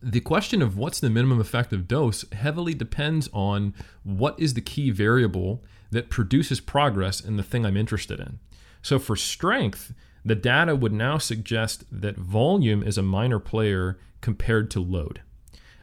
the 0.00 0.20
question 0.20 0.62
of 0.62 0.78
what's 0.78 1.00
the 1.00 1.10
minimum 1.10 1.40
effective 1.40 1.88
dose 1.88 2.24
heavily 2.30 2.72
depends 2.72 3.28
on 3.32 3.74
what 4.04 4.38
is 4.38 4.54
the 4.54 4.60
key 4.60 4.92
variable 4.92 5.64
that 5.90 6.08
produces 6.08 6.60
progress 6.60 7.20
in 7.20 7.36
the 7.36 7.42
thing 7.42 7.66
I'm 7.66 7.76
interested 7.76 8.20
in. 8.20 8.38
So 8.80 9.00
for 9.00 9.16
strength, 9.16 9.92
the 10.24 10.34
data 10.34 10.76
would 10.76 10.92
now 10.92 11.18
suggest 11.18 11.84
that 11.90 12.16
volume 12.16 12.82
is 12.82 12.96
a 12.98 13.02
minor 13.02 13.38
player 13.38 13.98
compared 14.20 14.70
to 14.70 14.80
load. 14.80 15.20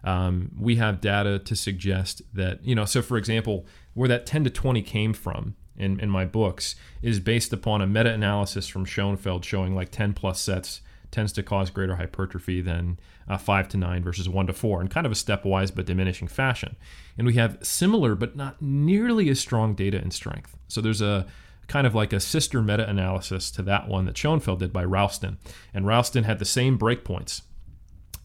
Um, 0.03 0.51
we 0.57 0.77
have 0.77 1.01
data 1.01 1.39
to 1.39 1.55
suggest 1.55 2.21
that, 2.33 2.63
you 2.63 2.73
know, 2.73 2.85
so 2.85 3.01
for 3.01 3.17
example, 3.17 3.65
where 3.93 4.07
that 4.07 4.25
10 4.25 4.45
to 4.45 4.49
20 4.49 4.81
came 4.81 5.13
from 5.13 5.55
in, 5.75 5.99
in 5.99 6.09
my 6.09 6.25
books 6.25 6.75
is 7.01 7.19
based 7.19 7.51
upon 7.51 7.81
a 7.81 7.87
meta 7.87 8.11
analysis 8.11 8.67
from 8.67 8.85
Schoenfeld 8.85 9.43
showing 9.43 9.75
like 9.75 9.91
10 9.91 10.13
plus 10.13 10.39
sets 10.39 10.81
tends 11.11 11.33
to 11.33 11.43
cause 11.43 11.69
greater 11.69 11.95
hypertrophy 11.95 12.61
than 12.61 12.99
uh, 13.27 13.37
5 13.37 13.67
to 13.69 13.77
9 13.77 14.03
versus 14.03 14.29
1 14.29 14.47
to 14.47 14.53
4 14.53 14.81
in 14.81 14.87
kind 14.87 15.05
of 15.05 15.11
a 15.11 15.15
stepwise 15.15 15.73
but 15.73 15.85
diminishing 15.85 16.27
fashion. 16.27 16.75
And 17.17 17.25
we 17.25 17.33
have 17.33 17.57
similar 17.61 18.15
but 18.15 18.35
not 18.35 18.61
nearly 18.61 19.29
as 19.29 19.39
strong 19.39 19.73
data 19.73 19.99
in 19.99 20.11
strength. 20.11 20.55
So 20.67 20.81
there's 20.81 21.01
a 21.01 21.25
kind 21.69 21.87
of 21.87 21.95
like 21.95 22.11
a 22.11 22.19
sister 22.19 22.61
meta 22.61 22.87
analysis 22.89 23.49
to 23.51 23.61
that 23.63 23.87
one 23.87 24.05
that 24.05 24.17
Schoenfeld 24.17 24.59
did 24.59 24.73
by 24.73 24.83
Ralston. 24.83 25.37
And 25.73 25.87
Ralston 25.87 26.25
had 26.25 26.39
the 26.39 26.45
same 26.45 26.77
breakpoints 26.77 27.43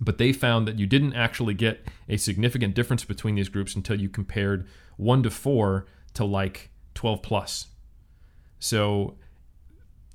but 0.00 0.18
they 0.18 0.32
found 0.32 0.66
that 0.68 0.78
you 0.78 0.86
didn't 0.86 1.14
actually 1.14 1.54
get 1.54 1.86
a 2.08 2.16
significant 2.16 2.74
difference 2.74 3.04
between 3.04 3.34
these 3.34 3.48
groups 3.48 3.74
until 3.74 3.98
you 3.98 4.08
compared 4.08 4.66
1 4.96 5.22
to 5.22 5.30
4 5.30 5.86
to 6.14 6.24
like 6.24 6.70
12 6.94 7.22
plus. 7.22 7.68
So, 8.58 9.16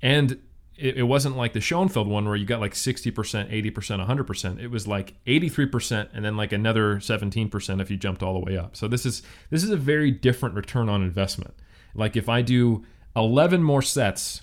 and 0.02 0.40
it, 0.76 0.98
it 0.98 1.02
wasn't 1.04 1.36
like 1.36 1.52
the 1.52 1.60
Schoenfeld 1.60 2.08
one 2.08 2.26
where 2.26 2.36
you 2.36 2.46
got 2.46 2.60
like 2.60 2.74
60%, 2.74 3.12
80%, 3.12 4.06
100%. 4.06 4.60
It 4.60 4.68
was 4.68 4.86
like 4.86 5.14
83% 5.26 6.08
and 6.12 6.24
then 6.24 6.36
like 6.36 6.52
another 6.52 6.96
17% 6.96 7.80
if 7.80 7.90
you 7.90 7.96
jumped 7.96 8.22
all 8.22 8.34
the 8.34 8.40
way 8.40 8.56
up. 8.56 8.76
So 8.76 8.88
this 8.88 9.04
is 9.04 9.22
this 9.50 9.62
is 9.62 9.70
a 9.70 9.76
very 9.76 10.10
different 10.10 10.54
return 10.54 10.88
on 10.88 11.02
investment. 11.02 11.54
Like 11.94 12.16
if 12.16 12.28
I 12.28 12.42
do 12.42 12.84
11 13.16 13.62
more 13.62 13.82
sets, 13.82 14.42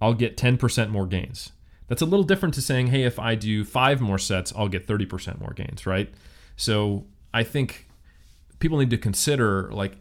I'll 0.00 0.14
get 0.14 0.36
10% 0.36 0.90
more 0.90 1.06
gains. 1.06 1.52
That's 1.88 2.02
a 2.02 2.06
little 2.06 2.24
different 2.24 2.54
to 2.54 2.62
saying, 2.62 2.88
hey, 2.88 3.04
if 3.04 3.18
I 3.18 3.34
do 3.34 3.64
five 3.64 4.00
more 4.00 4.18
sets, 4.18 4.52
I'll 4.56 4.68
get 4.68 4.86
30% 4.86 5.40
more 5.40 5.52
gains, 5.52 5.86
right? 5.86 6.12
So 6.56 7.06
I 7.34 7.42
think 7.42 7.88
people 8.58 8.78
need 8.78 8.90
to 8.90 8.98
consider, 8.98 9.70
like, 9.72 9.96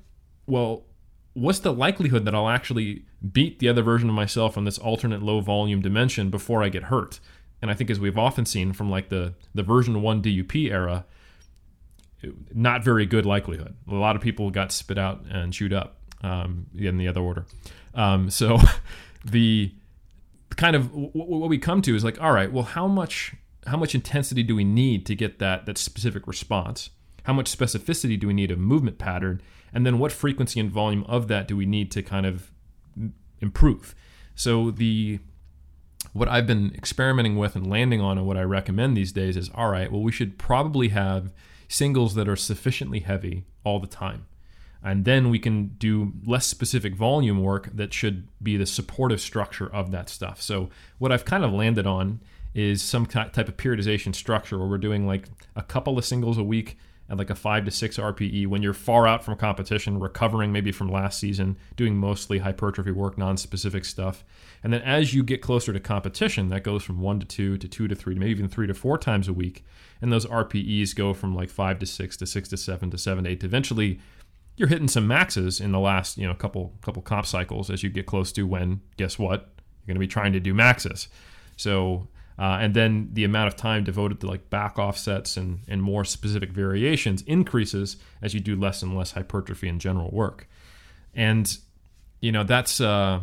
well, 0.47 0.85
what's 1.33 1.59
the 1.59 1.73
likelihood 1.73 2.25
that 2.25 2.35
I'll 2.35 2.49
actually 2.49 3.05
beat 3.31 3.59
the 3.59 3.69
other 3.69 3.81
version 3.81 4.09
of 4.09 4.15
myself 4.15 4.57
on 4.57 4.65
this 4.65 4.77
alternate 4.77 5.21
low 5.21 5.39
volume 5.39 5.81
dimension 5.81 6.29
before 6.29 6.63
I 6.63 6.69
get 6.69 6.83
hurt? 6.83 7.19
And 7.61 7.69
I 7.69 7.73
think, 7.73 7.89
as 7.89 7.99
we've 7.99 8.17
often 8.17 8.45
seen 8.45 8.73
from 8.73 8.89
like 8.89 9.09
the, 9.09 9.35
the 9.53 9.63
version 9.63 10.01
one 10.01 10.21
DUP 10.21 10.71
era, 10.71 11.05
not 12.53 12.83
very 12.83 13.05
good 13.05 13.25
likelihood. 13.25 13.75
A 13.87 13.93
lot 13.93 14.15
of 14.15 14.21
people 14.21 14.49
got 14.49 14.71
spit 14.71 14.97
out 14.97 15.23
and 15.29 15.53
chewed 15.53 15.73
up 15.73 16.00
um, 16.21 16.67
in 16.77 16.97
the 16.97 17.07
other 17.07 17.21
order. 17.21 17.45
Um, 17.93 18.29
so 18.29 18.59
the 19.25 19.73
kind 20.55 20.75
of 20.75 20.89
w- 20.89 21.11
w- 21.11 21.37
what 21.39 21.49
we 21.49 21.57
come 21.57 21.81
to 21.83 21.95
is 21.95 22.03
like, 22.03 22.21
all 22.21 22.31
right, 22.31 22.51
well, 22.51 22.63
how 22.63 22.87
much 22.87 23.35
how 23.67 23.77
much 23.77 23.93
intensity 23.93 24.41
do 24.41 24.55
we 24.55 24.63
need 24.63 25.05
to 25.05 25.15
get 25.15 25.39
that 25.39 25.65
that 25.65 25.77
specific 25.77 26.27
response? 26.27 26.89
How 27.23 27.33
much 27.33 27.55
specificity 27.55 28.19
do 28.19 28.27
we 28.27 28.33
need 28.33 28.51
of 28.51 28.57
movement 28.57 28.97
pattern? 28.97 29.41
And 29.73 29.85
then 29.85 29.99
what 29.99 30.11
frequency 30.11 30.59
and 30.59 30.69
volume 30.69 31.03
of 31.05 31.27
that 31.27 31.47
do 31.47 31.55
we 31.55 31.65
need 31.65 31.91
to 31.91 32.01
kind 32.01 32.25
of 32.25 32.51
improve? 33.39 33.95
So 34.35 34.71
the 34.71 35.19
what 36.13 36.27
I've 36.27 36.47
been 36.47 36.73
experimenting 36.75 37.37
with 37.37 37.55
and 37.55 37.69
landing 37.69 38.01
on 38.01 38.17
and 38.17 38.27
what 38.27 38.37
I 38.37 38.41
recommend 38.41 38.97
these 38.97 39.11
days 39.11 39.37
is 39.37 39.49
all 39.53 39.69
right, 39.69 39.91
well, 39.91 40.01
we 40.01 40.11
should 40.11 40.37
probably 40.37 40.89
have 40.89 41.31
singles 41.67 42.15
that 42.15 42.27
are 42.27 42.35
sufficiently 42.35 42.99
heavy 42.99 43.45
all 43.63 43.79
the 43.79 43.87
time. 43.87 44.25
And 44.83 45.05
then 45.05 45.29
we 45.29 45.37
can 45.37 45.67
do 45.77 46.13
less 46.25 46.47
specific 46.47 46.95
volume 46.95 47.41
work 47.41 47.69
that 47.73 47.93
should 47.93 48.27
be 48.41 48.57
the 48.57 48.65
supportive 48.65 49.21
structure 49.21 49.71
of 49.71 49.91
that 49.91 50.09
stuff. 50.09 50.41
So, 50.41 50.69
what 50.97 51.11
I've 51.11 51.25
kind 51.25 51.43
of 51.43 51.51
landed 51.53 51.85
on 51.85 52.19
is 52.53 52.81
some 52.81 53.05
type 53.05 53.37
of 53.37 53.57
periodization 53.57 54.13
structure 54.13 54.57
where 54.57 54.67
we're 54.67 54.77
doing 54.77 55.07
like 55.07 55.27
a 55.55 55.61
couple 55.61 55.97
of 55.97 56.05
singles 56.05 56.37
a 56.37 56.43
week 56.43 56.77
at 57.11 57.17
like 57.17 57.29
a 57.29 57.35
five 57.35 57.65
to 57.65 57.71
six 57.71 57.97
RPE 57.97 58.47
when 58.47 58.61
you're 58.61 58.73
far 58.73 59.05
out 59.05 59.23
from 59.23 59.35
competition, 59.35 59.99
recovering 59.99 60.51
maybe 60.51 60.71
from 60.71 60.89
last 60.89 61.19
season, 61.19 61.57
doing 61.75 61.97
mostly 61.97 62.39
hypertrophy 62.39 62.91
work, 62.91 63.17
non 63.17 63.35
specific 63.35 63.83
stuff. 63.83 64.23
And 64.63 64.71
then 64.71 64.81
as 64.81 65.13
you 65.13 65.21
get 65.21 65.41
closer 65.41 65.73
to 65.73 65.79
competition, 65.79 66.47
that 66.49 66.63
goes 66.63 66.83
from 66.83 67.01
one 67.01 67.19
to 67.19 67.25
two 67.25 67.57
to 67.57 67.67
two 67.67 67.89
to 67.89 67.95
three, 67.95 68.15
maybe 68.15 68.31
even 68.31 68.47
three 68.47 68.67
to 68.67 68.73
four 68.73 68.97
times 68.97 69.27
a 69.27 69.33
week. 69.33 69.65
And 70.01 70.11
those 70.11 70.25
RPEs 70.25 70.95
go 70.95 71.13
from 71.13 71.35
like 71.35 71.49
five 71.49 71.79
to 71.79 71.85
six 71.85 72.15
to 72.17 72.25
six 72.25 72.47
to 72.49 72.57
seven 72.57 72.89
to 72.91 72.97
seven 72.97 73.25
to 73.25 73.31
eight. 73.31 73.41
To 73.41 73.45
eventually, 73.45 73.99
you're 74.57 74.67
hitting 74.67 74.87
some 74.87 75.07
maxes 75.07 75.59
in 75.59 75.71
the 75.71 75.79
last 75.79 76.17
you 76.17 76.27
know 76.27 76.33
couple 76.33 76.73
couple 76.81 77.01
comp 77.01 77.25
cycles 77.25 77.69
as 77.69 77.83
you 77.83 77.89
get 77.89 78.05
close 78.05 78.31
to 78.33 78.45
when 78.45 78.81
guess 78.97 79.17
what 79.17 79.49
You're 79.81 79.93
going 79.93 79.95
to 79.95 79.99
be 79.99 80.07
trying 80.07 80.33
to 80.33 80.39
do 80.39 80.53
maxes. 80.53 81.07
So, 81.57 82.07
uh, 82.39 82.57
and 82.59 82.73
then 82.73 83.09
the 83.13 83.23
amount 83.23 83.47
of 83.47 83.55
time 83.55 83.83
devoted 83.83 84.19
to 84.21 84.27
like 84.27 84.49
back-off 84.49 84.97
sets 84.97 85.37
and, 85.37 85.59
and 85.67 85.81
more 85.81 86.03
specific 86.03 86.51
variations 86.51 87.21
increases 87.23 87.97
as 88.21 88.33
you 88.33 88.39
do 88.39 88.55
less 88.55 88.81
and 88.81 88.97
less 88.97 89.11
hypertrophy 89.11 89.67
and 89.67 89.79
general 89.79 90.09
work. 90.11 90.47
And, 91.13 91.55
you 92.19 92.31
know, 92.31 92.43
that's, 92.43 92.81
uh, 92.81 93.21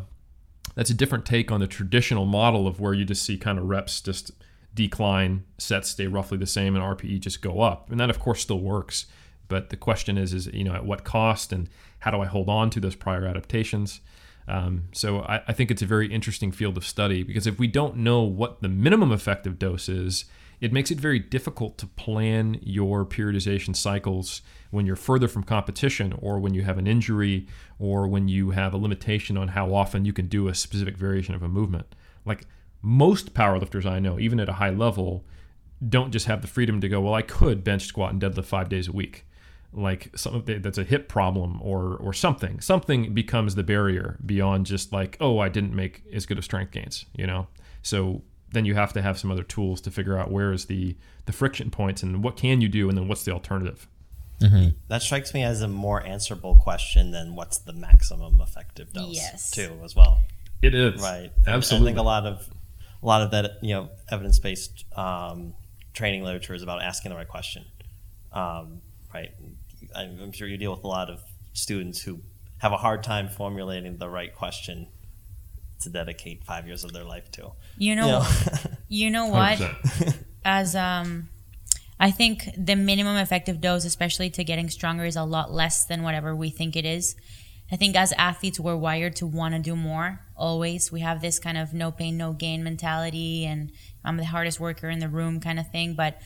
that's 0.75 0.91
a 0.91 0.95
different 0.95 1.25
take 1.27 1.51
on 1.51 1.61
the 1.61 1.67
traditional 1.67 2.27
model 2.27 2.69
of 2.69 2.81
where 2.81 2.95
you 2.95 3.05
just 3.05 3.25
see 3.25 3.39
kind 3.39 3.59
of 3.59 3.65
reps 3.65 4.01
just 4.01 4.31
decline, 4.75 5.45
sets 5.57 5.89
stay 5.89 6.07
roughly 6.07 6.39
the 6.39 6.47
same, 6.47 6.77
and 6.77 6.85
RPE 6.85 7.21
just 7.21 7.43
go 7.43 7.61
up. 7.61 7.91
And 7.91 7.99
that, 7.99 8.11
of 8.11 8.21
course, 8.21 8.41
still 8.41 8.61
works. 8.61 9.07
But 9.49 9.71
the 9.71 9.77
question 9.77 10.19
is, 10.19 10.33
is 10.33 10.47
you 10.49 10.65
know, 10.65 10.75
at 10.75 10.85
what 10.85 11.05
cost, 11.05 11.53
and 11.53 11.69
how 12.01 12.11
do 12.11 12.21
I 12.21 12.27
hold 12.27 12.49
on 12.49 12.71
to 12.71 12.81
those 12.81 12.95
prior 12.95 13.27
adaptations? 13.27 14.01
Um, 14.47 14.85
so 14.93 15.21
I, 15.21 15.43
I, 15.49 15.53
think 15.53 15.71
it's 15.71 15.83
a 15.83 15.87
very 15.87 16.11
interesting 16.11 16.53
field 16.53 16.79
of 16.79 16.87
study 16.87 17.23
because 17.23 17.47
if 17.47 17.59
we 17.59 17.67
don't 17.67 17.99
know 17.99 18.23
what 18.23 18.63
the 18.63 18.69
minimum 18.69 19.13
effective 19.13 19.59
dose 19.59 19.91
is, 19.91 20.25
it 20.59 20.73
makes 20.73 20.91
it 20.91 20.99
very 20.99 21.19
difficult 21.19 21.77
to 21.79 21.87
plan 21.87 22.59
your 22.63 23.05
periodization 23.05 23.77
cycles 23.77 24.41
when 24.71 24.87
you're 24.87 24.97
further 24.97 25.29
from 25.29 25.43
competition 25.43 26.15
or 26.23 26.39
when 26.39 26.55
you 26.55 26.63
have 26.63 26.79
an 26.79 26.87
injury 26.87 27.47
or 27.79 28.09
when 28.09 28.27
you 28.27 28.51
have 28.53 28.73
a 28.73 28.79
limitation 28.79 29.37
on 29.37 29.49
how 29.49 29.75
often 29.75 30.07
you 30.07 30.15
can 30.15 30.29
do 30.29 30.49
a 30.49 30.55
specific 30.55 30.97
variation 30.97 31.35
of 31.35 31.43
a 31.43 31.49
movement. 31.49 31.95
Like 32.25 32.47
most 32.81 33.35
powerlifters 33.35 33.85
I 33.85 33.99
know, 33.99 34.19
even 34.19 34.41
at 34.41 34.49
a 34.49 34.55
high 34.55 34.71
level, 34.71 35.27
don't 35.87 36.11
just 36.11 36.27
have 36.27 36.41
the 36.41 36.49
freedom 36.49 36.81
to 36.81 36.89
go, 36.89 37.03
well, 37.03 37.15
I 37.15 37.23
could 37.23 37.63
bench, 37.63 37.85
squat, 37.85 38.13
and 38.13 38.23
deadlift 38.23 38.47
five 38.47 38.71
days 38.71 38.89
a 38.89 38.93
week 38.93 39.27
like 39.73 40.11
something 40.17 40.63
that's 40.63 40.79
a 40.79 40.85
hip 40.85 41.09
problem 41.09 41.61
or 41.63 41.97
or 41.97 42.13
something. 42.13 42.61
Something 42.61 43.13
becomes 43.13 43.55
the 43.55 43.63
barrier 43.63 44.19
beyond 44.25 44.67
just 44.67 44.93
like 44.93 45.17
oh 45.21 45.39
i 45.39 45.49
didn't 45.49 45.75
make 45.75 46.03
as 46.13 46.27
good 46.27 46.39
of 46.39 46.45
strength 46.45 46.73
gains 46.73 47.05
you 47.15 47.27
know? 47.27 47.47
So 47.83 48.23
then 48.53 48.65
you 48.65 48.75
have 48.75 48.93
to 48.95 49.03
have 49.03 49.19
some 49.19 49.31
other 49.31 49.43
tools 49.43 49.81
to 49.83 49.91
figure 49.91 50.19
out 50.19 50.31
where 50.31 50.53
is 50.53 50.67
the 50.67 50.97
the 51.27 51.33
friction 51.33 51.71
points 51.71 52.03
and 52.03 52.25
what 52.25 52.37
can 52.37 52.61
you 52.61 52.69
do 52.69 52.89
and 52.89 52.97
then 52.97 53.09
what's 53.09 53.25
the 53.25 53.33
alternative. 53.33 53.87
Mm-hmm. 54.41 54.69
that 54.87 55.03
strikes 55.03 55.35
me 55.35 55.43
as 55.43 55.63
a 55.63 55.67
more 55.69 56.01
answerable 56.07 56.55
question 56.55 57.11
than 57.11 57.35
what's 57.35 57.59
the 57.59 57.73
maximum 57.73 58.41
effective 58.41 58.93
dose 58.93 59.17
yes. 59.17 59.51
too 59.51 59.81
as 59.83 59.97
well. 59.97 60.21
It 60.63 60.77
is. 60.77 61.03
Right. 61.03 61.33
Absolutely 61.45 61.89
i 61.89 61.95
think 61.95 61.99
a 61.99 62.03
lot 62.03 62.25
of 62.25 62.49
a 63.03 63.07
lot 63.07 63.23
of 63.23 63.33
that 63.33 63.59
you 63.63 63.75
know 63.75 63.91
evidence-based 64.11 64.85
um, 64.97 65.55
training 65.93 66.23
literature 66.23 66.55
is 66.55 66.63
about 66.63 66.83
asking 66.83 67.11
the 67.11 67.17
right 67.17 67.29
question 67.29 67.65
um, 68.33 68.81
right 69.13 69.31
I'm 69.95 70.33
sure 70.33 70.49
you 70.49 70.57
deal 70.57 70.71
with 70.71 70.85
a 70.85 70.89
lot 70.89 71.11
of 71.11 71.21
students 71.53 72.03
who 72.03 72.21
have 72.59 72.73
a 72.73 72.77
hard 72.77 73.03
time 73.03 73.29
formulating 73.29 73.99
the 73.99 74.09
right 74.09 74.35
question 74.35 74.89
to 75.81 75.89
dedicate 75.89 76.45
five 76.45 76.67
years 76.67 76.85
of 76.85 76.93
their 76.93 77.05
life 77.05 77.31
to. 77.33 77.53
You 77.77 77.95
know, 77.95 78.07
you 78.07 78.13
know, 78.47 78.71
you 78.89 79.11
know 79.11 79.27
what? 79.27 79.61
As 80.45 80.75
um, 80.75 81.29
I 82.01 82.11
think 82.11 82.49
the 82.57 82.77
minimum 82.77 83.17
effective 83.17 83.61
dose, 83.61 83.85
especially 83.85 84.31
to 84.31 84.45
getting 84.45 84.69
stronger, 84.71 85.05
is 85.05 85.17
a 85.17 85.25
lot 85.25 85.53
less 85.53 85.85
than 85.85 86.03
whatever 86.03 86.35
we 86.35 86.51
think 86.51 86.77
it 86.77 86.85
is. 86.85 87.17
I 87.71 87.77
think 87.77 87.97
as 87.97 88.13
athletes, 88.13 88.59
we're 88.59 88.77
wired 88.77 89.17
to 89.17 89.27
want 89.27 89.55
to 89.55 89.61
do 89.61 89.77
more. 89.77 90.21
Always, 90.37 90.91
we 90.91 91.01
have 91.01 91.21
this 91.21 91.39
kind 91.39 91.59
of 91.59 91.75
no 91.75 91.91
pain, 91.91 92.17
no 92.17 92.33
gain 92.33 92.65
mentality, 92.65 93.45
and 93.45 93.71
I'm 94.05 94.17
the 94.17 94.25
hardest 94.25 94.59
worker 94.59 94.89
in 94.89 95.01
the 95.01 95.09
room 95.09 95.39
kind 95.39 95.59
of 95.59 95.71
thing. 95.71 95.95
But 95.95 96.21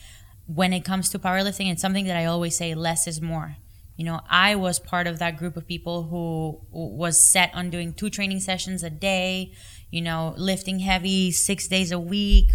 when 0.47 0.73
it 0.73 0.83
comes 0.83 1.09
to 1.09 1.19
powerlifting, 1.19 1.71
it's 1.71 1.81
something 1.81 2.05
that 2.05 2.17
I 2.17 2.25
always 2.25 2.57
say 2.57 2.73
less 2.75 3.07
is 3.07 3.21
more. 3.21 3.57
You 3.95 4.05
know, 4.05 4.21
I 4.27 4.55
was 4.55 4.79
part 4.79 5.05
of 5.07 5.19
that 5.19 5.37
group 5.37 5.55
of 5.55 5.67
people 5.67 6.03
who 6.03 6.59
was 6.71 7.21
set 7.21 7.51
on 7.53 7.69
doing 7.69 7.93
two 7.93 8.09
training 8.09 8.39
sessions 8.39 8.83
a 8.83 8.89
day, 8.89 9.53
you 9.91 10.01
know, 10.01 10.33
lifting 10.35 10.79
heavy 10.79 11.31
six 11.31 11.67
days 11.67 11.91
a 11.91 11.99
week, 11.99 12.51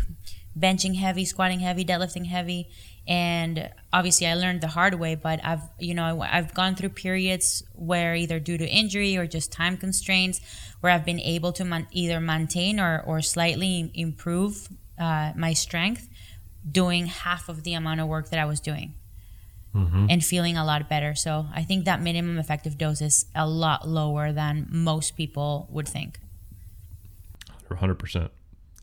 benching 0.58 0.96
heavy, 0.96 1.24
squatting 1.24 1.60
heavy, 1.60 1.84
deadlifting 1.84 2.26
heavy. 2.26 2.68
And 3.06 3.70
obviously, 3.92 4.26
I 4.26 4.34
learned 4.34 4.60
the 4.60 4.68
hard 4.68 4.94
way, 4.94 5.14
but 5.14 5.40
I've, 5.44 5.62
you 5.78 5.94
know, 5.94 6.20
I've 6.20 6.52
gone 6.52 6.74
through 6.74 6.90
periods 6.90 7.62
where 7.72 8.14
either 8.14 8.38
due 8.40 8.58
to 8.58 8.68
injury 8.68 9.16
or 9.16 9.26
just 9.26 9.52
time 9.52 9.76
constraints, 9.76 10.40
where 10.80 10.92
I've 10.92 11.06
been 11.06 11.20
able 11.20 11.52
to 11.52 11.86
either 11.92 12.20
maintain 12.20 12.80
or, 12.80 13.02
or 13.06 13.22
slightly 13.22 13.90
improve 13.94 14.68
uh, 14.98 15.32
my 15.36 15.52
strength 15.52 16.08
doing 16.70 17.06
half 17.06 17.48
of 17.48 17.62
the 17.62 17.74
amount 17.74 18.00
of 18.00 18.08
work 18.08 18.30
that 18.30 18.38
I 18.38 18.44
was 18.44 18.60
doing 18.60 18.94
mm-hmm. 19.74 20.06
and 20.08 20.24
feeling 20.24 20.56
a 20.56 20.64
lot 20.64 20.88
better. 20.88 21.14
So 21.14 21.46
I 21.54 21.62
think 21.62 21.84
that 21.84 22.00
minimum 22.00 22.38
effective 22.38 22.78
dose 22.78 23.00
is 23.00 23.26
a 23.34 23.46
lot 23.46 23.86
lower 23.88 24.32
than 24.32 24.66
most 24.70 25.16
people 25.16 25.68
would 25.70 25.88
think. 25.88 26.20
100%. 27.70 28.30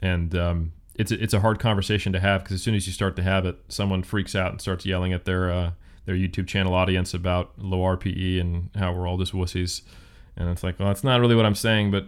And 0.01 0.35
um, 0.35 0.73
it's, 0.95 1.11
a, 1.11 1.21
it's 1.21 1.33
a 1.33 1.39
hard 1.39 1.59
conversation 1.59 2.13
to 2.13 2.19
have 2.19 2.43
because 2.43 2.55
as 2.55 2.63
soon 2.63 2.75
as 2.75 2.87
you 2.87 2.93
start 2.93 3.15
to 3.15 3.23
have 3.23 3.45
it, 3.45 3.57
someone 3.67 4.03
freaks 4.03 4.35
out 4.35 4.51
and 4.51 4.61
starts 4.61 4.85
yelling 4.85 5.13
at 5.13 5.25
their, 5.25 5.51
uh, 5.51 5.71
their 6.05 6.15
YouTube 6.15 6.47
channel 6.47 6.73
audience 6.73 7.13
about 7.13 7.51
low 7.57 7.79
RPE 7.79 8.39
and 8.39 8.69
how 8.75 8.93
we're 8.93 9.07
all 9.07 9.17
just 9.17 9.33
wussies. 9.33 9.81
And 10.37 10.49
it's 10.49 10.63
like, 10.63 10.79
well, 10.79 10.87
that's 10.87 11.03
not 11.03 11.19
really 11.19 11.35
what 11.35 11.45
I'm 11.45 11.55
saying, 11.55 11.91
but 11.91 12.07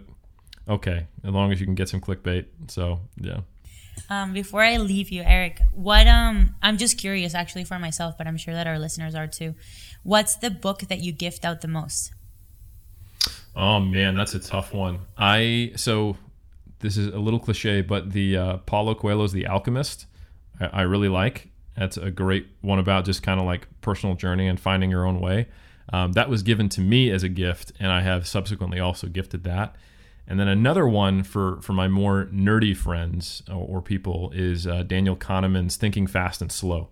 okay, 0.68 1.06
as 1.24 1.32
long 1.32 1.50
as 1.50 1.60
you 1.60 1.66
can 1.66 1.74
get 1.74 1.88
some 1.88 2.00
clickbait. 2.00 2.46
So, 2.68 3.00
yeah. 3.16 3.40
Um, 4.10 4.32
before 4.32 4.62
I 4.62 4.76
leave 4.76 5.10
you, 5.10 5.22
Eric, 5.22 5.60
what 5.72 6.06
um, 6.06 6.54
I'm 6.62 6.76
just 6.76 6.98
curious 6.98 7.34
actually 7.34 7.64
for 7.64 7.78
myself, 7.78 8.16
but 8.18 8.26
I'm 8.26 8.36
sure 8.36 8.54
that 8.54 8.66
our 8.66 8.78
listeners 8.78 9.14
are 9.14 9.26
too. 9.26 9.54
What's 10.02 10.36
the 10.36 10.50
book 10.50 10.80
that 10.88 11.00
you 11.00 11.12
gift 11.12 11.44
out 11.44 11.60
the 11.60 11.68
most? 11.68 12.12
Oh 13.54 13.80
man, 13.80 14.14
that's 14.14 14.34
a 14.34 14.38
tough 14.38 14.72
one. 14.72 15.00
I 15.16 15.72
so 15.76 16.16
this 16.80 16.96
is 16.96 17.08
a 17.08 17.18
little 17.18 17.40
cliche, 17.40 17.82
but 17.82 18.12
the 18.12 18.36
uh, 18.36 18.56
Paulo 18.58 18.94
Coelho's 18.94 19.32
The 19.32 19.46
Alchemist, 19.46 20.06
I, 20.60 20.66
I 20.66 20.82
really 20.82 21.08
like. 21.08 21.50
That's 21.76 21.96
a 21.96 22.10
great 22.10 22.46
one 22.60 22.78
about 22.78 23.04
just 23.04 23.22
kind 23.22 23.38
of 23.38 23.46
like 23.46 23.68
personal 23.80 24.14
journey 24.14 24.48
and 24.48 24.58
finding 24.58 24.90
your 24.90 25.06
own 25.06 25.20
way. 25.20 25.48
Um, 25.92 26.12
that 26.12 26.28
was 26.28 26.42
given 26.42 26.68
to 26.70 26.80
me 26.80 27.10
as 27.10 27.22
a 27.22 27.28
gift, 27.28 27.72
and 27.80 27.90
I 27.90 28.02
have 28.02 28.26
subsequently 28.26 28.78
also 28.78 29.06
gifted 29.06 29.44
that. 29.44 29.74
And 30.30 30.38
then 30.38 30.46
another 30.46 30.86
one 30.86 31.22
for, 31.22 31.58
for 31.62 31.72
my 31.72 31.88
more 31.88 32.26
nerdy 32.26 32.76
friends 32.76 33.42
or, 33.48 33.78
or 33.78 33.82
people 33.82 34.30
is 34.34 34.66
uh, 34.66 34.82
Daniel 34.82 35.16
Kahneman's 35.16 35.76
Thinking 35.76 36.06
Fast 36.06 36.42
and 36.42 36.52
Slow, 36.52 36.88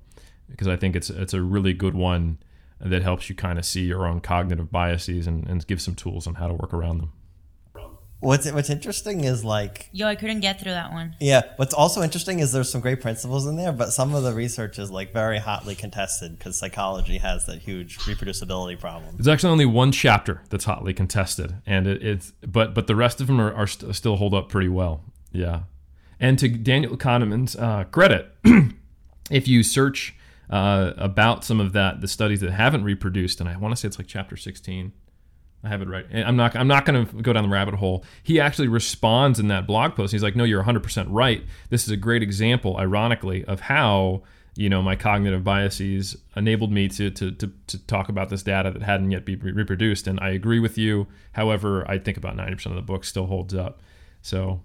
because 0.49 0.66
I 0.66 0.76
think 0.76 0.97
it's 0.97 1.11
it's 1.11 1.34
a 1.34 1.43
really 1.43 1.74
good 1.74 1.95
one 1.95 2.39
that 2.80 3.03
helps 3.03 3.28
you 3.28 3.37
kind 3.37 3.59
of 3.59 3.66
see 3.66 3.84
your 3.84 4.07
own 4.07 4.20
cognitive 4.20 4.72
biases 4.72 5.26
and, 5.26 5.47
and 5.47 5.66
give 5.66 5.82
some 5.82 5.95
tools 5.95 6.26
on 6.26 6.37
how 6.37 6.49
to 6.49 6.55
work 6.55 6.72
around 6.72 6.99
them. 6.99 7.12
What's 8.26 8.50
what's 8.50 8.70
interesting 8.70 9.22
is 9.22 9.44
like 9.44 9.88
yo, 9.92 10.08
I 10.08 10.16
couldn't 10.16 10.40
get 10.40 10.60
through 10.60 10.72
that 10.72 10.90
one. 10.90 11.14
Yeah, 11.20 11.42
what's 11.56 11.72
also 11.72 12.02
interesting 12.02 12.40
is 12.40 12.50
there's 12.50 12.68
some 12.68 12.80
great 12.80 13.00
principles 13.00 13.46
in 13.46 13.54
there, 13.54 13.70
but 13.70 13.92
some 13.92 14.16
of 14.16 14.24
the 14.24 14.32
research 14.34 14.80
is 14.80 14.90
like 14.90 15.12
very 15.12 15.38
hotly 15.38 15.76
contested 15.76 16.36
because 16.36 16.58
psychology 16.58 17.18
has 17.18 17.46
that 17.46 17.60
huge 17.60 17.98
reproducibility 17.98 18.80
problem. 18.80 19.14
There's 19.14 19.28
actually 19.28 19.52
only 19.52 19.66
one 19.66 19.92
chapter 19.92 20.42
that's 20.50 20.64
hotly 20.64 20.92
contested, 20.92 21.62
and 21.66 21.86
it, 21.86 22.02
it's 22.02 22.32
but 22.44 22.74
but 22.74 22.88
the 22.88 22.96
rest 22.96 23.20
of 23.20 23.28
them 23.28 23.40
are, 23.40 23.54
are 23.54 23.68
st- 23.68 23.94
still 23.94 24.16
hold 24.16 24.34
up 24.34 24.48
pretty 24.48 24.68
well. 24.68 25.04
Yeah, 25.30 25.60
and 26.18 26.36
to 26.40 26.48
Daniel 26.48 26.96
Kahneman's 26.96 27.54
uh, 27.54 27.84
credit, 27.84 28.28
if 29.30 29.46
you 29.46 29.62
search 29.62 30.16
uh, 30.50 30.94
about 30.96 31.44
some 31.44 31.60
of 31.60 31.72
that, 31.74 32.00
the 32.00 32.08
studies 32.08 32.40
that 32.40 32.50
haven't 32.50 32.82
reproduced, 32.82 33.38
and 33.38 33.48
I 33.48 33.56
want 33.56 33.70
to 33.70 33.76
say 33.76 33.86
it's 33.86 33.98
like 33.98 34.08
chapter 34.08 34.36
16 34.36 34.92
I 35.64 35.68
have 35.68 35.82
it 35.82 35.88
right. 35.88 36.07
I'm 36.12 36.36
not. 36.36 36.54
I'm 36.54 36.68
not 36.68 36.84
going 36.84 37.07
to 37.07 37.22
go 37.22 37.32
down 37.32 37.42
the 37.42 37.48
rabbit 37.48 37.74
hole. 37.74 38.04
He 38.22 38.38
actually 38.38 38.68
responds 38.68 39.40
in 39.40 39.48
that 39.48 39.66
blog 39.66 39.96
post. 39.96 40.12
He's 40.12 40.22
like, 40.22 40.36
"No, 40.36 40.44
you're 40.44 40.61
100 40.61 40.83
percent 40.83 41.08
right. 41.08 41.42
This 41.70 41.84
is 41.84 41.91
a 41.91 41.96
great 41.96 42.22
example, 42.22 42.76
ironically, 42.76 43.45
of 43.45 43.61
how 43.61 44.22
you 44.54 44.68
know 44.68 44.80
my 44.80 44.96
cognitive 44.96 45.42
biases 45.42 46.16
enabled 46.37 46.70
me 46.70 46.88
to 46.88 47.11
to 47.11 47.33
to, 47.33 47.53
to 47.66 47.87
talk 47.87 48.08
about 48.08 48.28
this 48.28 48.42
data 48.42 48.70
that 48.70 48.83
hadn't 48.83 49.11
yet 49.11 49.24
been 49.24 49.41
reproduced." 49.41 50.07
And 50.07 50.20
I 50.20 50.30
agree 50.30 50.61
with 50.61 50.78
you. 50.78 51.08
However, 51.33 51.88
I 51.91 51.99
think 51.99 52.16
about 52.16 52.37
90 52.37 52.54
percent 52.54 52.76
of 52.76 52.76
the 52.76 52.87
book 52.87 53.04
still 53.04 53.26
holds 53.26 53.54
up. 53.54 53.80
So, 54.22 54.61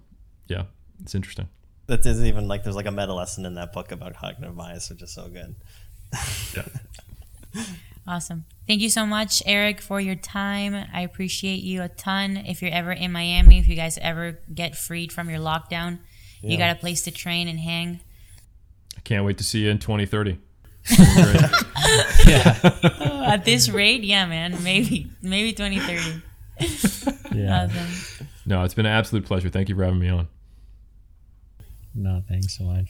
yeah, 0.46 0.64
it's 1.02 1.14
interesting. 1.14 1.48
That 1.86 2.06
isn't 2.06 2.26
even 2.26 2.46
like 2.46 2.62
there's 2.62 2.76
like 2.76 2.86
a 2.86 2.92
meta 2.92 3.12
lesson 3.12 3.44
in 3.44 3.54
that 3.54 3.72
book 3.72 3.90
about 3.90 4.14
cognitive 4.14 4.56
bias, 4.56 4.88
which 4.88 5.02
is 5.02 5.12
so 5.12 5.28
good. 5.28 5.56
yeah. 6.54 6.64
Awesome. 8.06 8.44
Thank 8.66 8.80
you 8.80 8.90
so 8.90 9.06
much, 9.06 9.42
Eric, 9.46 9.80
for 9.80 10.00
your 10.00 10.14
time. 10.14 10.74
I 10.92 11.02
appreciate 11.02 11.62
you 11.62 11.82
a 11.82 11.88
ton. 11.88 12.36
If 12.36 12.62
you're 12.62 12.72
ever 12.72 12.92
in 12.92 13.12
Miami, 13.12 13.58
if 13.58 13.68
you 13.68 13.76
guys 13.76 13.98
ever 13.98 14.38
get 14.52 14.76
freed 14.76 15.12
from 15.12 15.30
your 15.30 15.38
lockdown, 15.38 15.98
yeah. 16.40 16.50
you 16.50 16.58
got 16.58 16.76
a 16.76 16.78
place 16.78 17.02
to 17.02 17.10
train 17.10 17.48
and 17.48 17.60
hang. 17.60 18.00
I 18.96 19.00
can't 19.00 19.24
wait 19.24 19.38
to 19.38 19.44
see 19.44 19.60
you 19.60 19.70
in 19.70 19.78
2030. 19.78 20.38
yeah. 22.26 22.58
Oh, 23.00 23.24
at 23.24 23.44
this 23.44 23.68
rate, 23.68 24.02
yeah, 24.02 24.26
man. 24.26 24.62
Maybe, 24.64 25.10
maybe 25.22 25.52
2030. 25.52 26.22
yeah. 27.36 27.64
Awesome. 27.64 28.26
No, 28.46 28.64
it's 28.64 28.74
been 28.74 28.86
an 28.86 28.92
absolute 28.92 29.24
pleasure. 29.24 29.48
Thank 29.48 29.68
you 29.68 29.76
for 29.76 29.84
having 29.84 30.00
me 30.00 30.08
on. 30.08 30.28
No, 31.94 32.22
thanks 32.28 32.56
so 32.56 32.64
much. 32.64 32.80